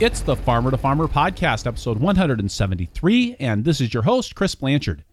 It's 0.00 0.22
the 0.22 0.34
Farmer 0.34 0.70
to 0.70 0.78
Farmer 0.78 1.06
podcast, 1.08 1.66
episode 1.66 1.98
173, 1.98 3.36
and 3.38 3.66
this 3.66 3.82
is 3.82 3.92
your 3.92 4.04
host, 4.04 4.34
Chris 4.34 4.54
Blanchard. 4.54 5.04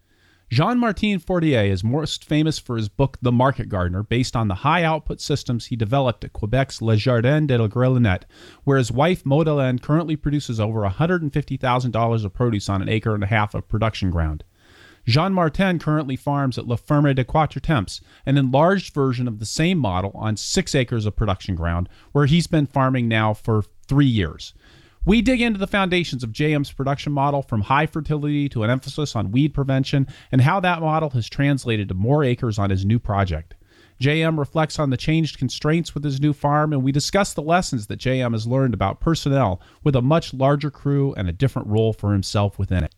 Jean 0.48 0.78
Martin 0.78 1.18
Fortier 1.18 1.70
is 1.70 1.84
most 1.84 2.24
famous 2.24 2.58
for 2.58 2.78
his 2.78 2.88
book 2.88 3.18
The 3.20 3.30
Market 3.30 3.68
Gardener, 3.68 4.02
based 4.02 4.34
on 4.34 4.48
the 4.48 4.54
high 4.54 4.84
output 4.84 5.20
systems 5.20 5.66
he 5.66 5.76
developed 5.76 6.24
at 6.24 6.32
Quebec's 6.32 6.80
Le 6.80 6.96
Jardin 6.96 7.46
de 7.46 7.58
la 7.58 7.68
Grelinette, 7.68 8.22
where 8.64 8.78
his 8.78 8.90
wife 8.90 9.26
Maud 9.26 9.46
currently 9.82 10.16
produces 10.16 10.58
over 10.58 10.80
$150,000 10.80 12.24
of 12.24 12.32
produce 12.32 12.70
on 12.70 12.80
an 12.80 12.88
acre 12.88 13.14
and 13.14 13.24
a 13.24 13.26
half 13.26 13.54
of 13.54 13.68
production 13.68 14.10
ground. 14.10 14.42
Jean 15.06 15.34
Martin 15.34 15.78
currently 15.78 16.16
farms 16.16 16.56
at 16.56 16.66
La 16.66 16.76
Ferme 16.76 17.14
de 17.14 17.24
Quatre 17.24 17.60
Temps, 17.60 18.00
an 18.24 18.38
enlarged 18.38 18.94
version 18.94 19.28
of 19.28 19.38
the 19.38 19.46
same 19.46 19.76
model 19.76 20.12
on 20.14 20.38
six 20.38 20.74
acres 20.74 21.04
of 21.04 21.14
production 21.14 21.54
ground, 21.54 21.90
where 22.12 22.24
he's 22.24 22.46
been 22.46 22.66
farming 22.66 23.06
now 23.06 23.34
for 23.34 23.64
three 23.86 24.06
years. 24.06 24.54
We 25.08 25.22
dig 25.22 25.40
into 25.40 25.58
the 25.58 25.66
foundations 25.66 26.22
of 26.22 26.32
JM's 26.32 26.70
production 26.70 27.14
model 27.14 27.40
from 27.40 27.62
high 27.62 27.86
fertility 27.86 28.46
to 28.50 28.62
an 28.62 28.68
emphasis 28.68 29.16
on 29.16 29.32
weed 29.32 29.54
prevention 29.54 30.06
and 30.30 30.42
how 30.42 30.60
that 30.60 30.82
model 30.82 31.08
has 31.08 31.26
translated 31.30 31.88
to 31.88 31.94
more 31.94 32.22
acres 32.22 32.58
on 32.58 32.68
his 32.68 32.84
new 32.84 32.98
project. 32.98 33.54
JM 34.02 34.38
reflects 34.38 34.78
on 34.78 34.90
the 34.90 34.98
changed 34.98 35.38
constraints 35.38 35.94
with 35.94 36.04
his 36.04 36.20
new 36.20 36.34
farm, 36.34 36.74
and 36.74 36.82
we 36.82 36.92
discuss 36.92 37.32
the 37.32 37.40
lessons 37.40 37.86
that 37.86 38.00
JM 38.00 38.32
has 38.32 38.46
learned 38.46 38.74
about 38.74 39.00
personnel 39.00 39.62
with 39.82 39.96
a 39.96 40.02
much 40.02 40.34
larger 40.34 40.70
crew 40.70 41.14
and 41.14 41.26
a 41.26 41.32
different 41.32 41.68
role 41.68 41.94
for 41.94 42.12
himself 42.12 42.58
within 42.58 42.84
it. 42.84 42.94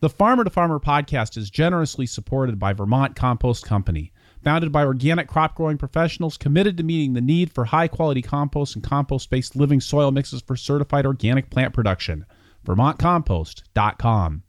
The 0.00 0.10
Farmer 0.10 0.44
to 0.44 0.50
Farmer 0.50 0.78
podcast 0.78 1.38
is 1.38 1.48
generously 1.48 2.04
supported 2.04 2.58
by 2.58 2.74
Vermont 2.74 3.16
Compost 3.16 3.64
Company 3.64 4.12
founded 4.46 4.70
by 4.70 4.84
organic 4.84 5.26
crop 5.26 5.56
growing 5.56 5.76
professionals 5.76 6.36
committed 6.36 6.76
to 6.76 6.84
meeting 6.84 7.14
the 7.14 7.20
need 7.20 7.52
for 7.52 7.64
high 7.64 7.88
quality 7.88 8.22
compost 8.22 8.76
and 8.76 8.84
compost 8.84 9.28
based 9.28 9.56
living 9.56 9.80
soil 9.80 10.12
mixes 10.12 10.40
for 10.40 10.54
certified 10.54 11.04
organic 11.04 11.50
plant 11.50 11.74
production. 11.74 12.24
VermontCompost.com. 12.64 14.44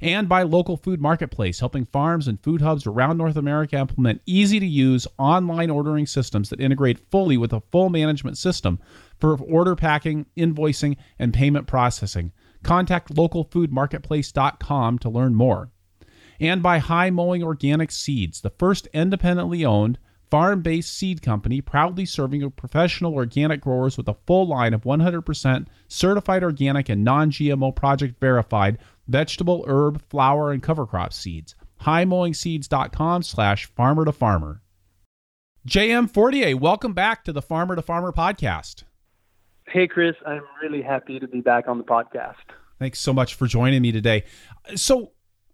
And 0.00 0.28
by 0.28 0.42
Local 0.42 0.76
Food 0.76 1.00
Marketplace, 1.00 1.60
helping 1.60 1.84
farms 1.84 2.26
and 2.26 2.42
food 2.42 2.60
hubs 2.60 2.88
around 2.88 3.18
North 3.18 3.36
America 3.36 3.76
implement 3.76 4.20
easy 4.26 4.58
to 4.58 4.66
use 4.66 5.06
online 5.16 5.70
ordering 5.70 6.06
systems 6.06 6.50
that 6.50 6.60
integrate 6.60 6.98
fully 7.12 7.36
with 7.36 7.52
a 7.52 7.62
full 7.70 7.88
management 7.88 8.36
system 8.36 8.80
for 9.20 9.38
order 9.38 9.76
packing, 9.76 10.26
invoicing, 10.36 10.96
and 11.20 11.32
payment 11.32 11.68
processing. 11.68 12.32
Contact 12.64 13.14
localfoodmarketplace.com 13.14 14.98
to 14.98 15.08
learn 15.08 15.36
more 15.36 15.70
and 16.40 16.62
by 16.62 16.78
High 16.78 17.10
Mowing 17.10 17.42
Organic 17.42 17.90
Seeds, 17.90 18.40
the 18.40 18.50
first 18.50 18.88
independently 18.94 19.64
owned, 19.64 19.98
farm 20.30 20.62
based 20.62 20.96
seed 20.96 21.20
company 21.20 21.60
proudly 21.60 22.06
serving 22.06 22.48
professional 22.52 23.14
organic 23.14 23.60
growers 23.60 23.96
with 23.96 24.08
a 24.08 24.16
full 24.26 24.48
line 24.48 24.72
of 24.72 24.84
100% 24.84 25.66
certified 25.86 26.42
organic 26.42 26.88
and 26.88 27.04
non 27.04 27.30
GMO 27.30 27.74
project 27.74 28.18
verified 28.18 28.78
vegetable, 29.06 29.64
herb, 29.66 30.00
flower, 30.08 30.52
and 30.52 30.62
cover 30.62 30.86
crop 30.86 31.12
seeds. 31.12 31.54
HighMowingSeeds.com 31.82 33.22
slash 33.22 33.66
farmer 33.66 34.04
to 34.04 34.12
farmer. 34.12 34.62
JM 35.66 36.10
Fortier, 36.10 36.56
welcome 36.56 36.94
back 36.94 37.24
to 37.24 37.32
the 37.32 37.42
Farmer 37.42 37.76
to 37.76 37.82
Farmer 37.82 38.12
podcast. 38.12 38.84
Hey, 39.66 39.86
Chris. 39.86 40.14
I'm 40.26 40.42
really 40.62 40.82
happy 40.82 41.18
to 41.18 41.28
be 41.28 41.40
back 41.40 41.68
on 41.68 41.78
the 41.78 41.84
podcast. 41.84 42.34
Thanks 42.78 42.98
so 42.98 43.12
much 43.12 43.34
for 43.34 43.46
joining 43.46 43.82
me 43.82 43.92
today. 43.92 44.24
So, 44.74 45.12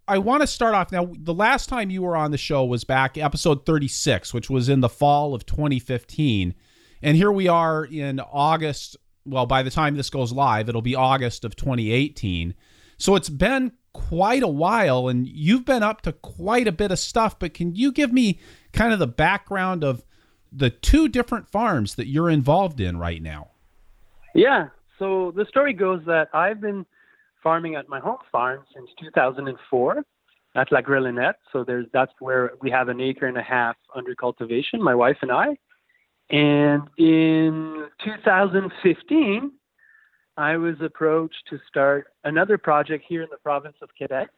I 0.09 0.19
want 0.19 0.43
to 0.43 0.47
start 0.47 0.75
off 0.75 0.93
now. 0.93 1.11
The 1.19 1.35
last 1.35 1.69
time 1.69 1.91
you 1.91 2.03
were 2.03 2.17
on 2.17 2.31
the 2.31 2.39
show 2.39 2.65
was 2.65 2.85
back 2.85 3.19
episode 3.19 3.67
36, 3.67 4.33
which 4.33 4.49
was 4.49 4.69
in 4.69 4.81
the 4.81 4.89
fall 4.89 5.35
of 5.35 5.47
2015. 5.47 6.55
And 7.03 7.17
here 7.17 7.33
we 7.33 7.49
are 7.49 7.85
in 7.85 8.21
August. 8.21 8.97
Well, 9.25 9.47
by 9.47 9.65
the 9.65 9.71
time 9.71 9.97
this 9.97 10.11
goes 10.11 10.33
live, 10.33 10.69
it'll 10.69 10.83
be 10.83 10.95
August 10.95 11.45
of 11.45 11.57
2018. 11.57 12.55
So 12.99 13.17
it's 13.17 13.29
been 13.29 13.73
quite 13.93 14.45
a 14.45 14.49
while, 14.49 15.09
and 15.09 15.27
you've 15.27 15.65
been 15.65 15.83
up 15.83 16.03
to 16.03 16.13
quite 16.13 16.69
a 16.69 16.73
bit 16.73 16.93
of 16.93 17.01
stuff. 17.01 17.39
But 17.39 17.53
can 17.53 17.75
you 17.75 17.91
give 17.91 18.13
me 18.13 18.39
kind 18.73 18.93
of 18.93 19.01
the 19.01 19.09
background 19.09 19.83
of 19.83 20.05
the 20.53 20.71
two 20.71 21.09
different 21.09 21.49
farms 21.49 21.97
that 21.97 22.07
you're 22.07 22.31
involved 22.31 22.81
in 22.81 22.97
right 22.97 23.21
now? 23.21 23.51
Yeah. 24.37 24.69
So 25.01 25.33
the 25.35 25.47
story 25.47 25.73
goes 25.73 26.03
that 26.07 26.29
I've 26.33 26.61
been 26.61 26.87
farming 27.47 27.77
at 27.77 27.89
my 27.89 28.01
home 28.01 28.19
farm 28.33 28.65
since 28.75 28.91
2004 28.99 30.03
at 30.57 30.73
La 30.73 30.81
Grelinette. 30.81 31.35
So 31.53 31.63
there's 31.63 31.87
that's 31.93 32.11
where 32.19 32.51
we 32.61 32.73
have 32.73 32.89
an 32.89 33.01
acre 33.01 33.27
and 33.27 33.39
a 33.39 33.43
half 33.57 33.77
under 33.95 34.17
cultivation, 34.17 34.83
my 34.83 34.97
wife 34.97 35.19
and 35.23 35.31
I. 35.31 35.57
And 36.29 36.83
in 36.99 37.87
2015, 38.05 39.53
I 40.37 40.57
was 40.57 40.75
approached 40.81 41.45
to 41.51 41.61
start 41.69 42.09
another 42.25 42.59
project 42.59 43.05
here 43.09 43.23
in 43.23 43.29
the 43.31 43.37
province 43.37 43.77
of 43.81 43.91
Quebec. 43.97 44.29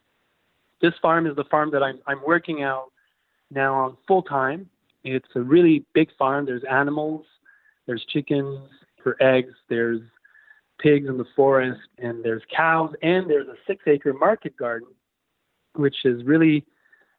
This 0.82 0.92
farm 1.00 1.26
is 1.26 1.34
the 1.34 1.44
farm 1.44 1.70
that 1.70 1.82
I'm, 1.82 2.00
I'm 2.06 2.20
working 2.26 2.62
out 2.62 2.92
now 3.50 3.72
on 3.72 3.96
full 4.06 4.22
time. 4.22 4.68
It's 5.02 5.34
a 5.34 5.40
really 5.40 5.86
big 5.94 6.10
farm. 6.18 6.44
There's 6.44 6.64
animals, 6.70 7.24
there's 7.86 8.04
chickens 8.12 8.68
for 9.02 9.16
eggs, 9.22 9.54
there's 9.70 10.02
pigs 10.78 11.08
in 11.08 11.18
the 11.18 11.26
forest, 11.36 11.80
and 11.98 12.24
there's 12.24 12.42
cows, 12.54 12.92
and 13.02 13.28
there's 13.28 13.48
a 13.48 13.56
six 13.66 13.82
acre 13.86 14.12
market 14.12 14.56
garden, 14.56 14.88
which 15.74 15.96
is 16.04 16.24
really 16.24 16.64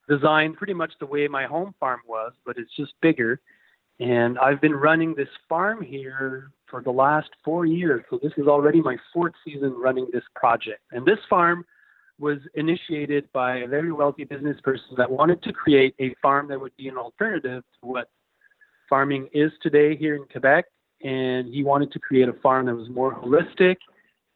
designed 0.07 0.57
pretty 0.57 0.73
much 0.73 0.91
the 0.99 1.05
way 1.05 1.27
my 1.27 1.45
home 1.45 1.73
farm 1.79 1.99
was, 2.07 2.33
but 2.45 2.57
it's 2.57 2.75
just 2.75 2.93
bigger. 3.01 3.39
And 3.99 4.39
I've 4.39 4.61
been 4.61 4.73
running 4.73 5.13
this 5.13 5.27
farm 5.47 5.81
here 5.83 6.51
for 6.67 6.81
the 6.81 6.91
last 6.91 7.29
four 7.43 7.65
years. 7.65 8.03
So 8.09 8.19
this 8.21 8.31
is 8.37 8.47
already 8.47 8.81
my 8.81 8.97
fourth 9.13 9.33
season 9.45 9.75
running 9.77 10.07
this 10.11 10.23
project. 10.35 10.81
And 10.91 11.05
this 11.05 11.19
farm 11.29 11.65
was 12.17 12.39
initiated 12.55 13.31
by 13.33 13.57
a 13.57 13.67
very 13.67 13.91
wealthy 13.91 14.23
business 14.23 14.59
person 14.61 14.89
that 14.97 15.09
wanted 15.09 15.41
to 15.43 15.53
create 15.53 15.95
a 15.99 16.15
farm 16.21 16.47
that 16.49 16.59
would 16.59 16.75
be 16.77 16.87
an 16.87 16.97
alternative 16.97 17.63
to 17.81 17.87
what 17.87 18.09
farming 18.89 19.29
is 19.33 19.51
today 19.61 19.95
here 19.95 20.15
in 20.15 20.25
Quebec 20.31 20.65
and 21.01 21.53
he 21.53 21.63
wanted 21.63 21.91
to 21.93 21.99
create 21.99 22.27
a 22.27 22.33
farm 22.33 22.65
that 22.65 22.75
was 22.75 22.89
more 22.89 23.13
holistic 23.13 23.77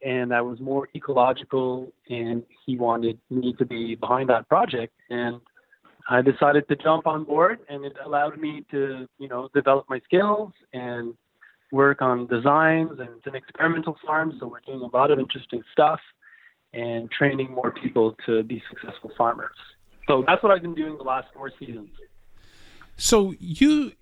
and 0.06 0.32
that 0.32 0.46
was 0.46 0.60
more 0.60 0.88
ecological 0.96 1.92
and 2.10 2.44
he 2.66 2.78
wanted 2.78 3.18
me 3.30 3.54
to 3.54 3.66
be 3.66 3.96
behind 3.96 4.30
that 4.30 4.48
project 4.48 4.94
and 5.10 5.40
I 6.10 6.22
decided 6.22 6.68
to 6.68 6.76
jump 6.76 7.08
on 7.08 7.24
board 7.24 7.60
and 7.70 7.86
it 7.86 7.96
allowed 8.06 8.38
me 8.38 8.66
to, 8.72 9.08
you 9.20 9.28
know, 9.30 9.50
develop 9.54 9.86
my 9.90 10.02
skills 10.04 10.52
and 10.74 11.14
work 11.72 12.02
on 12.02 12.28
designs 12.28 12.92
and 13.00 13.10
it's 13.18 13.26
an 13.26 13.36
experimental 13.36 13.98
farm 14.06 14.34
so 14.40 14.48
we're 14.48 14.60
doing 14.66 14.82
a 14.82 14.96
lot 14.96 15.12
of 15.12 15.20
interesting 15.20 15.64
stuff 15.72 16.00
and 16.74 17.10
training 17.12 17.52
more 17.52 17.72
people 17.72 18.16
to 18.26 18.44
be 18.44 18.62
successful 18.70 19.12
farmers. 19.18 19.56
So 20.08 20.24
that's 20.28 20.44
what 20.44 20.52
I've 20.52 20.62
been 20.62 20.76
doing 20.76 20.98
the 20.98 21.04
last 21.04 21.28
four 21.34 21.52
seasons. 21.60 21.90
So 22.98 23.34
you 23.40 23.94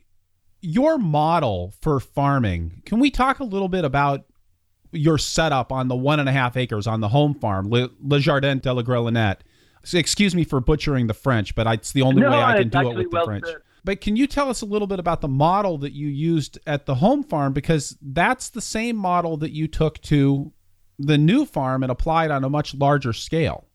your 0.62 0.98
model 0.98 1.74
for 1.82 2.00
farming, 2.00 2.82
can 2.86 3.00
we 3.00 3.12
talk 3.12 3.40
a 3.40 3.44
little 3.44 3.70
bit 3.70 3.86
about 3.86 4.26
your 4.92 5.18
setup 5.18 5.72
on 5.72 5.88
the 5.88 5.96
one 5.96 6.20
and 6.20 6.30
a 6.30 6.32
half 6.32 6.58
acres 6.58 6.88
on 6.88 7.02
the 7.02 7.10
home 7.10 7.34
farm, 7.34 7.70
Le, 7.70 7.90
Le 8.02 8.20
Jardin 8.20 8.60
de 8.60 8.74
la 8.74 8.82
Grelinette? 8.82 9.40
Excuse 9.94 10.36
me 10.36 10.44
for 10.44 10.60
butchering 10.60 11.08
the 11.08 11.14
French, 11.14 11.56
but 11.56 11.66
it's 11.68 11.92
the 11.92 12.04
only 12.04 12.22
no, 12.22 12.30
way 12.30 12.38
I 12.38 12.58
can 12.60 12.70
do 12.70 12.92
it 12.92 12.98
with 12.98 13.08
well 13.12 13.24
the 13.24 13.26
French. 13.26 13.46
Said. 13.48 13.58
But 13.84 14.00
can 14.00 14.16
you 14.16 14.28
tell 14.28 14.50
us 14.50 14.62
a 14.62 14.66
little 14.66 14.88
bit 14.88 15.00
about 15.00 15.22
the 15.22 15.28
model 15.28 15.80
that 15.80 15.94
you 15.94 16.08
used 16.08 16.60
at 16.68 16.86
the 16.86 16.96
home 16.96 17.24
farm? 17.24 17.52
Because 17.54 17.98
that's 18.02 18.50
the 18.50 18.62
same 18.62 18.96
model 18.96 19.38
that 19.38 19.52
you 19.52 19.68
took 19.68 20.00
to 20.04 20.54
the 21.00 21.18
new 21.18 21.46
farm 21.46 21.82
and 21.82 21.92
applied 21.92 22.30
on 22.30 22.44
a 22.44 22.50
much 22.50 22.76
larger 22.76 23.12
scale. 23.12 23.66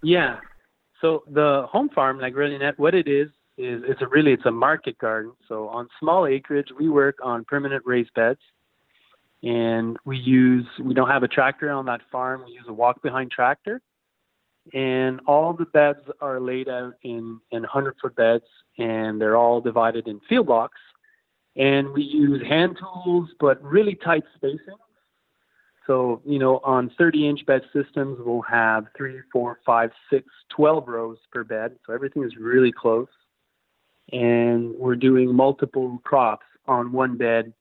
Yeah. 0.00 0.38
So 1.00 1.24
the 1.28 1.66
home 1.68 1.88
farm, 1.88 2.20
like 2.20 2.34
Grelinette, 2.34 2.78
what 2.78 2.94
it 2.94 3.08
is, 3.08 3.30
is 3.58 3.82
it's 3.86 4.00
a 4.00 4.06
really 4.06 4.32
it's 4.32 4.46
a 4.46 4.50
market 4.50 4.96
garden. 4.98 5.32
So 5.48 5.68
on 5.68 5.88
small 5.98 6.26
acreage, 6.26 6.68
we 6.78 6.88
work 6.88 7.18
on 7.22 7.44
permanent 7.44 7.82
raised 7.84 8.14
beds, 8.14 8.40
and 9.42 9.96
we 10.04 10.16
use 10.16 10.64
we 10.80 10.94
don't 10.94 11.08
have 11.08 11.24
a 11.24 11.28
tractor 11.28 11.70
on 11.70 11.84
that 11.86 12.00
farm. 12.10 12.44
We 12.46 12.52
use 12.52 12.64
a 12.68 12.72
walk 12.72 13.02
behind 13.02 13.32
tractor, 13.32 13.82
and 14.72 15.20
all 15.26 15.52
the 15.52 15.66
beds 15.66 15.98
are 16.20 16.40
laid 16.40 16.68
out 16.68 16.94
in 17.02 17.40
in 17.50 17.62
100 17.62 17.96
foot 18.00 18.14
beds, 18.14 18.44
and 18.78 19.20
they're 19.20 19.36
all 19.36 19.60
divided 19.60 20.06
in 20.06 20.20
field 20.28 20.46
blocks. 20.46 20.78
And 21.56 21.90
we 21.92 22.04
use 22.04 22.40
hand 22.46 22.78
tools, 22.78 23.28
but 23.40 23.60
really 23.64 23.96
tight 23.96 24.22
spacing. 24.36 24.78
So, 25.88 26.20
you 26.24 26.38
know, 26.38 26.60
on 26.62 26.92
30 26.98 27.26
inch 27.26 27.46
bed 27.46 27.62
systems, 27.72 28.18
we'll 28.20 28.42
have 28.42 28.86
three, 28.96 29.20
four, 29.32 29.58
five, 29.66 29.90
six, 30.10 30.26
12 30.50 30.86
rows 30.86 31.16
per 31.32 31.42
bed. 31.42 31.76
So 31.84 31.94
everything 31.94 32.22
is 32.22 32.36
really 32.36 32.70
close 32.70 33.08
and 34.12 34.74
we're 34.74 34.96
doing 34.96 35.34
multiple 35.34 36.00
crops 36.04 36.46
on 36.66 36.92
one 36.92 37.16
bed 37.16 37.52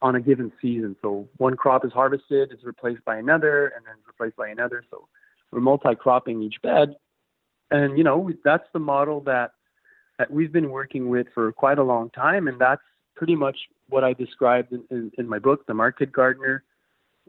on 0.00 0.14
a 0.14 0.20
given 0.20 0.52
season. 0.62 0.96
So 1.02 1.28
one 1.38 1.56
crop 1.56 1.84
is 1.84 1.92
harvested, 1.92 2.52
it's 2.52 2.64
replaced 2.64 3.04
by 3.04 3.16
another, 3.16 3.72
and 3.76 3.84
then 3.84 3.94
replaced 4.06 4.36
by 4.36 4.48
another. 4.48 4.84
So 4.90 5.08
we're 5.50 5.60
multi-cropping 5.60 6.42
each 6.42 6.60
bed, 6.62 6.96
and 7.70 7.98
you 7.98 8.04
know 8.04 8.30
that's 8.44 8.66
the 8.72 8.78
model 8.78 9.20
that 9.22 9.52
that 10.18 10.30
we've 10.30 10.52
been 10.52 10.70
working 10.70 11.08
with 11.08 11.28
for 11.34 11.52
quite 11.52 11.78
a 11.78 11.82
long 11.82 12.10
time, 12.10 12.48
and 12.48 12.60
that's 12.60 12.82
pretty 13.14 13.36
much 13.36 13.56
what 13.88 14.04
I 14.04 14.12
described 14.12 14.72
in, 14.72 14.84
in, 14.90 15.12
in 15.18 15.28
my 15.28 15.38
book, 15.38 15.66
The 15.66 15.74
Market 15.74 16.12
Gardener. 16.12 16.64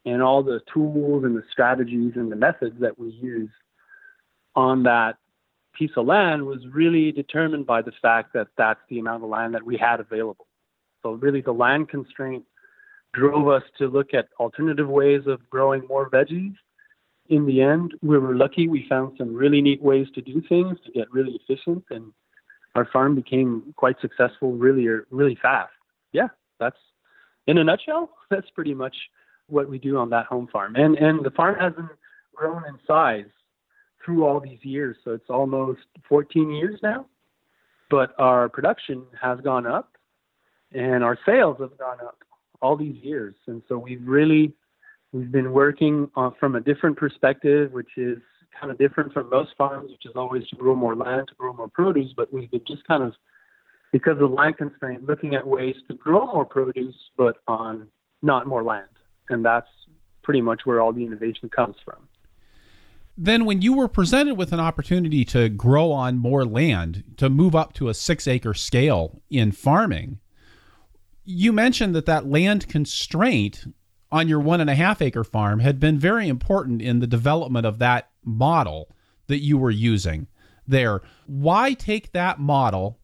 and 0.06 0.22
all 0.22 0.44
the 0.44 0.62
tools 0.74 1.24
and 1.24 1.36
the 1.36 1.44
strategies 1.52 2.14
and 2.16 2.32
the 2.32 2.36
methods 2.36 2.80
that 2.80 2.98
we 2.98 3.10
use 3.10 3.50
on 4.56 4.84
that 4.84 5.18
piece 5.80 5.92
of 5.96 6.06
land 6.06 6.46
was 6.46 6.60
really 6.74 7.12
determined 7.14 7.66
by 7.66 7.82
the 7.82 7.94
fact 8.02 8.34
that 8.34 8.48
that's 8.58 8.82
the 8.90 9.00
amount 9.00 9.24
of 9.24 9.30
land 9.30 9.54
that 9.54 9.66
we 9.66 9.78
had 9.78 10.02
available. 10.02 10.46
So 11.02 11.12
really 11.14 11.40
the 11.40 11.54
land 11.54 11.88
constraint 11.88 12.44
drove 13.14 13.48
us 13.48 13.64
to 13.78 13.88
look 13.88 14.14
at 14.14 14.28
alternative 14.40 14.90
ways 14.90 15.22
of 15.26 15.50
growing 15.50 15.88
more 15.88 16.10
veggies. 16.10 16.54
In 17.30 17.46
the 17.46 17.62
end, 17.62 17.94
we 18.02 18.18
were 18.18 18.36
lucky. 18.36 18.68
We 18.68 18.86
found 18.90 19.16
some 19.18 19.34
really 19.34 19.62
neat 19.62 19.82
ways 19.82 20.08
to 20.16 20.22
do 20.22 20.42
things 20.50 20.78
to 20.86 20.92
get 20.92 21.10
really 21.12 21.40
efficient, 21.42 21.86
and 21.92 22.12
our 22.76 22.88
farm 22.92 23.16
became 23.16 23.74
quite 23.78 23.96
successful 24.02 24.52
really, 24.54 24.86
really 25.12 25.38
fast. 25.42 25.72
Yeah, 26.12 26.28
that's 26.60 26.78
in 27.48 27.58
a 27.58 27.64
nutshell. 27.64 28.10
That's 28.30 28.50
pretty 28.52 28.74
much 28.76 28.96
what 29.48 29.70
we 29.70 29.80
do 29.80 29.98
on 29.98 30.10
that 30.12 30.26
home 30.26 30.48
farm. 30.52 30.76
And 30.76 30.96
and 30.98 31.24
the 31.24 31.32
farm 31.32 31.56
hasn't 31.60 31.90
grown 32.36 32.64
in 32.68 32.78
size 32.86 33.26
through 34.04 34.26
all 34.26 34.40
these 34.40 34.60
years, 34.64 34.98
so 35.04 35.12
it's 35.12 35.30
almost 35.30 35.82
14 36.08 36.52
years 36.52 36.80
now. 36.82 37.06
But 37.90 38.14
our 38.20 38.50
production 38.50 39.04
has 39.20 39.40
gone 39.42 39.66
up, 39.66 39.94
and 40.74 41.04
our 41.04 41.18
sales 41.26 41.58
have 41.60 41.78
gone 41.78 42.00
up 42.02 42.18
all 42.62 42.78
these 42.78 42.96
years. 43.04 43.36
And 43.48 43.62
so 43.68 43.78
we've 43.78 44.06
really 44.06 44.54
we've 45.12 45.32
been 45.32 45.52
working 45.52 46.10
uh, 46.16 46.30
from 46.40 46.56
a 46.56 46.62
different 46.62 46.98
perspective, 46.98 47.72
which 47.72 47.98
is 47.98 48.20
kind 48.60 48.72
of 48.72 48.78
different 48.78 49.14
from 49.14 49.30
most 49.30 49.52
farms, 49.58 49.92
which 49.92 50.06
is 50.06 50.12
always 50.16 50.48
to 50.48 50.56
grow 50.56 50.76
more 50.76 50.96
land, 50.96 51.28
to 51.30 51.36
grow 51.36 51.54
more 51.54 51.68
produce. 51.68 52.12
But 52.16 52.32
we've 52.34 52.52
been 52.52 52.62
just 52.68 52.86
kind 52.88 53.04
of 53.04 53.14
because 53.92 54.22
of 54.22 54.32
land 54.32 54.58
constraint, 54.58 55.04
looking 55.06 55.36
at 55.36 55.46
ways 55.46 55.76
to 55.88 55.96
grow 55.96 56.26
more 56.28 56.46
produce, 56.46 56.96
but 57.18 57.38
on 57.48 57.88
not 58.22 58.48
more 58.48 58.64
land. 58.64 58.88
And 59.30 59.44
that's 59.44 59.68
pretty 60.24 60.42
much 60.42 60.62
where 60.66 60.82
all 60.82 60.94
the 60.94 61.04
innovation 61.04 61.50
comes 61.50 61.76
from. 61.84 62.08
Then, 63.22 63.44
when 63.44 63.62
you 63.62 63.74
were 63.74 63.90
presented 63.90 64.36
with 64.36 64.54
an 64.54 64.62
opportunity 64.62 65.26
to 65.26 65.50
grow 65.50 65.92
on 65.92 66.18
more 66.18 66.46
land, 66.46 67.04
to 67.18 67.30
move 67.30 67.54
up 67.54 67.74
to 67.74 67.90
a 67.90 67.94
six 67.94 68.30
acre 68.30 68.54
scale 68.54 69.22
in 69.30 69.52
farming, 69.52 70.20
you 71.26 71.52
mentioned 71.52 71.94
that 71.96 72.06
that 72.06 72.28
land 72.28 72.70
constraint 72.70 73.66
on 74.10 74.30
your 74.30 74.40
one 74.40 74.62
and 74.62 74.70
a 74.70 74.76
half 74.76 75.02
acre 75.02 75.26
farm 75.26 75.60
had 75.60 75.82
been 75.82 76.00
very 76.00 76.30
important 76.30 76.82
in 76.82 77.00
the 77.00 77.08
development 77.08 77.66
of 77.66 77.80
that 77.80 78.10
model 78.24 78.90
that 79.28 79.44
you 79.44 79.58
were 79.58 79.70
using 79.70 80.28
there. 80.66 81.02
Why 81.28 81.74
take 81.74 82.14
that 82.14 82.40
model 82.40 83.00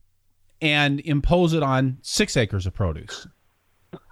and 0.62 1.02
impose 1.02 1.52
it 1.52 1.62
on 1.62 1.98
six 2.02 2.38
acres 2.38 2.66
of 2.66 2.74
produce? 2.74 3.28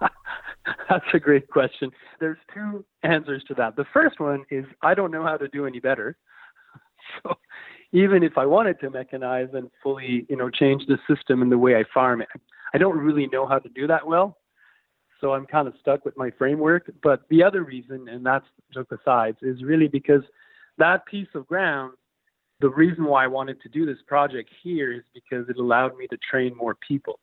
That's 0.88 1.04
a 1.12 1.18
great 1.18 1.48
question. 1.48 1.90
There's 2.20 2.38
two 2.52 2.84
answers 3.02 3.44
to 3.48 3.54
that. 3.54 3.76
The 3.76 3.84
first 3.92 4.20
one 4.20 4.44
is 4.50 4.64
I 4.82 4.94
don't 4.94 5.10
know 5.10 5.22
how 5.22 5.36
to 5.36 5.48
do 5.48 5.66
any 5.66 5.80
better. 5.80 6.16
So 7.22 7.34
even 7.92 8.22
if 8.22 8.38
I 8.38 8.46
wanted 8.46 8.80
to 8.80 8.88
mechanize 8.88 9.54
and 9.54 9.70
fully, 9.82 10.24
you 10.30 10.36
know, 10.36 10.48
change 10.48 10.86
the 10.86 10.96
system 11.06 11.42
and 11.42 11.52
the 11.52 11.58
way 11.58 11.76
I 11.76 11.84
farm 11.92 12.22
it, 12.22 12.28
I 12.72 12.78
don't 12.78 12.96
really 12.96 13.26
know 13.26 13.46
how 13.46 13.58
to 13.58 13.68
do 13.68 13.86
that 13.88 14.06
well. 14.06 14.38
So 15.20 15.34
I'm 15.34 15.44
kind 15.44 15.68
of 15.68 15.74
stuck 15.80 16.04
with 16.06 16.16
my 16.16 16.30
framework. 16.38 16.90
But 17.02 17.24
the 17.28 17.42
other 17.42 17.62
reason, 17.62 18.08
and 18.08 18.24
that's 18.24 18.46
joke 18.72 18.90
aside, 18.90 19.36
is 19.42 19.62
really 19.62 19.86
because 19.86 20.22
that 20.78 21.04
piece 21.04 21.28
of 21.34 21.46
ground, 21.46 21.92
the 22.60 22.70
reason 22.70 23.04
why 23.04 23.24
I 23.24 23.26
wanted 23.26 23.60
to 23.62 23.68
do 23.68 23.84
this 23.84 23.98
project 24.06 24.50
here 24.62 24.92
is 24.92 25.02
because 25.12 25.48
it 25.48 25.58
allowed 25.58 25.96
me 25.96 26.06
to 26.08 26.16
train 26.28 26.56
more 26.56 26.76
people. 26.86 27.20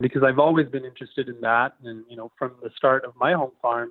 Because 0.00 0.22
I've 0.22 0.38
always 0.38 0.68
been 0.68 0.84
interested 0.84 1.28
in 1.28 1.40
that. 1.40 1.74
And, 1.84 2.04
you 2.08 2.16
know, 2.16 2.30
from 2.38 2.52
the 2.62 2.70
start 2.76 3.04
of 3.04 3.14
my 3.16 3.32
home 3.32 3.52
farm, 3.62 3.90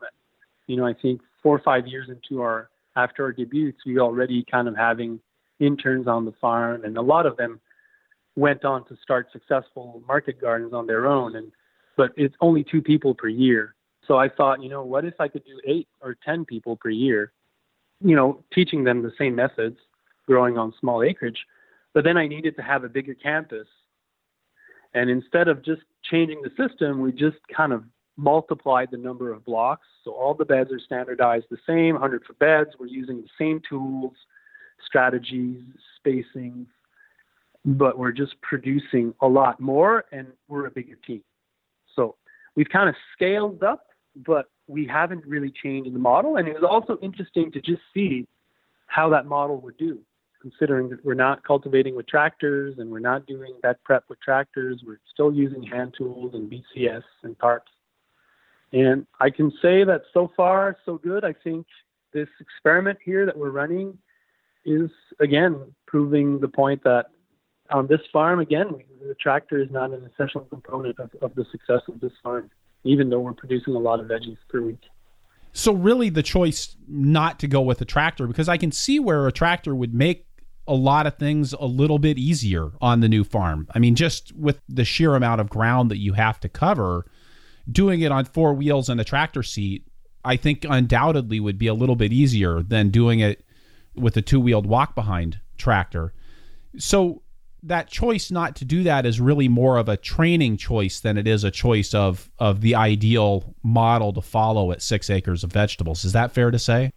you 0.68 0.76
know, 0.76 0.86
I 0.86 0.94
think 0.94 1.22
four 1.42 1.56
or 1.56 1.62
five 1.62 1.88
years 1.88 2.10
into 2.10 2.42
our, 2.42 2.70
after 2.96 3.24
our 3.24 3.32
debuts, 3.32 3.80
we 3.86 4.00
already 4.00 4.46
kind 4.50 4.68
of 4.68 4.76
having 4.76 5.20
interns 5.60 6.08
on 6.08 6.26
the 6.26 6.34
farm 6.42 6.84
and 6.84 6.98
a 6.98 7.02
lot 7.02 7.26
of 7.26 7.38
them 7.38 7.60
went 8.36 8.66
on 8.66 8.86
to 8.88 8.98
start 9.02 9.28
successful 9.32 10.02
market 10.08 10.42
gardens 10.42 10.74
on 10.74 10.88
their 10.88 11.06
own 11.06 11.36
and 11.36 11.52
but 11.96 12.12
it's 12.18 12.36
only 12.42 12.64
two 12.64 12.82
people 12.82 13.14
per 13.14 13.28
year 13.28 13.76
so 14.08 14.18
i 14.18 14.28
thought 14.28 14.62
you 14.62 14.70
know 14.70 14.84
what 14.84 15.06
if 15.06 15.14
i 15.20 15.28
could 15.28 15.46
do 15.46 15.60
eight 15.66 15.88
or 16.02 16.16
ten 16.26 16.44
people 16.44 16.76
per 16.76 16.90
year 16.90 17.32
you 18.02 18.16
know 18.16 18.44
teaching 18.54 18.84
them 18.84 19.04
the 19.04 19.14
same 19.18 19.36
methods 19.36 19.78
growing 20.26 20.58
on 20.58 20.74
small 20.80 21.04
acreage 21.04 21.46
but 21.94 22.04
then 22.04 22.18
i 22.18 22.28
needed 22.28 22.56
to 22.56 22.64
have 22.64 22.84
a 22.84 22.90
bigger 22.90 23.14
campus 23.14 23.68
and 24.94 25.10
instead 25.10 25.48
of 25.48 25.64
just 25.64 25.82
changing 26.04 26.42
the 26.42 26.52
system 26.58 27.00
we 27.00 27.12
just 27.12 27.38
kind 27.56 27.74
of 27.74 27.84
multiplied 28.16 28.90
the 28.92 28.98
number 28.98 29.34
of 29.34 29.44
blocks 29.46 29.88
so 30.04 30.12
all 30.12 30.34
the 30.34 30.46
beds 30.46 30.72
are 30.72 30.80
standardized 30.80 31.46
the 31.50 31.58
same 31.68 31.94
100 31.94 32.24
foot 32.26 32.38
beds 32.40 32.70
we're 32.80 32.86
using 32.86 33.22
the 33.22 33.30
same 33.38 33.60
tools 33.68 34.14
strategies 34.86 35.62
spacing 35.98 36.68
but 37.66 37.98
we're 37.98 38.12
just 38.12 38.40
producing 38.42 39.14
a 39.22 39.28
lot 39.28 39.60
more 39.60 40.06
and 40.12 40.28
we're 40.48 40.68
a 40.68 40.72
bigger 40.72 40.96
team. 40.96 41.24
So 41.96 42.16
we've 42.56 42.70
kind 42.70 42.90
of 42.90 42.96
scaled 43.14 43.64
up, 43.64 43.88
but 44.16 44.50
we 44.68 44.86
haven't 44.86 45.26
really 45.26 45.52
changed 45.64 45.94
the 45.94 46.00
model. 46.00 46.38
And 46.38 46.48
it 46.48 46.54
was 46.54 46.64
also 46.70 46.98
interesting 47.02 47.52
to 47.52 47.62
just 47.62 47.82
see 47.94 48.28
how 48.88 49.10
that 49.10 49.26
model 49.26 49.60
would 49.62 49.78
do, 49.78 50.00
considering 50.44 50.90
that 50.90 51.04
we're 51.06 51.14
not 51.14 51.42
cultivating 51.44 51.96
with 51.96 52.06
tractors 52.06 52.76
and 52.78 52.92
we're 52.92 53.00
not 53.00 53.26
doing 53.26 53.56
that 53.64 53.82
prep 53.84 54.04
with 54.10 54.20
tractors. 54.20 54.84
We're 54.86 55.00
still 55.12 55.34
using 55.34 55.64
hand 55.64 55.96
tools 55.98 56.34
and 56.34 56.52
BCS 56.52 57.04
and 57.24 57.38
tarps. 57.40 57.72
And 58.74 59.08
I 59.22 59.30
can 59.30 59.52
say 59.62 59.86
that 59.86 60.02
so 60.14 60.32
far, 60.36 60.76
so 60.86 60.98
good. 60.98 61.24
I 61.24 61.34
think 61.44 61.66
this 62.12 62.28
experiment 62.42 63.00
here 63.04 63.26
that 63.26 63.38
we're 63.38 63.52
running 63.52 63.98
is, 64.66 64.90
again, 65.22 65.74
proving 65.88 66.42
the 66.42 66.50
point 66.50 66.84
that 66.84 67.06
on 67.72 67.88
this 67.88 68.02
farm, 68.12 68.40
again, 68.40 68.68
the 69.08 69.16
tractor 69.16 69.62
is 69.62 69.72
not 69.72 69.92
an 69.92 70.10
essential 70.14 70.42
component 70.42 71.00
of, 71.00 71.10
of 71.22 71.34
the 71.36 71.46
success 71.52 71.82
of 71.88 72.02
this 72.02 72.12
farm, 72.22 72.52
even 72.84 73.10
though 73.10 73.22
we're 73.22 73.34
producing 73.34 73.76
a 73.76 73.80
lot 73.80 74.02
of 74.02 74.08
veggies 74.08 74.38
per 74.50 74.62
week. 74.62 74.82
So, 75.54 75.72
really, 75.72 76.10
the 76.10 76.24
choice 76.24 76.76
not 76.88 77.40
to 77.40 77.48
go 77.48 77.62
with 77.62 77.80
a 77.80 77.86
tractor, 77.86 78.26
because 78.26 78.50
I 78.50 78.58
can 78.58 78.72
see 78.72 79.00
where 79.00 79.28
a 79.28 79.32
tractor 79.32 79.76
would 79.76 79.94
make 79.94 80.26
a 80.68 80.74
lot 80.74 81.08
of 81.08 81.18
things 81.18 81.54
a 81.54 81.66
little 81.66 82.00
bit 82.00 82.18
easier 82.18 82.72
on 82.82 83.02
the 83.02 83.10
new 83.10 83.24
farm. 83.24 83.68
I 83.74 83.80
mean, 83.80 83.96
just 83.96 84.34
with 84.36 84.62
the 84.70 84.86
sheer 84.86 85.16
amount 85.16 85.42
of 85.42 85.50
ground 85.50 85.92
that 85.92 85.98
you 85.98 86.14
have 86.14 86.40
to 86.42 86.50
cover, 86.50 87.06
doing 87.70 88.02
it 88.02 88.12
on 88.12 88.26
four 88.26 88.54
wheels 88.54 88.90
and 88.90 89.00
a 89.00 89.04
tractor 89.04 89.44
seat, 89.44 89.86
I 90.24 90.38
think 90.38 90.66
undoubtedly 90.68 91.40
would 91.40 91.58
be 91.58 91.68
a 91.68 91.74
little 91.74 91.96
bit 91.96 92.14
easier 92.14 92.64
than 92.64 92.90
doing 92.90 93.20
it 93.20 93.46
with 93.96 94.16
a 94.16 94.22
two 94.22 94.40
wheeled 94.40 94.66
walk 94.66 94.96
behind 94.96 95.40
tractor. 95.58 96.14
So, 96.78 97.22
that 97.66 97.88
choice 97.88 98.30
not 98.30 98.58
to 98.58 98.66
do 98.66 98.84
that 98.84 99.06
is 99.06 99.22
really 99.22 99.48
more 99.48 99.78
of 99.78 99.88
a 99.88 99.96
training 99.96 100.58
choice 100.58 101.00
than 101.00 101.18
it 101.18 101.26
is 101.26 101.46
a 101.46 101.52
choice 101.52 101.94
of 101.94 102.30
of 102.38 102.60
the 102.60 102.76
ideal 102.76 103.56
model 103.64 104.12
to 104.12 104.22
follow 104.22 104.74
at 104.74 104.82
six 104.82 105.10
acres 105.10 105.46
of 105.46 105.52
vegetables. 105.54 106.04
Is 106.04 106.12
that 106.12 106.34
fair 106.34 106.52
to 106.52 106.60
say? 106.60 106.92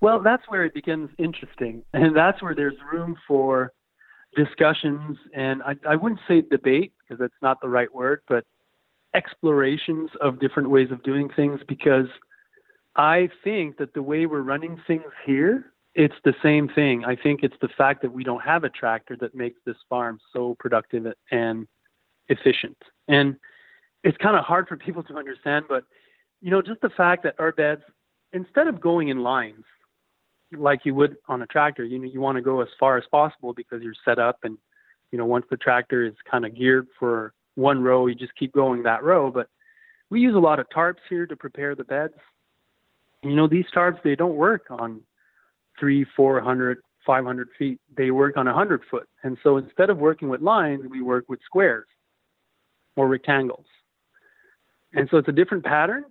Well, 0.00 0.20
that's 0.20 0.42
where 0.48 0.64
it 0.64 0.74
becomes 0.74 1.10
interesting, 1.18 1.82
and 1.92 2.16
that's 2.16 2.42
where 2.42 2.54
there's 2.54 2.76
room 2.92 3.16
for 3.26 3.72
discussions, 4.36 5.16
and 5.34 5.62
I, 5.62 5.76
I 5.88 5.96
wouldn't 5.96 6.20
say 6.28 6.42
debate 6.42 6.92
because 7.00 7.18
that's 7.18 7.42
not 7.42 7.60
the 7.60 7.68
right 7.68 7.92
word, 7.94 8.20
but 8.28 8.44
explorations 9.14 10.10
of 10.20 10.40
different 10.40 10.68
ways 10.68 10.90
of 10.90 11.02
doing 11.02 11.30
things. 11.34 11.60
Because 11.66 12.06
I 12.96 13.30
think 13.42 13.78
that 13.78 13.94
the 13.94 14.02
way 14.02 14.26
we're 14.26 14.42
running 14.42 14.78
things 14.86 15.04
here 15.24 15.72
it's 15.96 16.14
the 16.24 16.34
same 16.42 16.68
thing. 16.68 17.04
I 17.06 17.16
think 17.16 17.42
it's 17.42 17.56
the 17.62 17.70
fact 17.76 18.02
that 18.02 18.12
we 18.12 18.22
don't 18.22 18.42
have 18.42 18.64
a 18.64 18.68
tractor 18.68 19.16
that 19.20 19.34
makes 19.34 19.58
this 19.64 19.78
farm 19.88 20.18
so 20.30 20.54
productive 20.58 21.06
and 21.30 21.66
efficient. 22.28 22.76
And 23.08 23.36
it's 24.04 24.18
kind 24.18 24.36
of 24.36 24.44
hard 24.44 24.68
for 24.68 24.76
people 24.76 25.02
to 25.04 25.16
understand, 25.16 25.64
but 25.68 25.84
you 26.42 26.50
know, 26.50 26.60
just 26.60 26.82
the 26.82 26.90
fact 26.90 27.22
that 27.22 27.34
our 27.38 27.50
beds, 27.50 27.80
instead 28.34 28.68
of 28.68 28.78
going 28.78 29.08
in 29.08 29.22
lines 29.22 29.64
like 30.52 30.80
you 30.84 30.94
would 30.94 31.16
on 31.28 31.42
a 31.42 31.46
tractor, 31.46 31.84
you 31.84 31.98
know, 31.98 32.04
you 32.04 32.20
want 32.20 32.36
to 32.36 32.42
go 32.42 32.60
as 32.60 32.68
far 32.78 32.96
as 32.96 33.04
possible 33.10 33.52
because 33.52 33.82
you're 33.82 33.94
set 34.04 34.18
up 34.18 34.38
and 34.44 34.58
you 35.12 35.18
know, 35.18 35.26
once 35.26 35.46
the 35.50 35.56
tractor 35.56 36.04
is 36.04 36.14
kind 36.30 36.44
of 36.44 36.54
geared 36.54 36.88
for 36.98 37.32
one 37.54 37.82
row, 37.82 38.06
you 38.06 38.14
just 38.14 38.34
keep 38.36 38.52
going 38.52 38.82
that 38.82 39.02
row. 39.02 39.30
But 39.30 39.48
we 40.10 40.20
use 40.20 40.34
a 40.34 40.38
lot 40.38 40.58
of 40.58 40.68
tarps 40.68 41.00
here 41.08 41.26
to 41.26 41.36
prepare 41.36 41.74
the 41.74 41.84
beds. 41.84 42.14
You 43.22 43.34
know, 43.34 43.48
these 43.48 43.64
tarps 43.74 44.02
they 44.02 44.14
don't 44.14 44.36
work 44.36 44.66
on 44.70 45.00
three, 45.78 46.04
four 46.16 46.40
hundred, 46.40 46.78
five 47.06 47.24
hundred 47.24 47.48
feet. 47.58 47.80
They 47.96 48.10
work 48.10 48.36
on 48.36 48.46
a 48.46 48.50
100 48.50 48.82
foot. 48.90 49.08
And 49.22 49.36
so 49.42 49.56
instead 49.56 49.90
of 49.90 49.98
working 49.98 50.28
with 50.28 50.40
lines, 50.40 50.82
we 50.90 51.02
work 51.02 51.24
with 51.28 51.40
squares 51.44 51.86
or 52.96 53.08
rectangles. 53.08 53.66
And 54.92 55.08
so 55.10 55.18
it's 55.18 55.28
a 55.28 55.32
different 55.32 55.64
pattern. 55.64 56.04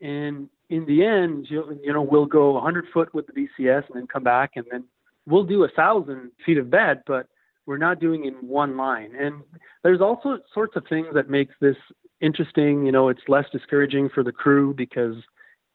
And 0.00 0.48
in 0.72 0.86
the 0.86 1.04
end, 1.04 1.48
you, 1.50 1.78
you 1.84 1.92
know, 1.92 2.00
we'll 2.00 2.24
go 2.24 2.52
100 2.52 2.86
foot 2.94 3.12
with 3.12 3.26
the 3.26 3.32
BCS 3.34 3.84
and 3.88 3.94
then 3.94 4.06
come 4.06 4.22
back 4.22 4.52
and 4.56 4.64
then 4.70 4.84
we'll 5.26 5.44
do 5.44 5.64
a 5.64 5.68
thousand 5.68 6.30
feet 6.46 6.56
of 6.56 6.70
bed, 6.70 7.02
but 7.06 7.26
we're 7.66 7.76
not 7.76 8.00
doing 8.00 8.24
in 8.24 8.32
one 8.48 8.78
line. 8.78 9.12
And 9.14 9.42
there's 9.82 10.00
also 10.00 10.38
sorts 10.54 10.74
of 10.74 10.84
things 10.88 11.08
that 11.12 11.28
makes 11.28 11.54
this 11.60 11.76
interesting. 12.22 12.86
You 12.86 12.92
know, 12.92 13.10
it's 13.10 13.20
less 13.28 13.44
discouraging 13.52 14.08
for 14.14 14.24
the 14.24 14.32
crew 14.32 14.72
because 14.72 15.16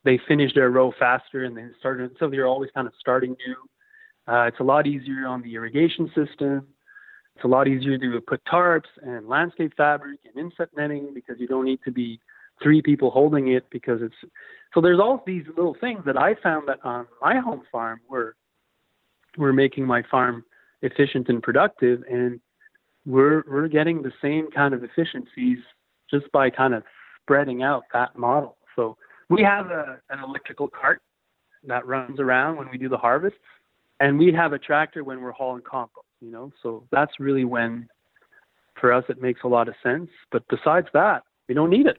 they 0.03 0.19
finish 0.27 0.51
their 0.55 0.71
row 0.71 0.91
faster 0.97 1.43
and 1.43 1.55
they 1.55 1.65
started. 1.79 2.15
So 2.19 2.27
they're 2.27 2.47
always 2.47 2.71
kind 2.73 2.87
of 2.87 2.93
starting 2.99 3.35
new. 3.47 4.33
Uh, 4.33 4.47
it's 4.47 4.59
a 4.59 4.63
lot 4.63 4.87
easier 4.87 5.27
on 5.27 5.43
the 5.43 5.53
irrigation 5.53 6.07
system. 6.15 6.65
It's 7.35 7.45
a 7.45 7.47
lot 7.47 7.67
easier 7.67 7.99
to 7.99 8.21
put 8.21 8.43
tarps 8.45 8.89
and 9.03 9.27
landscape 9.27 9.73
fabric 9.77 10.21
and 10.25 10.43
insect 10.43 10.75
netting 10.75 11.13
because 11.13 11.35
you 11.37 11.45
don't 11.45 11.65
need 11.65 11.81
to 11.85 11.91
be 11.91 12.19
three 12.61 12.81
people 12.81 13.11
holding 13.11 13.49
it 13.49 13.65
because 13.69 14.01
it's 14.01 14.31
so 14.73 14.81
there's 14.81 14.99
all 14.99 15.23
these 15.25 15.43
little 15.55 15.75
things 15.79 16.01
that 16.05 16.17
I 16.17 16.35
found 16.41 16.67
that 16.67 16.79
on 16.83 17.07
my 17.21 17.39
home 17.39 17.63
farm 17.71 17.99
were 18.09 18.35
were 19.37 19.53
making 19.53 19.85
my 19.85 20.03
farm 20.09 20.43
efficient 20.81 21.29
and 21.29 21.41
productive 21.41 22.03
and 22.09 22.39
we're 23.05 23.43
we're 23.49 23.67
getting 23.67 24.01
the 24.01 24.11
same 24.21 24.49
kind 24.51 24.73
of 24.73 24.83
efficiencies 24.83 25.59
just 26.11 26.31
by 26.31 26.49
kind 26.49 26.73
of 26.73 26.83
spreading 27.23 27.63
out 27.63 27.83
that 27.93 28.17
model. 28.17 28.57
So 28.75 28.97
we 29.29 29.41
have 29.43 29.67
a, 29.67 29.99
an 30.09 30.19
electrical 30.23 30.67
cart 30.67 31.01
that 31.67 31.85
runs 31.85 32.19
around 32.19 32.57
when 32.57 32.69
we 32.71 32.77
do 32.77 32.89
the 32.89 32.97
harvests 32.97 33.39
and 33.99 34.17
we 34.17 34.31
have 34.33 34.53
a 34.53 34.59
tractor 34.59 35.03
when 35.03 35.21
we're 35.21 35.31
hauling 35.31 35.63
compost, 35.69 36.05
you 36.21 36.31
know. 36.31 36.51
So 36.61 36.83
that's 36.91 37.13
really 37.19 37.45
when 37.45 37.87
for 38.79 38.93
us 38.93 39.03
it 39.09 39.21
makes 39.21 39.41
a 39.43 39.47
lot 39.47 39.67
of 39.67 39.75
sense. 39.83 40.09
But 40.31 40.43
besides 40.49 40.87
that, 40.93 41.23
we 41.47 41.55
don't 41.55 41.69
need 41.69 41.87
it. 41.87 41.97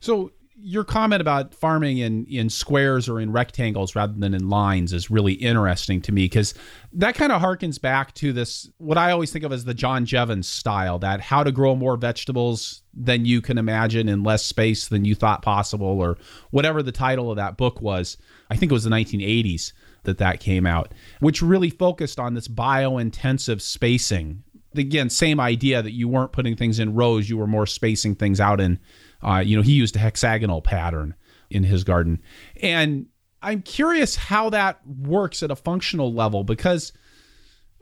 So 0.00 0.32
your 0.62 0.84
comment 0.84 1.20
about 1.20 1.54
farming 1.54 1.98
in 1.98 2.26
in 2.26 2.50
squares 2.50 3.08
or 3.08 3.20
in 3.20 3.32
rectangles 3.32 3.96
rather 3.96 4.12
than 4.12 4.34
in 4.34 4.48
lines 4.48 4.92
is 4.92 5.10
really 5.10 5.32
interesting 5.34 6.00
to 6.02 6.12
me 6.12 6.24
because 6.24 6.54
that 6.92 7.14
kind 7.14 7.32
of 7.32 7.40
harkens 7.40 7.80
back 7.80 8.12
to 8.14 8.32
this 8.32 8.68
what 8.78 8.98
I 8.98 9.10
always 9.10 9.32
think 9.32 9.44
of 9.44 9.52
as 9.52 9.64
the 9.64 9.74
John 9.74 10.04
Jeavons 10.04 10.44
style 10.44 10.98
that 10.98 11.20
how 11.20 11.42
to 11.42 11.52
grow 11.52 11.74
more 11.74 11.96
vegetables 11.96 12.82
than 12.92 13.24
you 13.24 13.40
can 13.40 13.58
imagine 13.58 14.08
in 14.08 14.22
less 14.22 14.44
space 14.44 14.88
than 14.88 15.04
you 15.04 15.14
thought 15.14 15.42
possible 15.42 15.86
or 16.00 16.18
whatever 16.50 16.82
the 16.82 16.92
title 16.92 17.30
of 17.30 17.36
that 17.36 17.56
book 17.56 17.80
was. 17.80 18.16
I 18.50 18.56
think 18.56 18.70
it 18.70 18.74
was 18.74 18.84
the 18.84 18.90
1980s 18.90 19.72
that 20.02 20.18
that 20.18 20.40
came 20.40 20.66
out 20.66 20.92
which 21.20 21.42
really 21.42 21.70
focused 21.70 22.18
on 22.18 22.34
this 22.34 22.48
bio-intensive 22.48 23.62
spacing. 23.62 24.42
Again 24.76 25.08
same 25.08 25.40
idea 25.40 25.82
that 25.82 25.92
you 25.92 26.06
weren't 26.08 26.32
putting 26.32 26.56
things 26.56 26.78
in 26.78 26.94
rows 26.94 27.30
you 27.30 27.38
were 27.38 27.46
more 27.46 27.66
spacing 27.66 28.14
things 28.14 28.40
out 28.40 28.60
in 28.60 28.78
uh, 29.22 29.42
you 29.44 29.56
know, 29.56 29.62
he 29.62 29.72
used 29.72 29.96
a 29.96 29.98
hexagonal 29.98 30.62
pattern 30.62 31.14
in 31.50 31.64
his 31.64 31.84
garden. 31.84 32.20
And 32.62 33.06
I'm 33.42 33.62
curious 33.62 34.16
how 34.16 34.50
that 34.50 34.80
works 34.86 35.42
at 35.42 35.50
a 35.50 35.56
functional 35.56 36.12
level 36.12 36.44
because, 36.44 36.92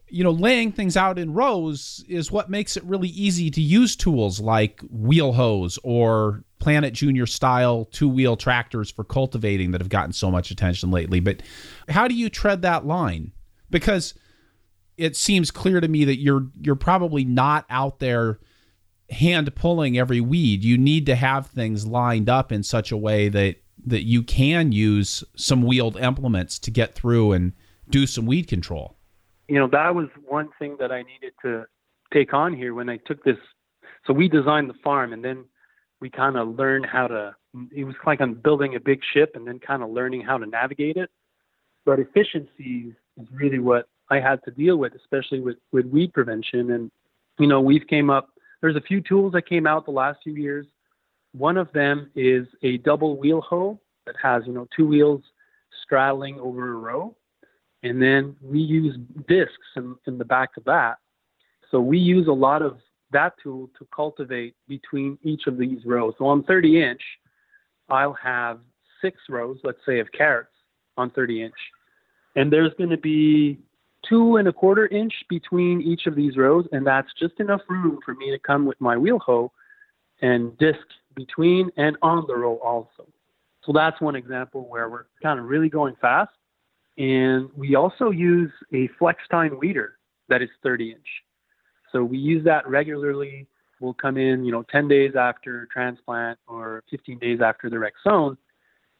you 0.08 0.24
know, 0.24 0.30
laying 0.30 0.72
things 0.72 0.96
out 0.96 1.18
in 1.18 1.34
rows 1.34 2.04
is 2.08 2.32
what 2.32 2.50
makes 2.50 2.76
it 2.76 2.84
really 2.84 3.08
easy 3.08 3.50
to 3.50 3.60
use 3.60 3.96
tools 3.96 4.40
like 4.40 4.80
wheel 4.90 5.32
hoe 5.32 5.68
or 5.82 6.44
Planet 6.58 6.92
Junior 6.94 7.26
style 7.26 7.84
two 7.86 8.08
wheel 8.08 8.36
tractors 8.36 8.90
for 8.90 9.04
cultivating 9.04 9.70
that 9.72 9.80
have 9.80 9.88
gotten 9.88 10.12
so 10.12 10.30
much 10.30 10.50
attention 10.50 10.90
lately. 10.90 11.20
But 11.20 11.42
how 11.88 12.08
do 12.08 12.14
you 12.14 12.28
tread 12.28 12.62
that 12.62 12.86
line? 12.86 13.32
Because 13.70 14.14
it 14.96 15.14
seems 15.16 15.50
clear 15.50 15.80
to 15.80 15.88
me 15.88 16.04
that 16.04 16.18
you're 16.18 16.48
you're 16.60 16.74
probably 16.74 17.24
not 17.24 17.64
out 17.70 18.00
there 18.00 18.40
hand 19.10 19.54
pulling 19.54 19.98
every 19.98 20.20
weed. 20.20 20.62
You 20.62 20.76
need 20.76 21.06
to 21.06 21.16
have 21.16 21.46
things 21.46 21.86
lined 21.86 22.28
up 22.28 22.52
in 22.52 22.62
such 22.62 22.92
a 22.92 22.96
way 22.96 23.28
that 23.28 23.56
that 23.86 24.04
you 24.04 24.22
can 24.22 24.72
use 24.72 25.24
some 25.36 25.62
wheeled 25.62 25.96
implements 25.96 26.58
to 26.58 26.70
get 26.70 26.94
through 26.94 27.32
and 27.32 27.52
do 27.88 28.06
some 28.06 28.26
weed 28.26 28.48
control. 28.48 28.96
You 29.48 29.58
know, 29.58 29.68
that 29.68 29.94
was 29.94 30.08
one 30.26 30.50
thing 30.58 30.76
that 30.80 30.92
I 30.92 31.02
needed 31.02 31.32
to 31.42 31.64
take 32.12 32.34
on 32.34 32.54
here 32.54 32.74
when 32.74 32.88
I 32.88 32.98
took 32.98 33.22
this. 33.24 33.36
So 34.06 34.12
we 34.12 34.28
designed 34.28 34.68
the 34.68 34.74
farm 34.84 35.12
and 35.12 35.24
then 35.24 35.44
we 36.00 36.10
kind 36.10 36.36
of 36.36 36.56
learned 36.56 36.86
how 36.86 37.06
to, 37.06 37.34
it 37.74 37.84
was 37.84 37.94
like 38.04 38.20
I'm 38.20 38.34
building 38.34 38.74
a 38.74 38.80
big 38.80 39.00
ship 39.14 39.32
and 39.34 39.46
then 39.46 39.58
kind 39.58 39.82
of 39.82 39.90
learning 39.90 40.22
how 40.22 40.38
to 40.38 40.46
navigate 40.46 40.96
it. 40.96 41.10
But 41.84 41.98
efficiency 41.98 42.94
is 43.18 43.26
really 43.32 43.58
what 43.58 43.86
I 44.10 44.20
had 44.20 44.42
to 44.44 44.50
deal 44.50 44.76
with, 44.76 44.94
especially 44.94 45.40
with, 45.40 45.56
with 45.72 45.86
weed 45.86 46.12
prevention. 46.12 46.70
And, 46.72 46.90
you 47.38 47.46
know, 47.46 47.60
we've 47.60 47.86
came 47.86 48.10
up 48.10 48.28
there's 48.60 48.76
a 48.76 48.80
few 48.80 49.00
tools 49.00 49.32
that 49.32 49.48
came 49.48 49.66
out 49.66 49.84
the 49.84 49.90
last 49.90 50.18
few 50.22 50.34
years. 50.34 50.66
One 51.32 51.56
of 51.56 51.72
them 51.72 52.10
is 52.14 52.46
a 52.62 52.78
double 52.78 53.16
wheel 53.16 53.40
hoe 53.40 53.78
that 54.06 54.16
has, 54.22 54.42
you 54.46 54.52
know, 54.52 54.66
two 54.76 54.86
wheels 54.86 55.22
straddling 55.84 56.40
over 56.40 56.72
a 56.72 56.76
row. 56.76 57.14
And 57.82 58.02
then 58.02 58.34
we 58.42 58.58
use 58.58 58.96
discs 59.28 59.54
in, 59.76 59.94
in 60.06 60.18
the 60.18 60.24
back 60.24 60.50
of 60.56 60.64
that. 60.64 60.96
So 61.70 61.80
we 61.80 61.98
use 61.98 62.26
a 62.26 62.32
lot 62.32 62.62
of 62.62 62.78
that 63.12 63.34
tool 63.42 63.70
to 63.78 63.86
cultivate 63.94 64.54
between 64.66 65.18
each 65.22 65.42
of 65.46 65.58
these 65.58 65.78
rows. 65.84 66.14
So 66.18 66.26
on 66.26 66.42
30 66.44 66.82
inch, 66.82 67.00
I'll 67.88 68.16
have 68.22 68.58
six 69.00 69.18
rows, 69.28 69.58
let's 69.64 69.78
say, 69.86 70.00
of 70.00 70.10
carrots 70.12 70.50
on 70.96 71.10
30 71.10 71.44
inch. 71.44 71.54
And 72.36 72.52
there's 72.52 72.72
going 72.74 72.90
to 72.90 72.98
be 72.98 73.58
two 74.08 74.36
and 74.36 74.48
a 74.48 74.52
quarter 74.52 74.86
inch 74.88 75.12
between 75.28 75.80
each 75.80 76.06
of 76.06 76.14
these 76.14 76.36
rows, 76.36 76.66
and 76.72 76.86
that's 76.86 77.08
just 77.18 77.38
enough 77.40 77.60
room 77.68 77.98
for 78.04 78.14
me 78.14 78.30
to 78.30 78.38
come 78.38 78.66
with 78.66 78.80
my 78.80 78.96
wheel 78.96 79.18
hoe 79.18 79.52
and 80.22 80.56
disc 80.58 80.78
between 81.14 81.70
and 81.76 81.96
on 82.02 82.24
the 82.26 82.36
row 82.36 82.56
also. 82.56 83.06
So 83.64 83.72
that's 83.72 84.00
one 84.00 84.16
example 84.16 84.66
where 84.68 84.88
we're 84.88 85.06
kind 85.22 85.38
of 85.38 85.46
really 85.46 85.68
going 85.68 85.94
fast. 86.00 86.30
And 86.96 87.48
we 87.56 87.76
also 87.76 88.10
use 88.10 88.50
a 88.72 88.88
Flex-Tine 88.98 89.58
weeder 89.58 89.98
that 90.28 90.42
is 90.42 90.48
30 90.62 90.92
inch. 90.92 91.06
So 91.92 92.02
we 92.02 92.18
use 92.18 92.44
that 92.44 92.68
regularly. 92.68 93.46
We'll 93.80 93.94
come 93.94 94.16
in, 94.16 94.44
you 94.44 94.52
know, 94.52 94.64
10 94.70 94.88
days 94.88 95.12
after 95.16 95.68
transplant 95.72 96.38
or 96.48 96.82
15 96.90 97.18
days 97.18 97.40
after 97.40 97.70
the 97.70 97.90
sown, 98.02 98.36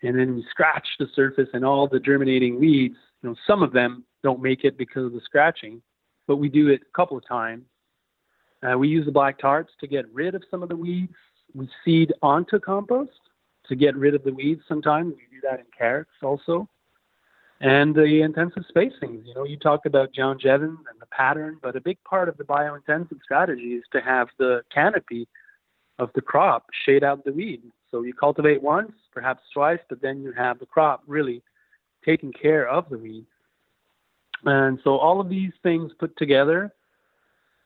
and 0.03 0.17
then 0.19 0.37
we 0.37 0.45
scratch 0.51 0.87
the 1.01 1.07
surface 1.15 1.49
and 1.53 1.65
all 1.65 1.89
the 1.89 1.99
germinating 1.99 2.61
weeds. 2.61 2.95
You 3.23 3.31
know, 3.31 3.37
some 3.47 3.63
of 3.65 3.73
them 3.73 4.05
don't 4.23 4.43
make 4.43 4.65
it 4.65 4.77
because 4.77 5.07
of 5.07 5.13
the 5.13 5.21
scratching, 5.25 5.83
but 6.27 6.37
we 6.37 6.49
do 6.49 6.69
it 6.69 6.83
a 6.83 6.97
couple 6.97 7.17
of 7.17 7.27
times. 7.27 7.65
Uh, 8.63 8.77
we 8.77 8.89
use 8.89 9.07
the 9.07 9.13
black 9.13 9.39
tarps 9.39 9.69
to 9.81 9.87
get 9.87 10.13
rid 10.13 10.35
of 10.35 10.43
some 10.51 10.63
of 10.63 10.69
the 10.69 10.77
weeds. 10.77 11.15
We 11.55 11.69
seed 11.85 12.13
onto 12.23 12.59
compost 12.59 13.13
to 13.69 13.77
get 13.77 13.97
rid 13.97 14.15
of 14.15 14.25
the 14.25 14.33
weeds 14.33 14.63
sometimes. 14.69 15.15
We 15.15 15.37
do 15.37 15.41
that 15.49 15.61
in 15.61 15.67
carrots 15.77 16.11
also. 16.23 16.69
And 17.61 17.95
the 17.95 18.23
intensive 18.23 18.65
spacings. 18.75 19.27
You 19.27 19.35
know, 19.35 19.45
you 19.45 19.57
talked 19.57 19.87
about 19.87 20.13
John 20.13 20.39
Jeavons 20.39 20.79
and 20.91 21.01
the 21.01 21.07
pattern, 21.11 21.59
but 21.61 21.75
a 21.75 21.81
big 21.81 21.99
part 22.05 22.29
of 22.29 22.37
the 22.37 22.45
biointensive 22.45 23.21
strategy 23.23 23.75
is 23.75 23.85
to 23.93 24.01
have 24.01 24.29
the 24.39 24.63
canopy 24.73 25.27
of 25.99 26.11
the 26.15 26.21
crop 26.21 26.67
shade 26.85 27.03
out 27.03 27.25
the 27.25 27.33
weed. 27.33 27.63
So 27.91 28.03
you 28.03 28.15
cultivate 28.15 28.63
once, 28.63 28.93
perhaps 29.13 29.43
twice, 29.53 29.81
but 29.89 30.01
then 30.01 30.23
you 30.23 30.33
have 30.33 30.61
the 30.61 30.67
crop 30.67 31.03
really 31.07 31.43
taking 32.05 32.33
care 32.33 32.69
of 32.69 32.89
the 32.91 32.99
weeds. 32.99 33.27
And 34.45 34.79
so 34.85 34.97
all 34.97 35.21
of 35.21 35.29
these 35.29 35.53
things 35.63 35.93
put 35.99 36.17
together, 36.17 36.73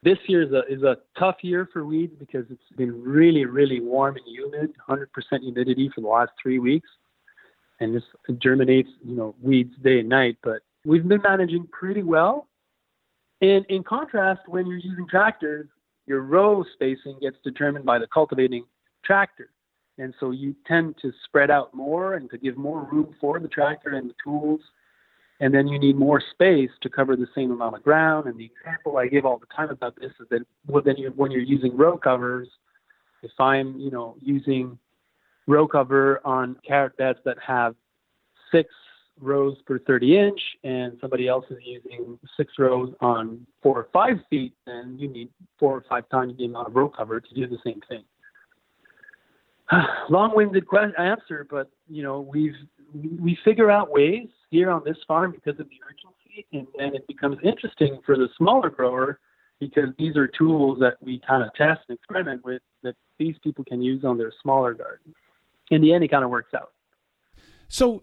this 0.03 0.19
year 0.27 0.43
is 0.43 0.53
a 0.53 0.63
is 0.69 0.83
a 0.83 0.97
tough 1.19 1.37
year 1.43 1.69
for 1.73 1.85
weeds 1.85 2.15
because 2.19 2.45
it's 2.51 2.77
been 2.77 3.03
really 3.03 3.45
really 3.45 3.81
warm 3.81 4.17
and 4.17 4.27
humid, 4.27 4.73
100% 4.89 5.07
humidity 5.41 5.91
for 5.95 6.01
the 6.01 6.09
last 6.09 6.33
three 6.43 6.59
weeks, 6.59 6.89
and 7.81 7.95
this 7.95 8.03
germinates 8.39 8.89
you 9.05 9.15
know 9.15 9.35
weeds 9.41 9.75
day 9.83 10.01
and 10.01 10.09
night. 10.09 10.39
But 10.43 10.63
we've 10.85 11.07
been 11.07 11.23
managing 11.23 11.69
pretty 11.71 12.03
well. 12.03 12.49
And 13.41 13.65
in 13.67 13.83
contrast, 13.83 14.43
when 14.47 14.67
you're 14.67 14.79
using 14.79 15.07
tractors, 15.09 15.69
your 16.07 16.23
row 16.23 16.65
spacing 16.75 17.19
gets 17.21 17.37
determined 17.45 17.85
by 17.85 17.99
the 17.99 18.07
cultivating 18.07 18.65
tractor. 19.05 19.51
And 19.99 20.15
so 20.19 20.31
you 20.31 20.55
tend 20.67 20.97
to 21.03 21.13
spread 21.25 21.51
out 21.51 21.75
more 21.75 22.15
and 22.15 22.31
to 22.31 22.39
give 22.39 22.57
more 22.57 22.89
room 22.91 23.15
for 23.21 23.39
the 23.39 23.49
tractor 23.49 23.91
and 23.91 24.09
the 24.11 24.15
tools 24.25 24.61
and 25.43 25.53
then 25.53 25.67
you 25.67 25.77
need 25.77 25.97
more 25.97 26.23
space 26.31 26.71
to 26.83 26.89
cover 26.89 27.17
the 27.17 27.27
same 27.35 27.51
amount 27.51 27.75
of 27.75 27.83
ground. 27.83 28.27
And 28.29 28.39
the 28.39 28.45
example 28.45 28.97
I 28.97 29.09
give 29.09 29.27
all 29.27 29.39
the 29.39 29.47
time 29.55 29.71
about 29.71 29.97
this 30.01 30.13
is 30.21 30.29
that 30.31 30.47
when 30.67 30.97
you're, 30.97 31.11
when 31.11 31.33
you're 31.33 31.43
using 31.43 31.77
row 31.77 31.99
covers, 31.99 32.49
if 33.25 33.33
I'm 33.41 33.77
you 33.79 33.91
know 33.91 34.15
using 34.23 34.79
row 35.49 35.67
cover 35.67 36.21
on 36.25 36.57
carrot 36.67 36.97
beds 36.97 37.19
that 37.25 37.39
have 37.45 37.75
six 38.53 38.71
rows 39.21 39.57
per 39.67 39.81
30 39.81 40.17
inch, 40.17 40.41
and 40.63 40.97
somebody 41.01 41.27
else 41.27 41.45
is 41.51 41.59
using 41.65 42.21
six 42.37 42.53
rows 42.57 42.95
on 43.01 43.45
four 43.65 43.77
or 43.77 43.89
five 43.93 44.19
feet, 44.31 44.55
then 44.65 44.97
you 44.97 45.09
need 45.09 45.29
four 45.59 45.77
or 45.77 45.85
five 45.89 46.09
times 46.09 46.37
the 46.39 46.45
amount 46.45 46.69
of 46.69 46.77
row 46.77 46.89
cover 46.89 47.21
to 47.21 47.35
do 47.35 47.49
the 47.49 47.59
same 47.65 47.81
thing. 47.89 48.05
Long-winded 50.09 50.69
question, 50.69 50.95
answer, 50.99 51.49
but 51.51 51.69
you 51.89 52.05
know 52.05 52.21
we've 52.21 52.55
we 52.95 53.37
figure 53.45 53.69
out 53.69 53.91
ways 53.91 54.29
here 54.53 54.71
on 54.71 54.83
this 54.85 54.99
farm 55.09 55.33
because 55.33 55.59
of 55.59 55.67
the 55.69 55.81
urgency, 55.85 56.47
and 56.53 56.69
then 56.79 56.95
it 56.95 57.07
becomes 57.09 57.39
interesting 57.43 57.99
for 58.07 58.17
the 58.17 58.29
smaller 58.37 58.71
grower 58.71 59.19
because 59.59 59.89
these 59.99 60.17
are 60.17 60.27
tools 60.27 60.79
that 60.81 60.95
we 61.01 61.21
kind 61.27 61.43
of 61.43 61.53
test 61.55 61.81
and 61.89 61.97
experiment 61.97 62.45
with 62.45 62.63
that 62.83 62.95
these 63.19 63.35
people 63.43 63.65
can 63.65 63.81
use 63.83 64.05
on 64.05 64.19
their 64.19 64.33
smaller 64.43 64.75
gardens. 64.75 65.15
In 65.71 65.81
the 65.81 65.93
end, 65.95 66.05
it 66.05 66.09
kind 66.09 66.23
of 66.23 66.31
works 66.31 66.53
out. 66.55 66.73
So, 67.69 68.03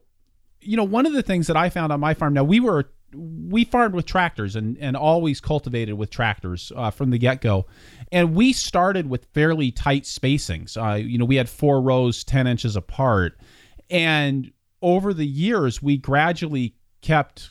you 0.61 0.75
know, 0.75 0.83
one 0.83 1.05
of 1.05 1.13
the 1.13 1.21
things 1.21 1.47
that 1.47 1.55
I 1.55 1.69
found 1.69 1.93
on 1.93 1.99
my 1.99 2.13
farm 2.13 2.33
now 2.33 2.43
we 2.43 2.59
were 2.59 2.89
we 3.13 3.65
farmed 3.65 3.95
with 3.95 4.05
tractors 4.05 4.55
and, 4.55 4.77
and 4.77 4.95
always 4.95 5.41
cultivated 5.41 5.95
with 5.95 6.11
tractors 6.11 6.71
uh, 6.75 6.91
from 6.91 7.09
the 7.09 7.17
get 7.17 7.41
go. 7.41 7.65
And 8.11 8.35
we 8.35 8.53
started 8.53 9.09
with 9.09 9.25
fairly 9.33 9.71
tight 9.71 10.03
spacings. 10.03 10.77
Uh, 10.77 10.95
you 10.95 11.17
know, 11.17 11.25
we 11.25 11.35
had 11.35 11.49
four 11.49 11.81
rows 11.81 12.23
10 12.23 12.47
inches 12.47 12.75
apart 12.75 13.37
And 13.89 14.51
over 14.81 15.13
the 15.13 15.25
years, 15.25 15.81
we 15.81 15.97
gradually 15.97 16.75
kept 17.01 17.49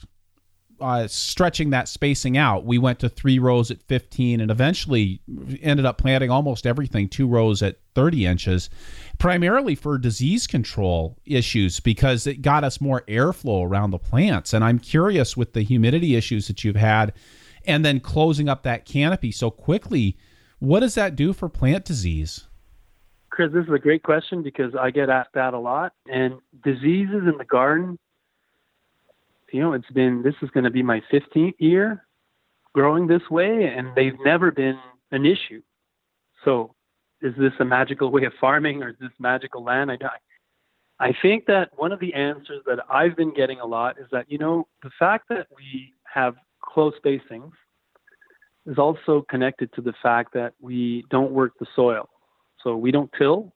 uh, 0.81 1.09
stretching 1.09 1.71
that 1.71 1.89
spacing 1.89 2.37
out. 2.37 2.65
We 2.65 2.79
went 2.79 3.01
to 3.01 3.09
three 3.09 3.39
rows 3.39 3.71
at 3.71 3.83
15 3.83 4.41
and 4.41 4.51
eventually 4.51 5.21
ended 5.61 5.85
up 5.85 5.99
planting 5.99 6.31
almost 6.31 6.67
everything 6.67 7.09
two 7.09 7.27
rows 7.27 7.63
at 7.63 7.79
30 7.95 8.27
inches, 8.27 8.71
primarily 9.19 9.75
for 9.75 9.99
disease 9.99 10.47
control 10.47 11.19
issues 11.25 11.81
because 11.81 12.27
it 12.27 12.43
got 12.43 12.65
us 12.65 12.81
more 12.81 13.03
airflow 13.09 13.67
around 13.67 13.91
the 13.91 13.99
plants. 13.99 14.53
And 14.53 14.65
I'm 14.65 14.79
curious 14.79 15.37
with 15.37 15.53
the 15.53 15.63
humidity 15.63 16.15
issues 16.15 16.47
that 16.47 16.63
you've 16.63 16.77
had 16.77 17.13
and 17.67 17.85
then 17.85 18.01
closing 18.01 18.49
up 18.49 18.63
that 18.63 18.85
canopy 18.85 19.33
so 19.33 19.51
quickly, 19.51 20.17
what 20.59 20.81
does 20.81 20.95
that 20.95 21.17
do 21.17 21.33
for 21.33 21.49
plant 21.49 21.85
disease? 21.85 22.48
Chris, 23.39 23.53
this 23.53 23.67
is 23.67 23.73
a 23.73 23.79
great 23.79 24.03
question 24.03 24.43
because 24.43 24.75
I 24.75 24.91
get 24.91 25.09
asked 25.09 25.35
that 25.35 25.55
a 25.55 25.59
lot. 25.59 25.93
And 26.11 26.41
diseases 26.65 27.23
in 27.25 27.39
the 27.39 27.45
garden 27.45 27.97
you 29.53 29.61
know, 29.61 29.73
it's 29.73 29.91
been 29.91 30.23
this 30.23 30.35
is 30.43 30.51
going 30.51 30.65
to 30.65 30.71
be 30.71 30.83
my 30.83 31.01
15th 31.13 31.55
year 31.59 32.05
growing 32.75 33.07
this 33.07 33.23
way, 33.31 33.73
and 33.77 33.89
they've 33.95 34.19
never 34.25 34.51
been 34.51 34.79
an 35.11 35.25
issue. 35.25 35.63
So, 36.45 36.75
is 37.23 37.35
this 37.39 37.53
a 37.61 37.65
magical 37.65 38.11
way 38.11 38.25
of 38.25 38.33
farming, 38.41 38.83
or 38.83 38.91
is 38.91 38.97
this 39.01 39.11
magical 39.19 39.65
land? 39.65 39.91
I, 39.91 39.97
I 41.01 41.13
think 41.23 41.47
that 41.47 41.71
one 41.77 41.93
of 41.93 42.01
the 42.01 42.15
answers 42.15 42.63
that 42.67 42.79
I've 42.91 43.17
been 43.17 43.35
getting 43.35 43.61
a 43.61 43.67
lot 43.67 43.99
is 43.99 44.07
that 44.13 44.31
you 44.31 44.39
know 44.39 44.69
the 44.83 44.91
fact 44.99 45.29
that 45.31 45.47
we 45.57 45.95
have 46.13 46.35
close 46.61 46.95
spacings 47.05 47.53
is 48.67 48.79
also 48.79 49.25
connected 49.31 49.73
to 49.73 49.81
the 49.81 49.95
fact 50.03 50.35
that 50.35 50.53
we 50.61 51.05
don't 51.11 51.33
work 51.33 51.53
the 51.59 51.67
soil. 51.75 52.09
So 52.63 52.77
we 52.77 52.91
don't 52.91 53.11
till, 53.17 53.53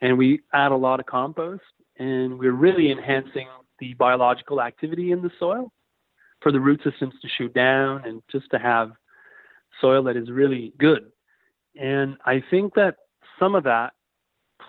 and 0.00 0.16
we 0.16 0.40
add 0.52 0.72
a 0.72 0.76
lot 0.76 1.00
of 1.00 1.06
compost, 1.06 1.62
and 1.98 2.38
we're 2.38 2.52
really 2.52 2.90
enhancing 2.90 3.48
the 3.78 3.94
biological 3.94 4.60
activity 4.60 5.12
in 5.12 5.22
the 5.22 5.30
soil 5.38 5.72
for 6.40 6.52
the 6.52 6.60
root 6.60 6.80
systems 6.84 7.14
to 7.20 7.28
shoot 7.36 7.52
down 7.54 8.04
and 8.04 8.22
just 8.30 8.50
to 8.50 8.58
have 8.58 8.92
soil 9.80 10.02
that 10.04 10.16
is 10.16 10.30
really 10.30 10.72
good. 10.78 11.10
And 11.80 12.16
I 12.24 12.42
think 12.50 12.74
that 12.74 12.96
some 13.38 13.54
of 13.54 13.64
that 13.64 13.92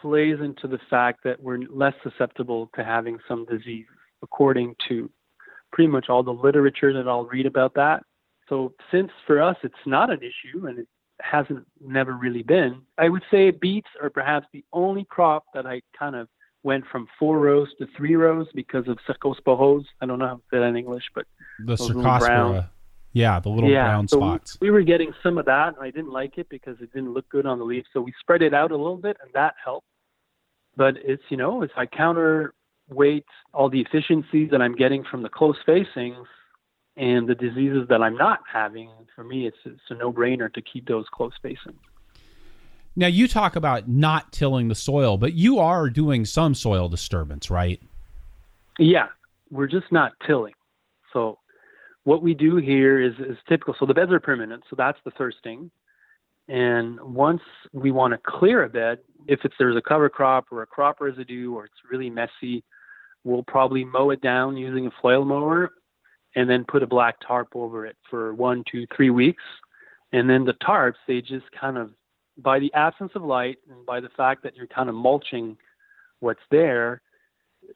plays 0.02 0.38
into 0.40 0.68
the 0.68 0.80
fact 0.90 1.24
that 1.24 1.42
we're 1.42 1.60
less 1.70 1.94
susceptible 2.04 2.70
to 2.76 2.84
having 2.84 3.18
some 3.28 3.46
disease, 3.46 3.88
according 4.22 4.76
to 4.88 5.10
pretty 5.72 5.90
much 5.90 6.10
all 6.10 6.24
the 6.24 6.32
literature 6.32 6.94
that 6.94 7.08
I'll 7.08 7.26
read 7.26 7.46
about 7.46 7.74
that. 7.76 8.04
So, 8.48 8.74
since 8.92 9.12
for 9.28 9.42
us 9.42 9.58
it's 9.64 9.76
not 9.86 10.10
an 10.10 10.20
issue 10.20 10.66
and 10.68 10.80
it 10.80 10.88
hasn't 11.22 11.66
never 11.82 12.14
really 12.14 12.44
been, 12.44 12.82
I 12.98 13.10
would 13.10 13.24
say 13.32 13.52
beets 13.52 13.90
are 14.02 14.10
perhaps 14.10 14.48
the 14.54 14.64
only 14.74 15.06
crop 15.06 15.46
that 15.54 15.66
I 15.66 15.82
kind 15.98 16.16
of 16.16 16.28
went 16.64 16.86
from 16.92 17.08
four 17.18 17.40
rows 17.40 17.70
to 17.80 17.88
three 17.96 18.16
rows 18.16 18.48
because 18.54 18.88
of 18.88 18.98
cercosporose. 19.08 19.86
I 20.02 20.06
don't 20.06 20.20
know 20.20 20.28
how 20.28 20.36
to 20.36 20.42
say 20.52 20.60
that 20.60 20.64
in 20.64 20.78
English, 20.78 21.06
but 21.16 21.26
the 21.66 21.76
cercospora. 21.76 22.70
Yeah, 23.12 23.40
the 23.40 23.50
little 23.50 23.70
yeah, 23.70 23.86
brown 23.86 24.08
so 24.08 24.18
spots. 24.18 24.58
We, 24.62 24.68
we 24.68 24.72
were 24.72 24.84
getting 24.84 25.14
some 25.24 25.40
of 25.40 25.46
that, 25.46 25.70
and 25.70 25.78
I 25.84 25.90
didn't 25.90 26.12
like 26.12 26.38
it 26.38 26.48
because 26.48 26.78
it 26.80 26.94
didn't 26.94 27.14
look 27.14 27.28
good 27.30 27.48
on 27.48 27.58
the 27.58 27.66
leaf. 27.66 27.86
So 27.92 28.02
we 28.02 28.14
spread 28.20 28.44
it 28.44 28.54
out 28.54 28.72
a 28.72 28.78
little 28.78 28.98
bit, 28.98 29.18
and 29.24 29.32
that 29.34 29.56
helped. 29.64 29.88
But 30.76 30.96
it's 31.04 31.24
you 31.30 31.38
know, 31.38 31.64
if 31.64 31.72
I 31.76 31.88
counterweight 31.88 33.26
all 33.54 33.70
the 33.70 33.82
efficiencies 33.82 34.52
that 34.52 34.62
I'm 34.62 34.76
getting 34.76 35.04
from 35.10 35.24
the 35.24 35.30
close 35.30 35.58
spacings 35.68 36.26
and 36.98 37.28
the 37.28 37.36
diseases 37.36 37.88
that 37.90 38.02
I'm 38.02 38.16
not 38.16 38.40
having, 38.52 38.92
for 39.16 39.24
me, 39.24 39.48
it's 39.48 39.58
it's 39.66 39.80
a 39.90 39.96
no-brainer 39.96 40.54
to 40.54 40.62
keep 40.62 40.88
those 40.88 41.06
close 41.14 41.34
spacings. 41.44 41.78
Now 42.96 43.08
you 43.08 43.28
talk 43.28 43.56
about 43.56 43.88
not 43.88 44.32
tilling 44.32 44.68
the 44.68 44.76
soil, 44.76 45.18
but 45.18 45.34
you 45.34 45.60
are 45.60 45.90
doing 45.90 46.26
some 46.26 46.54
soil 46.54 46.90
disturbance, 46.90 47.50
right? 47.50 47.82
Yeah, 48.78 49.08
we're 49.50 49.68
just 49.68 49.92
not 49.92 50.14
tilling. 50.26 50.54
So 51.14 51.40
what 52.04 52.22
we 52.22 52.34
do 52.34 52.58
here 52.58 53.00
is, 53.02 53.14
is 53.20 53.38
typical. 53.48 53.76
So 53.80 53.86
the 53.86 53.94
beds 53.94 54.12
are 54.12 54.20
permanent, 54.20 54.64
so 54.70 54.76
that's 54.76 55.00
the 55.06 55.12
first 55.12 55.38
thing. 55.44 55.72
And 56.48 57.00
once 57.00 57.42
we 57.74 57.92
want 57.92 58.14
to 58.14 58.20
clear 58.26 58.64
a 58.64 58.70
bed, 58.70 59.00
if 59.28 59.42
it's 59.44 59.54
there's 59.60 59.78
a 59.78 59.82
cover 59.82 60.10
crop 60.10 60.48
or 60.52 60.64
a 60.64 60.68
crop 60.68 61.00
residue 61.00 61.54
or 61.54 61.66
it's 61.66 61.76
really 61.90 62.10
messy, 62.10 62.64
we'll 63.24 63.44
probably 63.44 63.86
mow 63.86 64.10
it 64.10 64.22
down 64.22 64.58
using 64.58 64.88
a 64.88 64.92
flail 65.00 65.24
mower 65.24 65.70
and 66.36 66.50
then 66.50 66.66
put 66.66 66.84
a 66.84 66.88
black 66.88 67.16
tarp 67.26 67.50
over 67.56 67.86
it 67.86 67.98
for 68.10 68.34
one, 68.34 68.64
two, 68.72 68.86
three 68.96 69.10
weeks. 69.10 69.44
And 70.12 70.30
then 70.30 70.46
the 70.46 70.54
tarps, 70.54 70.96
they 71.08 71.22
just 71.22 71.46
kind 71.60 71.78
of 71.78 71.92
by 72.38 72.60
the 72.60 72.74
absence 72.74 73.12
of 73.16 73.24
light 73.24 73.58
and 73.70 73.86
by 73.86 74.00
the 74.00 74.10
fact 74.10 74.44
that 74.44 74.56
you're 74.56 74.68
kind 74.68 74.90
of 74.90 74.96
mulching 74.96 75.58
what's 76.20 76.40
there, 76.52 77.02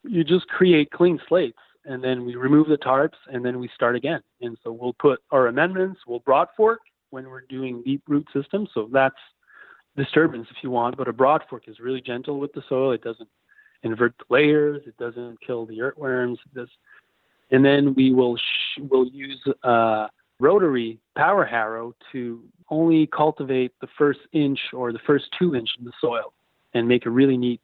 you 0.04 0.24
just 0.24 0.48
create 0.48 0.92
clean 0.92 1.20
slates. 1.28 1.58
And 1.86 2.02
then 2.02 2.26
we 2.26 2.36
remove 2.36 2.68
the 2.68 2.78
tarps 2.78 3.18
and 3.28 3.44
then 3.44 3.60
we 3.60 3.70
start 3.76 3.96
again. 3.96 4.22
And 4.42 4.58
so 4.64 4.72
we'll 4.72 4.94
put 4.94 5.22
our 5.32 5.48
amendments, 5.48 6.00
we'll 6.08 6.20
broad 6.20 6.48
fork 6.56 6.80
when 7.10 7.30
we're 7.30 7.42
doing 7.42 7.84
deep 7.84 8.02
root 8.08 8.26
systems. 8.34 8.70
So 8.74 8.90
that's 8.92 9.16
disturbance 9.98 10.48
if 10.50 10.58
you 10.64 10.72
want, 10.72 10.98
but 10.98 11.08
a 11.08 11.14
broad 11.14 11.44
fork 11.50 11.64
is 11.68 11.80
really 11.80 12.02
gentle 12.02 12.40
with 12.40 12.54
the 12.54 12.64
soil. 12.70 12.94
It 12.94 13.04
doesn't 13.04 13.30
invert 13.84 14.16
the 14.18 14.26
layers. 14.30 14.82
It 14.88 14.98
doesn't 14.98 15.40
kill 15.46 15.66
the 15.66 15.82
earthworms. 15.82 16.40
It 16.46 16.60
does. 16.60 16.70
And 17.54 17.64
then 17.64 17.94
we 17.94 18.12
will 18.12 18.36
sh- 18.36 18.82
we'll 18.90 19.08
use 19.08 19.42
a 19.64 20.10
rotary 20.40 21.00
power 21.16 21.46
harrow 21.46 21.94
to 22.12 22.44
only 22.70 23.08
cultivate 23.08 23.72
the 23.80 23.88
first 23.98 24.20
inch 24.34 24.60
or 24.74 24.92
the 24.92 25.00
first 25.06 25.26
two 25.40 25.56
inch 25.56 25.70
of 25.80 25.86
the 25.86 25.94
soil 26.02 26.34
and 26.74 26.88
make 26.88 27.06
a 27.06 27.10
really 27.10 27.38
neat 27.38 27.62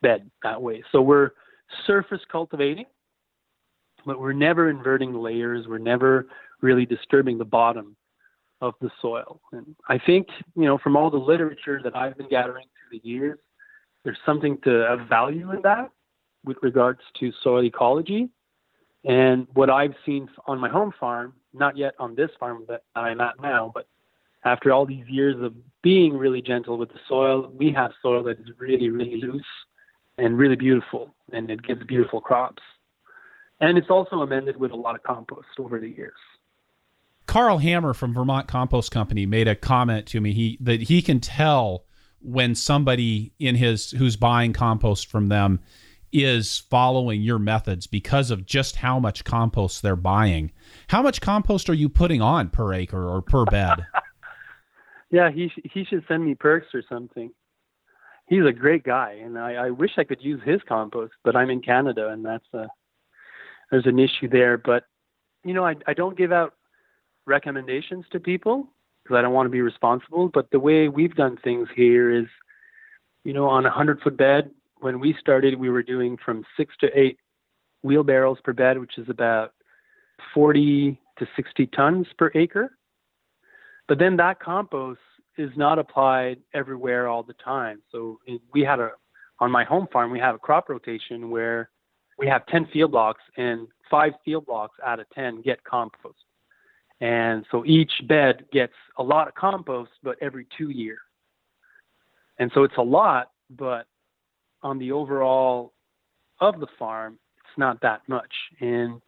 bed 0.00 0.30
that 0.42 0.62
way. 0.62 0.82
So 0.92 1.02
we're 1.02 1.32
surface 1.86 2.20
cultivating, 2.30 2.86
but 4.06 4.20
we're 4.20 4.32
never 4.32 4.70
inverting 4.70 5.12
layers. 5.12 5.66
We're 5.66 5.78
never 5.78 6.28
really 6.60 6.86
disturbing 6.86 7.36
the 7.38 7.44
bottom 7.44 7.96
of 8.60 8.74
the 8.80 8.90
soil. 9.00 9.40
And 9.50 9.74
I 9.88 9.98
think, 9.98 10.28
you 10.54 10.64
know, 10.64 10.78
from 10.78 10.96
all 10.96 11.10
the 11.10 11.16
literature 11.16 11.80
that 11.82 11.96
I've 11.96 12.16
been 12.16 12.28
gathering 12.28 12.66
through 12.78 13.00
the 13.00 13.08
years, 13.08 13.40
there's 14.04 14.18
something 14.24 14.58
to 14.62 15.04
value 15.08 15.50
in 15.50 15.62
that 15.62 15.90
with 16.44 16.56
regards 16.62 17.00
to 17.18 17.32
soil 17.42 17.64
ecology. 17.64 18.30
And 19.04 19.46
what 19.54 19.68
I've 19.68 19.94
seen 20.06 20.28
on 20.46 20.60
my 20.60 20.68
home 20.68 20.92
farm, 20.98 21.34
not 21.52 21.76
yet 21.76 21.94
on 21.98 22.14
this 22.14 22.30
farm 22.38 22.64
that 22.68 22.84
I'm 22.94 23.20
at 23.20 23.40
now, 23.40 23.70
but 23.74 23.86
after 24.44 24.72
all 24.72 24.86
these 24.86 25.06
years 25.08 25.36
of 25.42 25.54
being 25.82 26.16
really 26.16 26.42
gentle 26.42 26.78
with 26.78 26.90
the 26.90 27.00
soil, 27.08 27.50
we 27.56 27.72
have 27.72 27.92
soil 28.00 28.22
that 28.24 28.38
is 28.40 28.46
really, 28.58 28.90
really 28.90 29.20
loose 29.20 29.44
and 30.18 30.38
really 30.38 30.56
beautiful, 30.56 31.14
and 31.32 31.50
it 31.50 31.62
gives 31.62 31.82
beautiful 31.84 32.20
crops. 32.20 32.62
And 33.60 33.78
it's 33.78 33.90
also 33.90 34.16
amended 34.20 34.56
with 34.56 34.72
a 34.72 34.76
lot 34.76 34.94
of 34.94 35.02
compost 35.02 35.48
over 35.58 35.78
the 35.78 35.88
years. 35.88 36.12
Karl 37.26 37.58
Hammer 37.58 37.94
from 37.94 38.12
Vermont 38.12 38.48
Compost 38.48 38.90
Company 38.90 39.26
made 39.26 39.46
a 39.48 39.54
comment 39.54 40.06
to 40.08 40.20
me 40.20 40.32
he 40.32 40.58
that 40.60 40.82
he 40.82 41.00
can 41.02 41.20
tell 41.20 41.84
when 42.20 42.54
somebody 42.54 43.32
in 43.38 43.54
his 43.54 43.92
who's 43.92 44.16
buying 44.16 44.52
compost 44.52 45.06
from 45.06 45.28
them 45.28 45.60
is 46.12 46.58
following 46.58 47.22
your 47.22 47.38
methods 47.38 47.86
because 47.86 48.30
of 48.30 48.46
just 48.46 48.76
how 48.76 48.98
much 48.98 49.24
compost 49.24 49.82
they're 49.82 49.96
buying. 49.96 50.52
How 50.88 51.02
much 51.02 51.20
compost 51.20 51.70
are 51.70 51.74
you 51.74 51.88
putting 51.88 52.20
on 52.20 52.50
per 52.50 52.72
acre 52.72 53.08
or 53.08 53.22
per 53.22 53.44
bed? 53.44 53.86
Yeah, 55.12 55.30
he 55.30 55.52
he 55.62 55.84
should 55.84 56.04
send 56.08 56.24
me 56.24 56.34
perks 56.34 56.68
or 56.74 56.82
something. 56.88 57.30
He's 58.26 58.46
a 58.46 58.52
great 58.52 58.82
guy, 58.82 59.20
and 59.22 59.38
I, 59.38 59.66
I 59.66 59.70
wish 59.70 59.90
I 59.98 60.04
could 60.04 60.22
use 60.22 60.40
his 60.42 60.62
compost, 60.66 61.12
but 61.22 61.36
I'm 61.36 61.50
in 61.50 61.60
Canada, 61.60 62.08
and 62.08 62.24
that's 62.24 62.46
a 62.54 62.66
there's 63.70 63.86
an 63.86 63.98
issue 63.98 64.28
there. 64.30 64.56
But 64.56 64.84
you 65.44 65.52
know, 65.52 65.66
I 65.66 65.74
I 65.86 65.92
don't 65.92 66.16
give 66.16 66.32
out 66.32 66.54
recommendations 67.26 68.06
to 68.12 68.20
people 68.20 68.68
because 69.04 69.16
I 69.16 69.20
don't 69.20 69.34
want 69.34 69.46
to 69.46 69.50
be 69.50 69.60
responsible. 69.60 70.30
But 70.32 70.50
the 70.50 70.60
way 70.60 70.88
we've 70.88 71.14
done 71.14 71.36
things 71.36 71.68
here 71.76 72.10
is, 72.10 72.26
you 73.22 73.34
know, 73.34 73.48
on 73.48 73.66
a 73.66 73.70
hundred 73.70 74.00
foot 74.00 74.16
bed, 74.16 74.50
when 74.82 74.98
we 74.98 75.14
started, 75.20 75.58
we 75.58 75.70
were 75.70 75.82
doing 75.82 76.18
from 76.24 76.44
six 76.56 76.74
to 76.80 76.88
eight 76.98 77.18
wheelbarrows 77.82 78.38
per 78.42 78.52
bed, 78.52 78.78
which 78.78 78.98
is 78.98 79.08
about 79.08 79.54
40 80.34 81.00
to 81.18 81.26
60 81.36 81.66
tons 81.68 82.06
per 82.18 82.30
acre. 82.34 82.76
But 83.88 83.98
then 83.98 84.16
that 84.16 84.40
compost 84.40 85.00
is 85.38 85.50
not 85.56 85.78
applied 85.78 86.38
everywhere 86.52 87.08
all 87.08 87.22
the 87.22 87.34
time. 87.34 87.80
So 87.90 88.18
we 88.52 88.62
had 88.62 88.80
a 88.80 88.90
on 89.40 89.50
my 89.50 89.64
home 89.64 89.88
farm 89.92 90.12
we 90.12 90.20
have 90.20 90.36
a 90.36 90.38
crop 90.38 90.68
rotation 90.68 91.30
where 91.30 91.70
we 92.18 92.28
have 92.28 92.46
10 92.46 92.68
field 92.72 92.92
blocks 92.92 93.22
and 93.36 93.66
five 93.90 94.12
field 94.24 94.46
blocks 94.46 94.76
out 94.84 95.00
of 95.00 95.06
10 95.10 95.42
get 95.42 95.62
compost. 95.64 96.16
And 97.00 97.44
so 97.50 97.64
each 97.66 97.90
bed 98.06 98.44
gets 98.52 98.74
a 98.98 99.02
lot 99.02 99.26
of 99.26 99.34
compost, 99.34 99.90
but 100.02 100.16
every 100.20 100.46
two 100.56 100.70
year. 100.70 100.98
And 102.38 102.50
so 102.54 102.62
it's 102.62 102.76
a 102.78 102.82
lot, 102.82 103.30
but 103.50 103.86
on 104.62 104.78
the 104.78 104.92
overall 104.92 105.72
of 106.40 106.60
the 106.60 106.66
farm, 106.78 107.18
it's 107.38 107.58
not 107.58 107.80
that 107.82 108.02
much. 108.08 108.32
And 108.60 109.00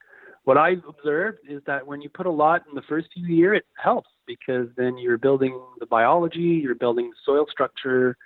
what 0.45 0.59
I've 0.59 0.83
observed 0.89 1.39
is 1.49 1.63
that 1.67 1.87
when 1.87 2.01
you 2.01 2.09
put 2.09 2.27
a 2.27 2.31
lot 2.31 2.63
in 2.69 2.75
the 2.75 2.83
first 2.83 3.09
few 3.15 3.27
years, 3.27 3.59
it 3.59 3.67
helps 3.83 4.11
because 4.27 4.69
then 4.77 4.99
you're 4.99 5.19
building 5.19 5.59
the 5.81 5.87
biology, 5.87 6.61
you're 6.63 6.75
building 6.75 7.11
the 7.11 7.17
soil 7.25 7.47
structure, 7.51 8.17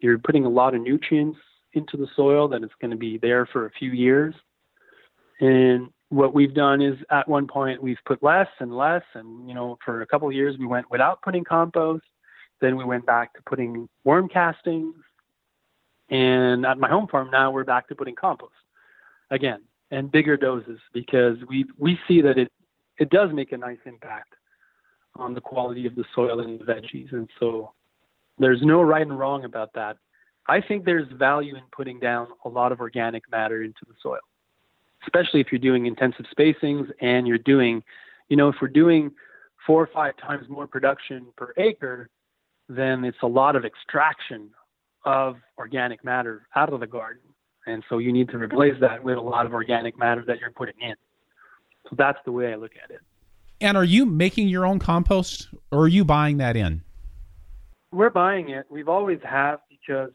you're 0.00 0.18
putting 0.18 0.44
a 0.44 0.48
lot 0.48 0.74
of 0.74 0.80
nutrients 0.80 1.38
into 1.74 1.96
the 1.96 2.08
soil 2.16 2.48
that 2.48 2.62
it's 2.62 2.74
going 2.80 2.90
to 2.90 2.96
be 2.96 3.18
there 3.18 3.46
for 3.46 3.66
a 3.66 3.70
few 3.70 3.90
years. 3.90 4.34
And 5.40 5.90
what 6.08 6.34
we've 6.34 6.54
done 6.54 6.80
is 6.80 6.96
at 7.10 7.28
one 7.28 7.46
point 7.46 7.82
we've 7.82 7.98
put 8.06 8.22
less 8.22 8.48
and 8.60 8.74
less, 8.74 9.02
and 9.14 9.48
you 9.48 9.54
know 9.54 9.76
for 9.84 10.02
a 10.02 10.06
couple 10.06 10.28
of 10.28 10.34
years 10.34 10.56
we 10.58 10.66
went 10.66 10.90
without 10.90 11.20
putting 11.22 11.44
compost. 11.44 12.04
Then 12.60 12.76
we 12.76 12.84
went 12.84 13.04
back 13.04 13.34
to 13.34 13.42
putting 13.44 13.86
worm 14.04 14.28
castings, 14.28 14.94
and 16.10 16.64
at 16.64 16.78
my 16.78 16.88
home 16.88 17.06
farm 17.08 17.30
now 17.30 17.50
we're 17.50 17.64
back 17.64 17.88
to 17.88 17.94
putting 17.94 18.14
compost 18.14 18.52
again 19.30 19.60
and 19.90 20.10
bigger 20.10 20.36
doses 20.36 20.78
because 20.92 21.36
we 21.48 21.64
we 21.78 21.98
see 22.08 22.20
that 22.20 22.38
it 22.38 22.50
it 22.98 23.10
does 23.10 23.30
make 23.32 23.52
a 23.52 23.56
nice 23.56 23.78
impact 23.84 24.34
on 25.16 25.34
the 25.34 25.40
quality 25.40 25.86
of 25.86 25.94
the 25.94 26.04
soil 26.14 26.40
and 26.40 26.60
the 26.60 26.64
veggies, 26.64 27.12
and 27.12 27.28
so 27.38 27.72
there's 28.38 28.60
no 28.62 28.82
right 28.82 29.06
and 29.06 29.18
wrong 29.18 29.44
about 29.44 29.72
that. 29.74 29.96
I 30.48 30.60
think 30.60 30.84
there's 30.84 31.10
value 31.12 31.56
in 31.56 31.62
putting 31.72 31.98
down 31.98 32.28
a 32.44 32.48
lot 32.48 32.72
of 32.72 32.80
organic 32.80 33.28
matter 33.30 33.62
into 33.62 33.80
the 33.86 33.94
soil, 34.02 34.20
especially 35.04 35.40
if 35.40 35.48
you're 35.50 35.58
doing 35.58 35.86
intensive 35.86 36.26
spacings 36.38 36.90
and 37.00 37.26
you're 37.26 37.38
doing, 37.38 37.82
you 38.28 38.36
know, 38.36 38.48
if 38.48 38.56
we're 38.60 38.68
doing 38.68 39.10
four 39.66 39.82
or 39.82 39.88
five 39.92 40.16
times 40.18 40.48
more 40.48 40.66
production 40.66 41.26
per 41.36 41.52
acre, 41.56 42.08
then 42.68 43.04
it's 43.04 43.18
a 43.22 43.26
lot 43.26 43.56
of 43.56 43.64
extraction 43.64 44.50
of 45.06 45.36
organic 45.56 46.04
matter 46.04 46.46
out 46.54 46.72
of 46.72 46.80
the 46.80 46.86
garden. 46.86 47.22
And 47.66 47.82
so 47.88 47.98
you 47.98 48.12
need 48.12 48.28
to 48.30 48.38
replace 48.38 48.74
that 48.80 49.02
with 49.02 49.16
a 49.16 49.20
lot 49.20 49.46
of 49.46 49.54
organic 49.54 49.98
matter 49.98 50.22
that 50.26 50.38
you're 50.38 50.50
putting 50.50 50.80
in. 50.80 50.94
So 51.88 51.96
that's 51.96 52.18
the 52.24 52.32
way 52.32 52.52
I 52.52 52.56
look 52.56 52.72
at 52.82 52.90
it. 52.90 53.00
And 53.60 53.76
are 53.76 53.84
you 53.84 54.04
making 54.04 54.48
your 54.48 54.66
own 54.66 54.78
compost 54.78 55.48
or 55.72 55.84
are 55.84 55.88
you 55.88 56.04
buying 56.04 56.36
that 56.38 56.56
in? 56.56 56.82
We're 57.92 58.10
buying 58.10 58.50
it. 58.50 58.66
We've 58.70 58.88
always 58.88 59.18
have 59.24 59.60
because 59.70 60.12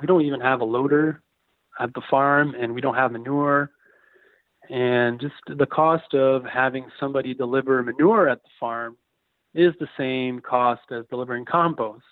we 0.00 0.06
don't 0.06 0.22
even 0.22 0.40
have 0.40 0.60
a 0.60 0.64
loader 0.64 1.22
at 1.78 1.92
the 1.94 2.02
farm 2.10 2.54
and 2.58 2.74
we 2.74 2.80
don't 2.80 2.94
have 2.94 3.12
manure. 3.12 3.70
And 4.70 5.20
just 5.20 5.34
the 5.46 5.66
cost 5.66 6.14
of 6.14 6.44
having 6.44 6.86
somebody 7.00 7.34
deliver 7.34 7.82
manure 7.82 8.28
at 8.28 8.42
the 8.42 8.50
farm 8.58 8.96
is 9.54 9.72
the 9.80 9.88
same 9.96 10.40
cost 10.40 10.82
as 10.90 11.04
delivering 11.10 11.44
compost. 11.44 12.04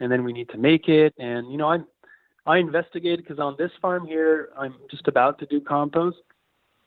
And 0.00 0.10
then 0.10 0.24
we 0.24 0.32
need 0.32 0.48
to 0.50 0.58
make 0.58 0.88
it. 0.88 1.14
And, 1.18 1.50
you 1.50 1.58
know, 1.58 1.70
I, 1.70 1.78
I 2.46 2.58
investigated 2.58 3.24
because 3.24 3.38
on 3.38 3.56
this 3.58 3.72
farm 3.82 4.06
here, 4.06 4.50
I'm 4.56 4.74
just 4.90 5.08
about 5.08 5.38
to 5.40 5.46
do 5.46 5.60
compost. 5.60 6.18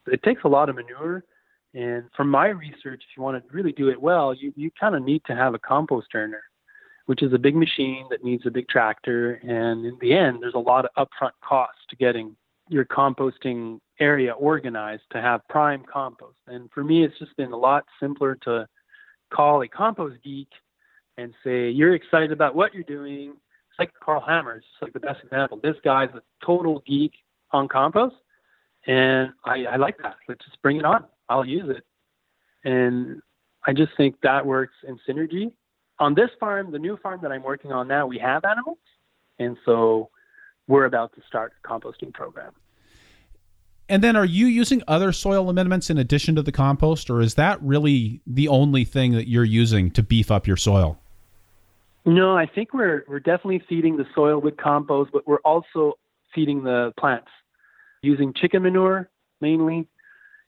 It 0.07 0.23
takes 0.23 0.43
a 0.43 0.47
lot 0.47 0.69
of 0.69 0.75
manure. 0.75 1.23
And 1.73 2.05
from 2.15 2.29
my 2.29 2.47
research, 2.47 3.03
if 3.09 3.17
you 3.17 3.23
want 3.23 3.41
to 3.41 3.53
really 3.53 3.71
do 3.71 3.89
it 3.89 4.01
well, 4.01 4.33
you, 4.33 4.51
you 4.55 4.71
kind 4.79 4.95
of 4.95 5.03
need 5.03 5.23
to 5.25 5.35
have 5.35 5.53
a 5.53 5.59
compost 5.59 6.07
turner 6.11 6.41
which 7.11 7.23
is 7.23 7.33
a 7.33 7.37
big 7.37 7.55
machine 7.55 8.05
that 8.09 8.23
needs 8.23 8.45
a 8.45 8.51
big 8.51 8.67
tractor. 8.69 9.33
And 9.43 9.85
in 9.85 9.97
the 9.99 10.13
end, 10.13 10.37
there's 10.41 10.53
a 10.53 10.59
lot 10.59 10.85
of 10.85 10.91
upfront 10.95 11.31
costs 11.43 11.81
to 11.89 11.95
getting 11.97 12.35
your 12.69 12.85
composting 12.85 13.79
area 13.99 14.31
organized 14.31 15.03
to 15.11 15.21
have 15.21 15.45
prime 15.49 15.83
compost. 15.91 16.37
And 16.47 16.69
for 16.71 16.85
me, 16.85 17.03
it's 17.03 17.19
just 17.19 17.35
been 17.35 17.51
a 17.51 17.57
lot 17.57 17.83
simpler 17.99 18.35
to 18.43 18.65
call 19.33 19.61
a 19.61 19.67
compost 19.67 20.23
geek 20.23 20.47
and 21.17 21.33
say, 21.43 21.69
You're 21.69 21.95
excited 21.95 22.31
about 22.31 22.55
what 22.55 22.73
you're 22.73 22.83
doing. 22.83 23.31
It's 23.69 23.79
like 23.79 23.91
Karl 24.03 24.23
Hammer, 24.25 24.57
it's 24.57 24.65
like 24.81 24.93
the 24.93 24.99
best 24.99 25.19
example. 25.23 25.59
This 25.61 25.75
guy's 25.83 26.09
a 26.13 26.21
total 26.45 26.83
geek 26.87 27.13
on 27.51 27.67
compost. 27.67 28.15
And 28.87 29.31
I, 29.45 29.65
I 29.65 29.75
like 29.75 29.97
that. 30.01 30.15
Let's 30.27 30.43
just 30.43 30.61
bring 30.61 30.77
it 30.77 30.85
on. 30.85 31.05
I'll 31.29 31.45
use 31.45 31.69
it. 31.69 31.85
And 32.67 33.21
I 33.65 33.73
just 33.73 33.91
think 33.95 34.15
that 34.23 34.45
works 34.45 34.73
in 34.87 34.99
synergy 35.07 35.51
on 36.01 36.15
this 36.15 36.31
farm, 36.39 36.71
the 36.71 36.79
new 36.79 36.97
farm 36.97 37.19
that 37.21 37.31
I'm 37.31 37.43
working 37.43 37.71
on 37.71 37.87
now, 37.87 38.07
we 38.07 38.17
have 38.17 38.43
animals, 38.43 38.79
and 39.37 39.55
so 39.65 40.09
we're 40.67 40.85
about 40.85 41.13
to 41.13 41.21
start 41.27 41.53
a 41.63 41.67
composting 41.67 42.11
program. 42.11 42.53
And 43.87 44.03
then, 44.03 44.15
are 44.15 44.25
you 44.25 44.47
using 44.47 44.81
other 44.87 45.11
soil 45.11 45.49
amendments 45.49 45.89
in 45.89 45.97
addition 45.97 46.35
to 46.35 46.41
the 46.41 46.51
compost, 46.51 47.09
or 47.09 47.21
is 47.21 47.35
that 47.35 47.61
really 47.61 48.21
the 48.25 48.47
only 48.47 48.83
thing 48.83 49.11
that 49.11 49.29
you're 49.29 49.43
using 49.43 49.91
to 49.91 50.01
beef 50.01 50.31
up 50.31 50.47
your 50.47 50.57
soil? 50.57 51.00
No, 52.05 52.35
I 52.35 52.45
think 52.47 52.73
we're 52.73 53.03
we're 53.07 53.19
definitely 53.19 53.63
feeding 53.69 53.97
the 53.97 54.05
soil 54.15 54.39
with 54.39 54.57
compost, 54.57 55.11
but 55.13 55.27
we're 55.27 55.41
also 55.45 55.93
feeding 56.33 56.63
the 56.63 56.93
plants 56.97 57.29
using 58.01 58.33
chicken 58.33 58.63
manure 58.63 59.09
mainly. 59.39 59.87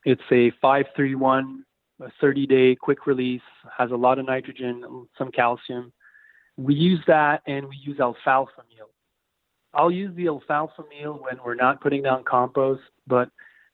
It's 0.06 0.22
a 0.32 0.52
531 0.62 1.64
a 2.02 2.12
30 2.20 2.48
day 2.48 2.76
quick 2.76 3.06
release, 3.06 3.42
has 3.78 3.92
a 3.92 3.96
lot 3.96 4.20
of 4.20 4.26
nitrogen, 4.26 5.08
some 5.18 5.32
calcium. 5.32 5.94
We 6.58 6.76
use 6.76 7.00
that 7.08 7.42
and 7.48 7.68
we 7.68 7.78
use 7.78 8.00
alfalfa 8.00 8.64
meal. 8.70 8.90
I'll 9.74 9.92
use 9.92 10.16
the 10.16 10.28
alfalfa 10.28 10.84
meal 10.90 11.20
when 11.22 11.40
we're 11.44 11.56
not 11.56 11.82
putting 11.82 12.04
down 12.04 12.24
compost, 12.24 12.82
but 13.08 13.30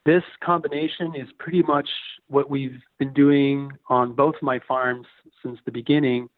this 0.06 0.24
combination 0.42 1.14
is 1.16 1.28
pretty 1.40 1.62
much 1.64 1.90
what 2.28 2.50
we've 2.50 2.80
been 3.00 3.14
doing 3.14 3.72
on 3.90 4.14
both 4.14 4.36
my 4.42 4.60
farms 4.68 5.08
since 5.44 5.60
the 5.66 5.72
beginning. 5.72 6.30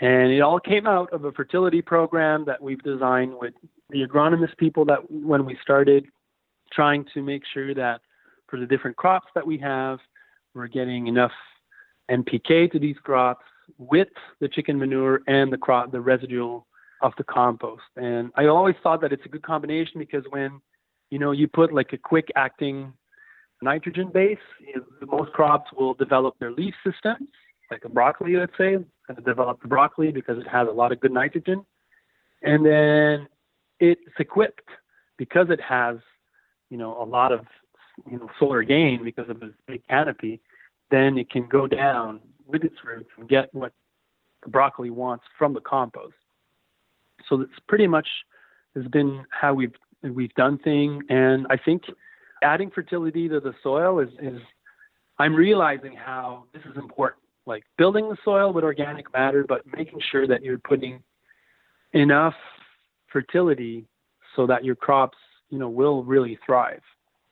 And 0.00 0.32
it 0.32 0.40
all 0.40 0.58
came 0.58 0.86
out 0.86 1.12
of 1.12 1.24
a 1.24 1.32
fertility 1.32 1.82
program 1.82 2.44
that 2.46 2.60
we've 2.62 2.82
designed 2.82 3.34
with 3.38 3.54
the 3.90 4.06
agronomist 4.06 4.56
people 4.56 4.84
that 4.86 4.98
when 5.10 5.44
we 5.44 5.58
started 5.62 6.06
trying 6.72 7.04
to 7.12 7.22
make 7.22 7.42
sure 7.52 7.74
that 7.74 8.00
for 8.48 8.58
the 8.58 8.66
different 8.66 8.96
crops 8.96 9.26
that 9.34 9.46
we 9.46 9.58
have, 9.58 9.98
we're 10.54 10.68
getting 10.68 11.06
enough 11.06 11.32
NPK 12.10 12.72
to 12.72 12.78
these 12.78 12.96
crops 13.02 13.44
with 13.78 14.08
the 14.40 14.48
chicken 14.48 14.78
manure 14.78 15.20
and 15.26 15.52
the 15.52 15.58
crop, 15.58 15.92
the 15.92 16.00
residual 16.00 16.66
of 17.02 17.12
the 17.18 17.24
compost. 17.24 17.82
And 17.96 18.30
I 18.36 18.46
always 18.46 18.76
thought 18.82 19.00
that 19.02 19.12
it's 19.12 19.24
a 19.24 19.28
good 19.28 19.42
combination 19.42 19.98
because 19.98 20.24
when 20.30 20.60
you 21.10 21.18
know 21.18 21.32
you 21.32 21.46
put 21.46 21.72
like 21.72 21.92
a 21.92 21.98
quick 21.98 22.28
acting 22.36 22.92
nitrogen 23.62 24.10
base, 24.12 24.38
most 25.06 25.32
crops 25.32 25.70
will 25.76 25.94
develop 25.94 26.38
their 26.38 26.50
leaf 26.50 26.74
systems, 26.84 27.28
like 27.70 27.84
a 27.84 27.88
broccoli, 27.88 28.36
let's 28.36 28.52
say, 28.58 28.74
and 28.74 29.24
develop 29.24 29.60
the 29.62 29.68
broccoli 29.68 30.10
because 30.10 30.38
it 30.38 30.48
has 30.48 30.68
a 30.68 30.72
lot 30.72 30.92
of 30.92 31.00
good 31.00 31.12
nitrogen. 31.12 31.64
And 32.42 32.64
then 32.64 33.28
it's 33.78 34.00
equipped 34.18 34.68
because 35.16 35.48
it 35.50 35.60
has, 35.60 35.96
you 36.70 36.78
know, 36.78 37.00
a 37.00 37.04
lot 37.04 37.32
of 37.32 37.46
you 38.10 38.18
know 38.18 38.30
solar 38.38 38.62
gain 38.62 39.04
because 39.04 39.28
of 39.28 39.42
its 39.42 39.54
big 39.66 39.86
canopy, 39.88 40.40
then 40.90 41.18
it 41.18 41.30
can 41.30 41.46
go 41.48 41.66
down 41.66 42.20
with 42.46 42.64
its 42.64 42.76
roots 42.84 43.10
and 43.18 43.28
get 43.28 43.52
what 43.54 43.72
the 44.42 44.48
broccoli 44.48 44.90
wants 44.90 45.24
from 45.38 45.52
the 45.52 45.60
compost. 45.60 46.14
So 47.28 47.36
that's 47.36 47.50
pretty 47.68 47.86
much 47.86 48.08
has 48.74 48.86
been 48.86 49.24
how 49.30 49.54
we've 49.54 49.74
we've 50.02 50.34
done 50.34 50.58
things, 50.58 51.04
and 51.08 51.46
I 51.50 51.56
think 51.56 51.84
adding 52.42 52.70
fertility 52.70 53.28
to 53.28 53.40
the 53.40 53.54
soil 53.62 53.98
is 53.98 54.10
is 54.20 54.40
I'm 55.18 55.34
realizing 55.34 55.94
how 55.94 56.44
this 56.54 56.62
is 56.62 56.76
important. 56.76 57.22
Like 57.46 57.64
building 57.78 58.08
the 58.08 58.16
soil 58.24 58.52
with 58.52 58.64
organic 58.64 59.12
matter, 59.12 59.44
but 59.48 59.62
making 59.76 60.00
sure 60.10 60.26
that 60.26 60.42
you're 60.42 60.58
putting 60.58 61.02
enough 61.92 62.34
fertility 63.12 63.86
so 64.36 64.46
that 64.46 64.64
your 64.64 64.76
crops, 64.76 65.18
you 65.48 65.58
know, 65.58 65.68
will 65.68 66.04
really 66.04 66.38
thrive 66.46 66.82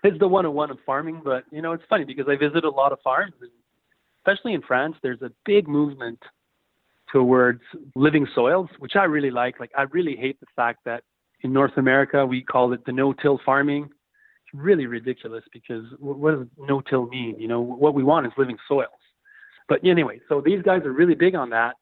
it's 0.05 0.19
the 0.19 0.29
101 0.29 0.71
of 0.71 0.79
farming, 0.87 1.21
but 1.25 1.45
you 1.51 1.63
know, 1.63 1.73
it's 1.73 1.85
funny 1.89 2.05
because 2.05 2.27
I 2.29 2.37
visit 2.37 2.65
a 2.65 2.71
lot 2.71 2.93
of 2.93 3.01
farms, 3.03 3.35
and 3.41 3.51
especially 4.21 4.55
in 4.55 4.63
France, 4.63 4.97
there's 5.03 5.23
a 5.23 5.31
big 5.45 5.67
movement 5.67 6.23
towards 7.13 7.63
living 7.95 8.27
soils, 8.35 8.69
which 8.79 8.95
I 8.95 9.05
really 9.05 9.31
like. 9.31 9.59
Like, 9.59 9.71
I 9.77 9.83
really 9.83 10.15
hate 10.15 10.39
the 10.41 10.47
fact 10.55 10.81
that 10.85 11.03
in 11.43 11.53
North 11.53 11.77
America 11.77 12.25
we 12.25 12.43
call 12.43 12.73
it 12.73 12.85
the 12.85 12.93
no-till 12.93 13.41
farming. 13.45 13.85
It's 13.85 14.55
really 14.55 14.87
ridiculous 14.87 15.45
because 15.53 15.85
what 15.99 16.33
does 16.33 16.47
no-till 16.59 17.07
mean? 17.07 17.37
You 17.39 17.49
know, 17.49 17.61
what 17.61 17.95
we 17.95 18.05
want 18.05 18.27
is 18.27 18.33
living 18.37 18.59
soils. 18.69 18.89
But 19.69 19.85
anyway, 19.85 20.21
so 20.29 20.41
these 20.41 20.63
guys 20.63 20.83
are 20.85 20.93
really 20.93 21.15
big 21.15 21.35
on 21.35 21.51
that, 21.51 21.77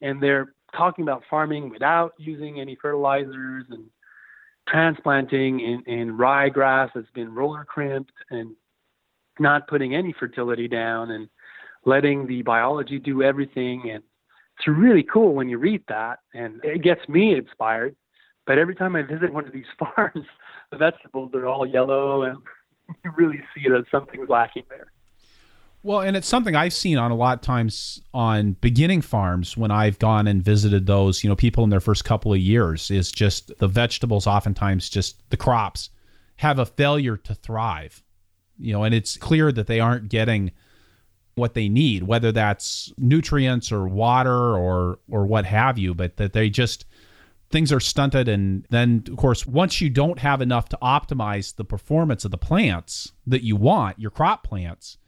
and 0.00 0.22
they're 0.22 0.54
talking 0.76 1.02
about 1.02 1.22
farming 1.28 1.70
without 1.70 2.12
using 2.18 2.60
any 2.60 2.76
fertilizers 2.80 3.64
and 3.70 3.84
transplanting 4.68 5.60
in, 5.60 5.82
in 5.86 6.16
ryegrass 6.16 6.90
that's 6.94 7.10
been 7.14 7.34
roller 7.34 7.64
crimped 7.64 8.12
and 8.30 8.54
not 9.38 9.66
putting 9.66 9.94
any 9.94 10.14
fertility 10.18 10.68
down 10.68 11.10
and 11.10 11.28
letting 11.84 12.26
the 12.26 12.42
biology 12.42 12.98
do 12.98 13.22
everything. 13.22 13.90
And 13.92 14.02
it's 14.58 14.68
really 14.68 15.02
cool 15.02 15.34
when 15.34 15.48
you 15.48 15.58
read 15.58 15.82
that, 15.88 16.20
and 16.34 16.60
it 16.64 16.82
gets 16.82 17.06
me 17.08 17.34
inspired. 17.34 17.96
But 18.46 18.58
every 18.58 18.74
time 18.74 18.96
I 18.96 19.02
visit 19.02 19.32
one 19.32 19.46
of 19.46 19.52
these 19.52 19.64
farms, 19.78 20.26
the 20.70 20.76
vegetables 20.76 21.32
are 21.34 21.46
all 21.46 21.66
yellow, 21.66 22.22
and 22.22 22.38
you 23.04 23.12
really 23.16 23.40
see 23.54 23.68
that 23.68 23.84
something's 23.90 24.28
lacking 24.28 24.64
there. 24.68 24.91
Well, 25.84 26.00
and 26.00 26.16
it's 26.16 26.28
something 26.28 26.54
I've 26.54 26.72
seen 26.72 26.96
on 26.96 27.10
a 27.10 27.16
lot 27.16 27.38
of 27.38 27.42
times 27.42 28.00
on 28.14 28.52
beginning 28.60 29.00
farms 29.00 29.56
when 29.56 29.72
I've 29.72 29.98
gone 29.98 30.28
and 30.28 30.42
visited 30.42 30.86
those, 30.86 31.24
you 31.24 31.30
know, 31.30 31.34
people 31.34 31.64
in 31.64 31.70
their 31.70 31.80
first 31.80 32.04
couple 32.04 32.32
of 32.32 32.38
years 32.38 32.90
is 32.90 33.10
just 33.10 33.56
the 33.58 33.66
vegetables 33.66 34.26
oftentimes 34.26 34.88
just 34.88 35.28
the 35.30 35.36
crops 35.36 35.90
have 36.36 36.60
a 36.60 36.66
failure 36.66 37.16
to 37.16 37.34
thrive. 37.34 38.02
You 38.58 38.72
know, 38.74 38.84
and 38.84 38.94
it's 38.94 39.16
clear 39.16 39.50
that 39.50 39.66
they 39.66 39.80
aren't 39.80 40.08
getting 40.08 40.52
what 41.34 41.54
they 41.54 41.68
need, 41.68 42.04
whether 42.04 42.30
that's 42.30 42.92
nutrients 42.96 43.72
or 43.72 43.88
water 43.88 44.56
or 44.56 45.00
or 45.10 45.26
what 45.26 45.46
have 45.46 45.78
you, 45.78 45.94
but 45.94 46.16
that 46.18 46.32
they 46.32 46.48
just 46.48 46.84
things 47.50 47.72
are 47.72 47.80
stunted. 47.80 48.28
And 48.28 48.66
then, 48.70 49.02
of 49.10 49.16
course, 49.16 49.46
once 49.46 49.80
you 49.80 49.90
don't 49.90 50.20
have 50.20 50.40
enough 50.40 50.68
to 50.68 50.78
optimize 50.80 51.56
the 51.56 51.64
performance 51.64 52.24
of 52.24 52.30
the 52.30 52.38
plants 52.38 53.12
that 53.26 53.42
you 53.42 53.56
want, 53.56 53.98
your 53.98 54.10
crop 54.10 54.44
plants, 54.44 54.98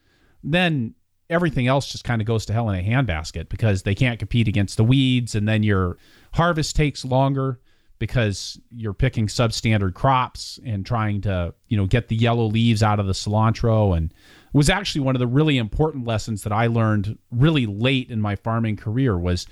then 0.45 0.95
everything 1.31 1.67
else 1.67 1.91
just 1.91 2.05
kind 2.05 2.21
of 2.21 2.27
goes 2.27 2.45
to 2.47 2.53
hell 2.53 2.69
in 2.69 2.79
a 2.79 2.83
handbasket 2.83 3.49
because 3.49 3.83
they 3.83 3.95
can't 3.95 4.19
compete 4.19 4.47
against 4.47 4.77
the 4.77 4.85
weeds. 4.85 5.35
And 5.35 5.49
then 5.49 5.63
your 5.63 5.97
harvest 6.33 6.77
takes 6.77 7.05
longer 7.05 7.61
because 7.99 8.61
you're 8.71 8.93
picking 8.93 9.27
substandard 9.27 9.95
crops 9.95 10.59
and 10.65 10.85
trying 10.85 11.21
to, 11.23 11.55
you 11.69 11.77
know, 11.77 11.87
get 11.87 12.09
the 12.09 12.17
yellow 12.17 12.47
leaves 12.47 12.83
out 12.83 13.01
of 13.01 13.07
the 13.07 13.13
cilantro 13.13 13.97
and 13.97 14.13
was 14.53 14.69
actually 14.69 15.01
one 15.01 15.17
of 15.17 15.21
the 15.21 15.27
really 15.27 15.59
important 15.59 16.07
lessons 16.07 16.43
that 16.43 16.53
I 16.53 16.67
learned 16.67 17.19
really 17.31 17.67
late 17.67 18.11
in 18.11 18.21
my 18.21 18.37
farming 18.37 18.77
career 18.77 19.19
was 19.19 19.47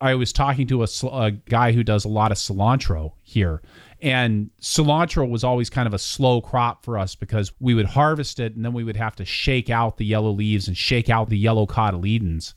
I 0.00 0.14
was 0.14 0.32
talking 0.32 0.66
to 0.68 0.82
a, 0.82 0.88
a, 1.12 1.30
guy 1.30 1.72
who 1.72 1.82
does 1.82 2.04
a 2.04 2.08
lot 2.08 2.32
of 2.32 2.38
cilantro 2.38 3.12
here. 3.22 3.62
And 4.02 4.50
cilantro 4.60 5.28
was 5.28 5.44
always 5.44 5.70
kind 5.70 5.86
of 5.86 5.94
a 5.94 5.98
slow 5.98 6.40
crop 6.40 6.84
for 6.84 6.98
us 6.98 7.14
because 7.14 7.52
we 7.60 7.74
would 7.74 7.86
harvest 7.86 8.40
it 8.40 8.54
and 8.54 8.64
then 8.64 8.72
we 8.72 8.84
would 8.84 8.96
have 8.96 9.16
to 9.16 9.24
shake 9.24 9.70
out 9.70 9.96
the 9.96 10.04
yellow 10.04 10.30
leaves 10.30 10.68
and 10.68 10.76
shake 10.76 11.08
out 11.08 11.30
the 11.30 11.38
yellow 11.38 11.66
cotyledons. 11.66 12.54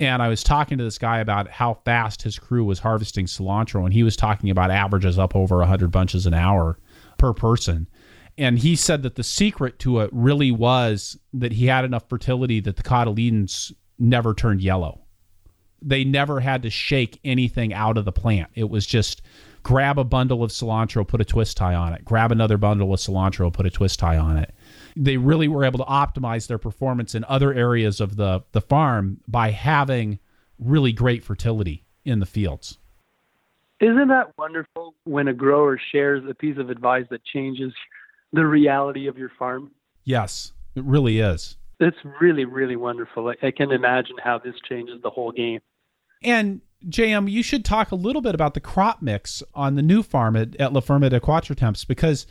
And 0.00 0.22
I 0.22 0.28
was 0.28 0.42
talking 0.42 0.78
to 0.78 0.84
this 0.84 0.98
guy 0.98 1.18
about 1.18 1.48
how 1.48 1.74
fast 1.84 2.22
his 2.22 2.38
crew 2.38 2.64
was 2.64 2.78
harvesting 2.78 3.26
cilantro, 3.26 3.84
and 3.84 3.92
he 3.92 4.02
was 4.02 4.16
talking 4.16 4.48
about 4.48 4.70
averages 4.70 5.18
up 5.18 5.36
over 5.36 5.58
100 5.58 5.90
bunches 5.90 6.24
an 6.24 6.32
hour 6.32 6.78
per 7.18 7.34
person. 7.34 7.86
And 8.38 8.58
he 8.58 8.76
said 8.76 9.02
that 9.02 9.16
the 9.16 9.22
secret 9.22 9.78
to 9.80 10.00
it 10.00 10.08
really 10.10 10.50
was 10.50 11.18
that 11.34 11.52
he 11.52 11.66
had 11.66 11.84
enough 11.84 12.08
fertility 12.08 12.60
that 12.60 12.76
the 12.76 12.82
cotyledons 12.82 13.74
never 13.98 14.32
turned 14.32 14.62
yellow 14.62 15.02
they 15.82 16.04
never 16.04 16.40
had 16.40 16.62
to 16.62 16.70
shake 16.70 17.18
anything 17.24 17.72
out 17.72 17.98
of 17.98 18.04
the 18.04 18.12
plant. 18.12 18.50
It 18.54 18.68
was 18.68 18.86
just 18.86 19.22
grab 19.62 19.98
a 19.98 20.04
bundle 20.04 20.42
of 20.42 20.50
cilantro, 20.50 21.06
put 21.06 21.20
a 21.20 21.24
twist 21.24 21.56
tie 21.56 21.74
on 21.74 21.92
it, 21.92 22.04
grab 22.04 22.32
another 22.32 22.56
bundle 22.56 22.92
of 22.92 23.00
cilantro, 23.00 23.52
put 23.52 23.66
a 23.66 23.70
twist 23.70 23.98
tie 23.98 24.16
on 24.16 24.36
it. 24.36 24.54
They 24.96 25.16
really 25.16 25.48
were 25.48 25.64
able 25.64 25.78
to 25.78 25.84
optimize 25.84 26.46
their 26.46 26.58
performance 26.58 27.14
in 27.14 27.24
other 27.24 27.52
areas 27.52 28.00
of 28.00 28.16
the, 28.16 28.42
the 28.52 28.60
farm 28.60 29.20
by 29.28 29.50
having 29.50 30.18
really 30.58 30.92
great 30.92 31.24
fertility 31.24 31.84
in 32.04 32.20
the 32.20 32.26
fields. 32.26 32.78
Isn't 33.80 34.08
that 34.08 34.32
wonderful 34.36 34.94
when 35.04 35.28
a 35.28 35.32
grower 35.32 35.80
shares 35.92 36.22
a 36.28 36.34
piece 36.34 36.58
of 36.58 36.68
advice 36.68 37.06
that 37.10 37.24
changes 37.24 37.72
the 38.32 38.46
reality 38.46 39.06
of 39.06 39.16
your 39.16 39.30
farm? 39.38 39.70
Yes, 40.04 40.52
it 40.74 40.84
really 40.84 41.18
is. 41.18 41.56
It's 41.78 41.96
really, 42.20 42.44
really 42.44 42.76
wonderful. 42.76 43.28
I, 43.28 43.46
I 43.46 43.50
can 43.50 43.72
imagine 43.72 44.16
how 44.22 44.38
this 44.38 44.54
changes 44.68 45.00
the 45.02 45.08
whole 45.08 45.32
game. 45.32 45.60
And 46.22 46.60
JM, 46.86 47.30
you 47.30 47.42
should 47.42 47.64
talk 47.64 47.90
a 47.90 47.96
little 47.96 48.22
bit 48.22 48.34
about 48.34 48.54
the 48.54 48.60
crop 48.60 49.02
mix 49.02 49.42
on 49.54 49.74
the 49.74 49.82
new 49.82 50.02
farm 50.02 50.36
at, 50.36 50.56
at 50.56 50.72
La 50.72 50.80
Ferme 50.80 51.08
de 51.08 51.20
Quatre 51.20 51.54
Temps 51.54 51.84
because 51.84 52.26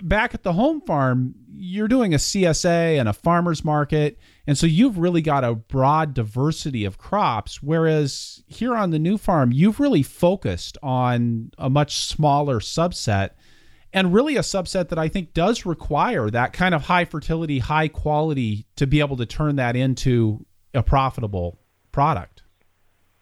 back 0.00 0.34
at 0.34 0.42
the 0.42 0.52
home 0.52 0.80
farm, 0.80 1.34
you're 1.52 1.88
doing 1.88 2.14
a 2.14 2.18
CSA 2.18 2.98
and 2.98 3.08
a 3.08 3.12
farmer's 3.12 3.64
market. 3.64 4.18
And 4.46 4.56
so 4.56 4.66
you've 4.66 4.98
really 4.98 5.22
got 5.22 5.44
a 5.44 5.54
broad 5.54 6.14
diversity 6.14 6.84
of 6.84 6.98
crops. 6.98 7.62
Whereas 7.62 8.42
here 8.46 8.74
on 8.74 8.90
the 8.90 8.98
new 8.98 9.18
farm, 9.18 9.52
you've 9.52 9.80
really 9.80 10.02
focused 10.02 10.78
on 10.82 11.50
a 11.58 11.68
much 11.68 11.98
smaller 12.04 12.60
subset 12.60 13.30
and 13.92 14.14
really 14.14 14.36
a 14.36 14.40
subset 14.40 14.88
that 14.88 14.98
I 14.98 15.08
think 15.08 15.34
does 15.34 15.66
require 15.66 16.30
that 16.30 16.52
kind 16.52 16.74
of 16.74 16.82
high 16.82 17.04
fertility, 17.04 17.58
high 17.58 17.88
quality 17.88 18.66
to 18.76 18.86
be 18.86 19.00
able 19.00 19.18
to 19.18 19.26
turn 19.26 19.56
that 19.56 19.76
into 19.76 20.46
a 20.72 20.82
profitable 20.82 21.60
product. 21.92 22.41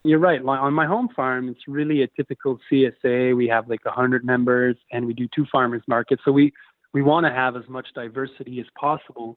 You're 0.02 0.18
right. 0.18 0.42
On 0.42 0.72
my 0.72 0.86
home 0.86 1.08
farm, 1.14 1.48
it's 1.48 1.68
really 1.68 2.02
a 2.02 2.08
typical 2.16 2.58
CSA. 2.70 3.36
We 3.36 3.46
have 3.48 3.68
like 3.68 3.84
100 3.84 4.24
members 4.24 4.76
and 4.92 5.06
we 5.06 5.12
do 5.12 5.28
two 5.34 5.44
farmers 5.52 5.82
markets. 5.86 6.22
So 6.24 6.32
we, 6.32 6.52
we 6.94 7.02
want 7.02 7.26
to 7.26 7.32
have 7.32 7.54
as 7.54 7.68
much 7.68 7.86
diversity 7.94 8.60
as 8.60 8.66
possible. 8.78 9.36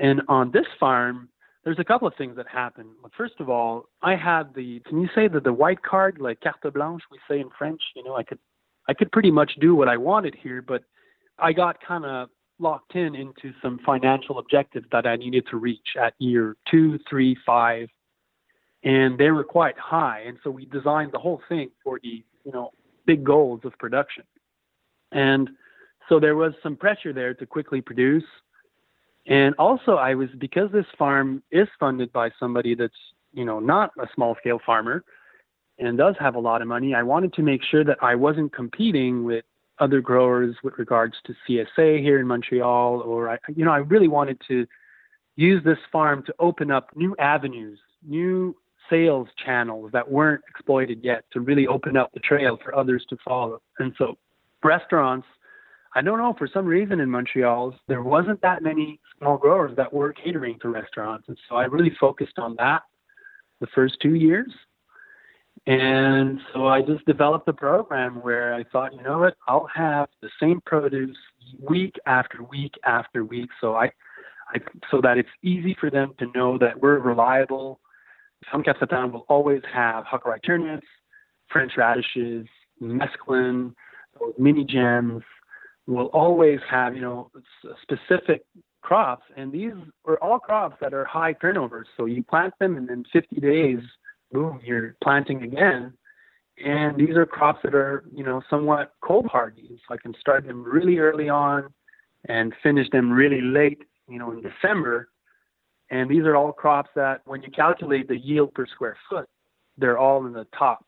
And 0.00 0.20
on 0.26 0.50
this 0.50 0.66
farm, 0.80 1.28
there's 1.64 1.78
a 1.78 1.84
couple 1.84 2.08
of 2.08 2.14
things 2.16 2.34
that 2.36 2.48
happen. 2.48 2.86
First 3.16 3.34
of 3.38 3.48
all, 3.48 3.84
I 4.02 4.16
had 4.16 4.52
the, 4.54 4.80
can 4.80 5.00
you 5.00 5.08
say 5.14 5.28
that 5.28 5.44
the 5.44 5.52
white 5.52 5.82
card, 5.82 6.18
like 6.20 6.40
carte 6.40 6.74
blanche, 6.74 7.02
we 7.10 7.18
say 7.28 7.40
in 7.40 7.48
French, 7.56 7.80
you 7.94 8.02
know, 8.02 8.16
I 8.16 8.24
could, 8.24 8.40
I 8.88 8.94
could 8.94 9.12
pretty 9.12 9.30
much 9.30 9.52
do 9.60 9.76
what 9.76 9.88
I 9.88 9.96
wanted 9.96 10.34
here, 10.42 10.60
but 10.60 10.82
I 11.38 11.52
got 11.52 11.76
kind 11.86 12.04
of 12.04 12.30
locked 12.58 12.96
in 12.96 13.14
into 13.14 13.52
some 13.62 13.78
financial 13.86 14.40
objectives 14.40 14.86
that 14.90 15.06
I 15.06 15.14
needed 15.14 15.46
to 15.50 15.56
reach 15.56 15.96
at 16.00 16.14
year 16.18 16.56
two, 16.68 16.98
three, 17.08 17.36
five, 17.46 17.88
and 18.84 19.18
they 19.18 19.30
were 19.30 19.44
quite 19.44 19.78
high. 19.78 20.22
And 20.26 20.38
so 20.42 20.50
we 20.50 20.66
designed 20.66 21.12
the 21.12 21.18
whole 21.18 21.40
thing 21.48 21.70
for 21.82 21.98
the 22.02 22.22
you 22.44 22.52
know 22.52 22.70
big 23.06 23.24
goals 23.24 23.60
of 23.64 23.72
production, 23.78 24.24
and 25.12 25.50
so 26.08 26.20
there 26.20 26.36
was 26.36 26.52
some 26.62 26.76
pressure 26.76 27.12
there 27.12 27.34
to 27.34 27.46
quickly 27.46 27.80
produce. 27.80 28.24
And 29.26 29.54
also, 29.54 29.92
I 29.96 30.14
was 30.14 30.28
because 30.38 30.70
this 30.72 30.86
farm 30.98 31.42
is 31.52 31.68
funded 31.78 32.12
by 32.12 32.30
somebody 32.40 32.74
that's 32.74 32.94
you 33.32 33.44
know 33.44 33.60
not 33.60 33.92
a 34.00 34.06
small 34.14 34.36
scale 34.40 34.60
farmer 34.64 35.04
and 35.78 35.98
does 35.98 36.14
have 36.18 36.34
a 36.34 36.40
lot 36.40 36.62
of 36.62 36.68
money. 36.68 36.94
I 36.94 37.02
wanted 37.02 37.32
to 37.34 37.42
make 37.42 37.62
sure 37.62 37.84
that 37.84 37.98
I 38.02 38.14
wasn't 38.14 38.52
competing 38.52 39.24
with 39.24 39.44
other 39.78 40.00
growers 40.00 40.54
with 40.62 40.74
regards 40.78 41.14
to 41.24 41.34
CSA 41.48 42.00
here 42.00 42.20
in 42.20 42.26
Montreal, 42.26 43.00
or 43.00 43.30
I, 43.30 43.38
you 43.54 43.64
know, 43.64 43.72
I 43.72 43.78
really 43.78 44.08
wanted 44.08 44.40
to 44.48 44.66
use 45.36 45.62
this 45.64 45.78
farm 45.90 46.22
to 46.26 46.34
open 46.38 46.70
up 46.70 46.90
new 46.94 47.16
avenues, 47.18 47.78
new 48.06 48.54
sales 48.92 49.28
channels 49.44 49.90
that 49.92 50.10
weren't 50.10 50.42
exploited 50.48 51.00
yet 51.02 51.24
to 51.32 51.40
really 51.40 51.66
open 51.66 51.96
up 51.96 52.12
the 52.12 52.20
trail 52.20 52.58
for 52.62 52.76
others 52.76 53.04
to 53.08 53.16
follow. 53.24 53.60
And 53.78 53.94
so, 53.96 54.18
restaurants, 54.62 55.26
I 55.94 56.02
don't 56.02 56.18
know, 56.18 56.34
for 56.38 56.46
some 56.52 56.66
reason 56.66 57.00
in 57.00 57.08
Montreal, 57.10 57.74
there 57.88 58.02
wasn't 58.02 58.40
that 58.42 58.62
many 58.62 59.00
small 59.18 59.38
growers 59.38 59.74
that 59.76 59.92
were 59.92 60.12
catering 60.12 60.58
to 60.60 60.68
restaurants. 60.68 61.28
And 61.28 61.38
so 61.48 61.56
I 61.56 61.64
really 61.64 61.92
focused 61.98 62.38
on 62.38 62.54
that 62.58 62.82
the 63.60 63.66
first 63.74 63.96
two 64.02 64.14
years. 64.14 64.52
And 65.66 66.40
so 66.52 66.66
I 66.66 66.82
just 66.82 67.04
developed 67.06 67.48
a 67.48 67.52
program 67.52 68.16
where 68.16 68.54
I 68.54 68.64
thought, 68.64 68.94
you 68.94 69.02
know 69.02 69.18
what, 69.18 69.36
I'll 69.46 69.68
have 69.74 70.08
the 70.20 70.30
same 70.40 70.60
produce 70.66 71.16
week 71.60 71.94
after 72.06 72.42
week 72.42 72.74
after 72.84 73.24
week. 73.24 73.48
So 73.60 73.76
I, 73.76 73.92
I 74.48 74.58
so 74.90 75.00
that 75.02 75.18
it's 75.18 75.28
easy 75.42 75.76
for 75.78 75.88
them 75.88 76.14
to 76.18 76.26
know 76.34 76.58
that 76.58 76.80
we're 76.80 76.98
reliable 76.98 77.80
some 78.50 78.62
Capitan 78.62 79.12
will 79.12 79.26
always 79.28 79.62
have 79.72 80.04
Hakurei 80.04 80.38
turnips, 80.44 80.86
French 81.50 81.72
radishes, 81.76 82.46
mesclun, 82.80 83.74
those 84.18 84.34
mini 84.38 84.64
gems. 84.64 85.22
Will 85.88 86.06
always 86.06 86.60
have 86.70 86.94
you 86.94 87.00
know 87.00 87.30
specific 87.82 88.44
crops, 88.82 89.24
and 89.36 89.50
these 89.50 89.72
are 90.06 90.16
all 90.22 90.38
crops 90.38 90.76
that 90.80 90.94
are 90.94 91.04
high 91.04 91.32
turnovers. 91.32 91.88
So 91.96 92.04
you 92.04 92.22
plant 92.22 92.54
them, 92.60 92.76
and 92.76 92.88
in 92.88 93.04
50 93.12 93.40
days, 93.40 93.80
boom, 94.30 94.60
you're 94.64 94.94
planting 95.02 95.42
again. 95.42 95.92
And 96.64 96.96
these 96.96 97.16
are 97.16 97.26
crops 97.26 97.60
that 97.64 97.74
are 97.74 98.04
you 98.14 98.22
know 98.22 98.42
somewhat 98.48 98.94
cold 99.02 99.26
hardy. 99.26 99.80
So 99.88 99.94
I 99.94 99.96
can 99.96 100.14
start 100.20 100.46
them 100.46 100.62
really 100.62 100.98
early 100.98 101.28
on, 101.28 101.72
and 102.28 102.52
finish 102.62 102.88
them 102.90 103.10
really 103.10 103.40
late, 103.40 103.82
you 104.08 104.20
know, 104.20 104.30
in 104.30 104.42
December 104.42 105.08
and 105.92 106.10
these 106.10 106.24
are 106.24 106.34
all 106.34 106.52
crops 106.52 106.88
that, 106.96 107.20
when 107.26 107.42
you 107.42 107.50
calculate 107.50 108.08
the 108.08 108.18
yield 108.18 108.54
per 108.54 108.66
square 108.66 108.96
foot, 109.08 109.28
they're 109.76 109.98
all 109.98 110.26
in 110.26 110.32
the 110.32 110.46
top. 110.58 110.84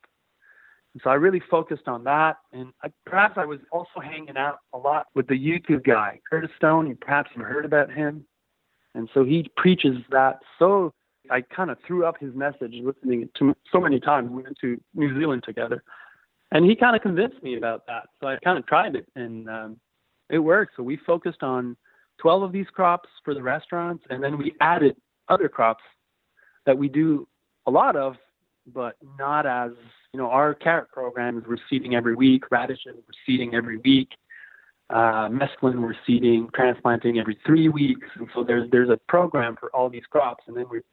And 0.94 1.02
so 1.04 1.10
I 1.10 1.14
really 1.14 1.42
focused 1.50 1.88
on 1.88 2.04
that. 2.04 2.38
And 2.52 2.72
I, 2.82 2.88
perhaps 3.04 3.34
I 3.36 3.44
was 3.44 3.60
also 3.70 4.00
hanging 4.02 4.38
out 4.38 4.60
a 4.72 4.78
lot 4.78 5.06
with 5.14 5.26
the 5.26 5.34
YouTube 5.34 5.84
guy, 5.84 6.20
Curtis 6.28 6.50
Stone. 6.56 6.88
You 6.88 6.96
perhaps 6.98 7.30
have 7.36 7.44
heard 7.44 7.66
about 7.66 7.92
him. 7.92 8.24
And 8.94 9.10
so 9.12 9.24
he 9.24 9.50
preaches 9.56 9.98
that 10.10 10.38
so 10.58 10.94
I 11.30 11.42
kind 11.42 11.70
of 11.70 11.76
threw 11.86 12.06
up 12.06 12.18
his 12.18 12.34
message 12.34 12.74
listening 12.82 13.28
to 13.38 13.54
so 13.70 13.80
many 13.80 14.00
times. 14.00 14.30
We 14.30 14.42
went 14.42 14.58
to 14.62 14.80
New 14.94 15.18
Zealand 15.18 15.42
together, 15.44 15.82
and 16.52 16.64
he 16.64 16.76
kind 16.76 16.94
of 16.94 17.02
convinced 17.02 17.42
me 17.42 17.56
about 17.56 17.86
that. 17.88 18.08
So 18.20 18.28
I 18.28 18.36
kind 18.44 18.58
of 18.58 18.66
tried 18.66 18.94
it, 18.94 19.06
and 19.16 19.48
um, 19.48 19.76
it 20.30 20.38
worked. 20.38 20.76
So 20.76 20.82
we 20.82 20.96
focused 20.96 21.42
on 21.42 21.76
12 22.18 22.42
of 22.42 22.52
these 22.52 22.66
crops 22.72 23.08
for 23.24 23.34
the 23.34 23.42
restaurants, 23.42 24.04
and 24.10 24.22
then 24.22 24.38
we 24.38 24.54
added 24.60 24.96
other 25.28 25.48
crops 25.48 25.82
that 26.66 26.76
we 26.76 26.88
do 26.88 27.26
a 27.66 27.70
lot 27.70 27.96
of, 27.96 28.16
but 28.72 28.96
not 29.18 29.46
as 29.46 29.72
you 30.12 30.18
know. 30.18 30.30
Our 30.30 30.54
carrot 30.54 30.90
programs 30.90 31.44
we're 31.46 31.56
seeding 31.68 31.94
every 31.94 32.14
week, 32.14 32.50
radishes 32.50 32.94
we're 32.96 33.20
seeding 33.26 33.54
every 33.54 33.78
week, 33.78 34.08
uh, 34.90 35.28
mesclun 35.28 35.80
we're 35.80 35.96
seeding, 36.06 36.48
transplanting 36.54 37.18
every 37.18 37.38
three 37.44 37.68
weeks, 37.68 38.06
and 38.16 38.28
so 38.34 38.44
there's 38.44 38.70
there's 38.70 38.90
a 38.90 38.98
program 39.08 39.56
for 39.58 39.74
all 39.74 39.88
these 39.90 40.06
crops, 40.10 40.44
and 40.46 40.56
then 40.56 40.66
we're 40.70 40.84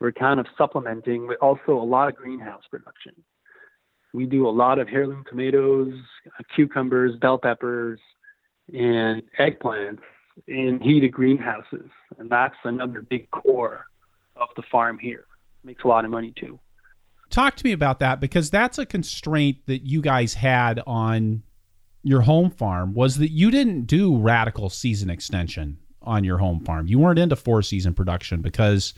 we're 0.00 0.12
kind 0.12 0.40
of 0.40 0.46
supplementing 0.56 1.26
with 1.26 1.38
also 1.42 1.72
a 1.72 1.84
lot 1.84 2.08
of 2.08 2.16
greenhouse 2.16 2.62
production. 2.70 3.12
We 4.12 4.26
do 4.26 4.48
a 4.48 4.50
lot 4.50 4.78
of 4.78 4.88
heirloom 4.90 5.24
tomatoes, 5.28 5.94
cucumbers, 6.56 7.16
bell 7.16 7.38
peppers, 7.38 8.00
and 8.72 9.22
eggplants 9.38 10.00
in 10.46 10.80
heated 10.80 11.12
greenhouses, 11.12 11.90
and 12.18 12.30
that's 12.30 12.56
another 12.64 13.02
big 13.02 13.30
core 13.30 13.86
of 14.36 14.48
the 14.56 14.62
farm 14.70 14.98
here. 14.98 15.24
Makes 15.64 15.84
a 15.84 15.88
lot 15.88 16.04
of 16.04 16.10
money 16.10 16.32
too. 16.36 16.58
Talk 17.28 17.56
to 17.56 17.64
me 17.64 17.72
about 17.72 18.00
that 18.00 18.18
because 18.18 18.50
that's 18.50 18.78
a 18.78 18.86
constraint 18.86 19.58
that 19.66 19.86
you 19.86 20.00
guys 20.00 20.34
had 20.34 20.82
on 20.86 21.42
your 22.02 22.22
home 22.22 22.50
farm 22.50 22.94
was 22.94 23.18
that 23.18 23.30
you 23.30 23.50
didn't 23.50 23.82
do 23.82 24.16
radical 24.16 24.70
season 24.70 25.10
extension 25.10 25.78
on 26.02 26.24
your 26.24 26.38
home 26.38 26.60
farm. 26.60 26.86
You 26.86 26.98
weren't 26.98 27.18
into 27.18 27.36
four 27.36 27.62
season 27.62 27.94
production 27.94 28.40
because 28.40 28.94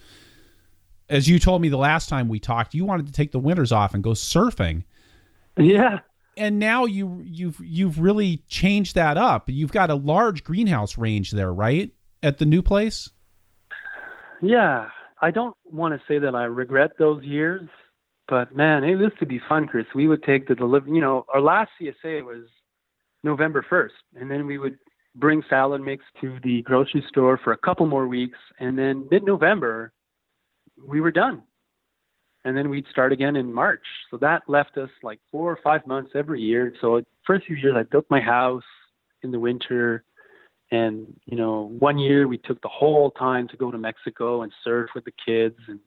as 1.09 1.28
you 1.28 1.38
told 1.38 1.61
me 1.61 1.68
the 1.68 1.76
last 1.76 2.09
time 2.09 2.28
we 2.28 2.38
talked, 2.38 2.74
you 2.74 2.85
wanted 2.85 3.07
to 3.07 3.12
take 3.12 3.33
the 3.33 3.38
winters 3.38 3.72
off 3.72 3.92
and 3.92 4.02
go 4.02 4.11
surfing. 4.11 4.85
Yeah. 5.59 5.98
And 6.36 6.58
now 6.58 6.86
you 6.86 7.22
you've 7.24 7.60
you've 7.60 7.98
really 8.00 8.42
changed 8.48 8.94
that 8.94 9.16
up. 9.16 9.44
You've 9.48 9.72
got 9.72 9.90
a 9.90 9.94
large 9.94 10.44
greenhouse 10.44 10.96
range 10.96 11.30
there, 11.32 11.52
right? 11.52 11.90
At 12.22 12.38
the 12.38 12.46
new 12.46 12.62
place? 12.62 13.10
Yeah. 14.40 14.88
I 15.20 15.30
don't 15.30 15.56
want 15.64 15.94
to 15.94 16.00
say 16.08 16.18
that 16.18 16.34
I 16.34 16.44
regret 16.44 16.92
those 16.98 17.22
years, 17.22 17.68
but 18.28 18.56
man, 18.56 18.82
it 18.82 18.98
used 18.98 19.20
to 19.20 19.26
be 19.26 19.40
fun, 19.48 19.68
Chris. 19.68 19.86
We 19.94 20.08
would 20.08 20.24
take 20.24 20.48
the 20.48 20.56
delivery, 20.56 20.92
you 20.92 21.00
know, 21.00 21.24
our 21.32 21.40
last 21.40 21.70
CSA 21.80 22.24
was 22.24 22.48
November 23.22 23.64
1st, 23.70 24.20
and 24.20 24.28
then 24.28 24.46
we 24.46 24.58
would 24.58 24.78
bring 25.14 25.42
salad 25.48 25.80
mix 25.80 26.04
to 26.20 26.38
the 26.42 26.62
grocery 26.62 27.04
store 27.08 27.38
for 27.42 27.52
a 27.52 27.56
couple 27.56 27.86
more 27.86 28.08
weeks, 28.08 28.38
and 28.58 28.76
then 28.76 29.06
mid 29.12 29.22
November, 29.24 29.92
we 30.84 31.00
were 31.00 31.12
done. 31.12 31.42
And 32.44 32.57
then 32.57 32.70
we'd 32.70 32.87
start 32.90 33.12
again 33.12 33.37
in 33.37 33.52
March. 33.52 33.85
So 34.11 34.16
that 34.18 34.42
left 34.48 34.76
us 34.76 34.90
like 35.02 35.20
four 35.31 35.50
or 35.50 35.59
five 35.62 35.87
months 35.87 36.12
every 36.14 36.40
year. 36.40 36.74
So 36.81 37.02
first 37.24 37.46
few 37.46 37.57
years, 37.57 37.74
I 37.76 37.85
built 37.85 38.07
my 38.11 38.20
house 38.20 38.64
in 39.22 39.31
the 39.31 39.38
winter. 39.38 40.05
And, 40.72 41.07
you 41.26 41.37
know, 41.37 41.72
one 41.78 41.98
year 41.98 42.26
we 42.26 42.38
took 42.38 42.61
the 42.62 42.68
whole 42.68 43.11
time 43.12 43.46
to 43.48 43.57
go 43.57 43.70
to 43.70 43.78
Mexico 43.78 44.42
and 44.42 44.52
surf 44.64 44.90
with 44.94 45.05
the 45.05 45.12
kids. 45.24 45.57
And, 45.68 45.78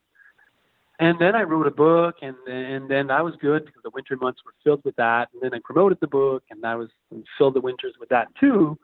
and 0.99 1.19
then 1.19 1.35
I 1.35 1.41
wrote 1.41 1.67
a 1.67 1.71
book 1.71 2.15
and, 2.21 2.35
and 2.47 2.89
then 2.89 3.07
that 3.07 3.23
was 3.23 3.33
good 3.41 3.65
because 3.65 3.81
the 3.83 3.89
winter 3.89 4.15
months 4.15 4.39
were 4.45 4.53
filled 4.63 4.85
with 4.85 4.95
that. 4.95 5.29
And 5.33 5.41
then 5.41 5.53
I 5.53 5.59
promoted 5.63 5.97
the 5.99 6.07
book 6.07 6.43
and 6.49 6.63
that 6.63 6.77
was 6.77 6.89
and 7.11 7.25
filled 7.37 7.55
the 7.55 7.61
winters 7.61 7.95
with 7.99 8.09
that 8.09 8.27
too. 8.39 8.77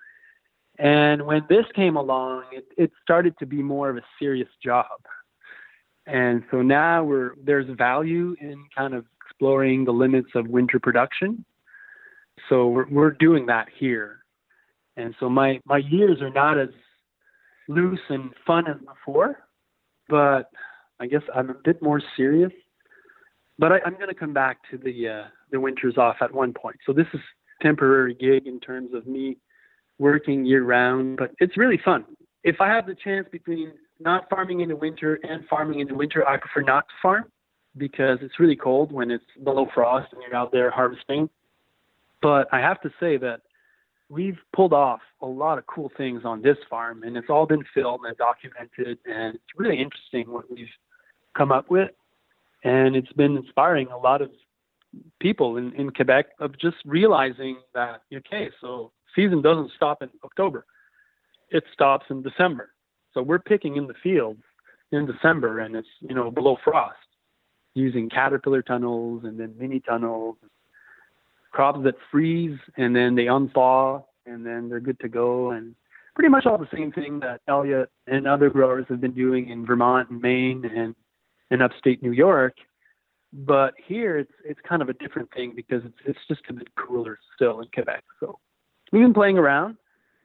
And 0.78 1.26
when 1.26 1.46
this 1.48 1.66
came 1.76 1.96
along, 1.96 2.46
it, 2.52 2.66
it 2.78 2.92
started 3.04 3.38
to 3.40 3.46
be 3.46 3.62
more 3.62 3.90
of 3.90 3.98
a 3.98 4.02
serious 4.20 4.50
job. 4.64 4.88
And 6.08 6.44
so 6.50 6.62
now 6.62 7.04
we're 7.04 7.32
there's 7.44 7.68
value 7.78 8.36
in 8.42 8.66
kind 8.76 8.94
of 8.94 9.06
exploring 9.26 9.86
the 9.86 9.92
limits 9.92 10.30
of 10.36 10.48
winter 10.48 10.80
production. 10.80 11.46
So 12.50 12.68
we're 12.68 12.90
we're 12.90 13.12
doing 13.12 13.46
that 13.48 13.68
here. 13.78 14.20
And 14.98 15.16
so 15.20 15.30
my 15.30 15.60
my 15.66 15.78
years 15.78 16.22
are 16.22 16.32
not 16.32 16.60
as 16.60 16.70
loose 17.68 18.00
and 18.10 18.32
fun 18.46 18.68
as 18.68 18.78
before, 18.80 19.38
but 20.10 20.52
I 21.00 21.08
guess 21.08 21.22
I'm 21.34 21.50
a 21.50 21.56
bit 21.64 21.82
more 21.82 22.02
serious. 22.18 22.52
But 23.58 23.72
I, 23.72 23.80
I'm 23.86 23.94
going 23.94 24.10
to 24.10 24.16
come 24.16 24.34
back 24.34 24.58
to 24.72 24.78
the 24.78 25.08
uh, 25.08 25.28
the 25.52 25.60
winters 25.60 25.98
off 25.98 26.18
at 26.22 26.34
one 26.34 26.54
point. 26.54 26.78
So 26.86 26.94
this 26.94 27.08
is 27.14 27.22
temporary 27.62 28.16
gig 28.16 28.48
in 28.48 28.60
terms 28.60 28.94
of 28.94 29.06
me 29.06 29.38
working 30.00 30.46
year 30.46 30.64
round, 30.64 31.18
but 31.18 31.32
it's 31.40 31.58
really 31.58 31.80
fun. 31.84 32.06
If 32.44 32.60
I 32.60 32.70
have 32.70 32.88
the 32.88 32.96
chance 32.96 33.28
between 33.32 33.72
not 34.02 34.30
farming 34.30 34.62
in 34.62 34.70
the 34.70 34.76
winter 34.76 35.20
and 35.24 35.46
farming 35.48 35.80
in 35.80 35.88
the 35.88 35.94
winter, 35.94 36.28
I 36.28 36.38
prefer 36.38 36.62
not 36.62 36.88
to 36.88 36.94
farm 37.02 37.26
because 37.78 38.20
it's 38.22 38.40
really 38.40 38.56
cold 38.56 38.92
when 38.92 39.12
it's 39.12 39.24
below 39.44 39.68
frost 39.74 40.12
and 40.14 40.22
you're 40.22 40.36
out 40.36 40.52
there 40.52 40.70
harvesting. 40.70 41.30
But 42.22 42.48
I 42.52 42.60
have 42.60 42.82
to 42.82 42.90
say 43.00 43.18
that 43.18 43.42
we've 44.10 44.38
pulled 44.54 44.74
off 44.74 45.00
a 45.22 45.26
lot 45.26 45.58
of 45.58 45.66
cool 45.68 45.92
things 45.96 46.24
on 46.26 46.42
this 46.42 46.58
farm 46.70 47.04
and 47.04 47.16
it's 47.16 47.30
all 47.30 47.46
been 47.46 47.64
filmed 47.74 48.06
and 48.06 48.18
documented 48.18 49.00
and 49.06 49.36
it's 49.36 49.44
really 49.58 49.80
interesting 49.80 50.32
what 50.32 50.52
we've 50.52 50.68
come 51.36 51.52
up 51.52 51.70
with. 51.70 51.92
And 52.64 52.96
it's 52.96 53.12
been 53.14 53.38
inspiring 53.38 53.88
a 53.88 53.98
lot 53.98 54.22
of 54.22 54.30
people 55.20 55.58
in, 55.58 55.74
in 55.74 55.92
Quebec 55.92 56.28
of 56.40 56.58
just 56.60 56.78
realizing 56.86 57.58
that, 57.74 58.02
okay, 58.14 58.50
so 58.60 58.92
season 59.16 59.42
doesn't 59.42 59.72
stop 59.76 60.04
in 60.04 60.10
October. 60.24 60.66
It 61.50 61.64
stops 61.74 62.06
in 62.10 62.22
December. 62.22 62.71
So 63.14 63.22
we're 63.22 63.40
picking 63.40 63.76
in 63.78 63.88
the 63.88 63.94
fields 64.02 64.42
in 64.92 65.06
December 65.06 65.60
and 65.60 65.76
it's, 65.76 65.88
you 66.00 66.16
know, 66.16 66.32
below 66.32 66.58
frost 66.64 66.98
using 67.74 68.10
caterpillar 68.10 68.62
tunnels 68.62 69.24
and 69.24 69.40
then 69.40 69.54
mini 69.58 69.80
tunnels, 69.80 70.36
crops 71.52 71.80
that 71.84 71.96
freeze 72.12 72.58
and 72.78 72.96
then 72.96 73.16
they 73.16 73.26
unthaw 73.26 74.04
and 74.26 74.46
then 74.46 74.70
they're 74.70 74.80
good 74.80 75.00
to 75.00 75.10
go. 75.10 75.52
And 75.52 75.76
pretty 76.16 76.30
much 76.30 76.46
all 76.46 76.58
the 76.58 76.68
same 76.74 76.92
thing 76.92 77.20
that 77.22 77.42
Eliot 77.48 77.90
and 78.08 78.28
other 78.28 78.50
growers 78.50 78.86
have 78.90 79.02
been 79.02 79.14
doing 79.14 79.50
in 79.50 79.66
Vermont 79.66 80.10
and 80.10 80.22
Maine 80.22 80.66
and 80.66 80.96
in 81.50 81.62
upstate 81.62 82.02
New 82.02 82.12
York. 82.12 82.56
But 83.34 83.74
here 83.88 84.18
it's 84.18 84.32
it's 84.44 84.60
kind 84.68 84.82
of 84.82 84.90
a 84.90 84.94
different 84.94 85.32
thing 85.34 85.54
because 85.56 85.84
it's 85.86 85.98
it's 86.06 86.20
just 86.28 86.42
a 86.50 86.54
bit 86.54 86.68
cooler 86.76 87.18
still 87.36 87.62
in 87.62 87.70
Quebec. 87.74 88.04
So 88.20 88.40
we've 88.92 89.02
been 89.02 89.14
playing 89.14 89.38
around 89.38 89.78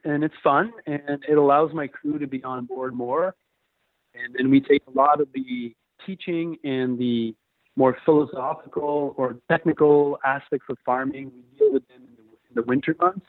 and 0.07 0.23
it's 0.23 0.35
fun 0.41 0.71
and 0.85 1.23
it 1.27 1.37
allows 1.37 1.73
my 1.73 1.85
crew 1.85 2.17
to 2.17 2.27
be 2.27 2.41
on 2.43 2.65
board 2.65 2.93
more. 2.93 3.35
And 4.15 4.33
then 4.35 4.49
we 4.49 4.61
take 4.61 4.81
a 4.87 4.91
lot 4.91 5.19
of 5.19 5.27
the 5.33 5.75
teaching 6.05 6.57
and 6.63 6.97
the 6.97 7.35
more 7.75 7.97
philosophical 8.05 9.13
or 9.17 9.37
technical 9.51 10.17
aspects 10.25 10.65
of 10.69 10.77
farming. 10.85 11.31
We 11.35 11.59
deal 11.59 11.73
with 11.73 11.87
them 11.89 12.03
in 12.03 12.15
the, 12.15 12.21
in 12.49 12.55
the 12.55 12.63
winter 12.63 12.95
months. 12.99 13.25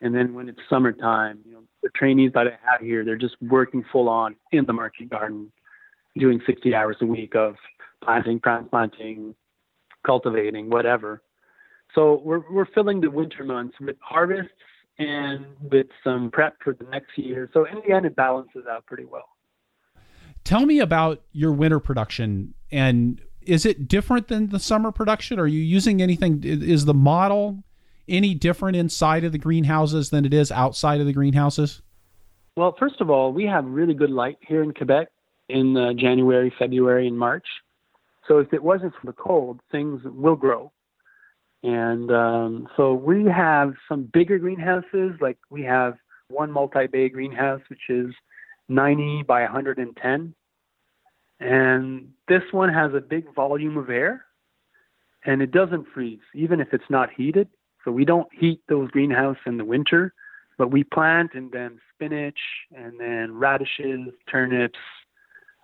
And 0.00 0.14
then 0.14 0.34
when 0.34 0.48
it's 0.48 0.60
summertime, 0.70 1.40
you 1.44 1.52
know, 1.52 1.62
the 1.82 1.90
trainees 1.96 2.30
that 2.34 2.46
I 2.46 2.58
have 2.70 2.80
here, 2.80 3.04
they're 3.04 3.16
just 3.16 3.36
working 3.42 3.84
full 3.90 4.08
on 4.08 4.36
in 4.52 4.64
the 4.64 4.72
market 4.72 5.10
garden, 5.10 5.52
doing 6.16 6.40
60 6.46 6.74
hours 6.74 6.96
a 7.00 7.06
week 7.06 7.34
of 7.34 7.56
planting, 8.04 8.40
transplanting, 8.40 9.34
cultivating, 10.06 10.70
whatever. 10.70 11.22
So 11.94 12.22
we're, 12.24 12.42
we're 12.50 12.66
filling 12.66 13.00
the 13.00 13.10
winter 13.10 13.44
months 13.44 13.74
with 13.80 13.96
harvests 14.00 14.52
and 15.02 15.46
with 15.70 15.86
some 16.04 16.30
prep 16.30 16.56
for 16.62 16.74
the 16.74 16.84
next 16.84 17.16
year. 17.16 17.50
So 17.52 17.64
in 17.64 17.76
the 17.86 17.94
end, 17.94 18.06
it 18.06 18.16
balances 18.16 18.64
out 18.70 18.86
pretty 18.86 19.04
well. 19.04 19.28
Tell 20.44 20.66
me 20.66 20.80
about 20.80 21.22
your 21.32 21.52
winter 21.52 21.80
production 21.80 22.54
and 22.70 23.20
is 23.42 23.66
it 23.66 23.88
different 23.88 24.28
than 24.28 24.48
the 24.48 24.60
summer 24.60 24.92
production? 24.92 25.38
Are 25.38 25.46
you 25.46 25.60
using 25.60 26.00
anything? 26.00 26.42
Is 26.44 26.84
the 26.84 26.94
model 26.94 27.64
any 28.08 28.34
different 28.34 28.76
inside 28.76 29.24
of 29.24 29.32
the 29.32 29.38
greenhouses 29.38 30.10
than 30.10 30.24
it 30.24 30.34
is 30.34 30.52
outside 30.52 31.00
of 31.00 31.06
the 31.06 31.12
greenhouses? 31.12 31.82
Well, 32.56 32.76
first 32.78 33.00
of 33.00 33.10
all, 33.10 33.32
we 33.32 33.44
have 33.46 33.64
really 33.64 33.94
good 33.94 34.10
light 34.10 34.38
here 34.46 34.62
in 34.62 34.74
Quebec 34.74 35.08
in 35.48 35.76
uh, 35.76 35.92
January, 35.94 36.52
February, 36.58 37.08
and 37.08 37.18
March. 37.18 37.46
So 38.28 38.38
if 38.38 38.52
it 38.52 38.62
wasn't 38.62 38.92
for 39.00 39.06
the 39.06 39.12
cold, 39.12 39.60
things 39.70 40.02
will 40.04 40.36
grow. 40.36 40.72
And 41.62 42.10
um, 42.10 42.68
so 42.76 42.94
we 42.94 43.24
have 43.26 43.74
some 43.88 44.10
bigger 44.12 44.38
greenhouses, 44.38 45.12
like 45.20 45.38
we 45.50 45.62
have 45.62 45.94
one 46.28 46.50
multi 46.50 46.86
bay 46.86 47.08
greenhouse, 47.08 47.60
which 47.68 47.88
is 47.88 48.12
90 48.68 49.24
by 49.28 49.42
110. 49.42 50.34
And 51.40 52.08
this 52.28 52.42
one 52.52 52.72
has 52.72 52.94
a 52.94 53.00
big 53.00 53.32
volume 53.34 53.76
of 53.76 53.90
air 53.90 54.24
and 55.24 55.42
it 55.42 55.52
doesn't 55.52 55.86
freeze, 55.94 56.20
even 56.34 56.60
if 56.60 56.68
it's 56.72 56.90
not 56.90 57.10
heated. 57.16 57.48
So 57.84 57.90
we 57.90 58.04
don't 58.04 58.28
heat 58.32 58.60
those 58.68 58.90
greenhouses 58.90 59.42
in 59.46 59.56
the 59.56 59.64
winter, 59.64 60.14
but 60.58 60.70
we 60.70 60.84
plant 60.84 61.32
and 61.34 61.50
then 61.50 61.80
spinach 61.94 62.38
and 62.76 62.98
then 62.98 63.34
radishes, 63.34 64.08
turnips, 64.30 64.78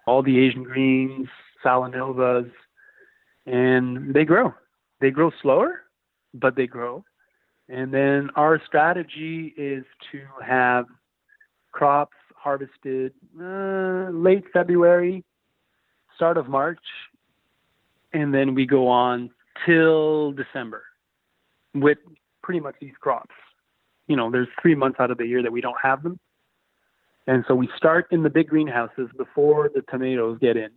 all 0.07 0.23
the 0.23 0.39
Asian 0.39 0.65
greens, 0.65 1.29
Salanovas, 1.65 2.51
and 3.47 4.15
they 4.15 4.25
grow. 4.25 4.55
They 5.01 5.11
grow 5.11 5.31
slower, 5.43 5.83
but 6.35 6.57
they 6.57 6.67
grow. 6.67 7.05
And 7.69 7.93
then 7.93 8.31
our 8.35 8.61
strategy 8.67 9.55
is 9.57 9.85
to 10.13 10.21
have 10.45 10.87
crops 11.73 12.17
harvested 12.35 13.13
uh, 13.41 14.11
late 14.11 14.45
February, 14.53 15.25
start 16.17 16.39
of 16.39 16.49
March, 16.49 16.79
and 18.13 18.33
then 18.33 18.55
we 18.55 18.65
go 18.65 18.89
on 18.89 19.31
till 19.67 20.33
December 20.33 20.85
with 21.75 21.99
pretty 22.43 22.61
much 22.61 22.77
these 22.81 22.95
crops. 23.01 23.35
You 24.07 24.17
know, 24.17 24.31
there's 24.31 24.49
three 24.63 24.75
months 24.75 24.99
out 24.99 25.11
of 25.11 25.19
the 25.19 25.27
year 25.27 25.43
that 25.43 25.53
we 25.53 25.61
don't 25.61 25.77
have 25.83 26.03
them. 26.03 26.19
And 27.27 27.45
so 27.47 27.55
we 27.55 27.69
start 27.77 28.07
in 28.11 28.23
the 28.23 28.31
big 28.31 28.49
greenhouses 28.49 29.11
before 29.19 29.71
the 29.75 29.83
tomatoes 29.91 30.39
get 30.41 30.57
in. 30.57 30.71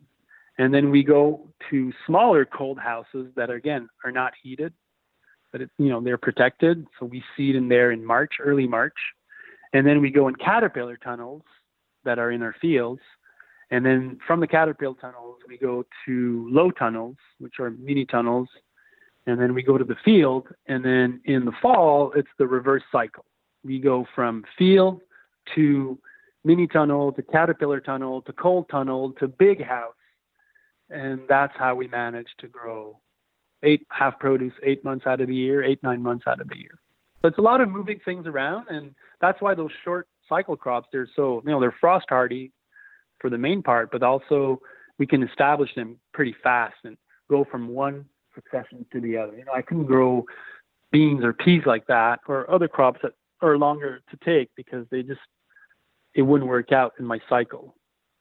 And 0.58 0.74
then 0.74 0.91
we 0.91 1.02
go 1.02 1.47
to 1.70 1.93
smaller 2.06 2.43
cold 2.43 2.78
houses 2.78 3.28
that, 3.38 3.49
again, 3.49 3.88
are 4.04 4.12
not 4.12 4.34
heated 4.43 4.74
but 5.52 5.62
you 5.78 5.89
know 5.89 6.02
they're 6.02 6.18
protected. 6.18 6.86
So 6.99 7.06
we 7.06 7.24
seed 7.36 7.56
in 7.56 7.68
there 7.68 7.91
in 7.91 8.06
March, 8.06 8.34
early 8.39 8.68
March, 8.68 8.97
and 9.74 9.86
then 9.86 10.02
we 10.02 10.10
go 10.10 10.28
in 10.28 10.36
caterpillar 10.36 10.97
tunnels 10.97 11.43
that 12.04 12.20
are 12.20 12.32
in 12.32 12.41
our 12.41 12.56
fields, 12.62 13.02
and 13.70 13.86
then 13.86 14.18
from 14.26 14.39
the 14.39 14.47
caterpillar 14.47 14.95
tunnels 14.99 15.38
we 15.47 15.58
go 15.58 15.86
to 16.06 16.47
low 16.52 16.72
tunnels, 16.72 17.18
which 17.39 17.60
are 17.60 17.72
mini 17.72 18.06
tunnels, 18.06 18.49
and 19.28 19.39
then 19.39 19.54
we 19.54 19.64
go 19.64 19.78
to 19.78 19.86
the 19.86 19.97
field, 20.04 20.47
and 20.68 20.84
then 20.84 21.22
in 21.26 21.45
the 21.45 21.54
fall 21.62 22.12
it's 22.16 22.30
the 22.38 22.47
reverse 22.47 22.84
cycle. 22.91 23.26
We 23.64 23.80
go 23.80 24.06
from 24.16 24.43
field 24.58 25.02
to 25.56 25.99
mini 26.43 26.68
tunnel 26.68 27.12
to 27.12 27.22
caterpillar 27.22 27.80
tunnel 27.80 28.22
to 28.24 28.34
cold 28.34 28.68
tunnel 28.70 29.12
to 29.20 29.28
big 29.28 29.64
house. 29.64 29.93
And 30.89 31.22
that's 31.30 31.54
how 31.58 31.76
we 31.76 31.88
manage 31.88 32.28
to 32.39 32.47
grow 32.47 32.99
eight 33.64 33.86
half 33.91 34.20
produce 34.20 34.53
eight 34.64 34.84
months 34.84 35.05
out 35.05 35.22
of 35.22 35.28
the 35.28 35.36
year, 35.36 35.64
eight 35.64 35.82
nine 35.84 36.01
months 36.01 36.26
out 36.28 36.41
of 36.41 36.49
the 36.49 36.57
year. 36.57 36.80
So 37.22 37.28
it's 37.28 37.38
a 37.38 37.41
lot 37.41 37.62
of 37.62 37.70
moving 37.70 37.99
things 38.03 38.26
around, 38.26 38.68
and 38.70 38.95
that's 39.20 39.41
why 39.41 39.53
those 39.53 39.72
short 39.84 40.07
cycle 40.28 40.55
crops 40.55 40.88
they're 40.91 41.09
so 41.16 41.41
you 41.45 41.51
know 41.51 41.59
they're 41.59 41.76
frost 41.80 42.05
hardy 42.09 42.51
for 43.20 43.30
the 43.30 43.38
main 43.38 43.62
part, 43.62 43.91
but 43.91 44.01
also 44.03 44.59
we 44.97 45.05
can 45.05 45.24
establish 45.24 45.74
them 45.76 45.97
pretty 46.14 46.36
fast 46.43 46.76
and 46.84 46.97
go 47.30 47.45
from 47.49 47.68
one 47.68 48.05
succession 48.34 48.86
to 48.91 48.99
the 48.99 49.18
other. 49.18 49.38
You 49.38 49.45
know, 49.45 49.53
I 49.53 49.62
couldn't 49.62 49.86
grow 49.86 50.26
beans 50.91 51.24
or 51.24 51.34
peas 51.34 51.64
like 51.66 51.88
that 51.88 52.20
or 52.28 52.49
other 52.51 52.68
crops 52.68 52.99
that 53.03 53.14
are 53.41 53.57
longer 53.57 54.01
to 54.09 54.18
take 54.26 54.49
because 54.55 54.86
they 54.91 55.03
just 55.03 55.20
it 56.14 56.22
wouldn't 56.22 56.49
work 56.49 56.72
out 56.72 56.93
in 56.99 57.05
my 57.05 57.20
cycle. 57.30 57.76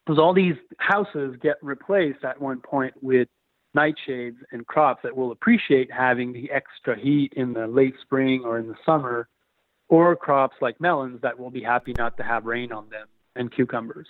Because 0.07 0.19
all 0.19 0.33
these 0.33 0.55
houses 0.79 1.37
get 1.43 1.57
replaced 1.63 2.25
at 2.25 2.41
one 2.41 2.61
point 2.61 2.95
with 3.03 3.29
nightshades 3.77 4.37
and 4.53 4.67
crops 4.67 5.01
that 5.03 5.17
will 5.17 5.33
appreciate 5.33 5.91
having 5.93 6.33
the 6.33 6.51
extra 6.51 6.99
heat 6.99 7.33
in 7.37 7.53
the 7.53 7.67
late 7.67 7.95
spring 8.03 8.43
or 8.45 8.59
in 8.59 8.69
the 8.69 8.77
summer, 8.85 9.29
or 9.89 10.17
crops 10.17 10.57
like 10.61 10.81
melons 10.81 11.21
that 11.23 11.39
will 11.39 11.51
be 11.51 11.63
happy 11.63 11.95
not 11.97 12.17
to 12.17 12.23
have 12.23 12.45
rain 12.45 12.73
on 12.73 12.89
them, 12.91 13.07
and 13.37 13.53
cucumbers. 13.53 14.09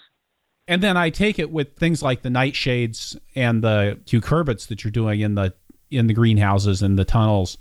And 0.69 0.83
then 0.83 0.97
I 0.97 1.11
take 1.11 1.39
it 1.39 1.51
with 1.51 1.77
things 1.77 2.03
like 2.03 2.23
the 2.23 2.29
nightshades 2.29 3.19
and 3.35 3.63
the 3.63 3.99
cucurbits 4.05 4.69
that 4.69 4.85
you're 4.85 4.91
doing 4.91 5.21
in 5.21 5.35
the 5.35 5.53
in 5.91 6.07
the 6.07 6.15
greenhouses 6.15 6.83
and 6.83 6.99
the 6.99 7.05
tunnels. 7.05 7.59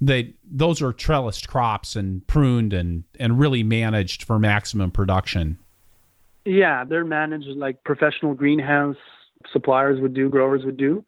They 0.00 0.34
those 0.44 0.82
are 0.82 0.92
trellised 0.92 1.48
crops 1.48 1.96
and 1.96 2.26
pruned 2.26 2.72
and 2.72 3.04
and 3.18 3.38
really 3.38 3.62
managed 3.62 4.24
for 4.24 4.38
maximum 4.38 4.90
production. 4.90 5.58
Yeah, 6.44 6.84
they're 6.84 7.04
managed 7.04 7.48
like 7.48 7.82
professional 7.84 8.34
greenhouse 8.34 8.96
suppliers 9.52 10.00
would 10.00 10.14
do, 10.14 10.28
growers 10.28 10.64
would 10.64 10.76
do. 10.76 11.04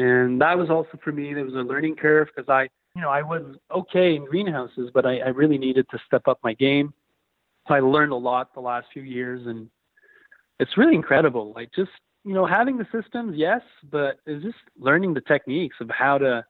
And 0.00 0.40
that 0.40 0.56
was 0.56 0.70
also 0.70 0.98
for 1.04 1.12
me, 1.12 1.34
there 1.34 1.44
was 1.44 1.54
a 1.54 1.58
learning 1.58 1.96
curve 1.96 2.28
because 2.34 2.48
I, 2.48 2.68
you 2.96 3.02
know, 3.02 3.10
I 3.10 3.22
was 3.22 3.56
okay 3.70 4.14
in 4.14 4.24
greenhouses, 4.24 4.90
but 4.94 5.04
I, 5.04 5.18
I 5.18 5.28
really 5.28 5.58
needed 5.58 5.86
to 5.90 5.98
step 6.06 6.26
up 6.26 6.38
my 6.42 6.54
game. 6.54 6.94
So 7.68 7.74
I 7.74 7.80
learned 7.80 8.12
a 8.12 8.16
lot 8.16 8.54
the 8.54 8.60
last 8.60 8.86
few 8.92 9.02
years 9.02 9.46
and 9.46 9.68
it's 10.58 10.78
really 10.78 10.94
incredible. 10.94 11.52
Like 11.54 11.70
just, 11.74 11.90
you 12.24 12.32
know, 12.32 12.46
having 12.46 12.78
the 12.78 12.86
systems, 12.90 13.34
yes, 13.36 13.60
but 13.90 14.20
it's 14.26 14.42
just 14.42 14.56
learning 14.78 15.12
the 15.12 15.20
techniques 15.20 15.76
of 15.80 15.90
how 15.90 16.18
to 16.18 16.44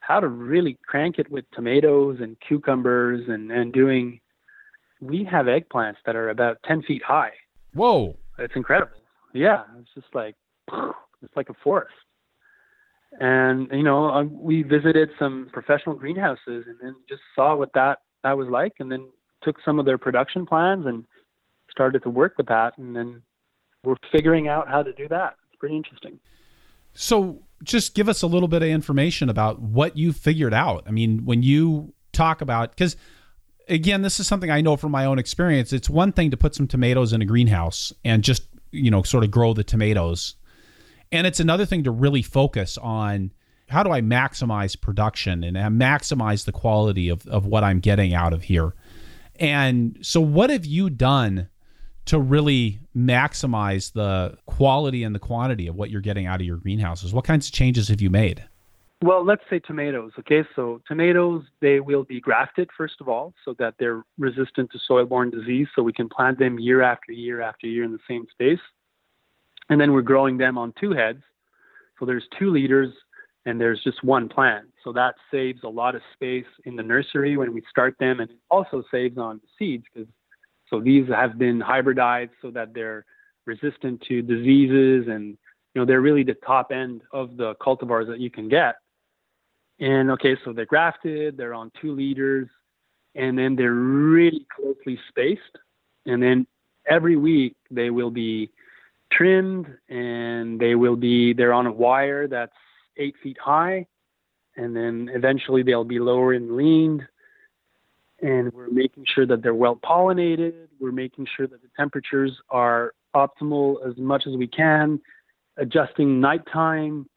how 0.00 0.20
to 0.20 0.28
really 0.28 0.76
crank 0.86 1.18
it 1.18 1.30
with 1.30 1.46
tomatoes 1.52 2.18
and 2.20 2.36
cucumbers 2.46 3.22
and, 3.28 3.50
and 3.50 3.72
doing 3.72 4.20
we 5.00 5.24
have 5.24 5.46
eggplants 5.46 5.96
that 6.06 6.16
are 6.16 6.30
about 6.30 6.58
ten 6.64 6.82
feet 6.82 7.02
high. 7.02 7.32
Whoa. 7.72 8.16
It's 8.38 8.54
incredible. 8.56 8.98
Yeah. 9.32 9.62
It's 9.78 9.90
just 9.94 10.12
like 10.12 10.34
it's 11.22 11.36
like 11.36 11.50
a 11.50 11.54
forest 11.62 11.94
and 13.20 13.68
you 13.72 13.82
know 13.82 14.06
um, 14.06 14.30
we 14.32 14.62
visited 14.62 15.10
some 15.18 15.48
professional 15.52 15.94
greenhouses 15.94 16.64
and 16.66 16.76
then 16.82 16.94
just 17.08 17.22
saw 17.34 17.54
what 17.56 17.72
that 17.74 17.98
that 18.22 18.36
was 18.36 18.48
like 18.48 18.72
and 18.80 18.90
then 18.90 19.08
took 19.42 19.56
some 19.64 19.78
of 19.78 19.86
their 19.86 19.98
production 19.98 20.46
plans 20.46 20.86
and 20.86 21.04
started 21.70 22.02
to 22.02 22.10
work 22.10 22.34
with 22.36 22.46
that 22.46 22.76
and 22.78 22.94
then 22.96 23.22
we're 23.84 23.96
figuring 24.10 24.48
out 24.48 24.66
how 24.66 24.82
to 24.82 24.92
do 24.94 25.06
that. 25.08 25.34
It's 25.46 25.58
pretty 25.58 25.76
interesting. 25.76 26.18
So 26.94 27.42
just 27.62 27.94
give 27.94 28.08
us 28.08 28.22
a 28.22 28.26
little 28.26 28.48
bit 28.48 28.62
of 28.62 28.68
information 28.68 29.28
about 29.28 29.60
what 29.60 29.96
you 29.96 30.12
figured 30.12 30.54
out. 30.54 30.84
I 30.86 30.90
mean 30.90 31.24
when 31.24 31.42
you 31.42 31.92
talk 32.12 32.40
about 32.40 32.70
because 32.70 32.96
again 33.68 34.02
this 34.02 34.20
is 34.20 34.26
something 34.28 34.50
i 34.50 34.60
know 34.60 34.76
from 34.76 34.92
my 34.92 35.04
own 35.04 35.18
experience. 35.18 35.72
It's 35.72 35.90
one 35.90 36.12
thing 36.12 36.30
to 36.30 36.36
put 36.36 36.54
some 36.54 36.66
tomatoes 36.66 37.12
in 37.12 37.22
a 37.22 37.26
greenhouse 37.26 37.92
and 38.04 38.24
just 38.24 38.48
you 38.70 38.90
know 38.90 39.02
sort 39.02 39.24
of 39.24 39.30
grow 39.30 39.52
the 39.52 39.64
tomatoes 39.64 40.36
and 41.14 41.28
it's 41.28 41.38
another 41.38 41.64
thing 41.64 41.84
to 41.84 41.92
really 41.92 42.22
focus 42.22 42.76
on 42.76 43.30
how 43.68 43.84
do 43.84 43.90
I 43.92 44.00
maximize 44.00 44.78
production 44.78 45.44
and 45.44 45.56
maximize 45.80 46.44
the 46.44 46.52
quality 46.52 47.08
of, 47.08 47.24
of 47.28 47.46
what 47.46 47.62
I'm 47.62 47.78
getting 47.78 48.12
out 48.12 48.32
of 48.32 48.42
here. 48.42 48.74
And 49.36 49.96
so, 50.02 50.20
what 50.20 50.50
have 50.50 50.66
you 50.66 50.90
done 50.90 51.48
to 52.06 52.18
really 52.18 52.80
maximize 52.96 53.92
the 53.92 54.36
quality 54.46 55.04
and 55.04 55.14
the 55.14 55.20
quantity 55.20 55.68
of 55.68 55.76
what 55.76 55.90
you're 55.90 56.00
getting 56.00 56.26
out 56.26 56.40
of 56.40 56.46
your 56.46 56.56
greenhouses? 56.56 57.14
What 57.14 57.24
kinds 57.24 57.46
of 57.46 57.52
changes 57.52 57.88
have 57.88 58.00
you 58.00 58.10
made? 58.10 58.44
Well, 59.00 59.24
let's 59.24 59.42
say 59.48 59.60
tomatoes. 59.60 60.12
Okay, 60.18 60.42
so 60.56 60.80
tomatoes 60.86 61.44
they 61.60 61.78
will 61.78 62.04
be 62.04 62.20
grafted 62.20 62.70
first 62.76 62.94
of 63.00 63.08
all, 63.08 63.34
so 63.44 63.54
that 63.60 63.74
they're 63.78 64.02
resistant 64.18 64.70
to 64.72 64.78
soil-borne 64.84 65.30
disease, 65.30 65.68
so 65.76 65.82
we 65.82 65.92
can 65.92 66.08
plant 66.08 66.40
them 66.40 66.58
year 66.58 66.82
after 66.82 67.12
year 67.12 67.40
after 67.40 67.68
year 67.68 67.84
in 67.84 67.92
the 67.92 67.98
same 68.08 68.26
space 68.32 68.60
and 69.70 69.80
then 69.80 69.92
we're 69.92 70.02
growing 70.02 70.36
them 70.36 70.58
on 70.58 70.72
two 70.80 70.92
heads. 70.92 71.22
So 71.98 72.06
there's 72.06 72.24
two 72.38 72.50
leaders 72.50 72.92
and 73.46 73.60
there's 73.60 73.82
just 73.84 74.02
one 74.02 74.28
plant. 74.28 74.66
So 74.82 74.92
that 74.92 75.14
saves 75.30 75.60
a 75.64 75.68
lot 75.68 75.94
of 75.94 76.02
space 76.14 76.46
in 76.64 76.76
the 76.76 76.82
nursery 76.82 77.36
when 77.36 77.52
we 77.52 77.62
start 77.68 77.94
them, 77.98 78.20
and 78.20 78.30
also 78.50 78.82
saves 78.90 79.18
on 79.18 79.40
seeds 79.58 79.84
because 79.92 80.08
so 80.70 80.80
these 80.80 81.08
have 81.08 81.38
been 81.38 81.60
hybridized 81.60 82.30
so 82.40 82.50
that 82.52 82.72
they're 82.74 83.04
resistant 83.46 84.00
to 84.08 84.22
diseases 84.22 85.06
and 85.08 85.36
you 85.74 85.80
know 85.80 85.84
they're 85.84 86.00
really 86.00 86.22
the 86.22 86.36
top 86.46 86.72
end 86.72 87.02
of 87.12 87.36
the 87.36 87.54
cultivars 87.56 88.06
that 88.06 88.18
you 88.18 88.30
can 88.30 88.48
get. 88.48 88.76
And 89.80 90.10
okay, 90.12 90.36
so 90.44 90.52
they're 90.52 90.66
grafted, 90.66 91.36
they're 91.36 91.54
on 91.54 91.70
two 91.80 91.92
leaders, 91.92 92.48
and 93.14 93.36
then 93.36 93.56
they're 93.56 93.72
really 93.72 94.46
closely 94.54 94.98
spaced. 95.08 95.58
And 96.06 96.22
then 96.22 96.46
every 96.88 97.16
week 97.16 97.56
they 97.70 97.90
will 97.90 98.10
be 98.10 98.50
trimmed 99.16 99.66
and 99.88 100.58
they 100.60 100.74
will 100.74 100.96
be 100.96 101.32
they're 101.32 101.52
on 101.52 101.66
a 101.66 101.72
wire 101.72 102.26
that's 102.26 102.52
eight 102.96 103.14
feet 103.22 103.36
high 103.42 103.86
and 104.56 104.74
then 104.74 105.10
eventually 105.12 105.62
they'll 105.62 105.84
be 105.84 105.98
lower 105.98 106.32
and 106.32 106.56
leaned 106.56 107.02
and 108.22 108.52
we're 108.52 108.70
making 108.70 109.04
sure 109.06 109.26
that 109.26 109.42
they're 109.42 109.54
well 109.54 109.76
pollinated. 109.76 110.54
We're 110.80 110.92
making 110.92 111.26
sure 111.36 111.46
that 111.46 111.60
the 111.60 111.68
temperatures 111.76 112.32
are 112.48 112.94
optimal 113.14 113.86
as 113.86 113.96
much 113.98 114.26
as 114.26 114.34
we 114.36 114.46
can 114.46 115.00
adjusting 115.56 116.20
nighttime 116.20 117.08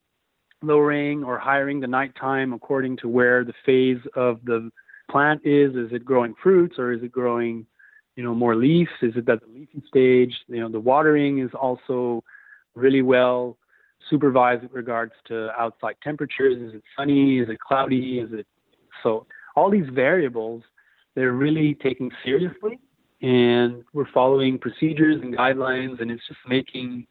lowering 0.61 1.23
or 1.23 1.37
hiring 1.37 1.79
the 1.79 1.87
nighttime 1.87 2.53
according 2.53 2.97
to 2.97 3.07
where 3.07 3.43
the 3.43 3.53
phase 3.65 4.01
of 4.15 4.39
the 4.43 4.69
plant 5.09 5.41
is. 5.45 5.75
Is 5.75 5.91
it 5.91 6.03
growing 6.03 6.35
fruits 6.41 6.77
or 6.77 6.91
is 6.91 7.01
it 7.03 7.11
growing 7.11 7.65
you 8.17 8.23
know, 8.23 8.33
more 8.33 8.55
leaves? 8.55 8.89
Is 9.01 9.13
it 9.15 9.29
at 9.29 9.39
the 9.41 9.47
leafy 9.53 9.81
stage? 9.87 10.35
You 10.47 10.59
know, 10.61 10.69
the 10.69 10.79
watering 10.79 11.39
is 11.39 11.51
also 11.53 12.23
really 12.75 13.03
well 13.03 13.57
supervised 14.09 14.63
with 14.63 14.73
regards 14.73 15.13
to 15.27 15.49
outside 15.57 15.95
temperatures. 16.03 16.57
Is 16.61 16.73
it 16.75 16.83
sunny? 16.97 17.39
Is 17.39 17.47
it 17.47 17.59
cloudy? 17.59 18.19
Is 18.19 18.29
it 18.33 18.47
so? 19.03 19.27
All 19.55 19.69
these 19.69 19.87
variables 19.93 20.63
they're 21.15 21.31
really 21.31 21.75
taking 21.81 22.11
seriously, 22.23 22.79
and 23.21 23.83
we're 23.93 24.11
following 24.13 24.59
procedures 24.59 25.19
and 25.21 25.35
guidelines, 25.35 25.99
and 25.99 26.11
it's 26.11 26.21
just 26.27 26.39
making 26.47 27.07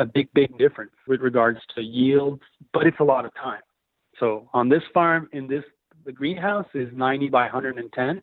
a 0.00 0.04
big, 0.04 0.28
big 0.34 0.58
difference 0.58 0.90
with 1.06 1.20
regards 1.20 1.60
to 1.76 1.80
yields. 1.80 2.42
But 2.72 2.86
it's 2.86 2.98
a 2.98 3.04
lot 3.04 3.24
of 3.24 3.34
time. 3.34 3.60
So 4.18 4.48
on 4.52 4.68
this 4.68 4.82
farm, 4.92 5.28
in 5.32 5.46
this 5.48 5.64
the 6.04 6.12
greenhouse 6.12 6.66
is 6.74 6.88
90 6.94 7.28
by 7.28 7.42
110 7.42 8.22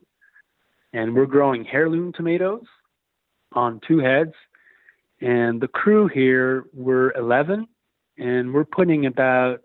and 0.92 1.14
we're 1.14 1.26
growing 1.26 1.66
heirloom 1.72 2.12
tomatoes 2.12 2.64
on 3.52 3.80
two 3.86 3.98
heads. 3.98 4.32
And 5.20 5.60
the 5.60 5.68
crew 5.68 6.08
here, 6.08 6.64
we're 6.72 7.12
11, 7.12 7.66
and 8.18 8.52
we're 8.52 8.64
putting 8.64 9.06
about, 9.06 9.60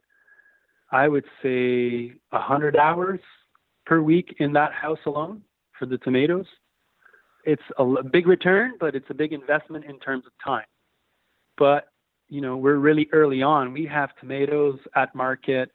I 0.91 1.07
would 1.07 1.25
say, 1.41 2.13
100 2.29 2.77
hours 2.77 3.19
per 3.85 4.01
week 4.01 4.35
in 4.39 4.53
that 4.53 4.73
house 4.73 4.99
alone 5.05 5.41
for 5.77 5.85
the 5.85 5.97
tomatoes. 5.97 6.45
It's 7.43 7.63
a 7.77 8.03
big 8.03 8.27
return, 8.27 8.73
but 8.79 8.93
it's 8.95 9.09
a 9.09 9.13
big 9.13 9.33
investment 9.33 9.85
in 9.85 9.99
terms 9.99 10.25
of 10.25 10.33
time. 10.43 10.65
But, 11.57 11.87
you 12.27 12.41
know, 12.41 12.57
we're 12.57 12.77
really 12.77 13.07
early 13.11 13.41
on. 13.41 13.73
We 13.73 13.85
have 13.85 14.09
tomatoes 14.19 14.77
at 14.95 15.15
market 15.15 15.71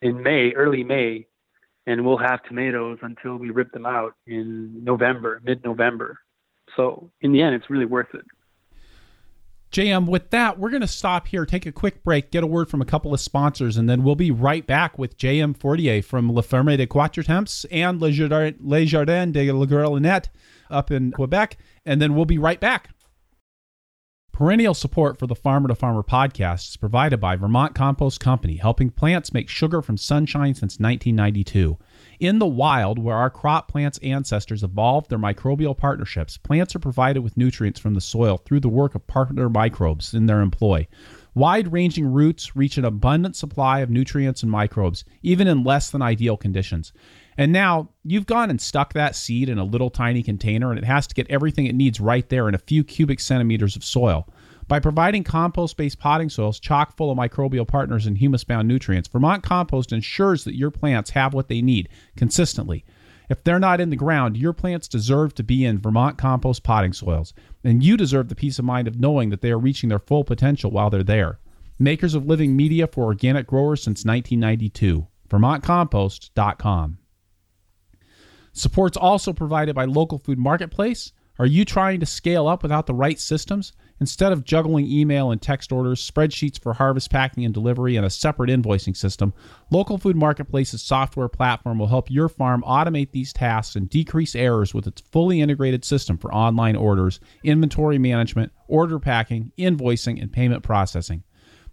in 0.00 0.22
May, 0.22 0.52
early 0.52 0.82
May, 0.82 1.26
and 1.86 2.04
we'll 2.04 2.18
have 2.18 2.42
tomatoes 2.44 2.98
until 3.02 3.36
we 3.36 3.50
rip 3.50 3.72
them 3.72 3.86
out 3.86 4.14
in 4.26 4.84
November, 4.84 5.40
mid-November. 5.44 6.18
So 6.76 7.10
in 7.20 7.32
the 7.32 7.42
end, 7.42 7.54
it's 7.54 7.68
really 7.68 7.86
worth 7.86 8.14
it. 8.14 8.24
JM, 9.72 10.06
with 10.06 10.28
that, 10.30 10.58
we're 10.58 10.68
going 10.68 10.82
to 10.82 10.86
stop 10.86 11.26
here, 11.26 11.46
take 11.46 11.64
a 11.64 11.72
quick 11.72 12.04
break, 12.04 12.30
get 12.30 12.44
a 12.44 12.46
word 12.46 12.68
from 12.68 12.82
a 12.82 12.84
couple 12.84 13.14
of 13.14 13.20
sponsors, 13.20 13.78
and 13.78 13.88
then 13.88 14.02
we'll 14.02 14.14
be 14.14 14.30
right 14.30 14.66
back 14.66 14.98
with 14.98 15.16
JM 15.16 15.56
Fortier 15.56 16.02
from 16.02 16.28
La 16.28 16.42
Ferme 16.42 16.76
de 16.76 16.86
Quatre 16.86 17.22
Temps 17.22 17.64
and 17.70 18.00
Les 18.00 18.12
Jardins 18.12 19.32
de 19.32 19.50
la 19.50 19.64
Grelinette 19.64 20.28
up 20.70 20.90
in 20.90 21.10
Quebec. 21.10 21.56
And 21.86 22.02
then 22.02 22.14
we'll 22.14 22.26
be 22.26 22.36
right 22.36 22.60
back. 22.60 22.90
Perennial 24.32 24.72
support 24.72 25.18
for 25.18 25.26
the 25.26 25.34
Farmer 25.34 25.68
to 25.68 25.74
Farmer 25.74 26.02
podcast 26.02 26.70
is 26.70 26.76
provided 26.78 27.20
by 27.20 27.36
Vermont 27.36 27.74
Compost 27.74 28.18
Company, 28.18 28.56
helping 28.56 28.88
plants 28.88 29.34
make 29.34 29.50
sugar 29.50 29.82
from 29.82 29.98
sunshine 29.98 30.54
since 30.54 30.78
1992. 30.80 31.76
In 32.18 32.38
the 32.38 32.46
wild, 32.46 32.98
where 32.98 33.14
our 33.14 33.28
crop 33.28 33.68
plants' 33.68 33.98
ancestors 33.98 34.62
evolved 34.62 35.10
their 35.10 35.18
microbial 35.18 35.76
partnerships, 35.76 36.38
plants 36.38 36.74
are 36.74 36.78
provided 36.78 37.20
with 37.20 37.36
nutrients 37.36 37.78
from 37.78 37.92
the 37.92 38.00
soil 38.00 38.38
through 38.38 38.60
the 38.60 38.70
work 38.70 38.94
of 38.94 39.06
partner 39.06 39.50
microbes 39.50 40.14
in 40.14 40.24
their 40.24 40.40
employ. 40.40 40.88
Wide 41.34 41.70
ranging 41.70 42.06
roots 42.06 42.56
reach 42.56 42.78
an 42.78 42.86
abundant 42.86 43.36
supply 43.36 43.80
of 43.80 43.90
nutrients 43.90 44.42
and 44.42 44.50
microbes, 44.50 45.04
even 45.22 45.46
in 45.46 45.62
less 45.62 45.90
than 45.90 46.00
ideal 46.00 46.38
conditions. 46.38 46.94
And 47.36 47.52
now 47.52 47.88
you've 48.04 48.26
gone 48.26 48.50
and 48.50 48.60
stuck 48.60 48.92
that 48.92 49.16
seed 49.16 49.48
in 49.48 49.58
a 49.58 49.64
little 49.64 49.90
tiny 49.90 50.22
container, 50.22 50.70
and 50.70 50.78
it 50.78 50.84
has 50.84 51.06
to 51.06 51.14
get 51.14 51.30
everything 51.30 51.66
it 51.66 51.74
needs 51.74 52.00
right 52.00 52.28
there 52.28 52.48
in 52.48 52.54
a 52.54 52.58
few 52.58 52.84
cubic 52.84 53.20
centimeters 53.20 53.76
of 53.76 53.84
soil. 53.84 54.28
By 54.68 54.80
providing 54.80 55.24
compost 55.24 55.76
based 55.76 55.98
potting 55.98 56.28
soils 56.28 56.60
chock 56.60 56.96
full 56.96 57.10
of 57.10 57.18
microbial 57.18 57.66
partners 57.66 58.06
and 58.06 58.16
humus 58.16 58.44
bound 58.44 58.68
nutrients, 58.68 59.08
Vermont 59.08 59.42
Compost 59.42 59.92
ensures 59.92 60.44
that 60.44 60.56
your 60.56 60.70
plants 60.70 61.10
have 61.10 61.34
what 61.34 61.48
they 61.48 61.62
need 61.62 61.88
consistently. 62.16 62.84
If 63.28 63.44
they're 63.44 63.58
not 63.58 63.80
in 63.80 63.90
the 63.90 63.96
ground, 63.96 64.36
your 64.36 64.52
plants 64.52 64.88
deserve 64.88 65.34
to 65.36 65.42
be 65.42 65.64
in 65.64 65.78
Vermont 65.78 66.18
compost 66.18 66.62
potting 66.62 66.92
soils, 66.92 67.32
and 67.64 67.82
you 67.82 67.96
deserve 67.96 68.28
the 68.28 68.34
peace 68.34 68.58
of 68.58 68.64
mind 68.64 68.86
of 68.86 69.00
knowing 69.00 69.30
that 69.30 69.40
they 69.40 69.50
are 69.50 69.58
reaching 69.58 69.88
their 69.88 69.98
full 69.98 70.22
potential 70.24 70.70
while 70.70 70.90
they're 70.90 71.02
there. 71.02 71.38
Makers 71.78 72.14
of 72.14 72.26
living 72.26 72.54
media 72.54 72.86
for 72.86 73.04
organic 73.04 73.46
growers 73.46 73.82
since 73.82 74.04
1992. 74.04 75.06
VermontCompost.com. 75.28 76.98
Support's 78.52 78.98
also 78.98 79.32
provided 79.32 79.74
by 79.74 79.86
Local 79.86 80.18
Food 80.18 80.38
Marketplace. 80.38 81.12
Are 81.38 81.46
you 81.46 81.64
trying 81.64 82.00
to 82.00 82.06
scale 82.06 82.46
up 82.46 82.62
without 82.62 82.86
the 82.86 82.94
right 82.94 83.18
systems? 83.18 83.72
Instead 83.98 84.30
of 84.30 84.44
juggling 84.44 84.86
email 84.86 85.30
and 85.30 85.40
text 85.40 85.72
orders, 85.72 86.08
spreadsheets 86.08 86.60
for 86.60 86.74
harvest 86.74 87.10
packing 87.10 87.46
and 87.46 87.54
delivery, 87.54 87.96
and 87.96 88.04
a 88.04 88.10
separate 88.10 88.50
invoicing 88.50 88.94
system, 88.94 89.32
Local 89.70 89.96
Food 89.96 90.16
Marketplace's 90.16 90.82
software 90.82 91.28
platform 91.28 91.78
will 91.78 91.86
help 91.86 92.10
your 92.10 92.28
farm 92.28 92.62
automate 92.66 93.12
these 93.12 93.32
tasks 93.32 93.74
and 93.74 93.88
decrease 93.88 94.34
errors 94.34 94.74
with 94.74 94.86
its 94.86 95.00
fully 95.00 95.40
integrated 95.40 95.82
system 95.82 96.18
for 96.18 96.34
online 96.34 96.76
orders, 96.76 97.20
inventory 97.42 97.98
management, 97.98 98.52
order 98.68 98.98
packing, 98.98 99.50
invoicing, 99.56 100.20
and 100.20 100.30
payment 100.30 100.62
processing. 100.62 101.22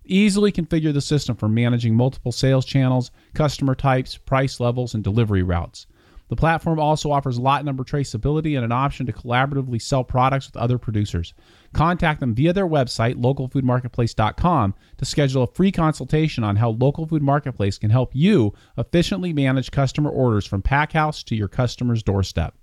Easily 0.05 0.53
configure 0.53 0.93
the 0.93 1.01
system 1.01 1.35
for 1.35 1.49
managing 1.49 1.93
multiple 1.93 2.31
sales 2.31 2.65
channels, 2.65 3.11
customer 3.33 3.75
types, 3.75 4.17
price 4.17 4.61
levels, 4.61 4.93
and 4.93 5.03
delivery 5.03 5.43
routes. 5.43 5.85
The 6.29 6.35
platform 6.35 6.79
also 6.79 7.11
offers 7.11 7.39
lot 7.39 7.65
number 7.65 7.83
traceability 7.83 8.55
and 8.55 8.63
an 8.63 8.71
option 8.71 9.05
to 9.07 9.11
collaboratively 9.11 9.81
sell 9.81 10.03
products 10.03 10.47
with 10.47 10.57
other 10.57 10.77
producers. 10.77 11.33
Contact 11.73 12.19
them 12.19 12.35
via 12.35 12.53
their 12.53 12.67
website, 12.67 13.15
localfoodmarketplace.com, 13.15 14.75
to 14.97 15.05
schedule 15.05 15.43
a 15.43 15.47
free 15.47 15.71
consultation 15.71 16.43
on 16.43 16.55
how 16.55 16.69
Local 16.69 17.07
Food 17.07 17.23
Marketplace 17.23 17.79
can 17.79 17.89
help 17.89 18.15
you 18.15 18.53
efficiently 18.77 19.33
manage 19.33 19.71
customer 19.71 20.09
orders 20.09 20.45
from 20.45 20.61
packhouse 20.61 21.23
to 21.23 21.35
your 21.35 21.47
customer's 21.47 22.03
doorstep. 22.03 22.53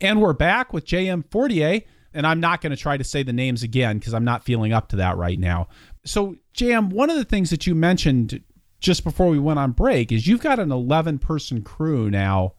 And 0.00 0.20
we're 0.20 0.32
back 0.32 0.72
with 0.72 0.86
JM 0.86 1.30
Fortier, 1.30 1.82
and 2.14 2.26
I'm 2.26 2.40
not 2.40 2.62
going 2.62 2.70
to 2.70 2.76
try 2.76 2.96
to 2.96 3.04
say 3.04 3.22
the 3.22 3.32
names 3.32 3.62
again 3.62 3.98
because 3.98 4.14
I'm 4.14 4.24
not 4.24 4.44
feeling 4.44 4.72
up 4.72 4.88
to 4.88 4.96
that 4.96 5.18
right 5.18 5.38
now. 5.38 5.68
So, 6.04 6.36
JM, 6.54 6.90
one 6.90 7.10
of 7.10 7.16
the 7.16 7.24
things 7.24 7.50
that 7.50 7.66
you 7.66 7.74
mentioned 7.74 8.42
just 8.86 9.02
before 9.02 9.26
we 9.26 9.38
went 9.40 9.58
on 9.58 9.72
break 9.72 10.12
is 10.12 10.28
you've 10.28 10.40
got 10.40 10.60
an 10.60 10.70
11 10.70 11.18
person 11.18 11.60
crew 11.60 12.08
now. 12.08 12.54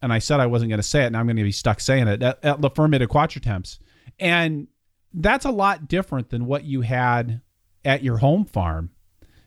And 0.00 0.12
I 0.12 0.20
said 0.20 0.38
I 0.38 0.46
wasn't 0.46 0.68
going 0.68 0.78
to 0.78 0.84
say 0.84 1.02
it, 1.02 1.06
and 1.06 1.16
I'm 1.16 1.26
going 1.26 1.36
to 1.36 1.42
be 1.42 1.50
stuck 1.50 1.80
saying 1.80 2.06
it 2.06 2.22
at, 2.22 2.44
at 2.44 2.60
La 2.60 2.68
Ferme 2.68 2.92
de. 2.92 3.08
And 4.20 4.68
that's 5.12 5.44
a 5.44 5.50
lot 5.50 5.88
different 5.88 6.30
than 6.30 6.46
what 6.46 6.62
you 6.64 6.82
had 6.82 7.40
at 7.84 8.04
your 8.04 8.18
home 8.18 8.44
farm, 8.44 8.90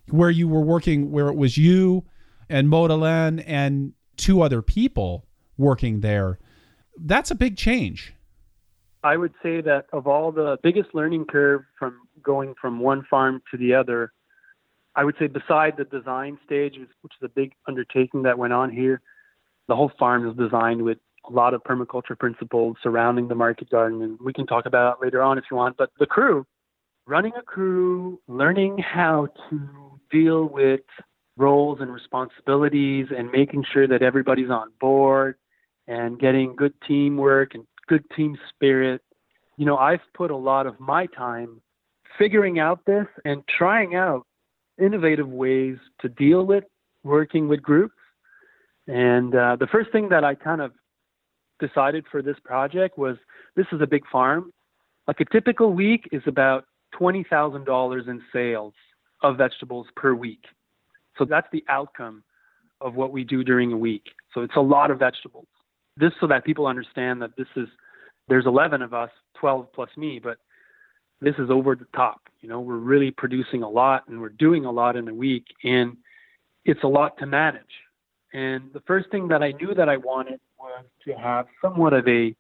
where 0.10 0.30
you 0.30 0.50
were 0.50 0.62
working, 0.62 1.12
where 1.12 1.30
it 1.30 1.36
was 1.38 1.58
you 1.58 2.04
and 2.50 2.68
Maude-Hélène 2.68 3.42
and 3.48 3.94
two 4.18 4.42
other 4.42 4.62
people 4.62 5.26
working 5.58 6.02
there. 6.02 6.40
That's 7.00 7.32
a 7.32 7.36
big 7.36 7.56
change. 7.56 8.14
I 9.02 9.16
would 9.16 9.34
say 9.42 9.62
that 9.62 9.86
of 9.94 10.08
all 10.08 10.34
the 10.34 10.58
biggest 10.62 10.90
learning 10.94 11.28
curve 11.30 11.62
from 11.80 12.00
going 12.22 12.54
from 12.60 12.80
one 12.80 13.06
farm 13.10 13.42
to 13.52 13.58
the 13.58 13.74
other 13.74 14.12
I 14.98 15.04
would 15.04 15.16
say 15.20 15.28
beside 15.28 15.78
the 15.78 15.84
design 15.84 16.40
stage, 16.44 16.74
which 17.02 17.14
is 17.14 17.24
a 17.24 17.30
big 17.30 17.54
undertaking 17.68 18.24
that 18.24 18.40
went 18.40 18.52
on 18.52 18.72
here, 18.72 19.00
the 19.68 19.76
whole 19.76 19.92
farm 20.00 20.28
is 20.28 20.36
designed 20.36 20.82
with 20.82 20.98
a 21.30 21.32
lot 21.32 21.54
of 21.54 21.62
permaculture 21.64 22.18
principles 22.18 22.78
surrounding 22.82 23.28
the 23.28 23.36
market 23.36 23.70
garden, 23.70 24.02
and 24.02 24.18
we 24.20 24.34
can 24.34 24.48
talk 24.48 24.66
about 24.66 25.00
later 25.00 25.22
on 25.22 25.38
if 25.38 25.44
you 25.52 25.58
want. 25.58 25.78
But 25.78 25.92
the 26.00 26.08
crew, 26.08 26.48
running 27.06 27.34
a 27.38 27.44
crew, 27.44 28.20
learning 28.28 28.80
how 28.80 29.28
to 29.50 30.00
deal 30.10 30.46
with 30.46 30.82
roles 31.38 31.80
and 31.80 31.94
responsibilities, 31.94 33.08
and 33.16 33.30
making 33.32 33.66
sure 33.72 33.88
that 33.88 34.02
everybody's 34.02 34.50
on 34.50 34.72
board, 34.82 35.36
and 35.88 36.20
getting 36.20 36.56
good 36.56 36.74
teamwork 36.88 37.54
and 37.54 37.68
good 37.88 38.04
team 38.16 38.36
spirit. 38.50 39.02
You 39.58 39.68
know, 39.68 39.78
I've 39.78 40.02
put 40.16 40.32
a 40.32 40.36
lot 40.36 40.66
of 40.66 40.80
my 40.80 41.06
time 41.06 41.62
figuring 42.18 42.58
out 42.58 42.80
this 42.88 43.06
and 43.26 43.44
trying 43.48 43.94
out 43.94 44.26
innovative 44.80 45.28
ways 45.28 45.78
to 46.02 46.10
deal 46.10 46.46
with 46.46 46.64
working 47.04 47.48
with 47.48 47.62
groups. 47.62 47.96
And 48.88 49.36
uh, 49.36 49.58
the 49.60 49.68
first 49.68 49.92
thing 49.92 50.10
that 50.10 50.24
I 50.24 50.36
kind 50.36 50.62
of 50.62 50.72
decided 51.60 52.06
for 52.12 52.22
this 52.22 52.38
project 52.44 52.98
was 52.98 53.18
this 53.56 53.66
is 53.72 53.82
a 53.82 53.88
big 53.88 54.04
farm. 54.12 54.52
Like 55.08 55.20
a 55.20 55.26
typical 55.26 55.74
week 55.74 56.08
is 56.12 56.22
about 56.26 56.66
$20,000 57.00 58.08
in 58.08 58.22
sales 58.32 58.74
of 59.24 59.38
vegetables 59.38 59.88
per 59.96 60.14
week. 60.14 60.44
So 61.18 61.26
that's 61.26 61.48
the 61.52 61.64
outcome 61.70 62.24
of 62.82 62.96
what 62.96 63.12
we 63.12 63.24
do 63.24 63.44
during 63.44 63.72
a 63.74 63.78
week. 63.78 64.04
So 64.34 64.42
it's 64.42 64.56
a 64.56 64.62
lot 64.62 64.92
of 64.92 65.00
vegetables. 65.00 65.48
This 65.96 66.12
so 66.20 66.28
that 66.28 66.46
people 66.46 66.68
understand 66.68 67.22
that 67.22 67.32
this 67.38 67.48
is 67.56 67.68
there's 68.28 68.46
11 68.46 68.82
of 68.82 68.94
us, 68.94 69.10
12 69.40 69.72
plus 69.74 69.90
me, 69.98 70.20
but 70.22 70.38
this 71.22 71.36
is 71.40 71.50
over 71.50 71.76
the 71.76 71.88
top. 71.96 72.22
You 72.42 72.50
know, 72.50 72.60
we're 72.60 72.78
really 72.78 73.12
producing 73.12 73.64
a 73.64 73.70
lot 73.70 74.08
and 74.08 74.22
we're 74.22 74.30
doing 74.30 74.66
a 74.66 74.72
lot 74.72 74.96
in 74.96 75.08
a 75.08 75.14
week, 75.14 75.46
and 75.64 75.98
it's 76.66 76.84
a 76.84 76.88
lot 76.88 77.18
to 77.20 77.26
manage. 77.26 77.64
And 78.34 78.72
the 78.74 78.82
first 78.82 79.10
thing 79.10 79.28
that 79.30 79.42
I 79.42 79.52
knew 79.54 79.74
that 79.74 79.90
I 79.90 79.98
wanted 79.98 80.40
was 80.60 80.86
to 81.06 81.14
have 81.14 81.48
somewhat 81.62 81.94
of 81.94 82.08
a 82.08 82.36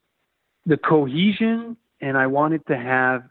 the 0.66 0.78
cohesion, 0.78 1.78
and 2.02 2.18
I 2.18 2.28
wanted 2.28 2.66
to 2.68 2.78
have 2.78 3.24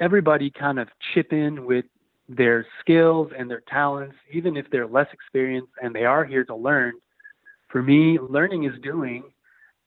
everybody 0.00 0.50
kind 0.50 0.78
of 0.78 0.88
chip 1.12 1.32
in 1.32 1.66
with 1.66 1.84
their 2.28 2.66
skills 2.80 3.30
and 3.38 3.48
their 3.48 3.62
talents, 3.68 4.16
even 4.32 4.56
if 4.56 4.66
they're 4.70 4.86
less 4.86 5.06
experienced 5.12 5.72
and 5.82 5.94
they 5.94 6.04
are 6.04 6.24
here 6.24 6.44
to 6.44 6.56
learn. 6.56 6.94
For 7.68 7.82
me, 7.82 8.18
learning 8.18 8.64
is 8.64 8.72
doing, 8.82 9.24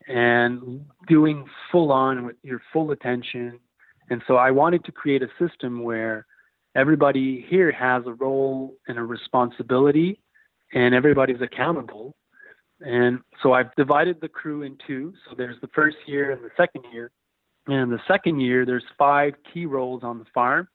and 0.07 0.85
doing 1.07 1.45
full 1.71 1.91
on 1.91 2.25
with 2.25 2.35
your 2.43 2.61
full 2.71 2.91
attention 2.91 3.59
and 4.09 4.21
so 4.27 4.35
I 4.35 4.51
wanted 4.51 4.83
to 4.85 4.91
create 4.91 5.21
a 5.21 5.29
system 5.39 5.83
where 5.83 6.25
everybody 6.75 7.45
here 7.49 7.71
has 7.71 8.03
a 8.05 8.13
role 8.13 8.75
and 8.87 8.97
a 8.97 9.03
responsibility 9.03 10.21
and 10.73 10.93
everybody's 10.93 11.41
accountable. 11.41 12.15
And 12.81 13.19
so 13.43 13.53
I've 13.53 13.73
divided 13.75 14.21
the 14.21 14.29
crew 14.29 14.63
in 14.63 14.77
two. 14.87 15.13
So 15.27 15.35
there's 15.37 15.59
the 15.61 15.67
first 15.75 15.97
year 16.05 16.31
and 16.31 16.43
the 16.43 16.51
second 16.55 16.85
year. 16.93 17.11
And 17.67 17.91
the 17.91 17.99
second 18.07 18.39
year, 18.39 18.65
there's 18.65 18.85
five 18.97 19.33
key 19.53 19.65
roles 19.65 20.03
on 20.03 20.17
the 20.19 20.25
farm. 20.33 20.67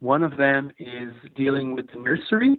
One 0.00 0.22
of 0.22 0.36
them 0.36 0.70
is 0.78 1.12
dealing 1.34 1.74
with 1.74 1.90
the 1.92 1.98
nursery, 1.98 2.58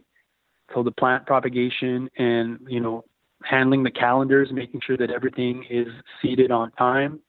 so 0.74 0.84
the 0.84 0.91
plant 0.91 1.26
propagation 1.26 2.10
and, 2.18 2.60
you 2.68 2.80
know, 2.80 3.03
handling 3.43 3.84
the 3.84 3.91
calendars, 3.91 4.49
making 4.51 4.82
sure 4.86 4.97
that 4.97 5.12
everything 5.12 5.64
is 5.70 5.88
seeded 6.22 6.51
on 6.51 6.72
time, 6.72 7.20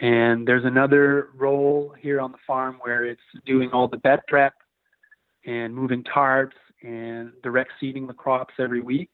and 0.00 0.48
there's 0.48 0.64
another 0.64 1.28
role 1.36 1.94
here 2.00 2.20
on 2.20 2.32
the 2.32 2.38
farm 2.46 2.78
where 2.80 3.04
it's 3.04 3.20
doing 3.44 3.70
all 3.70 3.86
the 3.86 3.98
bed 3.98 4.20
prep 4.28 4.54
and 5.46 5.74
moving 5.74 6.02
tarps 6.04 6.52
and 6.82 7.32
direct 7.42 7.72
seeding 7.78 8.06
the 8.06 8.14
crops 8.14 8.54
every 8.58 8.80
week. 8.80 9.10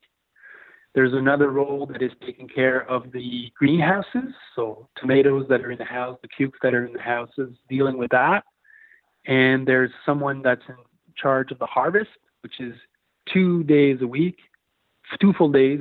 There's 0.94 1.12
another 1.12 1.50
role 1.50 1.86
that 1.86 2.02
is 2.02 2.12
taking 2.24 2.48
care 2.48 2.88
of 2.88 3.10
the 3.12 3.50
greenhouses, 3.58 4.32
so 4.54 4.88
tomatoes 4.96 5.46
that 5.48 5.60
are 5.60 5.72
in 5.72 5.78
the 5.78 5.84
house, 5.84 6.18
the 6.22 6.28
cubes 6.28 6.54
that 6.62 6.72
are 6.72 6.86
in 6.86 6.92
the 6.92 7.00
houses, 7.00 7.52
dealing 7.68 7.98
with 7.98 8.10
that. 8.12 8.44
And 9.26 9.66
there's 9.66 9.90
someone 10.06 10.40
that's 10.40 10.62
in 10.68 10.76
charge 11.16 11.50
of 11.50 11.58
the 11.58 11.66
harvest, 11.66 12.10
which 12.42 12.60
is 12.60 12.74
two 13.34 13.64
days 13.64 13.98
a 14.02 14.06
week, 14.06 14.38
two 15.20 15.32
full 15.32 15.50
days 15.50 15.80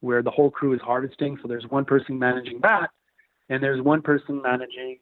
where 0.00 0.22
the 0.22 0.30
whole 0.30 0.50
crew 0.50 0.72
is 0.74 0.80
harvesting. 0.80 1.38
So 1.42 1.48
there's 1.48 1.66
one 1.68 1.84
person 1.84 2.18
managing 2.18 2.60
that 2.62 2.90
and 3.48 3.62
there's 3.62 3.82
one 3.82 4.02
person 4.02 4.40
managing 4.42 4.98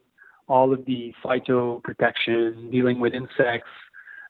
all 0.49 0.72
of 0.72 0.84
the 0.84 1.12
phytoprotection, 1.24 2.70
dealing 2.70 3.01
with 3.01 3.14
insects, 3.14 3.68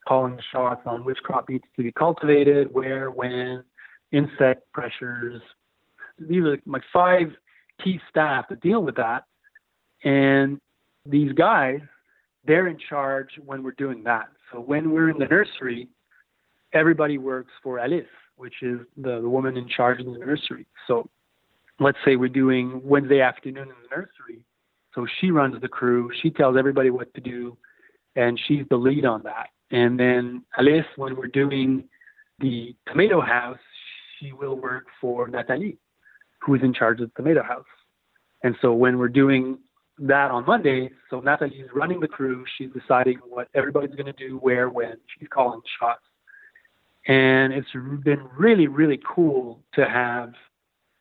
calling 0.06 0.38
shots 0.52 0.82
on 0.86 1.04
which 1.04 1.18
crop 1.18 1.48
needs 1.48 1.64
to 1.76 1.82
be 1.82 1.92
cultivated, 1.92 2.68
where, 2.72 3.10
when, 3.10 3.64
insect 4.12 4.70
pressures. 4.72 5.40
These 6.18 6.44
are 6.44 6.58
my 6.64 6.80
five 6.92 7.28
key 7.82 7.98
staff 8.10 8.46
that 8.50 8.60
deal 8.60 8.82
with 8.82 8.96
that. 8.96 9.24
And 10.04 10.60
these 11.06 11.32
guys, 11.32 11.80
they're 12.44 12.68
in 12.68 12.78
charge 12.88 13.30
when 13.44 13.62
we're 13.62 13.72
doing 13.72 14.02
that. 14.04 14.28
So 14.52 14.60
when 14.60 14.90
we're 14.90 15.10
in 15.10 15.18
the 15.18 15.26
nursery, 15.26 15.88
everybody 16.72 17.18
works 17.18 17.52
for 17.62 17.78
Alice, 17.78 18.04
which 18.36 18.54
is 18.62 18.80
the, 18.96 19.20
the 19.20 19.28
woman 19.28 19.56
in 19.56 19.68
charge 19.68 20.00
of 20.00 20.06
the 20.06 20.18
nursery. 20.18 20.66
So 20.86 21.08
let's 21.82 21.98
say 22.04 22.16
we're 22.16 22.28
doing 22.28 22.80
Wednesday 22.84 23.20
afternoon 23.20 23.68
in 23.68 23.74
the 23.82 23.96
nursery. 23.96 24.44
So 24.94 25.06
she 25.20 25.30
runs 25.30 25.60
the 25.60 25.68
crew. 25.68 26.10
She 26.22 26.30
tells 26.30 26.56
everybody 26.56 26.90
what 26.90 27.12
to 27.14 27.20
do, 27.20 27.56
and 28.16 28.38
she's 28.46 28.64
the 28.68 28.76
lead 28.76 29.04
on 29.04 29.22
that. 29.22 29.48
And 29.70 29.98
then 29.98 30.44
Alice, 30.58 30.86
when 30.96 31.16
we're 31.16 31.28
doing 31.28 31.84
the 32.40 32.76
tomato 32.86 33.20
house, 33.20 33.58
she 34.18 34.32
will 34.32 34.56
work 34.56 34.84
for 35.00 35.28
Nathalie, 35.28 35.78
who 36.40 36.54
is 36.54 36.62
in 36.62 36.74
charge 36.74 37.00
of 37.00 37.10
the 37.14 37.22
tomato 37.22 37.42
house. 37.42 37.64
And 38.44 38.54
so 38.60 38.72
when 38.74 38.98
we're 38.98 39.08
doing 39.08 39.58
that 39.98 40.30
on 40.30 40.44
Monday, 40.46 40.90
so 41.10 41.20
Nathalie's 41.20 41.68
running 41.74 42.00
the 42.00 42.08
crew. 42.08 42.44
She's 42.56 42.70
deciding 42.70 43.18
what 43.28 43.48
everybody's 43.54 43.94
going 43.94 44.06
to 44.06 44.12
do, 44.12 44.36
where, 44.38 44.68
when. 44.68 44.96
She's 45.18 45.28
calling 45.28 45.60
shots. 45.78 46.02
And 47.06 47.52
it's 47.52 47.68
been 48.04 48.22
really, 48.36 48.68
really 48.68 49.00
cool 49.06 49.60
to 49.74 49.84
have 49.84 50.32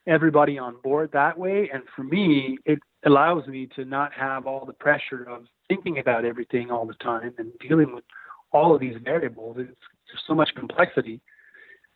everybody 0.07 0.57
on 0.57 0.75
board 0.83 1.11
that 1.13 1.37
way. 1.37 1.69
And 1.73 1.83
for 1.95 2.03
me, 2.03 2.57
it 2.65 2.79
allows 3.05 3.47
me 3.47 3.67
to 3.75 3.85
not 3.85 4.13
have 4.13 4.45
all 4.45 4.65
the 4.65 4.73
pressure 4.73 5.23
of 5.29 5.43
thinking 5.67 5.99
about 5.99 6.25
everything 6.25 6.71
all 6.71 6.85
the 6.85 6.93
time 6.95 7.33
and 7.37 7.51
dealing 7.59 7.93
with 7.93 8.03
all 8.51 8.73
of 8.73 8.81
these 8.81 8.95
variables. 9.03 9.57
It's, 9.59 9.69
there's 10.07 10.23
so 10.27 10.33
much 10.33 10.49
complexity. 10.55 11.21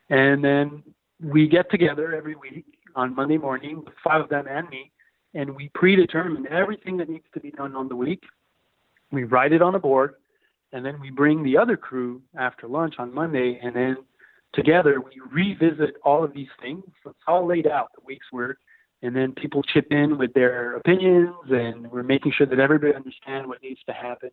And 0.08 0.42
then 0.42 0.82
we 1.22 1.48
get 1.48 1.70
together 1.70 2.14
every 2.14 2.36
week 2.36 2.64
on 2.94 3.14
Monday 3.14 3.38
morning, 3.38 3.84
five 4.02 4.22
of 4.22 4.28
them 4.28 4.46
and 4.48 4.68
me, 4.68 4.90
and 5.34 5.54
we 5.54 5.70
predetermine 5.74 6.46
everything 6.50 6.96
that 6.96 7.08
needs 7.08 7.26
to 7.34 7.40
be 7.40 7.50
done 7.50 7.74
on 7.74 7.88
the 7.88 7.96
week. 7.96 8.22
We 9.12 9.24
write 9.24 9.52
it 9.52 9.62
on 9.62 9.74
a 9.74 9.78
board, 9.78 10.14
and 10.72 10.84
then 10.84 11.00
we 11.00 11.10
bring 11.10 11.42
the 11.42 11.58
other 11.58 11.76
crew 11.76 12.22
after 12.38 12.66
lunch 12.66 12.94
on 12.98 13.14
Monday, 13.14 13.60
and 13.62 13.74
then 13.74 13.96
together 14.52 15.00
we 15.00 15.20
revisit 15.30 15.96
all 16.04 16.24
of 16.24 16.32
these 16.34 16.48
things. 16.60 16.84
It's 17.04 17.14
all 17.26 17.46
laid 17.46 17.66
out, 17.66 17.90
the 17.94 18.02
week's 18.04 18.30
work, 18.32 18.58
and 19.02 19.14
then 19.14 19.32
people 19.32 19.62
chip 19.62 19.86
in 19.90 20.18
with 20.18 20.32
their 20.34 20.76
opinions, 20.76 21.34
and 21.50 21.90
we're 21.90 22.02
making 22.02 22.32
sure 22.32 22.46
that 22.46 22.58
everybody 22.58 22.94
understands 22.94 23.46
what 23.46 23.62
needs 23.62 23.80
to 23.86 23.92
happen. 23.92 24.30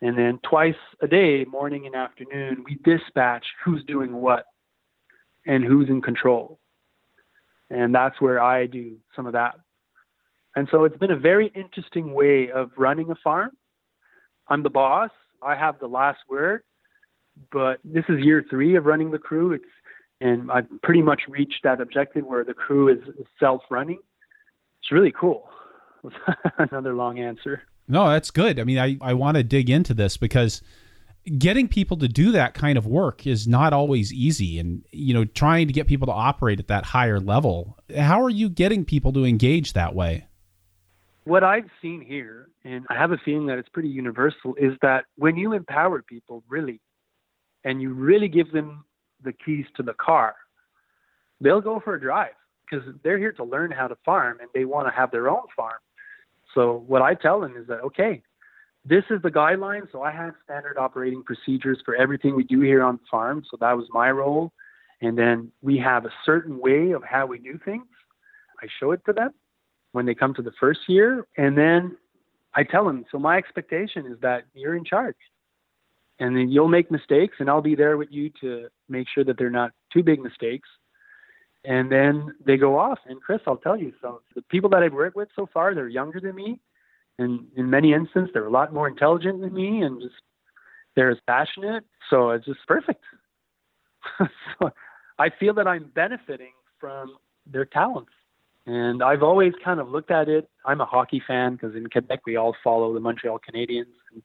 And 0.00 0.16
then 0.16 0.38
twice 0.48 0.74
a 1.02 1.08
day, 1.08 1.44
morning 1.44 1.86
and 1.86 1.94
afternoon, 1.94 2.64
we 2.64 2.78
dispatch 2.84 3.44
who's 3.64 3.82
doing 3.84 4.12
what 4.12 4.44
and 5.46 5.64
who's 5.64 5.88
in 5.88 6.02
control. 6.02 6.58
And 7.70 7.94
that's 7.94 8.20
where 8.20 8.40
I 8.40 8.66
do 8.66 8.96
some 9.14 9.26
of 9.26 9.32
that. 9.32 9.56
And 10.56 10.68
so 10.70 10.84
it's 10.84 10.96
been 10.96 11.10
a 11.10 11.18
very 11.18 11.52
interesting 11.54 12.14
way 12.14 12.50
of 12.50 12.70
running 12.76 13.10
a 13.10 13.14
farm. 13.22 13.50
I'm 14.48 14.62
the 14.62 14.70
boss. 14.70 15.10
I 15.42 15.54
have 15.54 15.78
the 15.78 15.86
last 15.86 16.18
word, 16.28 16.62
but 17.52 17.78
this 17.84 18.04
is 18.08 18.20
year 18.20 18.44
three 18.48 18.76
of 18.76 18.84
running 18.86 19.10
the 19.10 19.18
crew. 19.18 19.52
It's 19.52 19.64
and 20.20 20.50
I've 20.50 20.66
pretty 20.82 21.02
much 21.02 21.22
reached 21.28 21.60
that 21.62 21.80
objective 21.80 22.24
where 22.24 22.44
the 22.44 22.54
crew 22.54 22.88
is 22.88 22.98
self-running. 23.38 24.00
It's 24.82 24.90
really 24.90 25.12
cool. 25.12 25.48
Another 26.58 26.94
long 26.94 27.20
answer. 27.20 27.62
No, 27.86 28.08
that's 28.08 28.30
good. 28.30 28.58
I 28.58 28.64
mean, 28.64 28.78
I, 28.78 28.98
I 29.00 29.14
want 29.14 29.36
to 29.36 29.44
dig 29.44 29.70
into 29.70 29.94
this 29.94 30.16
because 30.16 30.60
getting 31.36 31.68
people 31.68 31.96
to 31.98 32.08
do 32.08 32.32
that 32.32 32.54
kind 32.54 32.78
of 32.78 32.86
work 32.86 33.26
is 33.26 33.46
not 33.46 33.72
always 33.72 34.12
easy 34.12 34.58
and 34.58 34.84
you 34.92 35.12
know 35.12 35.24
trying 35.24 35.66
to 35.66 35.72
get 35.72 35.86
people 35.86 36.06
to 36.06 36.12
operate 36.12 36.58
at 36.58 36.68
that 36.68 36.84
higher 36.86 37.20
level 37.20 37.76
how 37.98 38.22
are 38.22 38.30
you 38.30 38.48
getting 38.48 38.84
people 38.84 39.12
to 39.12 39.26
engage 39.26 39.74
that 39.74 39.94
way 39.94 40.26
what 41.24 41.44
i've 41.44 41.68
seen 41.82 42.00
here 42.00 42.48
and 42.64 42.86
i 42.88 42.94
have 42.94 43.12
a 43.12 43.18
feeling 43.24 43.46
that 43.46 43.58
it's 43.58 43.68
pretty 43.68 43.90
universal 43.90 44.54
is 44.56 44.72
that 44.80 45.04
when 45.16 45.36
you 45.36 45.52
empower 45.52 46.00
people 46.00 46.42
really 46.48 46.80
and 47.64 47.82
you 47.82 47.92
really 47.92 48.28
give 48.28 48.52
them 48.52 48.84
the 49.24 49.32
keys 49.32 49.66
to 49.76 49.82
the 49.82 49.94
car 49.94 50.34
they'll 51.40 51.60
go 51.60 51.80
for 51.80 51.94
a 51.94 52.00
drive 52.00 52.32
because 52.68 52.86
they're 53.02 53.18
here 53.18 53.32
to 53.32 53.44
learn 53.44 53.70
how 53.70 53.88
to 53.88 53.96
farm 54.04 54.38
and 54.40 54.48
they 54.54 54.64
want 54.64 54.86
to 54.86 54.92
have 54.92 55.10
their 55.10 55.28
own 55.28 55.46
farm 55.56 55.78
so 56.54 56.84
what 56.86 57.02
i 57.02 57.14
tell 57.14 57.40
them 57.40 57.56
is 57.56 57.66
that 57.66 57.80
okay 57.80 58.22
this 58.88 59.04
is 59.10 59.20
the 59.22 59.30
guideline. 59.30 59.90
So 59.92 60.02
I 60.02 60.10
have 60.12 60.34
standard 60.44 60.78
operating 60.78 61.22
procedures 61.22 61.78
for 61.84 61.94
everything 61.94 62.34
we 62.34 62.44
do 62.44 62.60
here 62.60 62.82
on 62.82 62.96
the 62.96 63.02
farm. 63.10 63.42
So 63.50 63.58
that 63.60 63.76
was 63.76 63.86
my 63.92 64.10
role. 64.10 64.52
And 65.02 65.16
then 65.16 65.52
we 65.62 65.78
have 65.78 66.06
a 66.06 66.12
certain 66.24 66.58
way 66.58 66.92
of 66.92 67.04
how 67.04 67.26
we 67.26 67.38
do 67.38 67.58
things. 67.64 67.86
I 68.62 68.66
show 68.80 68.92
it 68.92 69.02
to 69.06 69.12
them 69.12 69.32
when 69.92 70.06
they 70.06 70.14
come 70.14 70.34
to 70.34 70.42
the 70.42 70.52
first 70.58 70.80
year. 70.88 71.26
And 71.36 71.56
then 71.56 71.96
I 72.54 72.64
tell 72.64 72.84
them, 72.84 73.04
so 73.12 73.18
my 73.18 73.36
expectation 73.36 74.06
is 74.06 74.18
that 74.22 74.44
you're 74.54 74.74
in 74.74 74.84
charge. 74.84 75.16
And 76.20 76.36
then 76.36 76.48
you'll 76.48 76.68
make 76.68 76.90
mistakes, 76.90 77.36
and 77.38 77.48
I'll 77.48 77.62
be 77.62 77.76
there 77.76 77.96
with 77.96 78.08
you 78.10 78.30
to 78.40 78.68
make 78.88 79.06
sure 79.12 79.24
that 79.24 79.38
they're 79.38 79.50
not 79.50 79.70
too 79.92 80.02
big 80.02 80.20
mistakes. 80.20 80.68
And 81.64 81.92
then 81.92 82.34
they 82.44 82.56
go 82.56 82.78
off. 82.78 82.98
And 83.06 83.20
Chris, 83.20 83.40
I'll 83.46 83.56
tell 83.56 83.76
you, 83.76 83.92
so 84.00 84.22
the 84.34 84.42
people 84.42 84.70
that 84.70 84.82
I've 84.82 84.92
worked 84.92 85.16
with 85.16 85.28
so 85.36 85.48
far, 85.52 85.74
they're 85.74 85.88
younger 85.88 86.20
than 86.20 86.34
me. 86.34 86.58
And 87.18 87.46
in 87.56 87.68
many 87.68 87.92
instances 87.92 88.30
they're 88.32 88.46
a 88.46 88.50
lot 88.50 88.72
more 88.72 88.86
intelligent 88.88 89.40
than 89.40 89.52
me 89.52 89.82
and 89.82 90.00
just 90.00 90.14
they're 90.94 91.10
as 91.10 91.18
passionate. 91.26 91.84
So 92.10 92.30
it's 92.30 92.46
just 92.46 92.60
perfect. 92.66 93.02
So 94.58 94.70
i 95.18 95.28
feel 95.28 95.52
that 95.54 95.66
i'm 95.66 95.90
benefiting 95.94 96.52
from 96.80 97.16
their 97.46 97.64
talents. 97.64 98.12
And 98.66 99.02
i've 99.02 99.22
always 99.22 99.52
kind 99.62 99.80
of 99.80 99.88
looked 99.88 100.10
at 100.10 100.28
it. 100.28 100.48
I'm 100.64 100.80
a 100.80 100.86
hockey 100.86 101.20
fan 101.26 101.54
because 101.54 101.74
in 101.74 101.88
quebec 101.90 102.20
we 102.24 102.36
all 102.36 102.54
follow 102.64 102.94
the 102.94 103.00
montreal 103.00 103.38
canadiens. 103.38 103.94
And 104.12 104.22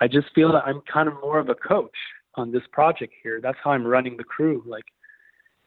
i 0.00 0.08
just 0.08 0.26
feel 0.34 0.52
that 0.52 0.64
i'm 0.66 0.80
kind 0.92 1.08
of 1.08 1.14
more 1.14 1.38
of 1.38 1.48
a 1.48 1.54
coach 1.54 1.96
on 2.34 2.52
this 2.52 2.62
project 2.72 3.12
here 3.22 3.40
that's 3.40 3.58
how 3.62 3.70
i'm 3.70 3.86
running 3.86 4.16
the 4.16 4.24
crew 4.24 4.62
like 4.66 4.84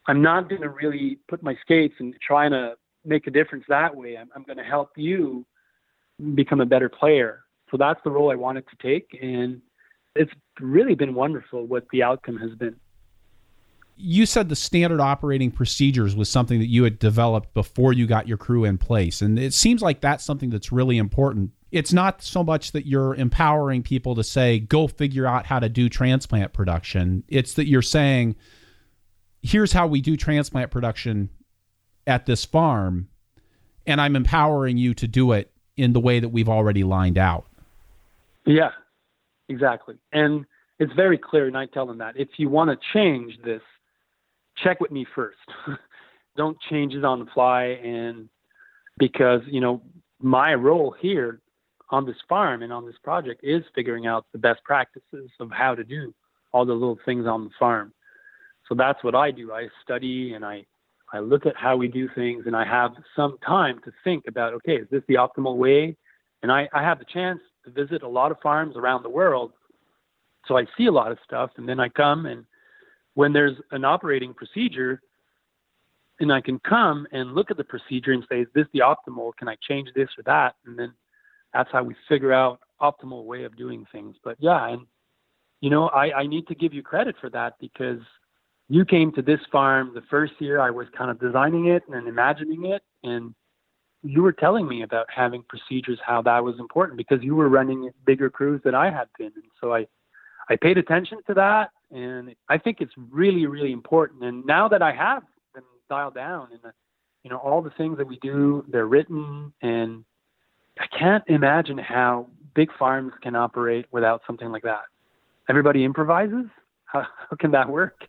i'm 0.08 0.22
not 0.22 0.50
going 0.50 0.62
to 0.62 0.70
really 0.70 1.20
put 1.28 1.42
my 1.44 1.56
skates 1.62 1.96
and 2.00 2.16
trying 2.26 2.52
to 2.52 2.74
make 3.06 3.28
a 3.28 3.32
difference 3.32 3.64
that 3.68 3.96
way 3.96 4.18
i'm, 4.18 4.30
I'm 4.36 4.44
going 4.44 4.58
to 4.58 4.64
help 4.64 4.92
you 4.96 5.46
become 6.36 6.62
a 6.62 6.66
better 6.66 6.90
player. 6.90 7.44
So 7.72 7.78
that's 7.78 8.00
the 8.04 8.12
role 8.12 8.32
I 8.32 8.36
wanted 8.36 8.66
to 8.70 8.76
take, 8.82 9.18
and 9.22 9.62
it's 10.16 10.32
really 10.60 10.96
been 10.96 11.14
wonderful 11.14 11.66
what 11.66 11.86
the 11.92 12.04
outcome 12.04 12.38
has 12.38 12.56
been. 12.56 12.76
You 13.96 14.26
said 14.26 14.50
the 14.50 14.56
standard 14.56 15.02
operating 15.02 15.52
procedures 15.52 16.16
was 16.16 16.30
something 16.30 16.60
that 16.60 16.68
you 16.68 16.84
had 16.84 17.00
developed 17.00 17.54
before 17.54 17.94
you 17.94 18.08
got 18.08 18.28
your 18.28 18.38
crew 18.38 18.66
in 18.66 18.78
place, 18.78 19.22
and 19.22 19.38
it 19.38 19.54
seems 19.54 19.82
like 19.82 20.02
that's 20.02 20.24
something 20.24 20.50
that's 20.50 20.72
really 20.72 20.98
important. 20.98 21.52
It's 21.72 21.93
not 21.93 22.24
so 22.24 22.43
much 22.43 22.72
that 22.72 22.88
you're 22.88 23.13
empowering 23.15 23.84
people 23.84 24.15
to 24.15 24.24
say, 24.24 24.59
go 24.59 24.88
figure 24.88 25.28
out 25.28 25.45
how 25.45 25.59
to 25.59 25.70
do 25.70 25.88
transplant 25.88 26.51
production. 26.51 27.24
It's 27.28 27.53
that 27.53 27.67
you're 27.67 27.84
saying, 27.84 28.36
here's 29.41 29.72
how 29.72 29.86
we 29.88 30.01
do 30.01 30.17
transplant 30.17 30.72
production 30.72 31.30
at 32.07 32.26
this 32.26 32.43
farm, 32.43 33.09
and 33.86 34.01
I'm 34.01 34.15
empowering 34.15 34.78
you 34.78 34.93
to 34.95 35.07
do 35.07 35.32
it 35.32 35.51
in 35.78 35.93
the 35.93 35.99
way 35.99 36.20
that 36.20 36.30
we've 36.30 36.49
already 36.49 36.84
lined 36.84 37.17
out. 37.17 37.45
Yeah, 38.45 38.72
exactly. 39.47 39.95
And 40.11 40.45
it's 40.80 40.93
very 40.93 41.17
clear, 41.17 41.45
and 41.45 41.57
I 41.57 41.67
tell 41.67 41.86
them 41.86 41.99
that 41.99 42.17
if 42.17 42.30
you 42.38 42.49
want 42.49 42.72
to 42.72 42.78
change 42.93 43.38
this, 43.43 43.61
check 44.63 44.80
with 44.80 44.91
me 44.91 45.05
first. 45.15 45.38
Don't 46.38 46.57
change 46.70 46.93
it 46.93 47.05
on 47.05 47.20
the 47.20 47.26
fly, 47.34 47.63
and 47.84 48.30
because 48.97 49.41
you 49.47 49.61
know 49.61 49.82
my 50.20 50.53
role 50.53 50.95
here 50.99 51.41
on 51.92 52.06
this 52.06 52.16
farm 52.28 52.62
and 52.62 52.72
on 52.72 52.86
this 52.86 52.96
project 53.04 53.42
is 53.44 53.64
figuring 53.74 54.06
out 54.06 54.26
the 54.32 54.38
best 54.38 54.64
practices 54.64 55.30
of 55.40 55.50
how 55.52 55.74
to 55.76 55.84
do 55.84 56.14
all 56.52 56.66
the 56.66 56.74
little 56.74 57.00
things 57.06 57.26
on 57.26 57.46
the 57.46 57.50
farm. 57.58 57.94
So 58.68 58.76
that's 58.76 59.04
what 59.04 59.16
I 59.16 59.32
do. 59.32 59.52
I 59.52 59.68
study 59.84 60.34
and 60.34 60.46
I 60.46 60.66
I 61.12 61.20
look 61.20 61.48
at 61.48 61.56
how 61.56 61.76
we 61.76 61.88
do 61.88 62.08
things 62.14 62.44
and 62.46 62.56
I 62.56 62.64
have 62.66 62.92
some 63.16 63.40
time 63.44 63.80
to 63.84 63.92
think 64.04 64.26
about, 64.28 64.54
okay, 64.54 64.76
is 64.76 64.88
this 64.92 65.02
the 65.08 65.16
optimal 65.16 65.58
way? 65.58 65.98
And 66.44 66.52
I, 66.52 66.70
I 66.72 66.84
have 66.84 67.00
the 67.00 67.06
chance 67.12 67.40
to 67.66 67.72
visit 67.72 68.04
a 68.04 68.08
lot 68.08 68.32
of 68.32 68.38
farms 68.44 68.76
around 68.78 69.02
the 69.02 69.10
world. 69.10 69.54
So 70.48 70.56
I 70.56 70.66
see 70.78 70.86
a 70.86 70.92
lot 70.92 71.12
of 71.12 71.18
stuff 71.26 71.50
and 71.58 71.68
then 71.68 71.80
I 71.80 71.90
come 71.90 72.28
and 72.28 72.46
when 73.16 73.34
there's 73.34 73.58
an 73.72 73.86
operating 73.86 74.36
procedure 74.36 75.02
and 76.20 76.32
I 76.32 76.42
can 76.42 76.60
come 76.60 77.08
and 77.12 77.34
look 77.34 77.50
at 77.50 77.58
the 77.58 77.64
procedure 77.64 78.12
and 78.12 78.24
say, 78.30 78.42
is 78.42 78.48
this 78.54 78.68
the 78.74 78.80
optimal? 78.80 79.32
Can 79.36 79.48
I 79.48 79.56
change 79.68 79.90
this 79.96 80.10
or 80.18 80.24
that? 80.26 80.56
And 80.66 80.78
then 80.78 80.94
that's 81.54 81.72
how 81.72 81.84
we 81.84 81.95
figure 82.08 82.34
out 82.34 82.60
optimal 82.82 83.26
way 83.26 83.43
of 83.43 83.58
doing 83.58 83.86
things. 83.91 84.16
But 84.24 84.38
yeah, 84.39 84.68
and 84.68 84.82
you 85.62 85.70
know, 85.70 85.89
I, 85.89 86.22
I 86.22 86.28
need 86.28 86.47
to 86.47 86.56
give 86.56 86.74
you 86.74 86.82
credit 86.82 87.16
for 87.20 87.30
that 87.32 87.56
because 87.60 88.00
you 88.70 88.86
came 88.86 89.12
to 89.14 89.22
this 89.22 89.39
farm 89.52 89.91
the 89.93 90.04
first 90.10 90.34
year 90.39 90.62
I 90.62 90.70
was 90.70 90.88
kind 90.95 91.12
of 91.12 91.20
designing 91.20 91.68
it 91.68 91.84
and 91.91 92.08
imagining 92.08 92.66
it 92.66 92.84
and 93.04 93.34
you 94.02 94.22
were 94.22 94.32
telling 94.32 94.66
me 94.66 94.84
about 94.84 95.08
having 95.14 95.43
procedures 95.50 96.00
how 96.06 96.22
that 96.22 96.41
was 96.43 96.58
important 96.60 96.97
because 96.97 97.22
you 97.22 97.36
were 97.36 97.50
running 97.50 97.89
bigger 98.06 98.30
crews 98.30 98.62
than 98.64 98.76
I 98.76 98.89
had 98.89 99.08
been 99.18 99.32
and 99.36 99.43
so 99.60 99.74
I 99.74 99.88
I 100.50 100.56
paid 100.56 100.78
attention 100.78 101.18
to 101.28 101.34
that 101.34 101.72
and 101.91 102.34
I 102.47 102.58
think 102.58 102.78
it's 102.80 102.93
really 103.12 103.47
really 103.47 103.72
important 103.72 104.24
and 104.24 104.45
now 104.45 104.68
that 104.70 104.82
I 104.82 104.93
have 104.93 105.24
them 105.54 105.64
dialed 105.89 106.16
down 106.16 106.50
and 106.52 106.72
you 107.24 107.30
know 107.32 107.38
all 107.38 107.62
the 107.62 107.72
things 107.72 107.97
that 107.97 108.08
we 108.08 108.20
do 108.22 108.64
they're 108.70 108.86
written 108.88 109.52
and 109.62 110.06
I 110.80 110.86
can't 110.98 111.24
imagine 111.28 111.78
how 111.78 112.28
big 112.56 112.70
farms 112.78 113.14
can 113.22 113.36
operate 113.36 113.86
without 113.92 114.22
something 114.26 114.52
like 114.52 114.64
that 114.64 114.84
everybody 115.48 115.84
improvises 115.84 116.46
how, 116.86 117.02
how 117.30 117.36
can 117.38 117.52
that 117.52 117.70
work 117.70 118.08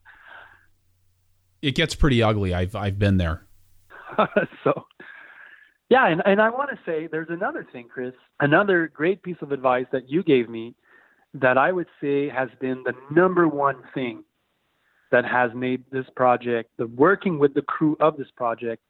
it 1.62 1.74
gets 1.74 1.94
pretty 1.94 2.22
ugly. 2.22 2.54
I've 2.54 2.74
I've 2.74 2.98
been 2.98 3.18
there. 3.18 3.46
so, 4.64 4.84
yeah, 5.88 6.08
and 6.08 6.22
and 6.24 6.40
I 6.40 6.50
want 6.50 6.70
to 6.70 6.78
say 6.86 7.08
there's 7.10 7.28
another 7.30 7.66
thing, 7.72 7.88
Chris. 7.92 8.12
Another 8.40 8.90
great 8.92 9.22
piece 9.22 9.36
of 9.42 9.52
advice 9.52 9.86
that 9.92 10.08
you 10.08 10.22
gave 10.22 10.48
me 10.48 10.74
that 11.34 11.58
I 11.58 11.72
would 11.72 11.86
say 12.00 12.28
has 12.28 12.48
been 12.60 12.82
the 12.84 12.94
number 13.10 13.46
one 13.46 13.82
thing 13.94 14.24
that 15.12 15.24
has 15.24 15.50
made 15.54 15.84
this 15.90 16.06
project, 16.16 16.70
the 16.78 16.86
working 16.86 17.38
with 17.38 17.54
the 17.54 17.62
crew 17.62 17.96
of 18.00 18.16
this 18.16 18.28
project, 18.36 18.82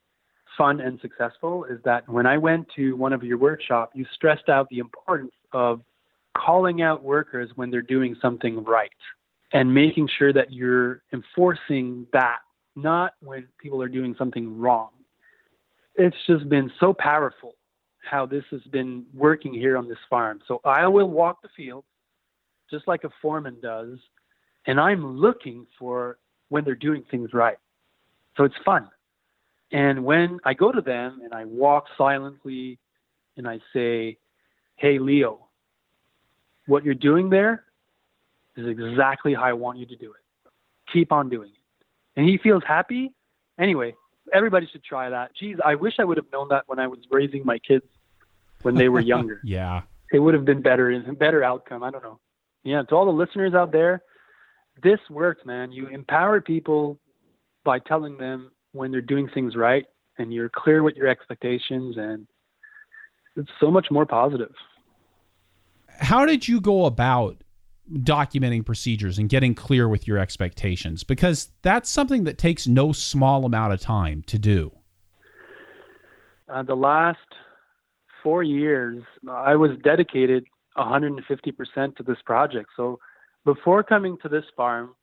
fun 0.56 0.80
and 0.80 0.98
successful 1.00 1.64
is 1.64 1.78
that 1.84 2.08
when 2.08 2.26
I 2.26 2.38
went 2.38 2.66
to 2.76 2.96
one 2.96 3.12
of 3.12 3.22
your 3.22 3.38
workshops, 3.38 3.92
you 3.94 4.04
stressed 4.14 4.48
out 4.48 4.68
the 4.68 4.78
importance 4.78 5.32
of 5.52 5.80
calling 6.36 6.82
out 6.82 7.02
workers 7.02 7.50
when 7.56 7.70
they're 7.70 7.82
doing 7.82 8.16
something 8.20 8.62
right 8.64 8.90
and 9.52 9.72
making 9.72 10.08
sure 10.18 10.32
that 10.32 10.52
you're 10.52 11.02
enforcing 11.12 12.06
that, 12.12 12.38
not 12.76 13.14
when 13.20 13.46
people 13.58 13.82
are 13.82 13.88
doing 13.88 14.14
something 14.18 14.58
wrong. 14.58 14.90
It's 15.96 16.16
just 16.26 16.48
been 16.48 16.70
so 16.78 16.94
powerful 16.94 17.54
how 18.08 18.26
this 18.26 18.44
has 18.50 18.62
been 18.70 19.04
working 19.12 19.52
here 19.52 19.76
on 19.76 19.88
this 19.88 19.98
farm. 20.08 20.40
So 20.46 20.60
I 20.64 20.86
will 20.86 21.10
walk 21.10 21.42
the 21.42 21.48
field 21.56 21.84
just 22.70 22.86
like 22.86 23.04
a 23.04 23.10
foreman 23.20 23.56
does, 23.60 23.98
and 24.66 24.78
I'm 24.78 25.18
looking 25.18 25.66
for 25.78 26.18
when 26.48 26.64
they're 26.64 26.74
doing 26.74 27.04
things 27.10 27.30
right. 27.32 27.58
So 28.36 28.44
it's 28.44 28.54
fun. 28.64 28.88
And 29.72 30.04
when 30.04 30.40
I 30.44 30.54
go 30.54 30.72
to 30.72 30.80
them 30.80 31.20
and 31.22 31.32
I 31.32 31.44
walk 31.44 31.86
silently 31.96 32.78
and 33.36 33.48
I 33.48 33.60
say, 33.72 34.18
Hey, 34.76 34.98
Leo, 34.98 35.46
what 36.66 36.84
you're 36.84 36.94
doing 36.94 37.30
there 37.30 37.64
is 38.56 38.66
exactly 38.66 39.34
how 39.34 39.42
I 39.42 39.52
want 39.52 39.78
you 39.78 39.86
to 39.86 39.96
do 39.96 40.12
it. 40.12 40.52
Keep 40.92 41.12
on 41.12 41.28
doing 41.28 41.50
it. 41.50 41.86
And 42.16 42.28
he 42.28 42.38
feels 42.38 42.62
happy. 42.66 43.12
Anyway, 43.58 43.94
everybody 44.32 44.68
should 44.70 44.82
try 44.82 45.10
that. 45.10 45.34
Geez, 45.36 45.56
I 45.64 45.74
wish 45.74 45.94
I 45.98 46.04
would 46.04 46.16
have 46.16 46.30
known 46.32 46.48
that 46.48 46.64
when 46.66 46.78
I 46.78 46.86
was 46.86 46.98
raising 47.10 47.44
my 47.44 47.58
kids 47.58 47.84
when 48.62 48.74
they 48.74 48.88
were 48.88 49.00
younger. 49.00 49.40
yeah. 49.44 49.82
It 50.12 50.18
would 50.18 50.34
have 50.34 50.44
been 50.44 50.62
better, 50.62 50.98
better 51.18 51.44
outcome. 51.44 51.82
I 51.82 51.90
don't 51.90 52.02
know. 52.02 52.18
Yeah, 52.64 52.82
to 52.82 52.94
all 52.94 53.06
the 53.06 53.12
listeners 53.12 53.54
out 53.54 53.72
there, 53.72 54.02
this 54.82 54.98
works, 55.08 55.44
man. 55.46 55.72
You 55.72 55.86
empower 55.86 56.40
people 56.40 56.98
by 57.64 57.78
telling 57.78 58.18
them 58.18 58.50
when 58.72 58.90
they're 58.90 59.00
doing 59.00 59.28
things 59.32 59.56
right 59.56 59.84
and 60.18 60.32
you're 60.32 60.48
clear 60.48 60.82
with 60.82 60.96
your 60.96 61.08
expectations 61.08 61.96
and 61.96 62.26
it's 63.36 63.50
so 63.60 63.70
much 63.70 63.86
more 63.90 64.06
positive. 64.06 64.52
How 65.98 66.24
did 66.26 66.48
you 66.48 66.60
go 66.60 66.86
about 66.86 67.42
documenting 67.92 68.64
procedures 68.64 69.18
and 69.18 69.28
getting 69.28 69.54
clear 69.54 69.88
with 69.88 70.06
your 70.06 70.18
expectations? 70.18 71.04
Because 71.04 71.50
that's 71.62 71.90
something 71.90 72.24
that 72.24 72.38
takes 72.38 72.66
no 72.66 72.92
small 72.92 73.44
amount 73.44 73.72
of 73.72 73.80
time 73.80 74.22
to 74.26 74.38
do. 74.38 74.72
Uh, 76.48 76.62
the 76.62 76.74
last 76.74 77.18
four 78.22 78.42
years, 78.42 79.02
I 79.28 79.56
was 79.56 79.70
dedicated 79.82 80.44
150% 80.76 81.96
to 81.96 82.02
this 82.02 82.18
project. 82.24 82.70
So 82.76 82.98
before 83.44 83.82
coming 83.82 84.16
to 84.22 84.28
this 84.28 84.44
farm, 84.56 84.94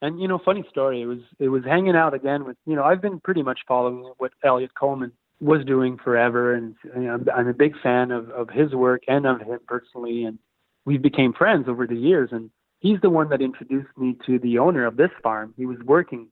and 0.00 0.20
you 0.20 0.28
know, 0.28 0.38
funny 0.44 0.64
story, 0.70 1.02
it 1.02 1.06
was 1.06 1.18
it 1.38 1.48
was 1.48 1.64
hanging 1.64 1.96
out 1.96 2.14
again 2.14 2.44
with 2.44 2.56
you 2.66 2.76
know 2.76 2.84
I've 2.84 3.02
been 3.02 3.20
pretty 3.20 3.42
much 3.42 3.60
following 3.66 4.12
what 4.18 4.32
Eliot 4.44 4.74
Coleman 4.74 5.12
was 5.40 5.64
doing 5.64 5.98
forever, 6.02 6.54
and 6.54 6.74
you 6.84 7.02
know, 7.02 7.18
I'm 7.34 7.48
a 7.48 7.54
big 7.54 7.74
fan 7.82 8.10
of 8.10 8.30
of 8.30 8.48
his 8.50 8.72
work 8.74 9.02
and 9.08 9.26
of 9.26 9.40
him 9.40 9.58
personally, 9.66 10.24
and 10.24 10.38
we 10.84 10.98
became 10.98 11.32
friends 11.32 11.68
over 11.68 11.86
the 11.86 11.96
years. 11.96 12.30
And 12.32 12.50
he's 12.80 13.00
the 13.00 13.10
one 13.10 13.28
that 13.30 13.42
introduced 13.42 13.96
me 13.96 14.16
to 14.26 14.38
the 14.38 14.58
owner 14.58 14.86
of 14.86 14.96
this 14.96 15.10
farm. 15.22 15.54
He 15.56 15.66
was 15.66 15.78
working 15.84 16.28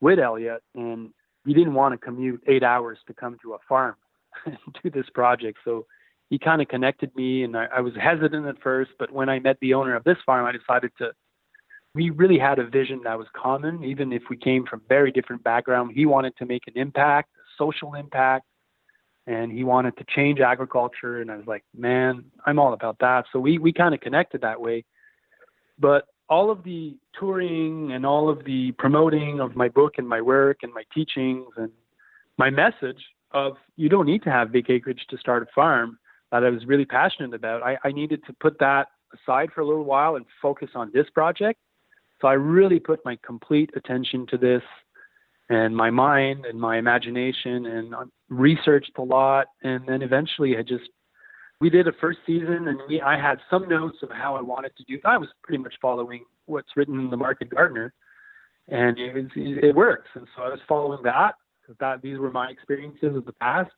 with 0.00 0.18
Eliot, 0.18 0.62
and 0.74 1.10
he 1.46 1.54
didn't 1.54 1.74
want 1.74 1.92
to 1.92 1.98
commute 1.98 2.42
eight 2.48 2.62
hours 2.62 2.98
to 3.06 3.14
come 3.14 3.36
to 3.42 3.54
a 3.54 3.58
farm 3.68 3.94
and 4.46 4.58
do 4.82 4.90
this 4.90 5.08
project, 5.14 5.58
so 5.64 5.86
he 6.28 6.38
kind 6.38 6.62
of 6.62 6.68
connected 6.68 7.14
me 7.16 7.42
and 7.42 7.56
I, 7.56 7.66
I 7.76 7.80
was 7.80 7.92
hesitant 8.00 8.46
at 8.46 8.62
first, 8.62 8.92
but 9.00 9.10
when 9.10 9.28
I 9.28 9.40
met 9.40 9.58
the 9.60 9.74
owner 9.74 9.96
of 9.96 10.04
this 10.04 10.16
farm, 10.24 10.46
I 10.46 10.52
decided 10.52 10.92
to 10.98 11.10
we 11.94 12.10
really 12.10 12.38
had 12.38 12.58
a 12.58 12.66
vision 12.66 13.00
that 13.04 13.18
was 13.18 13.26
common, 13.34 13.82
even 13.84 14.12
if 14.12 14.22
we 14.30 14.36
came 14.36 14.64
from 14.64 14.82
very 14.88 15.10
different 15.10 15.42
background. 15.42 15.92
He 15.94 16.06
wanted 16.06 16.36
to 16.36 16.46
make 16.46 16.62
an 16.66 16.74
impact, 16.76 17.30
a 17.36 17.62
social 17.62 17.94
impact, 17.94 18.46
and 19.26 19.50
he 19.50 19.64
wanted 19.64 19.96
to 19.98 20.04
change 20.14 20.40
agriculture. 20.40 21.20
And 21.20 21.30
I 21.30 21.36
was 21.36 21.46
like, 21.46 21.64
man, 21.76 22.24
I'm 22.46 22.58
all 22.58 22.72
about 22.72 22.98
that. 23.00 23.24
So 23.32 23.40
we, 23.40 23.58
we 23.58 23.72
kind 23.72 23.94
of 23.94 24.00
connected 24.00 24.40
that 24.42 24.60
way. 24.60 24.84
But 25.78 26.04
all 26.28 26.50
of 26.50 26.62
the 26.62 26.96
touring 27.18 27.90
and 27.92 28.06
all 28.06 28.28
of 28.28 28.44
the 28.44 28.70
promoting 28.72 29.40
of 29.40 29.56
my 29.56 29.68
book 29.68 29.94
and 29.98 30.08
my 30.08 30.20
work 30.20 30.58
and 30.62 30.72
my 30.72 30.84
teachings 30.94 31.46
and 31.56 31.70
my 32.38 32.50
message 32.50 33.04
of 33.32 33.56
you 33.76 33.88
don't 33.88 34.06
need 34.06 34.22
to 34.22 34.30
have 34.30 34.52
big 34.52 34.70
acreage 34.70 35.04
to 35.10 35.18
start 35.18 35.42
a 35.42 35.46
farm 35.54 35.98
that 36.30 36.44
I 36.44 36.50
was 36.50 36.64
really 36.66 36.84
passionate 36.84 37.34
about. 37.34 37.62
I, 37.64 37.78
I 37.82 37.90
needed 37.90 38.22
to 38.26 38.32
put 38.32 38.58
that 38.60 38.88
aside 39.12 39.50
for 39.52 39.60
a 39.60 39.66
little 39.66 39.84
while 39.84 40.14
and 40.14 40.24
focus 40.40 40.70
on 40.76 40.90
this 40.94 41.06
project. 41.12 41.58
So 42.20 42.28
I 42.28 42.34
really 42.34 42.78
put 42.78 43.04
my 43.04 43.18
complete 43.24 43.70
attention 43.76 44.26
to 44.30 44.38
this 44.38 44.62
and 45.48 45.74
my 45.74 45.90
mind 45.90 46.44
and 46.46 46.60
my 46.60 46.78
imagination 46.78 47.66
and 47.66 47.94
um, 47.94 48.12
researched 48.28 48.92
a 48.98 49.02
lot. 49.02 49.46
And 49.62 49.86
then 49.86 50.02
eventually 50.02 50.56
I 50.56 50.62
just, 50.62 50.88
we 51.60 51.70
did 51.70 51.88
a 51.88 51.92
first 52.00 52.18
season 52.26 52.68
and 52.68 52.78
we, 52.88 53.00
I 53.00 53.20
had 53.20 53.38
some 53.48 53.68
notes 53.68 53.98
of 54.02 54.10
how 54.10 54.36
I 54.36 54.42
wanted 54.42 54.72
to 54.76 54.84
do. 54.84 54.98
I 55.04 55.18
was 55.18 55.28
pretty 55.42 55.62
much 55.62 55.74
following 55.80 56.24
what's 56.46 56.68
written 56.76 56.98
in 57.00 57.10
the 57.10 57.16
Market 57.16 57.50
Gardener 57.50 57.92
and 58.68 58.98
it, 58.98 59.14
was, 59.14 59.26
it 59.34 59.74
works. 59.74 60.08
And 60.14 60.26
so 60.36 60.42
I 60.42 60.48
was 60.48 60.60
following 60.68 61.02
that 61.04 61.34
that, 61.78 62.02
these 62.02 62.18
were 62.18 62.30
my 62.30 62.50
experiences 62.50 63.16
of 63.16 63.24
the 63.24 63.32
past. 63.34 63.70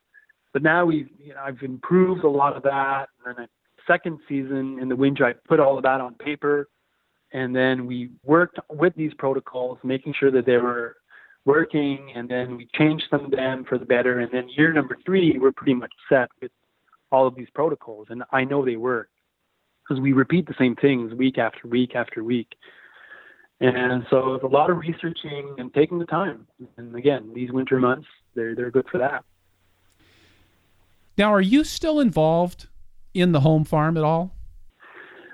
But 0.52 0.62
now 0.62 0.84
we've, 0.84 1.08
you 1.18 1.34
know, 1.34 1.40
I've 1.44 1.62
improved 1.62 2.24
a 2.24 2.28
lot 2.28 2.56
of 2.56 2.62
that. 2.62 3.06
And 3.24 3.36
then 3.36 3.44
a 3.44 3.48
second 3.86 4.18
season 4.28 4.78
in 4.80 4.88
the 4.88 4.96
winter, 4.96 5.26
I 5.26 5.34
put 5.48 5.60
all 5.60 5.76
of 5.76 5.82
that 5.82 6.00
on 6.00 6.14
paper. 6.14 6.68
And 7.32 7.54
then 7.56 7.86
we 7.86 8.10
worked 8.24 8.58
with 8.70 8.94
these 8.94 9.12
protocols, 9.14 9.78
making 9.82 10.14
sure 10.18 10.30
that 10.30 10.44
they 10.46 10.58
were 10.58 10.96
working. 11.44 12.12
And 12.14 12.28
then 12.28 12.56
we 12.56 12.68
changed 12.74 13.04
some 13.10 13.24
of 13.24 13.30
them 13.30 13.64
for 13.68 13.78
the 13.78 13.86
better. 13.86 14.20
And 14.20 14.30
then 14.30 14.48
year 14.50 14.72
number 14.72 14.96
three, 15.04 15.38
we're 15.38 15.52
pretty 15.52 15.74
much 15.74 15.92
set 16.08 16.28
with 16.40 16.52
all 17.10 17.26
of 17.26 17.34
these 17.34 17.48
protocols. 17.54 18.08
And 18.10 18.22
I 18.32 18.44
know 18.44 18.64
they 18.64 18.76
work 18.76 19.08
because 19.82 20.00
we 20.00 20.12
repeat 20.12 20.46
the 20.46 20.54
same 20.58 20.76
things 20.76 21.14
week 21.14 21.38
after 21.38 21.66
week 21.68 21.94
after 21.94 22.22
week. 22.22 22.48
And 23.60 24.04
so 24.10 24.34
it's 24.34 24.44
a 24.44 24.48
lot 24.48 24.70
of 24.70 24.78
researching 24.78 25.54
and 25.58 25.72
taking 25.72 25.98
the 25.98 26.06
time. 26.06 26.46
And 26.76 26.94
again, 26.96 27.30
these 27.32 27.52
winter 27.52 27.78
months, 27.78 28.08
they're, 28.34 28.54
they're 28.54 28.72
good 28.72 28.86
for 28.90 28.98
that. 28.98 29.24
Now, 31.16 31.32
are 31.32 31.40
you 31.40 31.62
still 31.62 32.00
involved 32.00 32.66
in 33.14 33.32
the 33.32 33.40
home 33.40 33.64
farm 33.64 33.96
at 33.96 34.02
all? 34.02 34.34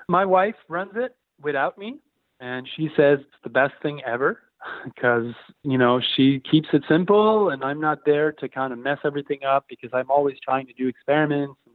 My 0.08 0.24
wife 0.24 0.56
runs 0.68 0.92
it 0.94 1.16
without 1.42 1.78
me, 1.78 1.98
and 2.40 2.68
she 2.76 2.88
says 2.96 3.18
it's 3.20 3.42
the 3.42 3.50
best 3.50 3.74
thing 3.82 4.00
ever 4.06 4.40
because, 4.84 5.34
you 5.62 5.78
know, 5.78 6.00
she 6.16 6.40
keeps 6.50 6.68
it 6.72 6.82
simple 6.88 7.50
and 7.50 7.64
I'm 7.64 7.80
not 7.80 7.98
there 8.04 8.32
to 8.32 8.48
kind 8.48 8.72
of 8.72 8.78
mess 8.78 8.98
everything 9.04 9.44
up 9.44 9.66
because 9.68 9.90
I'm 9.92 10.10
always 10.10 10.36
trying 10.42 10.66
to 10.66 10.72
do 10.72 10.88
experiments 10.88 11.58
and 11.66 11.74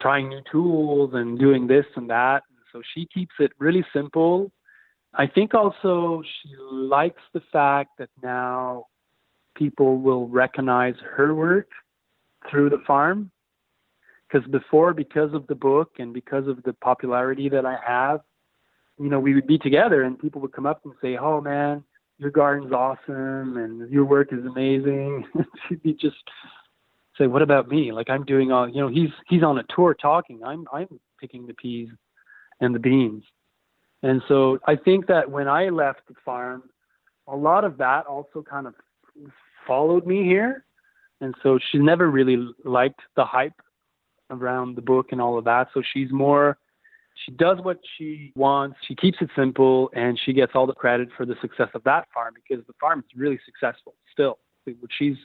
trying 0.00 0.28
new 0.28 0.42
tools 0.50 1.10
and 1.14 1.38
doing 1.38 1.66
this 1.66 1.86
and 1.96 2.08
that. 2.10 2.42
So 2.72 2.82
she 2.94 3.06
keeps 3.06 3.34
it 3.38 3.52
really 3.58 3.84
simple. 3.92 4.50
I 5.14 5.26
think 5.26 5.54
also 5.54 6.22
she 6.42 6.54
likes 6.70 7.22
the 7.32 7.40
fact 7.52 7.90
that 7.98 8.10
now 8.22 8.86
people 9.54 9.98
will 9.98 10.28
recognize 10.28 10.94
her 11.16 11.34
work 11.34 11.68
through 12.50 12.70
the 12.70 12.82
farm. 12.86 13.30
Because 14.28 14.46
before, 14.50 14.92
because 14.92 15.32
of 15.32 15.46
the 15.46 15.54
book 15.54 15.92
and 15.98 16.12
because 16.12 16.48
of 16.48 16.62
the 16.64 16.72
popularity 16.74 17.48
that 17.48 17.64
I 17.64 17.76
have, 17.86 18.20
you 18.98 19.08
know, 19.08 19.20
we 19.20 19.34
would 19.34 19.46
be 19.46 19.58
together 19.58 20.02
and 20.02 20.18
people 20.18 20.40
would 20.42 20.52
come 20.52 20.66
up 20.66 20.80
and 20.84 20.94
say, 21.02 21.16
"Oh 21.16 21.40
man, 21.40 21.84
your 22.18 22.30
garden's 22.30 22.72
awesome 22.72 23.56
and 23.56 23.90
your 23.90 24.04
work 24.04 24.32
is 24.32 24.44
amazing." 24.44 25.26
She'd 25.68 25.82
be 25.82 25.94
just 25.94 26.16
say, 27.18 27.26
"What 27.26 27.42
about 27.42 27.68
me? 27.68 27.92
Like 27.92 28.10
I'm 28.10 28.24
doing 28.24 28.52
all, 28.52 28.68
you 28.68 28.80
know, 28.80 28.88
he's 28.88 29.10
he's 29.28 29.42
on 29.42 29.58
a 29.58 29.64
tour 29.74 29.94
talking. 29.94 30.42
I'm 30.44 30.66
I'm 30.72 31.00
picking 31.20 31.46
the 31.46 31.54
peas 31.54 31.88
and 32.60 32.74
the 32.74 32.80
beans." 32.80 33.24
And 34.02 34.22
so 34.28 34.58
I 34.66 34.76
think 34.76 35.06
that 35.06 35.30
when 35.30 35.48
I 35.48 35.68
left 35.68 36.00
the 36.08 36.14
farm, 36.24 36.64
a 37.26 37.36
lot 37.36 37.64
of 37.64 37.78
that 37.78 38.06
also 38.06 38.42
kind 38.42 38.66
of 38.66 38.74
followed 39.66 40.06
me 40.06 40.22
here 40.22 40.66
and 41.20 41.34
so 41.42 41.58
she 41.70 41.78
never 41.78 42.10
really 42.10 42.48
liked 42.64 43.00
the 43.16 43.24
hype 43.24 43.60
around 44.30 44.76
the 44.76 44.82
book 44.82 45.08
and 45.12 45.20
all 45.20 45.38
of 45.38 45.44
that. 45.44 45.68
So 45.72 45.82
she's 45.92 46.10
more, 46.10 46.58
she 47.24 47.32
does 47.32 47.58
what 47.62 47.78
she 47.96 48.32
wants. 48.36 48.76
She 48.86 48.94
keeps 48.94 49.18
it 49.20 49.30
simple, 49.34 49.90
and 49.94 50.18
she 50.24 50.32
gets 50.32 50.52
all 50.54 50.66
the 50.66 50.74
credit 50.74 51.08
for 51.16 51.24
the 51.24 51.36
success 51.40 51.68
of 51.74 51.82
that 51.84 52.06
farm 52.12 52.34
because 52.34 52.64
the 52.66 52.74
farm 52.80 53.00
is 53.00 53.18
really 53.18 53.38
successful 53.44 53.94
still. 54.12 54.38
She's 54.98 55.16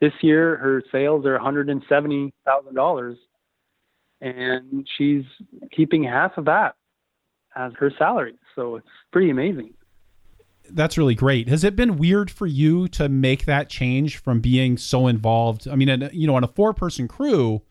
this 0.00 0.12
year 0.22 0.56
her 0.56 0.82
sales 0.90 1.26
are 1.26 1.34
one 1.34 1.42
hundred 1.42 1.68
and 1.70 1.82
seventy 1.88 2.32
thousand 2.44 2.74
dollars, 2.74 3.18
and 4.20 4.86
she's 4.96 5.24
keeping 5.70 6.02
half 6.02 6.36
of 6.38 6.46
that 6.46 6.74
as 7.56 7.72
her 7.78 7.92
salary. 7.98 8.34
So 8.54 8.76
it's 8.76 8.86
pretty 9.12 9.30
amazing 9.30 9.74
that's 10.70 10.98
really 10.98 11.14
great. 11.14 11.48
Has 11.48 11.64
it 11.64 11.76
been 11.76 11.96
weird 11.96 12.30
for 12.30 12.46
you 12.46 12.88
to 12.88 13.08
make 13.08 13.46
that 13.46 13.68
change 13.68 14.18
from 14.18 14.40
being 14.40 14.76
so 14.76 15.06
involved? 15.06 15.66
I 15.66 15.74
mean, 15.76 16.10
you 16.12 16.26
know, 16.26 16.34
on 16.34 16.44
a 16.44 16.48
four 16.48 16.74
person 16.74 17.08
crew, 17.08 17.62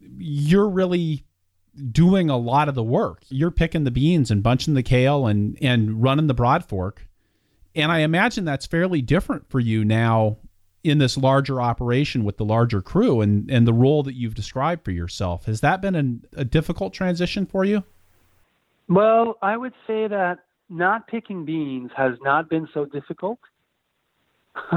you're 0.00 0.68
really 0.68 1.24
doing 1.92 2.30
a 2.30 2.36
lot 2.36 2.68
of 2.68 2.74
the 2.74 2.82
work. 2.82 3.22
You're 3.28 3.50
picking 3.50 3.84
the 3.84 3.90
beans 3.90 4.30
and 4.30 4.42
bunching 4.42 4.74
the 4.74 4.82
kale 4.82 5.26
and 5.26 5.58
and 5.60 6.02
running 6.02 6.26
the 6.26 6.34
broad 6.34 6.64
fork. 6.64 7.06
And 7.74 7.92
I 7.92 8.00
imagine 8.00 8.44
that's 8.44 8.66
fairly 8.66 9.02
different 9.02 9.48
for 9.48 9.60
you 9.60 9.84
now 9.84 10.38
in 10.82 10.98
this 10.98 11.16
larger 11.16 11.60
operation 11.60 12.24
with 12.24 12.36
the 12.36 12.44
larger 12.44 12.80
crew 12.80 13.20
and, 13.20 13.50
and 13.50 13.66
the 13.66 13.72
role 13.72 14.02
that 14.02 14.14
you've 14.14 14.34
described 14.34 14.84
for 14.84 14.90
yourself. 14.90 15.44
Has 15.46 15.60
that 15.60 15.80
been 15.80 15.94
an, 15.94 16.24
a 16.34 16.44
difficult 16.44 16.94
transition 16.94 17.46
for 17.46 17.64
you? 17.64 17.84
Well, 18.88 19.36
I 19.42 19.56
would 19.56 19.74
say 19.86 20.08
that 20.08 20.38
not 20.70 21.06
picking 21.08 21.44
beans 21.44 21.90
has 21.96 22.14
not 22.22 22.48
been 22.48 22.68
so 22.72 22.84
difficult. 22.84 23.38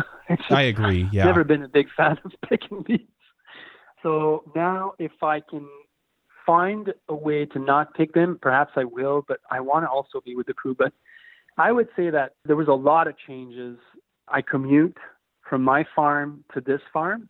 I 0.50 0.64
agree. 0.64 1.08
Yeah. 1.12 1.22
I've 1.22 1.28
never 1.28 1.44
been 1.44 1.64
a 1.64 1.70
big 1.70 1.88
fan 1.96 2.18
of 2.24 2.32
picking 2.48 2.84
beans. 2.84 3.02
So 4.04 4.44
now, 4.56 4.94
if 5.00 5.12
I 5.22 5.42
can 5.42 5.68
find 6.46 6.94
a 7.10 7.16
way 7.16 7.46
to 7.46 7.60
not 7.60 7.94
pick 7.94 8.14
them, 8.14 8.40
perhaps 8.42 8.74
I 8.76 8.84
will. 8.84 9.24
But 9.28 9.40
I 9.50 9.60
want 9.60 9.86
to 9.86 9.90
also 9.90 10.22
be 10.24 10.36
with 10.36 10.48
the 10.48 10.54
crew. 10.54 10.76
But 10.78 10.94
I 11.58 11.72
would 11.72 11.90
say 11.96 12.10
that 12.10 12.34
there 12.46 12.56
was 12.56 12.68
a 12.68 12.74
lot 12.74 13.08
of 13.08 13.16
changes. 13.28 13.78
I 14.28 14.42
commute 14.42 14.98
from 15.50 15.64
my 15.64 15.86
farm 15.96 16.44
to 16.54 16.62
this 16.62 16.82
farm. 16.94 17.30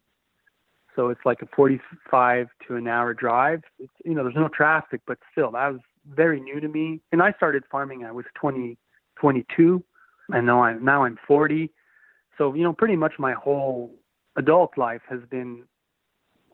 So 0.95 1.09
it's 1.09 1.22
like 1.26 1.41
a 1.41 1.47
45 1.55 2.47
to 2.68 2.76
an 2.76 2.88
hour 2.88 3.14
drive. 3.14 3.62
It's, 3.80 3.93
you 4.03 4.14
know, 4.14 4.24
there's 4.24 4.36
no 4.36 4.49
traffic, 4.49 5.01
but 5.07 5.18
still, 5.32 5.51
that 5.51 5.72
was 5.72 5.82
very 6.14 6.39
new 6.39 6.59
to 6.59 6.68
me. 6.68 7.01
And 7.12 7.22
I 7.22 7.32
started 7.34 7.64
farming. 7.72 8.03
I 8.03 8.12
was 8.12 8.26
20, 8.36 8.78
22, 9.20 9.84
and 10.30 10.45
now 10.45 10.64
I'm 10.64 10.84
now 10.84 11.03
I'm 11.05 11.18
40. 11.28 11.72
So 12.38 12.53
you 12.53 12.64
know, 12.64 12.74
pretty 12.74 12.95
much 12.95 13.14
my 13.20 13.34
whole 13.34 13.95
adult 14.38 14.78
life 14.78 15.01
has 15.09 15.20
been 15.30 15.64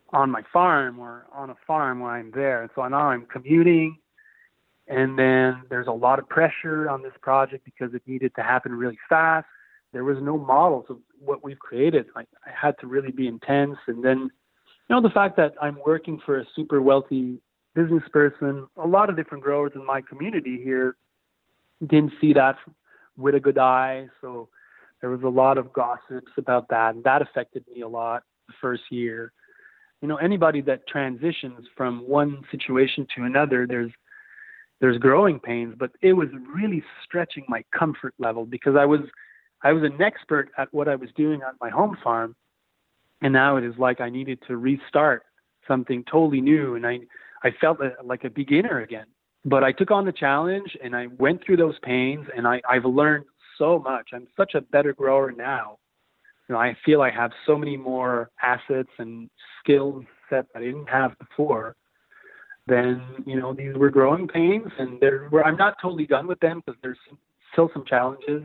on 0.10 0.32
my 0.32 0.42
farm 0.54 1.00
or 1.00 1.26
on 1.34 1.50
a 1.50 1.56
farm 1.66 2.00
when 2.00 2.12
I'm 2.12 2.32
there. 2.32 2.62
And 2.62 2.72
So 2.76 2.88
now 2.88 3.10
I'm 3.10 3.26
commuting, 3.26 3.98
and 4.88 5.18
then 5.18 5.64
there's 5.70 5.88
a 5.88 5.92
lot 5.92 6.20
of 6.20 6.30
pressure 6.30 6.90
on 6.90 7.02
this 7.02 7.14
project 7.22 7.66
because 7.66 7.94
it 7.94 8.02
needed 8.08 8.34
to 8.36 8.44
happen 8.44 8.74
really 8.74 8.98
fast. 9.10 9.48
There 9.94 10.04
was 10.04 10.18
no 10.22 10.38
models 10.38 10.86
of 10.90 10.98
what 11.20 11.44
we've 11.44 11.60
created. 11.60 12.06
I, 12.16 12.22
I 12.46 12.52
had 12.54 12.76
to 12.80 12.88
really 12.88 13.12
be 13.12 13.28
intense, 13.28 13.78
and 13.88 14.04
then 14.04 14.30
you 14.90 14.96
know 14.96 15.02
the 15.02 15.10
fact 15.10 15.36
that 15.38 15.54
I'm 15.62 15.78
working 15.86 16.20
for 16.26 16.40
a 16.40 16.46
super 16.56 16.82
wealthy 16.82 17.40
business 17.74 18.04
person. 18.12 18.68
A 18.78 18.88
lot 18.88 19.10
of 19.10 19.16
different 19.16 19.44
growers 19.44 19.72
in 19.76 19.86
my 19.86 20.02
community 20.02 20.62
here 20.64 20.96
didn't 21.86 22.14
see 22.20 22.34
that 22.34 22.58
with 23.18 23.36
a 23.36 23.40
good 23.40 23.58
eye, 23.58 24.08
so 24.22 24.50
there 25.02 25.10
was 25.10 25.24
a 25.24 25.30
lot 25.30 25.58
of 25.58 25.72
gossips 25.74 26.32
about 26.38 26.68
that, 26.70 26.96
and 26.96 27.04
that 27.04 27.22
affected 27.22 27.66
me 27.74 27.82
a 27.82 27.88
lot 27.88 28.24
the 28.48 28.54
first 28.62 28.84
year 28.90 29.32
you 30.02 30.08
know 30.08 30.18
anybody 30.18 30.62
that 30.62 30.88
transitions 30.88 31.68
from 31.76 32.08
one 32.08 32.42
situation 32.52 33.08
to 33.16 33.24
another 33.24 33.66
there's 33.68 33.92
there's 34.80 34.98
growing 34.98 35.40
pains 35.40 35.74
but 35.78 35.92
it 36.02 36.14
was 36.14 36.28
really 36.54 36.84
stretching 37.04 37.44
my 37.48 37.64
comfort 37.78 38.14
level 38.20 38.46
because 38.46 38.76
i 38.76 38.86
was 38.86 39.02
i 39.64 39.72
was 39.72 39.84
an 39.84 40.02
expert 40.02 40.50
at 40.58 40.72
what 40.74 40.88
i 40.88 40.96
was 40.96 41.10
doing 41.16 41.42
on 41.44 41.54
my 41.62 41.70
home 41.70 41.98
farm. 42.04 42.36
And 43.22 43.34
now 43.34 43.58
it 43.58 43.64
is 43.64 43.74
like 43.78 44.00
i 44.00 44.10
needed 44.10 44.40
to 44.48 44.58
restart 44.58 45.24
something 45.68 46.04
totally 46.10 46.42
new. 46.42 46.76
And 46.76 46.86
i 46.86 47.00
i 47.44 47.50
felt 47.60 47.82
uh, 47.82 47.90
like 48.04 48.24
a 48.24 48.30
beginner 48.30 48.82
again. 48.82 49.08
But 49.46 49.64
i 49.64 49.72
took 49.72 49.90
on 49.90 50.06
the 50.06 50.12
challenge 50.12 50.78
and 50.84 50.96
i 50.96 51.08
went 51.18 51.44
through 51.44 51.58
those 51.58 51.80
pains 51.82 52.28
and 52.36 52.48
i 52.48 52.62
i've 52.70 52.86
learned 52.86 53.26
so 53.58 53.80
much. 53.80 54.10
I'm 54.14 54.28
such 54.38 54.54
a 54.54 54.62
better 54.62 54.94
grower 54.94 55.32
now 55.32 55.80
you 56.48 56.56
know, 56.56 56.60
I 56.60 56.76
feel 56.86 57.02
I 57.02 57.12
have 57.12 57.32
so 57.46 57.58
many 57.58 57.76
more 57.76 58.30
assets 58.42 58.90
and 59.00 59.30
skills 59.62 60.06
set 60.30 60.46
that 60.54 60.60
I 60.62 60.66
didn't 60.66 60.88
have 60.88 61.18
before. 61.20 61.76
Then 62.68 63.02
you 63.26 63.40
know 63.40 63.54
these 63.54 63.76
were 63.76 63.90
growing 63.90 64.28
pains, 64.28 64.68
and 64.78 65.00
there 65.00 65.30
were. 65.32 65.46
I'm 65.46 65.56
not 65.56 65.76
totally 65.82 66.06
done 66.06 66.28
with 66.28 66.40
them 66.42 66.62
because 66.66 66.80
there's 66.82 66.98
still 67.54 67.70
some 67.74 67.86
challenges. 67.86 68.44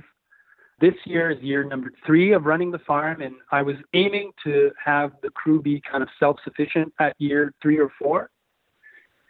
This 0.80 0.94
year 1.04 1.30
is 1.30 1.40
year 1.42 1.64
number 1.64 1.92
three 2.06 2.32
of 2.32 2.44
running 2.44 2.70
the 2.70 2.78
farm, 2.80 3.20
and 3.20 3.34
I 3.50 3.62
was 3.62 3.76
aiming 3.94 4.32
to 4.44 4.70
have 4.84 5.12
the 5.22 5.30
crew 5.30 5.60
be 5.60 5.80
kind 5.90 6.02
of 6.02 6.08
self-sufficient 6.20 6.92
at 7.00 7.14
year 7.18 7.52
three 7.60 7.78
or 7.78 7.90
four, 7.98 8.30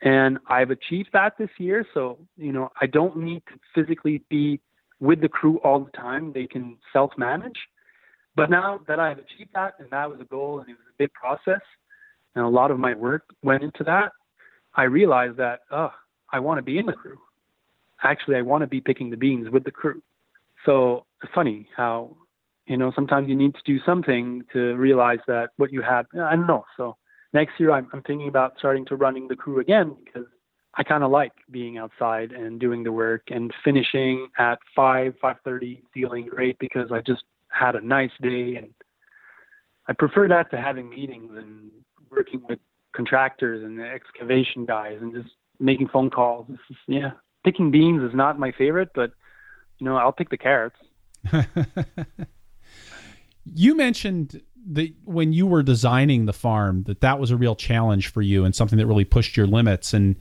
and 0.03 0.39
I've 0.49 0.71
achieved 0.71 1.09
that 1.15 1.39
this 1.39 1.51
year. 1.57 1.87
So 1.95 2.19
you 2.37 2.53
know 2.53 2.71
I 2.81 2.87
don't 2.87 3.17
need 3.17 3.43
to 3.49 3.55
physically 3.75 4.23
be 4.29 4.61
with 5.01 5.23
the 5.23 5.29
crew 5.29 5.59
all 5.65 5.81
the 5.81 5.91
time; 5.93 6.33
they 6.35 6.47
can 6.47 6.77
self-manage 6.93 7.59
but 8.35 8.51
now 8.51 8.81
that 8.89 8.99
I've 8.99 9.19
achieved 9.19 9.51
that, 9.55 9.75
and 9.79 9.91
that 9.91 10.09
was 10.09 10.21
a 10.21 10.25
goal, 10.25 10.61
and 10.61 10.69
it 10.69 10.73
was 10.73 10.87
a 10.89 10.97
big 10.99 11.13
process, 11.13 11.61
and 12.35 12.45
a 12.45 12.49
lot 12.49 12.71
of 12.71 12.79
my 12.79 12.95
work 12.95 13.25
went 13.43 13.63
into 13.63 13.85
that, 13.85 14.13
I 14.75 14.85
realized 14.85 15.37
that, 15.37 15.61
oh, 15.71 15.93
I 16.33 16.41
want 16.41 16.59
to 16.59 16.63
be 16.63 16.79
in 16.79 16.87
the 16.87 16.95
crew. 16.95 17.19
Actually, 18.03 18.37
I 18.37 18.43
want 18.43 18.63
to 18.63 18.67
be 18.67 18.81
picking 18.81 19.11
the 19.11 19.17
beans 19.17 19.51
with 19.51 19.65
the 19.65 19.71
crew. 19.71 20.03
So 20.65 21.05
it's 21.23 21.33
funny 21.35 21.69
how, 21.77 22.17
you 22.67 22.77
know, 22.77 22.91
sometimes 22.95 23.29
you 23.29 23.37
need 23.37 23.55
to 23.55 23.61
do 23.67 23.79
something 23.85 24.45
to 24.53 24.75
realize 24.77 25.19
that 25.27 25.51
what 25.57 25.73
you 25.73 25.83
had, 25.83 26.07
I 26.19 26.35
don't 26.37 26.47
know. 26.47 26.65
So 26.77 26.97
next 27.33 27.61
year, 27.61 27.73
I'm, 27.73 27.89
I'm 27.93 28.03
thinking 28.03 28.29
about 28.29 28.55
starting 28.59 28.87
to 28.87 28.97
running 28.97 29.29
the 29.29 29.37
crew 29.37 29.61
again 29.61 29.97
because 30.05 30.27
I 30.75 30.83
kind 30.83 31.05
of 31.05 31.11
like 31.11 31.33
being 31.51 31.77
outside 31.77 32.33
and 32.33 32.59
doing 32.59 32.83
the 32.83 32.93
work 32.93 33.25
and 33.29 33.53
finishing 33.63 34.29
at 34.39 34.59
5, 34.75 35.15
5.30, 35.23 35.83
feeling 35.93 36.27
great 36.27 36.59
because 36.59 36.91
I 36.91 37.01
just 37.01 37.25
had 37.53 37.77
a 37.77 37.81
nice 37.81 38.11
day 38.21 38.57
and 38.57 38.73
I 39.89 39.93
prefer 39.93 40.29
that 40.29 40.51
to 40.51 40.57
having 40.57 40.89
meetings 40.89 41.33
and 41.37 41.71
working 42.11 42.43
with 42.49 42.59
contractors 42.95 43.65
and 43.65 43.79
the 43.79 43.85
excavation 43.85 44.65
guys 44.65 44.99
and 45.01 45.13
just 45.13 45.35
making 45.59 45.89
phone 45.89 46.11
calls. 46.11 46.49
Is, 46.51 46.77
yeah, 46.87 47.13
picking 47.45 47.71
beans 47.71 48.03
is 48.03 48.15
not 48.15 48.39
my 48.39 48.53
favorite, 48.53 48.91
but 48.95 49.13
you 49.79 49.85
know, 49.85 49.97
I'll 49.97 50.13
pick 50.13 50.31
the 50.31 50.37
carrots. 50.37 50.77
you 53.45 53.75
mentioned 53.75 54.41
that 54.71 54.95
when 55.05 55.33
you 55.33 55.47
were 55.47 55.63
designing 55.63 56.27
the 56.27 56.33
farm 56.33 56.85
that 56.85 57.01
that 57.01 57.19
was 57.19 57.33
a 57.33 57.37
real 57.37 57.57
challenge 57.57 58.09
for 58.09 58.23
you 58.23 58.45
and 58.45 58.55
something 58.55 58.79
that 58.79 58.87
really 58.87 59.05
pushed 59.05 59.37
your 59.37 59.47
limits 59.47 59.93
and 59.93 60.15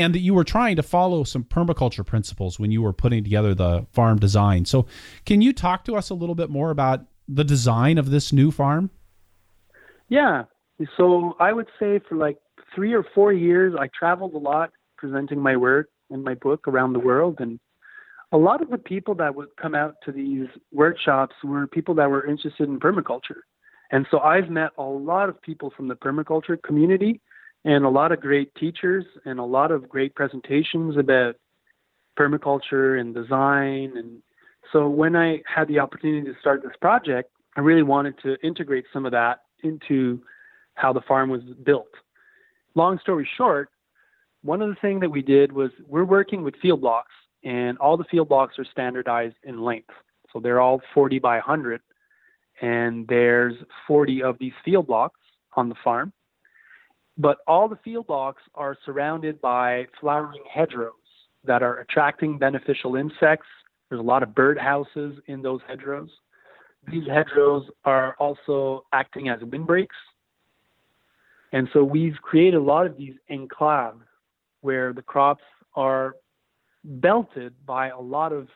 and 0.00 0.14
that 0.14 0.20
you 0.20 0.32
were 0.32 0.44
trying 0.44 0.76
to 0.76 0.82
follow 0.82 1.24
some 1.24 1.44
permaculture 1.44 2.04
principles 2.04 2.58
when 2.58 2.70
you 2.70 2.80
were 2.80 2.92
putting 2.94 3.22
together 3.22 3.54
the 3.54 3.86
farm 3.92 4.18
design. 4.18 4.64
So, 4.64 4.86
can 5.26 5.42
you 5.42 5.52
talk 5.52 5.84
to 5.84 5.94
us 5.94 6.08
a 6.08 6.14
little 6.14 6.34
bit 6.34 6.48
more 6.48 6.70
about 6.70 7.04
the 7.28 7.44
design 7.44 7.98
of 7.98 8.10
this 8.10 8.32
new 8.32 8.50
farm? 8.50 8.88
Yeah. 10.08 10.44
So, 10.96 11.36
I 11.38 11.52
would 11.52 11.68
say 11.78 12.00
for 12.08 12.16
like 12.16 12.38
three 12.74 12.94
or 12.94 13.04
four 13.14 13.30
years, 13.34 13.74
I 13.78 13.88
traveled 13.96 14.32
a 14.32 14.38
lot 14.38 14.70
presenting 14.96 15.38
my 15.38 15.54
work 15.56 15.90
and 16.08 16.24
my 16.24 16.34
book 16.34 16.66
around 16.66 16.94
the 16.94 16.98
world. 16.98 17.36
And 17.38 17.60
a 18.32 18.38
lot 18.38 18.62
of 18.62 18.70
the 18.70 18.78
people 18.78 19.14
that 19.16 19.34
would 19.34 19.48
come 19.60 19.74
out 19.74 19.96
to 20.06 20.12
these 20.12 20.46
workshops 20.72 21.34
were 21.44 21.66
people 21.66 21.94
that 21.96 22.08
were 22.08 22.26
interested 22.26 22.70
in 22.70 22.80
permaculture. 22.80 23.42
And 23.90 24.06
so 24.10 24.20
I've 24.20 24.48
met 24.48 24.70
a 24.78 24.82
lot 24.82 25.28
of 25.28 25.42
people 25.42 25.70
from 25.76 25.88
the 25.88 25.94
permaculture 25.94 26.62
community 26.62 27.20
and 27.64 27.84
a 27.84 27.88
lot 27.88 28.12
of 28.12 28.20
great 28.20 28.54
teachers 28.54 29.04
and 29.24 29.38
a 29.38 29.44
lot 29.44 29.70
of 29.70 29.88
great 29.88 30.14
presentations 30.14 30.96
about 30.96 31.36
permaculture 32.18 33.00
and 33.00 33.14
design. 33.14 33.92
And 33.96 34.22
so 34.72 34.88
when 34.88 35.16
I 35.16 35.42
had 35.46 35.68
the 35.68 35.78
opportunity 35.78 36.26
to 36.32 36.38
start 36.40 36.62
this 36.62 36.76
project, 36.80 37.30
I 37.56 37.60
really 37.60 37.82
wanted 37.82 38.14
to 38.22 38.36
integrate 38.42 38.84
some 38.92 39.04
of 39.04 39.12
that 39.12 39.40
into 39.62 40.22
how 40.74 40.92
the 40.92 41.00
farm 41.02 41.30
was 41.30 41.42
built. 41.62 41.90
Long 42.74 42.98
story 43.00 43.28
short, 43.36 43.68
one 44.42 44.62
of 44.62 44.70
the 44.70 44.76
things 44.80 45.00
that 45.00 45.10
we 45.10 45.22
did 45.22 45.52
was 45.52 45.70
we're 45.86 46.04
working 46.04 46.42
with 46.42 46.54
field 46.62 46.80
blocks, 46.80 47.12
and 47.44 47.76
all 47.78 47.96
the 47.96 48.04
field 48.04 48.28
blocks 48.28 48.58
are 48.58 48.64
standardized 48.64 49.36
in 49.44 49.62
length. 49.62 49.90
So 50.32 50.40
they're 50.40 50.60
all 50.60 50.80
40 50.94 51.18
by 51.18 51.36
100, 51.36 51.80
and 52.62 53.06
there's 53.08 53.54
40 53.86 54.22
of 54.22 54.38
these 54.38 54.52
field 54.64 54.86
blocks 54.86 55.18
on 55.54 55.68
the 55.68 55.74
farm. 55.82 56.12
But 57.20 57.38
all 57.46 57.68
the 57.68 57.76
field 57.84 58.06
blocks 58.06 58.42
are 58.54 58.78
surrounded 58.86 59.42
by 59.42 59.86
flowering 60.00 60.42
hedgerows 60.50 60.94
that 61.44 61.62
are 61.62 61.80
attracting 61.80 62.38
beneficial 62.38 62.96
insects. 62.96 63.46
There's 63.90 64.00
a 64.00 64.02
lot 64.02 64.22
of 64.22 64.34
bird 64.34 64.56
houses 64.56 65.18
in 65.26 65.42
those 65.42 65.60
hedgerows. 65.68 66.08
These 66.90 67.06
hedgerows 67.06 67.64
are 67.84 68.14
also 68.18 68.86
acting 68.94 69.28
as 69.28 69.38
windbreaks. 69.42 69.96
And 71.52 71.68
so 71.74 71.84
we've 71.84 72.16
created 72.22 72.54
a 72.54 72.62
lot 72.62 72.86
of 72.86 72.96
these 72.96 73.16
enclaves 73.30 74.00
where 74.62 74.94
the 74.94 75.02
crops 75.02 75.44
are 75.76 76.14
belted 76.84 77.52
by 77.66 77.88
a 77.88 78.00
lot 78.00 78.32
of 78.32 78.48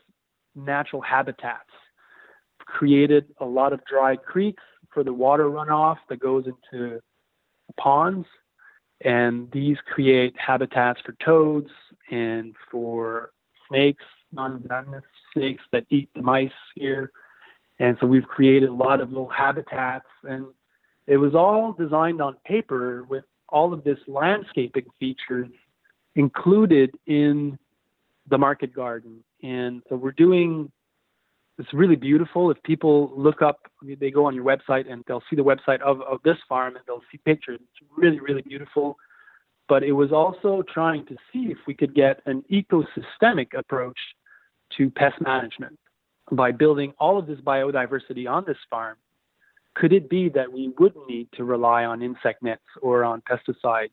natural 0.55 1.03
habitats. 1.03 1.69
Created 2.61 3.27
a 3.41 3.45
lot 3.45 3.75
of 3.75 3.85
dry 3.85 4.17
creeks 4.17 4.63
for 4.91 5.05
the 5.05 5.13
water 5.13 5.51
runoff 5.51 5.99
that 6.09 6.19
goes 6.19 6.47
into 6.47 7.03
ponds 7.79 8.27
and 9.01 9.51
these 9.51 9.77
create 9.93 10.35
habitats 10.39 11.01
for 11.05 11.13
toads 11.25 11.71
and 12.11 12.55
for 12.71 13.33
snakes, 13.69 14.05
non-venomous 14.33 15.05
snakes 15.33 15.63
that 15.73 15.85
eat 15.91 16.09
the 16.15 16.23
mice 16.23 16.51
here. 16.75 17.13
And 17.79 17.97
so 18.01 18.07
we've 18.07 18.27
created 18.27 18.69
a 18.69 18.75
lot 18.75 19.01
of 19.01 19.09
little 19.09 19.29
habitats, 19.29 20.07
and 20.23 20.47
it 21.07 21.17
was 21.17 21.35
all 21.35 21.73
designed 21.73 22.23
on 22.23 22.37
paper 22.47 23.05
with 23.05 23.25
all 23.49 23.73
of 23.73 23.85
this 23.85 23.99
landscaping 24.07 24.87
features 24.99 25.49
included 26.15 26.95
in 27.07 27.59
the 28.29 28.39
market 28.39 28.73
garden. 28.73 29.23
And 29.43 29.83
so 29.89 29.97
we're 29.97 30.13
doing 30.13 30.71
it's 31.59 31.73
really 31.73 31.97
beautiful. 31.97 32.51
If 32.51 32.63
people 32.65 33.13
look 33.17 33.41
up, 33.41 33.61
they 33.83 34.11
go 34.11 34.27
on 34.27 34.35
your 34.35 34.45
website 34.45 34.91
and 34.91 35.05
they'll 35.07 35.23
see 35.31 35.37
the 35.37 35.45
website 35.45 35.81
of, 35.81 36.01
of 36.03 36.19
this 36.25 36.37
farm 36.49 36.77
and 36.77 36.85
they'll 36.87 37.03
see 37.13 37.19
pictures. 37.19 37.61
It's 37.63 37.91
really, 37.97 38.21
really 38.21 38.43
beautiful. 38.43 38.97
But 39.69 39.83
it 39.83 39.93
was 39.93 40.13
also 40.13 40.63
trying 40.73 41.07
to 41.07 41.17
see 41.33 41.51
if 41.51 41.59
we 41.67 41.75
could 41.75 41.95
get 41.95 42.21
an 42.27 42.45
ecosystemic 42.51 43.57
approach 43.57 43.99
to 44.77 44.91
pest 44.91 45.21
management 45.21 45.79
by 46.33 46.51
building 46.51 46.93
all 46.99 47.19
of 47.19 47.27
this 47.27 47.41
biodiversity 47.41 48.29
on 48.29 48.45
this 48.47 48.59
farm. 48.69 48.97
Could 49.75 49.93
it 49.93 50.11
be 50.11 50.29
that 50.31 50.53
we 50.53 50.73
wouldn't 50.79 51.09
need 51.09 51.29
to 51.37 51.45
rely 51.45 51.85
on 51.85 52.03
insect 52.03 52.43
nets 52.43 52.63
or 52.83 53.05
on 53.05 53.23
pesticides? 53.23 53.91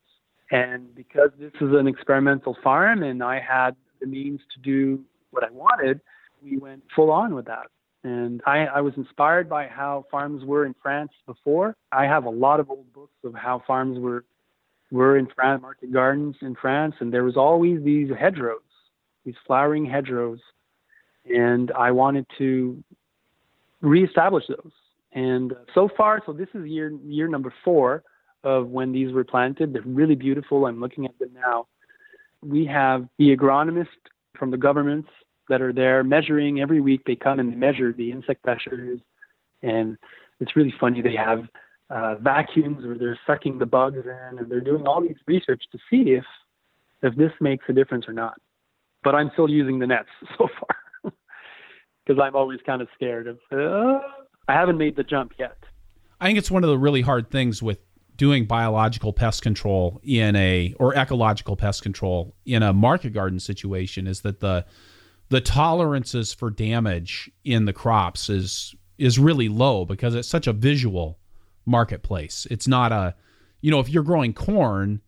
And 0.51 0.93
because 0.95 1.29
this 1.39 1.53
is 1.61 1.73
an 1.73 1.87
experimental 1.87 2.57
farm 2.63 3.03
and 3.03 3.23
I 3.23 3.39
had 3.39 3.75
the 3.99 4.07
means 4.07 4.41
to 4.53 4.61
do 4.61 5.03
what 5.29 5.43
I 5.43 5.51
wanted, 5.51 6.01
we 6.43 6.57
went 6.57 6.83
full 6.95 7.11
on 7.11 7.35
with 7.35 7.45
that. 7.45 7.67
And 8.03 8.41
I, 8.45 8.65
I 8.65 8.81
was 8.81 8.93
inspired 8.97 9.47
by 9.47 9.67
how 9.67 10.05
farms 10.09 10.43
were 10.43 10.65
in 10.65 10.75
France 10.81 11.11
before. 11.27 11.75
I 11.91 12.05
have 12.05 12.25
a 12.25 12.29
lot 12.29 12.59
of 12.59 12.69
old 12.69 12.91
books 12.93 13.13
of 13.23 13.35
how 13.35 13.61
farms 13.67 13.99
were 13.99 14.25
were 14.91 15.17
in 15.17 15.27
France, 15.33 15.61
market 15.61 15.93
gardens 15.93 16.35
in 16.41 16.53
France, 16.53 16.95
and 16.99 17.13
there 17.13 17.23
was 17.23 17.37
always 17.37 17.81
these 17.81 18.09
hedgerows, 18.19 18.59
these 19.23 19.35
flowering 19.47 19.85
hedgerows, 19.85 20.39
and 21.25 21.71
I 21.71 21.91
wanted 21.91 22.25
to 22.39 22.83
reestablish 23.79 24.43
those. 24.49 24.71
And 25.13 25.53
so 25.73 25.89
far, 25.95 26.21
so 26.25 26.33
this 26.33 26.49
is 26.53 26.65
year 26.65 26.91
year 27.05 27.27
number 27.27 27.53
four 27.63 28.03
of 28.43 28.67
when 28.67 28.91
these 28.91 29.13
were 29.13 29.23
planted. 29.23 29.73
They're 29.73 29.81
really 29.83 30.15
beautiful. 30.15 30.65
I'm 30.65 30.79
looking 30.79 31.05
at 31.05 31.17
them 31.19 31.29
now. 31.33 31.67
We 32.41 32.65
have 32.65 33.07
the 33.17 33.35
agronomist 33.35 33.87
from 34.37 34.51
the 34.51 34.57
governments 34.57 35.09
that 35.51 35.61
are 35.61 35.73
there 35.73 36.01
measuring 36.03 36.61
every 36.61 36.79
week. 36.79 37.01
They 37.05 37.15
come 37.15 37.39
and 37.39 37.59
measure 37.59 37.91
the 37.91 38.09
insect 38.09 38.41
pressures, 38.41 39.01
and 39.61 39.97
it's 40.39 40.55
really 40.55 40.73
funny. 40.79 41.01
They 41.01 41.15
have 41.15 41.43
uh, 41.89 42.15
vacuums 42.15 42.85
where 42.85 42.97
they're 42.97 43.19
sucking 43.27 43.59
the 43.59 43.65
bugs 43.65 43.97
in, 44.05 44.39
and 44.39 44.49
they're 44.49 44.61
doing 44.61 44.87
all 44.87 45.01
these 45.01 45.17
research 45.27 45.61
to 45.73 45.77
see 45.89 46.11
if 46.11 46.23
if 47.03 47.15
this 47.15 47.31
makes 47.41 47.65
a 47.67 47.73
difference 47.73 48.07
or 48.07 48.13
not. 48.13 48.39
But 49.03 49.13
I'm 49.13 49.29
still 49.33 49.49
using 49.49 49.79
the 49.79 49.87
nets 49.87 50.07
so 50.37 50.47
far 50.47 51.13
because 52.05 52.21
I'm 52.23 52.35
always 52.35 52.59
kind 52.65 52.81
of 52.81 52.87
scared 52.95 53.27
of. 53.27 53.39
Uh, 53.51 53.99
I 54.47 54.53
haven't 54.53 54.77
made 54.77 54.95
the 54.95 55.03
jump 55.03 55.33
yet. 55.37 55.57
I 56.21 56.27
think 56.27 56.37
it's 56.37 56.51
one 56.51 56.63
of 56.63 56.69
the 56.69 56.77
really 56.77 57.01
hard 57.01 57.29
things 57.29 57.61
with 57.61 57.83
doing 58.15 58.45
biological 58.45 59.11
pest 59.11 59.41
control 59.41 59.99
in 60.03 60.35
a 60.35 60.73
or 60.79 60.95
ecological 60.95 61.57
pest 61.57 61.83
control 61.83 62.35
in 62.45 62.63
a 62.63 62.71
market 62.71 63.11
garden 63.11 63.39
situation 63.39 64.07
is 64.07 64.21
that 64.21 64.39
the 64.39 64.65
the 65.31 65.41
tolerances 65.41 66.33
for 66.33 66.49
damage 66.49 67.31
in 67.45 67.63
the 67.63 67.73
crops 67.73 68.29
is 68.29 68.75
is 68.97 69.17
really 69.17 69.47
low 69.47 69.85
because 69.85 70.13
it's 70.13 70.27
such 70.27 70.45
a 70.45 70.53
visual 70.53 71.17
marketplace. 71.65 72.45
It's 72.51 72.67
not 72.67 72.91
a 72.91 73.15
you 73.61 73.71
know, 73.71 73.79
if 73.79 73.89
you're 73.89 74.03
growing 74.03 74.33
corn, 74.33 75.01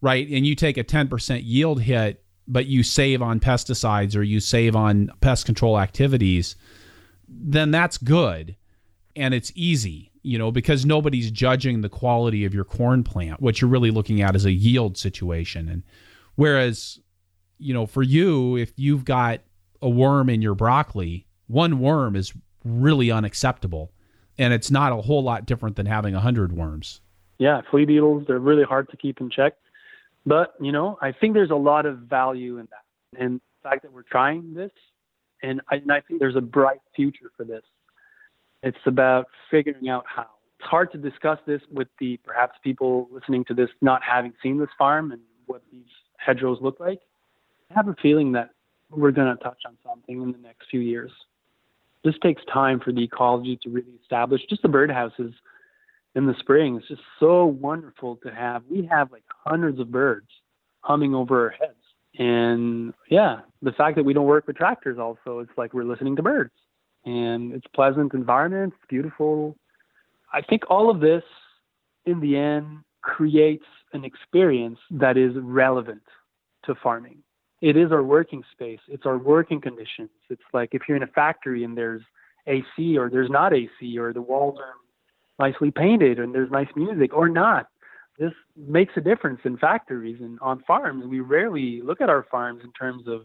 right, 0.00 0.28
and 0.28 0.46
you 0.46 0.54
take 0.54 0.76
a 0.76 0.84
10% 0.84 1.40
yield 1.42 1.80
hit, 1.82 2.22
but 2.46 2.66
you 2.66 2.82
save 2.82 3.20
on 3.20 3.40
pesticides 3.40 4.14
or 4.14 4.22
you 4.22 4.38
save 4.38 4.76
on 4.76 5.10
pest 5.20 5.44
control 5.44 5.80
activities, 5.80 6.54
then 7.26 7.70
that's 7.70 7.98
good 7.98 8.56
and 9.16 9.34
it's 9.34 9.50
easy, 9.54 10.12
you 10.22 10.38
know, 10.38 10.52
because 10.52 10.84
nobody's 10.84 11.30
judging 11.30 11.80
the 11.80 11.88
quality 11.88 12.44
of 12.44 12.54
your 12.54 12.64
corn 12.64 13.02
plant. 13.02 13.40
What 13.40 13.60
you're 13.60 13.70
really 13.70 13.90
looking 13.90 14.20
at 14.20 14.36
is 14.36 14.44
a 14.44 14.52
yield 14.52 14.98
situation. 14.98 15.68
And 15.68 15.82
whereas, 16.36 17.00
you 17.58 17.72
know, 17.74 17.86
for 17.86 18.02
you, 18.02 18.56
if 18.56 18.72
you've 18.76 19.04
got 19.04 19.40
a 19.84 19.88
worm 19.88 20.30
in 20.30 20.40
your 20.40 20.54
broccoli, 20.54 21.26
one 21.46 21.78
worm 21.78 22.16
is 22.16 22.32
really 22.64 23.10
unacceptable. 23.10 23.92
And 24.38 24.52
it's 24.52 24.70
not 24.70 24.92
a 24.92 24.96
whole 24.96 25.22
lot 25.22 25.46
different 25.46 25.76
than 25.76 25.86
having 25.86 26.14
a 26.14 26.20
hundred 26.20 26.52
worms. 26.52 27.02
Yeah, 27.38 27.60
flea 27.70 27.84
beetles, 27.84 28.24
they're 28.26 28.38
really 28.38 28.64
hard 28.64 28.88
to 28.90 28.96
keep 28.96 29.20
in 29.20 29.30
check. 29.30 29.52
But, 30.24 30.54
you 30.58 30.72
know, 30.72 30.98
I 31.02 31.12
think 31.12 31.34
there's 31.34 31.50
a 31.50 31.56
lot 31.56 31.84
of 31.84 31.98
value 31.98 32.58
in 32.58 32.66
that. 32.70 33.20
And 33.22 33.40
the 33.62 33.68
fact 33.68 33.82
that 33.82 33.92
we're 33.92 34.02
trying 34.02 34.54
this, 34.54 34.72
and 35.42 35.60
I, 35.70 35.76
and 35.76 35.92
I 35.92 36.00
think 36.00 36.18
there's 36.18 36.36
a 36.36 36.40
bright 36.40 36.80
future 36.96 37.30
for 37.36 37.44
this. 37.44 37.62
It's 38.62 38.78
about 38.86 39.26
figuring 39.50 39.88
out 39.88 40.04
how. 40.08 40.26
It's 40.58 40.68
hard 40.70 40.90
to 40.92 40.98
discuss 40.98 41.38
this 41.46 41.60
with 41.70 41.88
the 42.00 42.16
perhaps 42.24 42.56
people 42.64 43.08
listening 43.12 43.44
to 43.46 43.54
this 43.54 43.68
not 43.82 44.02
having 44.02 44.32
seen 44.42 44.58
this 44.58 44.70
farm 44.78 45.12
and 45.12 45.20
what 45.44 45.60
these 45.70 45.84
hedgerows 46.16 46.58
look 46.62 46.80
like. 46.80 47.00
I 47.70 47.74
have 47.74 47.88
a 47.88 47.96
feeling 48.00 48.32
that 48.32 48.50
we're 48.96 49.10
going 49.10 49.36
to 49.36 49.42
touch 49.42 49.62
on 49.66 49.76
something 49.86 50.22
in 50.22 50.32
the 50.32 50.38
next 50.38 50.68
few 50.70 50.80
years. 50.80 51.10
This 52.04 52.14
takes 52.22 52.42
time 52.52 52.80
for 52.80 52.92
the 52.92 53.02
ecology 53.02 53.58
to 53.62 53.70
really 53.70 53.92
establish. 54.02 54.42
Just 54.48 54.62
the 54.62 54.68
birdhouses 54.68 55.32
in 56.14 56.26
the 56.26 56.34
spring, 56.38 56.76
it's 56.76 56.88
just 56.88 57.02
so 57.18 57.46
wonderful 57.46 58.16
to 58.16 58.30
have. 58.30 58.62
We 58.70 58.86
have 58.90 59.10
like 59.10 59.24
hundreds 59.44 59.80
of 59.80 59.90
birds 59.90 60.28
humming 60.80 61.14
over 61.14 61.44
our 61.44 61.50
heads. 61.50 61.78
And 62.18 62.94
yeah, 63.10 63.40
the 63.62 63.72
fact 63.72 63.96
that 63.96 64.04
we 64.04 64.12
don't 64.12 64.26
work 64.26 64.46
with 64.46 64.56
tractors 64.56 64.98
also, 64.98 65.40
it's 65.40 65.50
like 65.56 65.74
we're 65.74 65.84
listening 65.84 66.14
to 66.16 66.22
birds. 66.22 66.52
And 67.04 67.52
it's 67.52 67.66
pleasant 67.74 68.14
environment, 68.14 68.74
it's 68.76 68.88
beautiful. 68.88 69.56
I 70.32 70.40
think 70.42 70.62
all 70.70 70.90
of 70.90 71.00
this 71.00 71.22
in 72.06 72.20
the 72.20 72.36
end 72.36 72.78
creates 73.02 73.64
an 73.92 74.04
experience 74.04 74.78
that 74.90 75.16
is 75.16 75.32
relevant 75.36 76.02
to 76.64 76.74
farming 76.76 77.18
it 77.64 77.78
is 77.78 77.90
our 77.92 78.02
working 78.02 78.44
space. 78.52 78.80
It's 78.88 79.06
our 79.06 79.16
working 79.16 79.58
conditions. 79.58 80.10
It's 80.28 80.42
like 80.52 80.68
if 80.72 80.82
you're 80.86 80.98
in 80.98 81.02
a 81.02 81.06
factory 81.06 81.64
and 81.64 81.74
there's 81.74 82.02
AC 82.46 82.98
or 82.98 83.08
there's 83.08 83.30
not 83.30 83.54
AC 83.54 83.98
or 83.98 84.12
the 84.12 84.20
walls 84.20 84.58
are 84.58 84.74
nicely 85.38 85.70
painted 85.70 86.18
and 86.18 86.34
there's 86.34 86.50
nice 86.50 86.68
music 86.76 87.14
or 87.14 87.30
not. 87.30 87.68
This 88.18 88.32
makes 88.54 88.92
a 88.98 89.00
difference 89.00 89.40
in 89.44 89.56
factories 89.56 90.18
and 90.20 90.38
on 90.40 90.62
farms. 90.66 91.06
We 91.06 91.20
rarely 91.20 91.80
look 91.82 92.02
at 92.02 92.10
our 92.10 92.26
farms 92.30 92.60
in 92.62 92.72
terms 92.72 93.08
of 93.08 93.22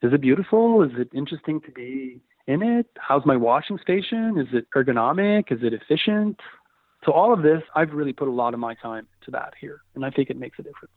is 0.00 0.12
it 0.12 0.20
beautiful? 0.20 0.82
Is 0.84 0.92
it 0.96 1.08
interesting 1.12 1.60
to 1.62 1.72
be 1.72 2.20
in 2.46 2.62
it? 2.62 2.86
How's 2.98 3.26
my 3.26 3.36
washing 3.36 3.78
station? 3.82 4.38
Is 4.38 4.46
it 4.52 4.66
ergonomic? 4.76 5.50
Is 5.50 5.58
it 5.64 5.72
efficient? 5.74 6.38
So 7.04 7.10
all 7.10 7.32
of 7.32 7.42
this, 7.42 7.62
I've 7.74 7.92
really 7.92 8.12
put 8.12 8.28
a 8.28 8.32
lot 8.32 8.54
of 8.54 8.60
my 8.60 8.74
time 8.74 9.08
to 9.24 9.32
that 9.32 9.54
here, 9.60 9.80
and 9.96 10.04
I 10.04 10.10
think 10.10 10.30
it 10.30 10.36
makes 10.36 10.60
a 10.60 10.62
difference. 10.62 10.94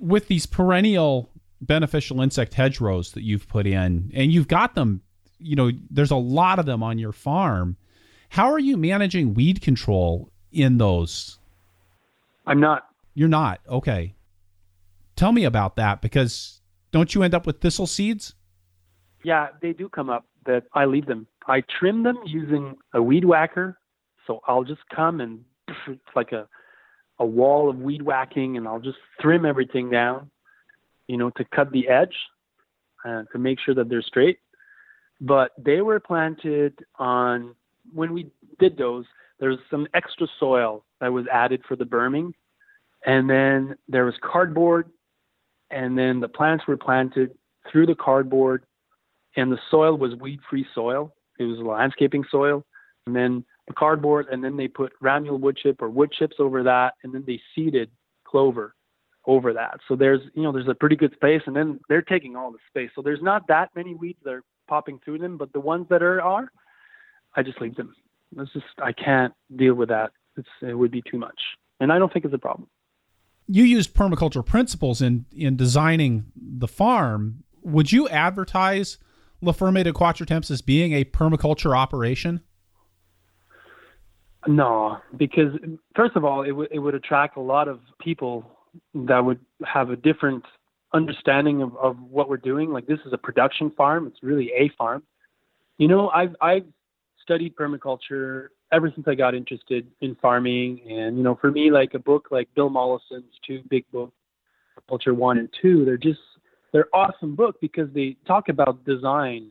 With 0.00 0.26
these 0.26 0.46
perennial 0.46 1.30
beneficial 1.60 2.20
insect 2.20 2.54
hedgerows 2.54 3.12
that 3.12 3.22
you've 3.22 3.48
put 3.48 3.66
in, 3.66 4.10
and 4.14 4.32
you've 4.32 4.48
got 4.48 4.74
them, 4.74 5.02
you 5.38 5.56
know, 5.56 5.70
there's 5.90 6.10
a 6.10 6.16
lot 6.16 6.58
of 6.58 6.66
them 6.66 6.82
on 6.82 6.98
your 6.98 7.12
farm. 7.12 7.76
How 8.30 8.52
are 8.52 8.58
you 8.58 8.76
managing 8.76 9.34
weed 9.34 9.60
control 9.60 10.30
in 10.52 10.78
those? 10.78 11.38
I'm 12.46 12.60
not. 12.60 12.86
You're 13.14 13.28
not. 13.28 13.60
Okay. 13.68 14.14
Tell 15.16 15.32
me 15.32 15.44
about 15.44 15.76
that 15.76 16.00
because 16.00 16.60
don't 16.92 17.14
you 17.14 17.22
end 17.22 17.34
up 17.34 17.46
with 17.46 17.60
thistle 17.60 17.86
seeds? 17.86 18.34
Yeah, 19.24 19.48
they 19.60 19.72
do 19.72 19.88
come 19.88 20.08
up 20.10 20.26
that 20.46 20.64
I 20.72 20.84
leave 20.84 21.06
them. 21.06 21.26
I 21.46 21.62
trim 21.78 22.04
them 22.04 22.18
using 22.24 22.76
a 22.94 23.02
weed 23.02 23.24
whacker. 23.24 23.78
So 24.26 24.40
I'll 24.46 24.64
just 24.64 24.82
come 24.94 25.20
and 25.20 25.44
it's 25.88 26.00
like 26.14 26.32
a 26.32 26.46
a 27.18 27.26
wall 27.26 27.68
of 27.68 27.78
weed 27.78 28.02
whacking 28.02 28.56
and 28.56 28.68
I'll 28.68 28.80
just 28.80 28.98
trim 29.20 29.44
everything 29.44 29.90
down 29.90 30.30
you 31.08 31.16
know, 31.16 31.30
to 31.30 31.44
cut 31.44 31.72
the 31.72 31.88
edge 31.88 32.14
uh, 33.04 33.24
to 33.32 33.38
make 33.38 33.58
sure 33.58 33.74
that 33.74 33.88
they're 33.88 34.02
straight. 34.02 34.38
But 35.20 35.52
they 35.58 35.80
were 35.80 35.98
planted 35.98 36.78
on, 36.98 37.56
when 37.92 38.12
we 38.12 38.30
did 38.60 38.76
those, 38.76 39.06
there 39.40 39.48
was 39.48 39.58
some 39.70 39.88
extra 39.94 40.28
soil 40.38 40.84
that 41.00 41.12
was 41.12 41.26
added 41.32 41.62
for 41.66 41.74
the 41.74 41.84
berming. 41.84 42.34
And 43.06 43.28
then 43.28 43.76
there 43.88 44.04
was 44.04 44.14
cardboard. 44.22 44.90
And 45.70 45.98
then 45.98 46.20
the 46.20 46.28
plants 46.28 46.66
were 46.66 46.76
planted 46.76 47.32
through 47.70 47.86
the 47.86 47.94
cardboard. 47.94 48.64
And 49.36 49.50
the 49.50 49.58
soil 49.70 49.96
was 49.96 50.14
weed 50.14 50.40
free 50.48 50.66
soil, 50.74 51.14
it 51.38 51.44
was 51.44 51.58
landscaping 51.58 52.24
soil. 52.30 52.64
And 53.06 53.14
then 53.14 53.44
the 53.66 53.74
cardboard, 53.74 54.26
and 54.30 54.42
then 54.42 54.56
they 54.56 54.68
put 54.68 54.92
ramial 55.02 55.38
wood 55.38 55.56
chip 55.56 55.80
or 55.80 55.88
wood 55.88 56.12
chips 56.12 56.36
over 56.38 56.62
that. 56.64 56.94
And 57.02 57.14
then 57.14 57.24
they 57.26 57.40
seeded 57.54 57.90
clover 58.24 58.74
over 59.28 59.52
that. 59.52 59.78
So 59.86 59.94
there's 59.94 60.22
you 60.34 60.42
know 60.42 60.50
there's 60.50 60.66
a 60.68 60.74
pretty 60.74 60.96
good 60.96 61.12
space, 61.12 61.42
and 61.46 61.54
then 61.54 61.78
they're 61.88 62.02
taking 62.02 62.34
all 62.34 62.50
the 62.50 62.58
space. 62.68 62.90
So 62.96 63.02
there's 63.02 63.22
not 63.22 63.46
that 63.46 63.68
many 63.76 63.94
weeds 63.94 64.18
that 64.24 64.32
are 64.32 64.42
popping 64.66 64.98
through 65.04 65.18
them, 65.18 65.36
but 65.36 65.52
the 65.52 65.60
ones 65.60 65.86
that 65.90 66.02
are 66.02 66.20
are, 66.20 66.50
I 67.36 67.42
just 67.42 67.60
leave 67.60 67.76
them. 67.76 67.94
It's 68.36 68.52
just 68.52 68.64
I 68.82 68.92
can't 68.92 69.34
deal 69.54 69.74
with 69.74 69.90
that. 69.90 70.10
It's 70.36 70.48
it 70.62 70.74
would 70.74 70.90
be 70.90 71.02
too 71.08 71.18
much, 71.18 71.38
and 71.78 71.92
I 71.92 71.98
don't 71.98 72.12
think 72.12 72.24
it's 72.24 72.34
a 72.34 72.38
problem. 72.38 72.68
You 73.46 73.64
used 73.64 73.94
permaculture 73.94 74.44
principles 74.44 75.00
in 75.02 75.26
in 75.30 75.56
designing 75.56 76.32
the 76.34 76.68
farm. 76.68 77.44
Would 77.62 77.92
you 77.92 78.08
advertise 78.08 78.96
La 79.42 79.52
Ferme 79.52 79.82
de 79.84 79.92
Quatre 79.92 80.24
Temps 80.24 80.50
as 80.50 80.62
being 80.62 80.94
a 80.94 81.04
permaculture 81.04 81.76
operation? 81.76 82.40
No, 84.46 84.98
because 85.16 85.52
first 85.94 86.16
of 86.16 86.24
all, 86.24 86.42
it 86.42 86.52
would 86.52 86.68
it 86.70 86.78
would 86.78 86.94
attract 86.94 87.36
a 87.36 87.40
lot 87.40 87.68
of 87.68 87.80
people 88.00 88.57
that 88.94 89.24
would 89.24 89.40
have 89.64 89.90
a 89.90 89.96
different 89.96 90.44
understanding 90.94 91.62
of, 91.62 91.76
of 91.76 92.00
what 92.00 92.28
we're 92.28 92.36
doing. 92.36 92.70
Like 92.70 92.86
this 92.86 93.00
is 93.06 93.12
a 93.12 93.18
production 93.18 93.70
farm. 93.76 94.06
It's 94.06 94.22
really 94.22 94.50
a 94.56 94.70
farm. 94.76 95.02
You 95.76 95.88
know, 95.88 96.08
I've 96.10 96.34
I've 96.40 96.64
studied 97.22 97.54
permaculture 97.56 98.48
ever 98.72 98.90
since 98.94 99.06
I 99.08 99.14
got 99.14 99.34
interested 99.34 99.86
in 100.00 100.14
farming. 100.16 100.80
And 100.88 101.16
you 101.16 101.22
know, 101.22 101.36
for 101.40 101.50
me, 101.50 101.70
like 101.70 101.94
a 101.94 101.98
book 101.98 102.28
like 102.30 102.48
Bill 102.54 102.70
Mollison's 102.70 103.32
two 103.46 103.62
big 103.68 103.84
books, 103.92 104.14
Culture 104.88 105.14
One 105.14 105.38
and 105.38 105.48
Two, 105.60 105.84
they're 105.84 105.96
just 105.96 106.20
they're 106.72 106.88
awesome 106.92 107.34
book 107.34 107.56
because 107.60 107.88
they 107.94 108.16
talk 108.26 108.48
about 108.48 108.84
design 108.84 109.50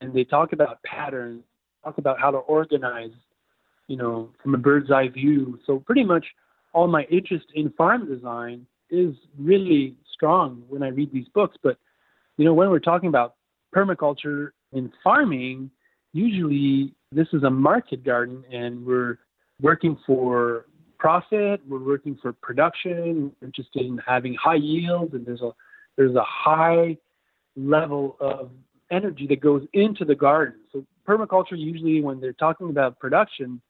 and 0.00 0.12
they 0.12 0.24
talk 0.24 0.52
about 0.52 0.82
patterns, 0.82 1.42
talk 1.84 1.98
about 1.98 2.20
how 2.20 2.30
to 2.30 2.38
organize, 2.38 3.12
you 3.88 3.96
know, 3.96 4.30
from 4.42 4.54
a 4.54 4.58
bird's 4.58 4.90
eye 4.90 5.08
view. 5.08 5.58
So 5.66 5.78
pretty 5.78 6.04
much 6.04 6.26
all 6.76 6.86
my 6.86 7.04
interest 7.04 7.46
in 7.54 7.70
farm 7.70 8.06
design 8.06 8.66
is 8.90 9.14
really 9.38 9.96
strong 10.12 10.62
when 10.68 10.82
I 10.82 10.88
read 10.88 11.10
these 11.10 11.26
books. 11.34 11.56
But 11.62 11.78
you 12.36 12.44
know, 12.44 12.52
when 12.52 12.68
we're 12.68 12.80
talking 12.80 13.08
about 13.08 13.36
permaculture 13.74 14.50
in 14.72 14.92
farming, 15.02 15.70
usually 16.12 16.92
this 17.10 17.28
is 17.32 17.44
a 17.44 17.50
market 17.50 18.04
garden 18.04 18.44
and 18.52 18.84
we're 18.84 19.18
working 19.62 19.96
for 20.06 20.66
profit, 20.98 21.62
we're 21.66 21.82
working 21.82 22.18
for 22.20 22.34
production, 22.34 23.32
we're 23.40 23.46
interested 23.46 23.86
in 23.86 23.98
having 24.06 24.34
high 24.34 24.56
yields 24.56 25.14
and 25.14 25.24
there's 25.24 25.40
a 25.40 25.52
there's 25.96 26.14
a 26.14 26.24
high 26.24 26.98
level 27.56 28.18
of 28.20 28.50
energy 28.90 29.26
that 29.28 29.40
goes 29.40 29.66
into 29.72 30.04
the 30.04 30.14
garden. 30.14 30.60
So 30.74 30.84
permaculture 31.08 31.56
usually 31.56 32.02
when 32.02 32.20
they're 32.20 32.34
talking 32.34 32.68
about 32.68 32.98
production 32.98 33.62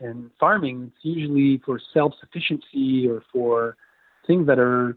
and 0.00 0.30
farming, 0.38 0.92
it's 0.94 1.04
usually 1.04 1.60
for 1.64 1.80
self-sufficiency 1.92 3.06
or 3.08 3.22
for 3.32 3.76
things 4.26 4.46
that 4.46 4.58
are 4.58 4.96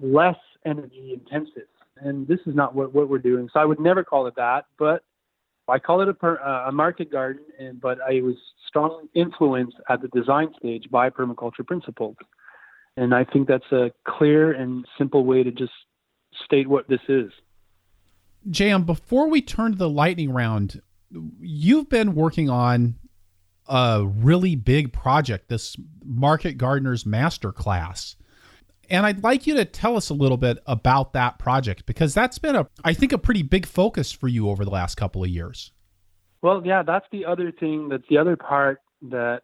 less 0.00 0.36
energy 0.64 1.12
intensive. 1.14 1.68
And 1.96 2.26
this 2.26 2.40
is 2.46 2.54
not 2.54 2.74
what, 2.74 2.94
what 2.94 3.08
we're 3.08 3.18
doing. 3.18 3.48
So 3.52 3.60
I 3.60 3.64
would 3.64 3.80
never 3.80 4.02
call 4.02 4.26
it 4.26 4.34
that, 4.36 4.66
but 4.78 5.04
I 5.68 5.78
call 5.78 6.00
it 6.02 6.08
a, 6.08 6.14
per, 6.14 6.40
uh, 6.40 6.68
a 6.68 6.72
market 6.72 7.10
garden, 7.10 7.44
and, 7.58 7.80
but 7.80 7.98
I 8.00 8.20
was 8.20 8.36
strongly 8.66 9.08
influenced 9.14 9.76
at 9.88 10.02
the 10.02 10.08
design 10.08 10.48
stage 10.58 10.90
by 10.90 11.10
permaculture 11.10 11.66
principles. 11.66 12.16
And 12.96 13.14
I 13.14 13.24
think 13.24 13.48
that's 13.48 13.70
a 13.72 13.90
clear 14.06 14.52
and 14.52 14.84
simple 14.98 15.24
way 15.24 15.42
to 15.42 15.50
just 15.50 15.72
state 16.44 16.68
what 16.68 16.88
this 16.88 17.00
is. 17.08 17.30
JM, 18.50 18.86
before 18.86 19.28
we 19.28 19.40
turn 19.40 19.72
to 19.72 19.78
the 19.78 19.88
lightning 19.88 20.30
round, 20.30 20.82
you've 21.40 21.88
been 21.88 22.14
working 22.14 22.50
on 22.50 22.96
a 23.72 24.04
really 24.06 24.54
big 24.54 24.92
project, 24.92 25.48
this 25.48 25.76
Market 26.04 26.58
Gardeners 26.58 27.06
Master 27.06 27.52
Class. 27.52 28.16
And 28.90 29.06
I'd 29.06 29.22
like 29.22 29.46
you 29.46 29.54
to 29.54 29.64
tell 29.64 29.96
us 29.96 30.10
a 30.10 30.14
little 30.14 30.36
bit 30.36 30.58
about 30.66 31.14
that 31.14 31.38
project 31.38 31.86
because 31.86 32.12
that's 32.12 32.38
been 32.38 32.54
a 32.54 32.66
I 32.84 32.92
think 32.92 33.12
a 33.12 33.18
pretty 33.18 33.42
big 33.42 33.64
focus 33.64 34.12
for 34.12 34.28
you 34.28 34.50
over 34.50 34.64
the 34.64 34.70
last 34.70 34.96
couple 34.96 35.24
of 35.24 35.30
years. 35.30 35.72
Well, 36.42 36.62
yeah, 36.64 36.82
that's 36.82 37.06
the 37.10 37.24
other 37.24 37.50
thing, 37.52 37.88
that's 37.88 38.04
the 38.10 38.18
other 38.18 38.36
part 38.36 38.80
that 39.10 39.42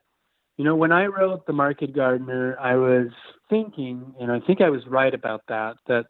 you 0.59 0.65
know, 0.65 0.75
when 0.75 0.91
I 0.91 1.07
wrote 1.07 1.47
The 1.47 1.53
Market 1.53 1.95
Gardener, 1.95 2.59
I 2.59 2.75
was 2.75 3.07
thinking, 3.49 4.13
and 4.21 4.31
I 4.31 4.41
think 4.41 4.61
I 4.61 4.69
was 4.69 4.83
right 4.89 5.15
about 5.15 5.43
that, 5.49 5.77
that 5.87 6.07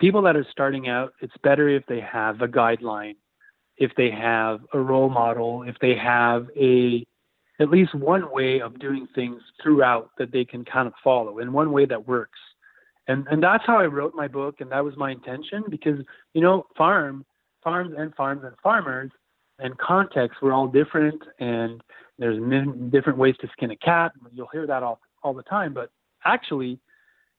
people 0.00 0.22
that 0.22 0.34
are 0.34 0.46
starting 0.50 0.88
out, 0.88 1.12
it's 1.20 1.34
better 1.44 1.68
if 1.68 1.84
they 1.86 2.00
have 2.00 2.40
a 2.40 2.48
guideline, 2.48 3.16
if 3.76 3.92
they 3.98 4.10
have 4.10 4.60
a 4.72 4.80
role 4.80 5.10
model, 5.10 5.62
if 5.62 5.76
they 5.82 5.94
have 5.94 6.46
a 6.56 7.06
at 7.60 7.70
least 7.70 7.94
one 7.94 8.32
way 8.32 8.60
of 8.60 8.78
doing 8.78 9.06
things 9.14 9.40
throughout 9.62 10.10
that 10.18 10.32
they 10.32 10.44
can 10.44 10.64
kind 10.64 10.88
of 10.88 10.94
follow 11.04 11.38
and 11.38 11.52
one 11.52 11.70
way 11.70 11.84
that 11.84 12.08
works. 12.08 12.38
And 13.06 13.26
and 13.30 13.42
that's 13.42 13.64
how 13.66 13.78
I 13.78 13.86
wrote 13.86 14.14
my 14.14 14.28
book 14.28 14.56
and 14.60 14.72
that 14.72 14.84
was 14.84 14.96
my 14.96 15.10
intention 15.10 15.64
because 15.68 16.00
you 16.32 16.40
know 16.40 16.66
farm 16.76 17.24
farms 17.62 17.94
and 17.96 18.14
farms 18.14 18.42
and 18.44 18.54
farmers 18.62 19.10
and 19.58 19.76
contexts 19.78 20.40
were 20.40 20.52
all 20.52 20.66
different 20.66 21.22
and 21.38 21.82
there's 22.18 22.38
different 22.90 23.18
ways 23.18 23.34
to 23.40 23.48
skin 23.52 23.70
a 23.70 23.76
cat. 23.76 24.12
You'll 24.32 24.48
hear 24.52 24.66
that 24.66 24.82
all 24.82 25.00
all 25.22 25.34
the 25.34 25.42
time, 25.42 25.74
but 25.74 25.90
actually 26.24 26.78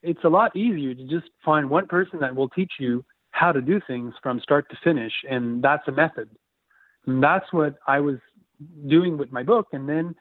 it's 0.04 0.24
a 0.24 0.30
lot 0.30 0.56
easier 0.56 0.94
to 0.94 1.04
just 1.04 1.30
find 1.44 1.70
one 1.70 1.88
person 1.88 2.20
that 2.20 2.36
will 2.36 2.50
teach 2.50 2.74
you 2.80 3.04
how 3.32 3.52
to 3.52 3.62
do 3.62 3.80
things 3.88 4.14
from 4.22 4.40
start 4.40 4.70
to 4.70 4.78
finish 4.84 5.14
and 5.30 5.64
that's 5.64 5.88
a 5.88 5.92
method. 5.92 6.30
And 7.08 7.24
that's 7.24 7.52
what 7.52 7.76
I 7.88 8.00
was 8.00 8.18
doing 8.88 9.18
with 9.18 9.32
my 9.32 9.44
book. 9.44 9.68
And 9.74 9.88
then 9.88 10.16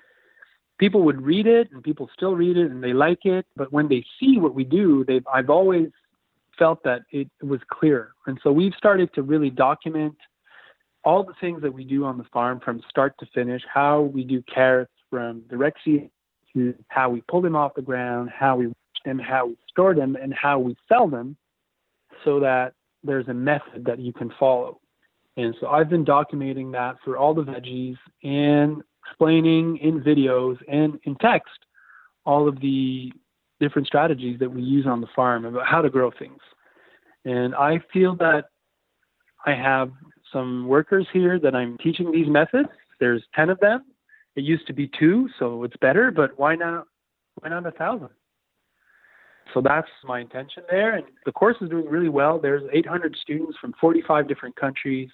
people 0.78 1.02
would 1.02 1.20
read 1.22 1.46
it 1.46 1.70
and 1.72 1.82
people 1.82 2.08
still 2.14 2.34
read 2.34 2.56
it 2.56 2.70
and 2.70 2.82
they 2.82 2.92
like 2.92 3.24
it. 3.24 3.46
But 3.56 3.72
when 3.72 3.88
they 3.88 4.04
see 4.18 4.38
what 4.38 4.54
we 4.54 4.64
do, 4.64 5.04
they've, 5.06 5.26
I've 5.32 5.50
always 5.50 5.88
felt 6.58 6.82
that 6.84 7.02
it 7.10 7.28
was 7.42 7.60
clear. 7.70 8.12
And 8.26 8.38
so 8.42 8.52
we've 8.52 8.74
started 8.76 9.12
to 9.14 9.22
really 9.22 9.50
document 9.50 10.16
all 11.04 11.24
the 11.24 11.34
things 11.40 11.62
that 11.62 11.72
we 11.72 11.84
do 11.84 12.04
on 12.04 12.18
the 12.18 12.24
farm 12.32 12.60
from 12.62 12.82
start 12.88 13.14
to 13.20 13.26
finish, 13.34 13.62
how 13.72 14.02
we 14.02 14.24
do 14.24 14.42
carrots 14.52 14.92
from 15.08 15.42
direct 15.48 15.78
seed 15.84 16.10
to 16.52 16.74
how 16.88 17.08
we 17.08 17.22
pull 17.28 17.40
them 17.40 17.56
off 17.56 17.74
the 17.74 17.82
ground, 17.82 18.30
how 18.30 18.56
we 18.56 18.72
them, 19.04 19.18
how 19.18 19.46
we 19.46 19.56
store 19.68 19.94
them, 19.94 20.16
and 20.16 20.34
how 20.34 20.58
we 20.58 20.76
sell 20.88 21.08
them 21.08 21.36
so 22.24 22.40
that 22.40 22.74
there's 23.02 23.28
a 23.28 23.34
method 23.34 23.84
that 23.86 23.98
you 23.98 24.12
can 24.12 24.30
follow. 24.38 24.79
And 25.40 25.54
so 25.60 25.68
I've 25.68 25.88
been 25.88 26.04
documenting 26.04 26.70
that 26.72 26.96
for 27.02 27.16
all 27.16 27.32
the 27.32 27.42
veggies 27.42 27.96
and 28.22 28.82
explaining 29.06 29.78
in 29.78 30.02
videos 30.02 30.58
and 30.70 30.98
in 31.04 31.16
text 31.16 31.48
all 32.26 32.46
of 32.46 32.60
the 32.60 33.10
different 33.58 33.86
strategies 33.86 34.38
that 34.38 34.50
we 34.50 34.60
use 34.60 34.86
on 34.86 35.00
the 35.00 35.06
farm 35.16 35.46
about 35.46 35.66
how 35.66 35.80
to 35.80 35.88
grow 35.88 36.10
things. 36.10 36.40
And 37.24 37.54
I 37.54 37.80
feel 37.92 38.16
that 38.16 38.46
I 39.46 39.52
have 39.52 39.92
some 40.30 40.68
workers 40.68 41.06
here 41.12 41.38
that 41.38 41.54
I'm 41.54 41.78
teaching 41.78 42.12
these 42.12 42.28
methods. 42.28 42.68
There's 42.98 43.22
10 43.34 43.48
of 43.48 43.58
them. 43.60 43.84
It 44.36 44.44
used 44.44 44.66
to 44.66 44.74
be 44.74 44.90
two, 44.98 45.28
so 45.38 45.64
it's 45.64 45.76
better, 45.80 46.10
but 46.10 46.38
why 46.38 46.54
not 46.54 46.86
why 47.36 47.48
not 47.48 47.66
a 47.66 47.70
thousand? 47.70 48.10
So 49.54 49.62
that's 49.62 49.88
my 50.04 50.20
intention 50.20 50.62
there. 50.70 50.96
And 50.96 51.06
the 51.24 51.32
course 51.32 51.56
is 51.60 51.70
doing 51.70 51.86
really 51.86 52.10
well. 52.10 52.38
There's 52.38 52.62
800 52.72 53.16
students 53.20 53.56
from 53.58 53.74
45 53.80 54.28
different 54.28 54.54
countries 54.56 55.08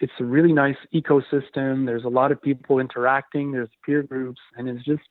it's 0.00 0.12
a 0.20 0.24
really 0.24 0.52
nice 0.52 0.76
ecosystem. 0.94 1.86
There's 1.86 2.04
a 2.04 2.08
lot 2.08 2.32
of 2.32 2.40
people 2.40 2.78
interacting. 2.78 3.52
There's 3.52 3.68
peer 3.84 4.02
groups, 4.02 4.40
and 4.56 4.68
it's 4.68 4.84
just 4.84 5.02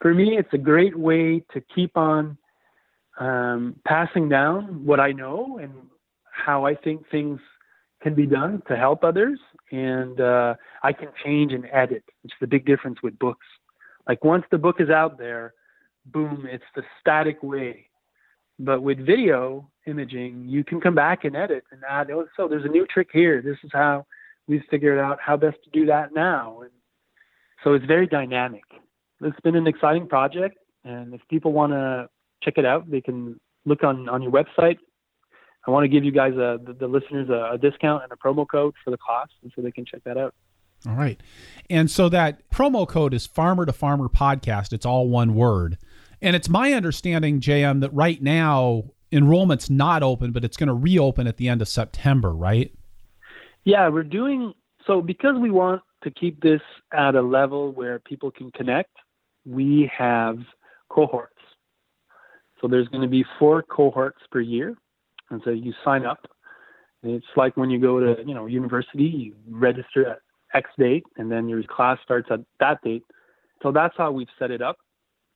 for 0.00 0.12
me, 0.12 0.36
it's 0.36 0.52
a 0.52 0.58
great 0.58 0.96
way 0.96 1.42
to 1.52 1.62
keep 1.74 1.96
on 1.96 2.36
um, 3.18 3.76
passing 3.86 4.28
down 4.28 4.84
what 4.84 5.00
I 5.00 5.12
know 5.12 5.58
and 5.62 5.72
how 6.30 6.66
I 6.66 6.74
think 6.74 7.08
things 7.10 7.40
can 8.02 8.14
be 8.14 8.26
done 8.26 8.62
to 8.68 8.76
help 8.76 9.02
others. 9.02 9.38
And 9.70 10.20
uh, 10.20 10.54
I 10.82 10.92
can 10.92 11.08
change 11.24 11.52
and 11.52 11.66
edit. 11.72 12.04
It's 12.22 12.34
the 12.40 12.46
big 12.46 12.66
difference 12.66 12.98
with 13.02 13.18
books. 13.18 13.46
Like 14.06 14.22
once 14.24 14.44
the 14.50 14.58
book 14.58 14.76
is 14.80 14.90
out 14.90 15.16
there, 15.16 15.54
boom, 16.06 16.46
it's 16.50 16.64
the 16.76 16.82
static 17.00 17.42
way. 17.42 17.88
But 18.58 18.82
with 18.82 18.98
video 18.98 19.70
imaging, 19.86 20.46
you 20.48 20.64
can 20.64 20.80
come 20.80 20.94
back 20.94 21.24
and 21.24 21.36
edit 21.36 21.64
and 21.70 21.82
add, 21.88 22.10
oh, 22.10 22.26
so 22.36 22.48
there's 22.48 22.64
a 22.64 22.68
new 22.68 22.86
trick 22.86 23.08
here. 23.12 23.42
This 23.42 23.56
is 23.62 23.70
how 23.72 24.06
we've 24.46 24.62
figured 24.70 24.98
out 24.98 25.18
how 25.20 25.36
best 25.36 25.56
to 25.64 25.70
do 25.70 25.86
that 25.86 26.12
now. 26.14 26.60
And 26.62 26.70
so 27.62 27.74
it's 27.74 27.84
very 27.84 28.06
dynamic. 28.06 28.64
It's 29.20 29.40
been 29.40 29.56
an 29.56 29.66
exciting 29.66 30.06
project. 30.06 30.56
And 30.84 31.14
if 31.14 31.20
people 31.28 31.52
want 31.52 31.72
to 31.72 32.08
check 32.42 32.54
it 32.58 32.66
out, 32.66 32.90
they 32.90 33.00
can 33.00 33.40
look 33.64 33.82
on, 33.82 34.08
on 34.08 34.22
your 34.22 34.32
website. 34.32 34.78
I 35.66 35.70
want 35.70 35.84
to 35.84 35.88
give 35.88 36.04
you 36.04 36.12
guys, 36.12 36.34
a, 36.34 36.58
the, 36.62 36.76
the 36.78 36.86
listeners, 36.86 37.30
a, 37.30 37.54
a 37.54 37.58
discount 37.58 38.02
and 38.02 38.12
a 38.12 38.16
promo 38.16 38.46
code 38.46 38.74
for 38.84 38.90
the 38.90 38.98
class, 38.98 39.28
and 39.42 39.50
so 39.56 39.62
they 39.62 39.70
can 39.70 39.86
check 39.86 40.04
that 40.04 40.18
out. 40.18 40.34
All 40.86 40.94
right. 40.94 41.18
And 41.70 41.90
so 41.90 42.10
that 42.10 42.50
promo 42.50 42.86
code 42.86 43.14
is 43.14 43.26
Farmer 43.26 43.64
to 43.64 43.72
Farmer 43.72 44.08
Podcast. 44.08 44.74
It's 44.74 44.84
all 44.84 45.08
one 45.08 45.34
word. 45.34 45.78
And 46.20 46.36
it's 46.36 46.48
my 46.48 46.72
understanding, 46.74 47.40
JM, 47.40 47.80
that 47.80 47.92
right 47.94 48.20
now 48.22 48.84
enrollment's 49.14 49.70
not 49.70 50.02
open, 50.02 50.32
but 50.32 50.44
it's 50.44 50.56
going 50.56 50.66
to 50.66 50.74
reopen 50.74 51.26
at 51.26 51.36
the 51.36 51.48
end 51.48 51.62
of 51.62 51.68
September, 51.68 52.32
right? 52.32 52.74
Yeah, 53.64 53.88
we're 53.88 54.02
doing 54.02 54.52
so 54.86 55.00
because 55.00 55.36
we 55.40 55.50
want 55.50 55.80
to 56.02 56.10
keep 56.10 56.42
this 56.42 56.60
at 56.92 57.14
a 57.14 57.22
level 57.22 57.72
where 57.72 57.98
people 58.00 58.30
can 58.30 58.50
connect. 58.50 58.90
We 59.46 59.90
have 59.96 60.38
cohorts. 60.90 61.30
So 62.60 62.68
there's 62.68 62.88
going 62.88 63.02
to 63.02 63.08
be 63.08 63.24
four 63.38 63.62
cohorts 63.62 64.20
per 64.30 64.40
year, 64.40 64.74
and 65.30 65.40
so 65.44 65.50
you 65.50 65.72
sign 65.84 66.04
up. 66.04 66.26
It's 67.02 67.24
like 67.36 67.56
when 67.56 67.70
you 67.70 67.78
go 67.78 68.00
to 68.00 68.22
you 68.26 68.34
know 68.34 68.46
university, 68.46 69.04
you 69.04 69.34
register 69.48 70.08
at 70.08 70.18
X 70.54 70.70
date, 70.78 71.04
and 71.16 71.30
then 71.30 71.48
your 71.48 71.62
class 71.62 71.98
starts 72.02 72.28
at 72.30 72.40
that 72.60 72.82
date. 72.82 73.04
So 73.62 73.72
that's 73.72 73.94
how 73.96 74.12
we've 74.12 74.28
set 74.38 74.50
it 74.50 74.60
up. 74.60 74.78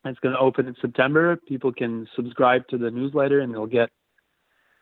It's 0.04 0.18
going 0.20 0.34
to 0.34 0.40
open 0.40 0.66
in 0.66 0.76
September. 0.80 1.36
People 1.36 1.72
can 1.72 2.06
subscribe 2.14 2.66
to 2.68 2.78
the 2.78 2.90
newsletter 2.90 3.40
and 3.40 3.52
they'll 3.52 3.66
get 3.66 3.90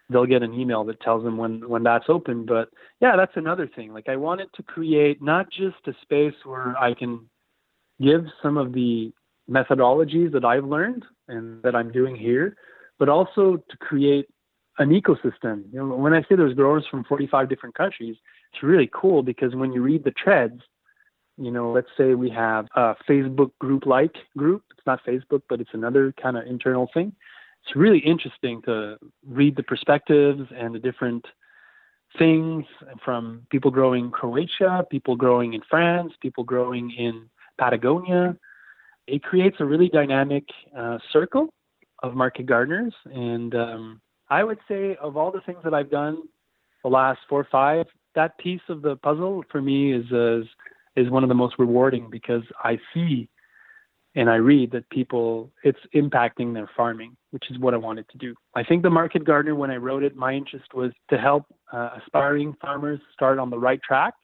they'll 0.08 0.26
get 0.26 0.42
an 0.42 0.54
email 0.54 0.84
that 0.84 1.00
tells 1.00 1.24
them 1.24 1.36
when 1.36 1.68
when 1.68 1.82
that's 1.82 2.06
open. 2.08 2.44
But 2.46 2.68
yeah, 3.00 3.16
that's 3.16 3.36
another 3.36 3.68
thing. 3.74 3.92
Like 3.92 4.08
I 4.08 4.16
wanted 4.16 4.48
to 4.54 4.62
create 4.62 5.22
not 5.22 5.50
just 5.50 5.76
a 5.86 5.92
space 6.02 6.34
where 6.44 6.76
I 6.78 6.94
can 6.94 7.28
give 8.00 8.24
some 8.42 8.56
of 8.56 8.72
the 8.72 9.12
methodologies 9.50 10.32
that 10.32 10.44
I've 10.44 10.64
learned 10.64 11.04
and 11.28 11.62
that 11.62 11.74
I'm 11.74 11.90
doing 11.90 12.16
here, 12.16 12.56
but 12.98 13.08
also 13.08 13.56
to 13.56 13.76
create 13.78 14.28
an 14.78 14.90
ecosystem. 14.90 15.64
You 15.72 15.80
know, 15.80 15.96
when 15.96 16.12
I 16.12 16.20
say 16.22 16.36
there's 16.36 16.54
growers 16.54 16.84
from 16.90 17.04
45 17.04 17.48
different 17.48 17.74
countries, 17.74 18.16
it's 18.52 18.62
really 18.62 18.90
cool 18.92 19.22
because 19.22 19.54
when 19.54 19.72
you 19.72 19.82
read 19.82 20.04
the 20.04 20.12
threads, 20.22 20.60
you 21.36 21.50
know, 21.50 21.70
let's 21.70 21.88
say 21.96 22.14
we 22.14 22.30
have 22.30 22.66
a 22.74 22.94
Facebook 23.08 23.50
group 23.58 23.86
like 23.86 24.16
group. 24.36 24.62
It's 24.76 24.86
not 24.86 25.04
Facebook, 25.04 25.42
but 25.48 25.60
it's 25.60 25.74
another 25.74 26.12
kind 26.20 26.36
of 26.36 26.46
internal 26.46 26.88
thing. 26.92 27.12
It's 27.64 27.76
really 27.76 27.98
interesting 27.98 28.62
to 28.62 28.96
read 29.26 29.56
the 29.56 29.62
perspectives 29.62 30.42
and 30.56 30.74
the 30.74 30.78
different 30.78 31.26
things 32.18 32.64
from 33.04 33.46
people 33.50 33.70
growing 33.70 34.06
in 34.06 34.10
Croatia, 34.10 34.86
people 34.90 35.16
growing 35.16 35.54
in 35.54 35.60
France, 35.68 36.12
people 36.20 36.44
growing 36.44 36.90
in 36.92 37.28
Patagonia. 37.58 38.36
It 39.06 39.22
creates 39.22 39.56
a 39.60 39.64
really 39.64 39.88
dynamic 39.88 40.44
uh, 40.76 40.98
circle 41.12 41.52
of 42.02 42.14
market 42.14 42.46
gardeners. 42.46 42.94
And 43.06 43.54
um, 43.54 44.00
I 44.30 44.44
would 44.44 44.58
say, 44.68 44.96
of 45.00 45.16
all 45.16 45.30
the 45.30 45.40
things 45.40 45.58
that 45.64 45.74
I've 45.74 45.90
done 45.90 46.22
the 46.82 46.90
last 46.90 47.18
four 47.28 47.40
or 47.40 47.48
five, 47.50 47.86
that 48.14 48.38
piece 48.38 48.60
of 48.68 48.82
the 48.82 48.96
puzzle 48.96 49.44
for 49.50 49.60
me 49.60 49.92
is 49.92 50.06
is, 50.10 50.46
is 50.96 51.10
one 51.10 51.22
of 51.22 51.28
the 51.28 51.34
most 51.34 51.56
rewarding 51.58 52.08
because 52.10 52.42
I 52.62 52.78
see 52.92 53.28
and 54.16 54.30
I 54.30 54.36
read 54.36 54.72
that 54.72 54.88
people 54.88 55.52
it's 55.62 55.78
impacting 55.94 56.54
their 56.54 56.68
farming, 56.74 57.16
which 57.30 57.44
is 57.50 57.58
what 57.58 57.74
I 57.74 57.76
wanted 57.76 58.08
to 58.08 58.18
do. 58.18 58.34
I 58.54 58.64
think 58.64 58.82
the 58.82 58.90
market 58.90 59.24
gardener, 59.24 59.54
when 59.54 59.70
I 59.70 59.76
wrote 59.76 60.02
it, 60.02 60.16
my 60.16 60.32
interest 60.32 60.72
was 60.74 60.90
to 61.10 61.18
help 61.18 61.44
uh, 61.72 61.90
aspiring 62.02 62.54
farmers 62.60 62.98
start 63.12 63.38
on 63.38 63.50
the 63.50 63.58
right 63.58 63.80
track, 63.82 64.14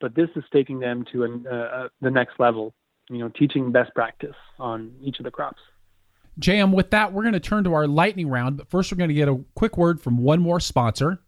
but 0.00 0.14
this 0.14 0.30
is 0.36 0.44
taking 0.52 0.80
them 0.80 1.04
to 1.12 1.24
an, 1.24 1.44
uh, 1.50 1.54
uh 1.54 1.88
the 2.00 2.10
next 2.10 2.40
level. 2.40 2.74
You 3.08 3.18
know, 3.18 3.28
teaching 3.28 3.70
best 3.70 3.94
practice 3.94 4.34
on 4.58 4.92
each 5.00 5.20
of 5.20 5.24
the 5.24 5.30
crops. 5.30 5.60
JM, 6.40 6.74
with 6.74 6.90
that, 6.90 7.12
we're 7.12 7.22
going 7.22 7.34
to 7.34 7.40
turn 7.40 7.62
to 7.64 7.72
our 7.72 7.86
lightning 7.86 8.28
round, 8.28 8.56
but 8.56 8.68
first 8.68 8.90
we're 8.90 8.98
going 8.98 9.08
to 9.08 9.14
get 9.14 9.28
a 9.28 9.42
quick 9.54 9.76
word 9.76 10.00
from 10.00 10.18
one 10.18 10.40
more 10.40 10.58
sponsor. 10.58 11.20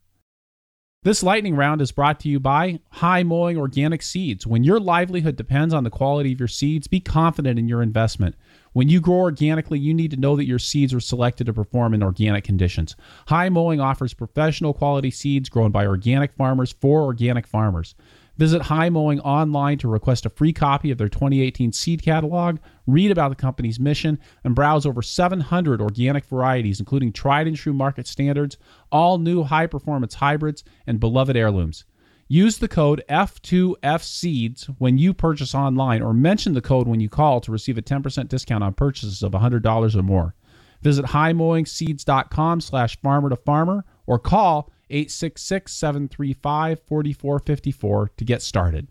This 1.09 1.23
lightning 1.23 1.57
round 1.57 1.81
is 1.81 1.91
brought 1.91 2.21
to 2.21 2.29
you 2.29 2.39
by 2.39 2.81
High 2.91 3.23
Mowing 3.23 3.57
Organic 3.57 4.03
Seeds. 4.03 4.47
When 4.47 4.63
your 4.63 4.79
livelihood 4.79 5.37
depends 5.37 5.73
on 5.73 5.83
the 5.83 5.89
quality 5.89 6.35
of 6.35 6.39
your 6.39 6.49
seeds, 6.49 6.87
be 6.87 7.01
confident 7.01 7.59
in 7.59 7.67
your 7.67 7.81
investment. 7.81 8.35
When 8.75 8.91
you 8.91 9.01
grow 9.01 9.21
organically, 9.21 9.79
you 9.79 9.95
need 9.95 10.11
to 10.11 10.19
know 10.19 10.37
that 10.37 10.45
your 10.45 10.59
seeds 10.59 10.93
are 10.93 11.01
selected 11.01 11.47
to 11.47 11.55
perform 11.55 11.95
in 11.95 12.03
organic 12.03 12.45
conditions. 12.45 12.95
High 13.27 13.49
Mowing 13.49 13.81
offers 13.81 14.13
professional 14.13 14.75
quality 14.75 15.11
seeds 15.11 15.49
grown 15.49 15.71
by 15.71 15.87
organic 15.87 16.35
farmers 16.35 16.75
for 16.79 17.05
organic 17.05 17.47
farmers. 17.47 17.95
Visit 18.37 18.61
High 18.61 18.91
Mowing 18.91 19.21
online 19.21 19.79
to 19.79 19.89
request 19.89 20.27
a 20.27 20.31
free 20.31 20.53
copy 20.53 20.91
of 20.91 20.99
their 20.99 21.09
2018 21.09 21.73
seed 21.73 22.03
catalog, 22.03 22.59
read 22.89 23.13
about 23.13 23.29
the 23.29 23.37
company's 23.37 23.79
mission, 23.79 24.19
and 24.43 24.55
browse 24.55 24.85
over 24.85 25.03
700 25.03 25.81
organic 25.81 26.25
varieties, 26.25 26.81
including 26.81 27.13
tried 27.13 27.47
and 27.47 27.57
true 27.57 27.73
market 27.73 28.09
standards, 28.09 28.57
all 28.91 29.19
new 29.19 29.45
high 29.45 29.67
performance 29.67 30.15
hybrids, 30.15 30.65
and 30.87 30.99
beloved 30.99 31.37
heirlooms. 31.37 31.85
Use 32.31 32.59
the 32.59 32.69
code 32.69 33.03
F2FSeeds 33.09 34.67
when 34.79 34.99
you 34.99 35.15
purchase 35.15 35.55
online 35.55 36.03
or 36.03 36.13
mention 36.13 36.53
the 36.53 36.61
code 36.61 36.87
when 36.87 37.01
you 37.01 37.09
call 37.09 37.41
to 37.41 37.53
receive 37.53 37.79
a 37.79 37.83
10% 37.83 38.29
discount 38.29 38.65
on 38.65 38.75
purchases 38.75 39.23
of 39.23 39.33
$100 39.33 39.95
or 39.95 40.03
more. 40.03 40.35
Visit 40.83 41.07
highmowingseeds.com 41.07 42.61
slash 42.61 43.01
farmer 43.01 43.31
to 43.31 43.37
farmer 43.37 43.85
or 44.07 44.19
call 44.19 44.71
866 44.91 45.73
735 45.73 46.81
4454 46.87 48.11
to 48.17 48.25
get 48.25 48.43
started. 48.43 48.89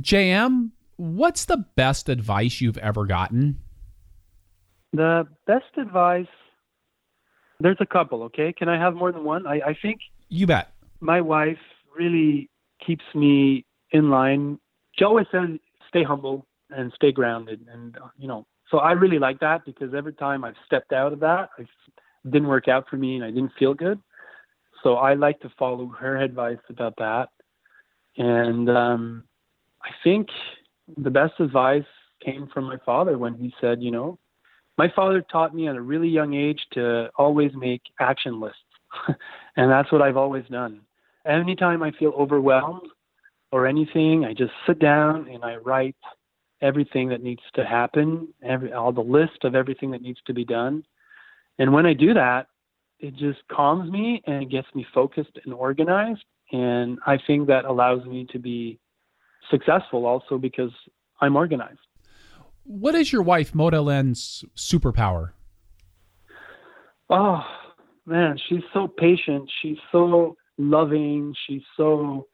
JM, 0.00 0.70
what's 0.96 1.44
the 1.44 1.64
best 1.76 2.08
advice 2.08 2.60
you've 2.60 2.78
ever 2.78 3.06
gotten? 3.06 3.60
The 4.92 5.26
best 5.46 5.76
advice, 5.76 6.26
there's 7.60 7.78
a 7.80 7.86
couple, 7.86 8.22
okay? 8.24 8.52
Can 8.52 8.68
I 8.68 8.78
have 8.78 8.94
more 8.94 9.12
than 9.12 9.24
one? 9.24 9.46
I, 9.46 9.60
I 9.66 9.76
think. 9.80 10.00
You 10.28 10.46
bet. 10.46 10.72
My 11.00 11.20
wife 11.20 11.58
really 11.96 12.48
keeps 12.84 13.04
me 13.14 13.64
in 13.90 14.10
line. 14.10 14.58
She 14.96 15.04
always 15.04 15.26
says, 15.32 15.58
stay 15.88 16.04
humble 16.04 16.46
and 16.70 16.92
stay 16.94 17.12
grounded. 17.12 17.66
And, 17.72 17.96
you 18.16 18.28
know, 18.28 18.46
so 18.70 18.78
I 18.78 18.92
really 18.92 19.18
like 19.18 19.40
that 19.40 19.64
because 19.64 19.94
every 19.94 20.14
time 20.14 20.44
I've 20.44 20.54
stepped 20.66 20.92
out 20.92 21.12
of 21.12 21.20
that, 21.20 21.50
it 21.58 21.68
didn't 22.24 22.48
work 22.48 22.68
out 22.68 22.86
for 22.88 22.96
me 22.96 23.16
and 23.16 23.24
I 23.24 23.30
didn't 23.30 23.52
feel 23.58 23.74
good. 23.74 24.00
So 24.82 24.94
I 24.94 25.14
like 25.14 25.40
to 25.40 25.52
follow 25.58 25.88
her 25.98 26.16
advice 26.16 26.58
about 26.68 26.94
that. 26.98 27.28
And 28.16 28.68
um, 28.70 29.24
I 29.82 29.90
think 30.02 30.28
the 30.96 31.10
best 31.10 31.34
advice 31.38 31.84
came 32.24 32.48
from 32.52 32.64
my 32.64 32.76
father 32.84 33.18
when 33.18 33.34
he 33.34 33.52
said, 33.60 33.82
you 33.82 33.90
know, 33.90 34.18
my 34.76 34.92
father 34.94 35.24
taught 35.30 35.54
me 35.54 35.68
at 35.68 35.76
a 35.76 35.80
really 35.80 36.08
young 36.08 36.34
age 36.34 36.60
to 36.72 37.08
always 37.16 37.52
make 37.54 37.82
action 38.00 38.40
lists. 38.40 38.58
and 39.56 39.70
that's 39.70 39.90
what 39.92 40.02
I've 40.02 40.16
always 40.16 40.44
done. 40.50 40.80
Anytime 41.26 41.82
I 41.82 41.92
feel 41.92 42.10
overwhelmed 42.10 42.88
or 43.52 43.66
anything, 43.66 44.24
I 44.24 44.34
just 44.34 44.52
sit 44.66 44.78
down 44.78 45.28
and 45.28 45.44
I 45.44 45.56
write 45.56 45.96
everything 46.60 47.08
that 47.10 47.22
needs 47.22 47.42
to 47.54 47.64
happen, 47.64 48.28
every 48.42 48.72
all 48.72 48.92
the 48.92 49.00
list 49.00 49.44
of 49.44 49.54
everything 49.54 49.90
that 49.92 50.02
needs 50.02 50.20
to 50.26 50.34
be 50.34 50.44
done. 50.44 50.84
And 51.58 51.72
when 51.72 51.86
I 51.86 51.92
do 51.92 52.14
that, 52.14 52.48
it 52.98 53.16
just 53.16 53.40
calms 53.50 53.90
me 53.90 54.22
and 54.26 54.42
it 54.42 54.50
gets 54.50 54.68
me 54.74 54.86
focused 54.94 55.38
and 55.44 55.52
organized. 55.52 56.24
And 56.52 56.98
I 57.06 57.18
think 57.26 57.46
that 57.48 57.64
allows 57.64 58.04
me 58.04 58.26
to 58.32 58.38
be 58.38 58.78
successful 59.50 60.06
also 60.06 60.38
because 60.38 60.72
I'm 61.20 61.36
organized. 61.36 61.78
What 62.64 62.94
is 62.94 63.12
your 63.12 63.22
wife, 63.22 63.54
Maude-Hélène's 63.54 64.44
superpower? 64.56 65.30
Oh, 67.10 67.42
man, 68.06 68.38
she's 68.48 68.62
so 68.72 68.88
patient. 68.88 69.50
She's 69.60 69.76
so 69.92 70.36
loving. 70.56 71.34
She's 71.46 71.62
so, 71.76 72.26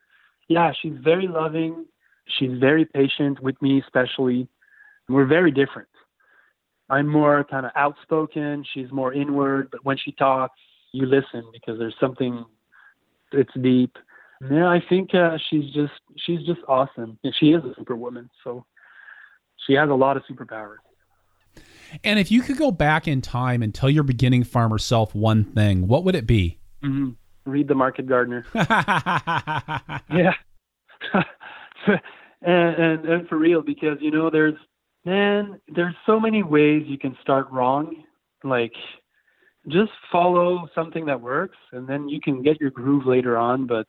yeah, 0.48 0.72
she's 0.80 0.94
very 1.02 1.26
loving. 1.26 1.86
She's 2.38 2.58
very 2.60 2.84
patient 2.84 3.42
with 3.42 3.60
me, 3.60 3.80
especially. 3.80 4.48
We're 5.08 5.26
very 5.26 5.50
different. 5.50 5.88
I'm 6.88 7.08
more 7.08 7.44
kind 7.44 7.66
of 7.66 7.72
outspoken. 7.74 8.64
She's 8.72 8.90
more 8.92 9.12
inward, 9.12 9.68
but 9.72 9.84
when 9.84 9.96
she 9.96 10.12
talks, 10.12 10.58
you 10.92 11.06
listen 11.06 11.44
because 11.52 11.78
there's 11.78 11.94
something 12.00 12.44
it's 13.32 13.54
deep. 13.60 13.96
Yeah, 14.48 14.68
I 14.68 14.82
think 14.88 15.14
uh, 15.14 15.36
she's 15.48 15.72
just 15.72 15.92
she's 16.16 16.40
just 16.46 16.60
awesome, 16.68 17.18
and 17.24 17.34
she 17.38 17.52
is 17.52 17.62
a 17.64 17.74
superwoman. 17.76 18.30
So 18.42 18.64
she 19.66 19.74
has 19.74 19.90
a 19.90 19.94
lot 19.94 20.16
of 20.16 20.22
superpowers. 20.30 20.76
And 22.04 22.18
if 22.18 22.30
you 22.30 22.42
could 22.42 22.56
go 22.56 22.70
back 22.70 23.08
in 23.08 23.20
time 23.20 23.62
and 23.62 23.74
tell 23.74 23.90
your 23.90 24.04
beginning 24.04 24.44
farmer 24.44 24.78
self 24.78 25.14
one 25.14 25.44
thing, 25.44 25.88
what 25.88 26.04
would 26.04 26.14
it 26.14 26.26
be? 26.26 26.58
Mm-hmm. 26.82 27.10
Read 27.50 27.68
the 27.68 27.74
Market 27.74 28.06
Gardener. 28.06 28.46
yeah, 28.54 30.32
and, 32.42 32.74
and 32.76 33.04
and 33.04 33.28
for 33.28 33.36
real, 33.36 33.60
because 33.62 33.98
you 34.00 34.10
know 34.10 34.30
there's 34.30 34.56
Man, 35.04 35.60
there's 35.74 35.94
so 36.04 36.20
many 36.20 36.42
ways 36.42 36.84
you 36.86 36.98
can 36.98 37.16
start 37.22 37.50
wrong. 37.50 38.04
Like, 38.44 38.74
just 39.68 39.92
follow 40.12 40.68
something 40.74 41.06
that 41.06 41.20
works, 41.20 41.56
and 41.72 41.88
then 41.88 42.08
you 42.08 42.20
can 42.20 42.42
get 42.42 42.60
your 42.60 42.70
groove 42.70 43.06
later 43.06 43.38
on. 43.38 43.66
But 43.66 43.86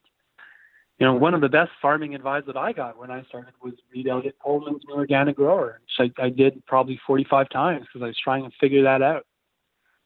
you 1.02 1.08
know, 1.08 1.16
one 1.16 1.34
of 1.34 1.42
the 1.42 1.50
best 1.50 1.72
farming 1.82 2.14
advice 2.14 2.44
that 2.46 2.56
I 2.56 2.74
got 2.74 2.96
when 2.96 3.10
I 3.10 3.24
started 3.24 3.56
was 3.60 3.74
read 3.92 4.08
Eliot 4.08 4.36
Coleman's 4.40 4.84
New 4.88 4.94
Organic 4.94 5.36
Grower, 5.36 5.82
which 5.82 6.12
I, 6.20 6.24
I 6.24 6.30
did 6.30 6.64
probably 6.68 7.02
45 7.08 7.50
times 7.50 7.88
because 7.88 8.04
I 8.04 8.06
was 8.06 8.18
trying 8.24 8.44
to 8.44 8.52
figure 8.60 8.84
that 8.84 9.02
out. 9.02 9.26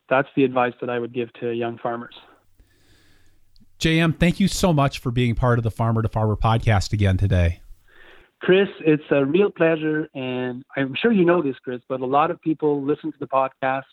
That's 0.07 0.29
the 0.37 0.45
advice 0.45 0.71
that 0.79 0.89
I 0.89 0.97
would 0.97 1.13
give 1.13 1.33
to 1.41 1.51
young 1.51 1.79
farmers. 1.79 2.15
JM, 3.81 4.17
thank 4.17 4.39
you 4.39 4.47
so 4.47 4.71
much 4.71 4.99
for 4.99 5.11
being 5.11 5.35
part 5.35 5.59
of 5.59 5.65
the 5.65 5.69
Farmer 5.69 6.01
to 6.01 6.07
Farmer 6.07 6.37
podcast 6.37 6.93
again 6.93 7.17
today. 7.17 7.59
Chris, 8.39 8.69
it's 8.79 9.03
a 9.11 9.25
real 9.25 9.51
pleasure. 9.51 10.07
And 10.15 10.63
I'm 10.77 10.95
sure 10.95 11.11
you 11.11 11.25
know 11.25 11.43
this, 11.43 11.57
Chris, 11.61 11.81
but 11.89 11.99
a 11.99 12.05
lot 12.05 12.31
of 12.31 12.39
people 12.39 12.81
listen 12.81 13.11
to 13.11 13.17
the 13.19 13.27
podcast. 13.27 13.83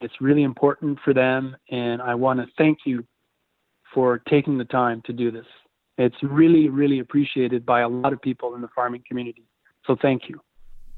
It's 0.00 0.20
really 0.20 0.42
important 0.42 0.98
for 1.04 1.14
them. 1.14 1.56
And 1.70 2.02
I 2.02 2.16
want 2.16 2.40
to 2.40 2.46
thank 2.58 2.78
you 2.84 3.04
for 3.94 4.18
taking 4.28 4.58
the 4.58 4.64
time 4.64 5.02
to 5.04 5.12
do 5.12 5.30
this. 5.30 5.46
It's 6.02 6.16
really, 6.22 6.68
really 6.68 6.98
appreciated 6.98 7.64
by 7.64 7.80
a 7.80 7.88
lot 7.88 8.12
of 8.12 8.20
people 8.20 8.56
in 8.56 8.60
the 8.60 8.68
farming 8.74 9.04
community. 9.06 9.46
So 9.86 9.96
thank 10.00 10.28
you. 10.28 10.40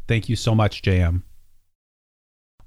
Thank 0.09 0.29
you 0.31 0.37
so 0.37 0.55
much, 0.55 0.81
JM. 0.81 1.23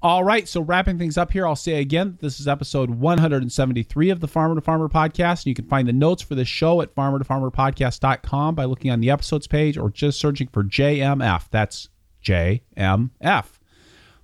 All 0.00 0.22
right, 0.22 0.46
so 0.46 0.60
wrapping 0.60 0.96
things 0.96 1.18
up 1.18 1.32
here, 1.32 1.44
I'll 1.44 1.56
say 1.56 1.80
again, 1.80 2.18
this 2.20 2.38
is 2.38 2.46
episode 2.46 2.88
173 2.90 4.10
of 4.10 4.20
the 4.20 4.28
Farmer 4.28 4.54
to 4.54 4.60
Farmer 4.60 4.88
podcast. 4.88 5.44
You 5.44 5.54
can 5.54 5.66
find 5.66 5.88
the 5.88 5.92
notes 5.92 6.22
for 6.22 6.36
this 6.36 6.46
show 6.46 6.80
at 6.80 6.94
farmertofarmerpodcast.com 6.94 8.54
by 8.54 8.64
looking 8.64 8.92
on 8.92 9.00
the 9.00 9.10
episodes 9.10 9.48
page 9.48 9.76
or 9.76 9.90
just 9.90 10.20
searching 10.20 10.46
for 10.46 10.62
JMF. 10.62 11.46
That's 11.50 11.88
JMF. 12.24 13.46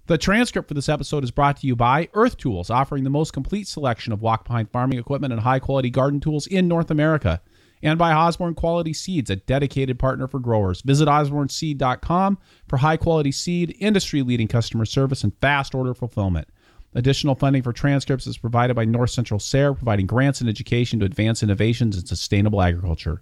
The 0.06 0.18
transcript 0.18 0.68
for 0.68 0.74
this 0.74 0.88
episode 0.88 1.24
is 1.24 1.32
brought 1.32 1.56
to 1.56 1.66
you 1.66 1.74
by 1.74 2.08
Earth 2.14 2.36
Tools, 2.36 2.70
offering 2.70 3.02
the 3.02 3.10
most 3.10 3.32
complete 3.32 3.66
selection 3.66 4.12
of 4.12 4.22
walk 4.22 4.44
behind 4.44 4.70
farming 4.70 5.00
equipment 5.00 5.32
and 5.32 5.42
high 5.42 5.58
quality 5.58 5.90
garden 5.90 6.20
tools 6.20 6.46
in 6.46 6.68
North 6.68 6.92
America 6.92 7.40
and 7.82 7.98
by 7.98 8.12
Osborne 8.12 8.54
Quality 8.54 8.92
Seeds, 8.92 9.30
a 9.30 9.36
dedicated 9.36 9.98
partner 9.98 10.26
for 10.26 10.38
growers. 10.38 10.80
Visit 10.82 11.08
osborneseed.com 11.08 12.38
for 12.68 12.76
high 12.78 12.96
quality 12.96 13.32
seed, 13.32 13.76
industry 13.78 14.22
leading 14.22 14.48
customer 14.48 14.84
service, 14.84 15.22
and 15.22 15.32
fast 15.40 15.74
order 15.74 15.94
fulfillment. 15.94 16.48
Additional 16.94 17.34
funding 17.34 17.62
for 17.62 17.72
transcripts 17.72 18.26
is 18.26 18.38
provided 18.38 18.74
by 18.74 18.84
North 18.84 19.10
Central 19.10 19.40
SARE, 19.40 19.74
providing 19.74 20.06
grants 20.06 20.40
and 20.40 20.48
education 20.48 21.00
to 21.00 21.06
advance 21.06 21.42
innovations 21.42 21.98
in 21.98 22.06
sustainable 22.06 22.62
agriculture. 22.62 23.20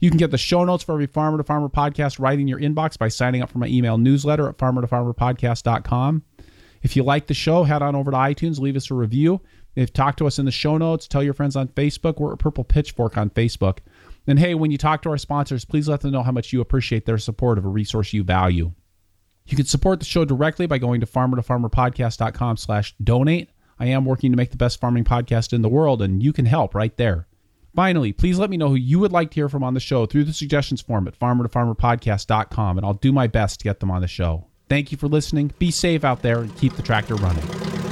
You 0.00 0.10
can 0.10 0.18
get 0.18 0.30
the 0.30 0.38
show 0.38 0.64
notes 0.64 0.84
for 0.84 0.92
every 0.92 1.06
Farmer 1.06 1.38
to 1.38 1.44
Farmer 1.44 1.68
podcast 1.68 2.20
right 2.20 2.38
in 2.38 2.48
your 2.48 2.60
inbox 2.60 2.98
by 2.98 3.08
signing 3.08 3.42
up 3.42 3.50
for 3.50 3.58
my 3.58 3.66
email 3.66 3.98
newsletter 3.98 4.48
at 4.48 4.58
farmertofarmerpodcast.com. 4.58 6.22
If 6.82 6.94
you 6.94 7.02
like 7.02 7.26
the 7.26 7.34
show, 7.34 7.64
head 7.64 7.82
on 7.82 7.96
over 7.96 8.10
to 8.10 8.16
iTunes, 8.16 8.60
leave 8.60 8.76
us 8.76 8.90
a 8.90 8.94
review. 8.94 9.40
If 9.78 9.92
talk 9.92 10.16
to 10.16 10.26
us 10.26 10.40
in 10.40 10.44
the 10.44 10.50
show 10.50 10.76
notes, 10.76 11.06
tell 11.06 11.22
your 11.22 11.34
friends 11.34 11.54
on 11.54 11.68
Facebook. 11.68 12.18
We're 12.18 12.32
at 12.32 12.40
Purple 12.40 12.64
Pitchfork 12.64 13.16
on 13.16 13.30
Facebook. 13.30 13.78
And 14.26 14.36
hey, 14.36 14.56
when 14.56 14.72
you 14.72 14.76
talk 14.76 15.02
to 15.02 15.10
our 15.10 15.18
sponsors, 15.18 15.64
please 15.64 15.88
let 15.88 16.00
them 16.00 16.10
know 16.10 16.24
how 16.24 16.32
much 16.32 16.52
you 16.52 16.60
appreciate 16.60 17.06
their 17.06 17.16
support 17.16 17.58
of 17.58 17.64
a 17.64 17.68
resource 17.68 18.12
you 18.12 18.24
value. 18.24 18.72
You 19.46 19.56
can 19.56 19.66
support 19.66 20.00
the 20.00 20.04
show 20.04 20.24
directly 20.24 20.66
by 20.66 20.78
going 20.78 21.00
to 21.00 21.06
farmertofarmerpodcast.com 21.06 22.56
slash 22.56 22.92
donate. 23.02 23.50
I 23.78 23.86
am 23.86 24.04
working 24.04 24.32
to 24.32 24.36
make 24.36 24.50
the 24.50 24.56
best 24.56 24.80
farming 24.80 25.04
podcast 25.04 25.52
in 25.52 25.62
the 25.62 25.68
world, 25.68 26.02
and 26.02 26.24
you 26.24 26.32
can 26.32 26.46
help 26.46 26.74
right 26.74 26.96
there. 26.96 27.28
Finally, 27.76 28.12
please 28.12 28.36
let 28.36 28.50
me 28.50 28.56
know 28.56 28.70
who 28.70 28.74
you 28.74 28.98
would 28.98 29.12
like 29.12 29.30
to 29.30 29.36
hear 29.36 29.48
from 29.48 29.62
on 29.62 29.74
the 29.74 29.80
show 29.80 30.06
through 30.06 30.24
the 30.24 30.32
suggestions 30.32 30.80
form 30.80 31.06
at 31.06 31.16
farmertofarmerpodcast.com, 31.16 32.78
and 32.78 32.84
I'll 32.84 32.94
do 32.94 33.12
my 33.12 33.28
best 33.28 33.60
to 33.60 33.64
get 33.64 33.78
them 33.78 33.92
on 33.92 34.00
the 34.00 34.08
show. 34.08 34.46
Thank 34.68 34.90
you 34.90 34.98
for 34.98 35.06
listening. 35.06 35.52
Be 35.60 35.70
safe 35.70 36.04
out 36.04 36.22
there 36.22 36.40
and 36.40 36.54
keep 36.56 36.74
the 36.74 36.82
tractor 36.82 37.14
running. 37.14 37.87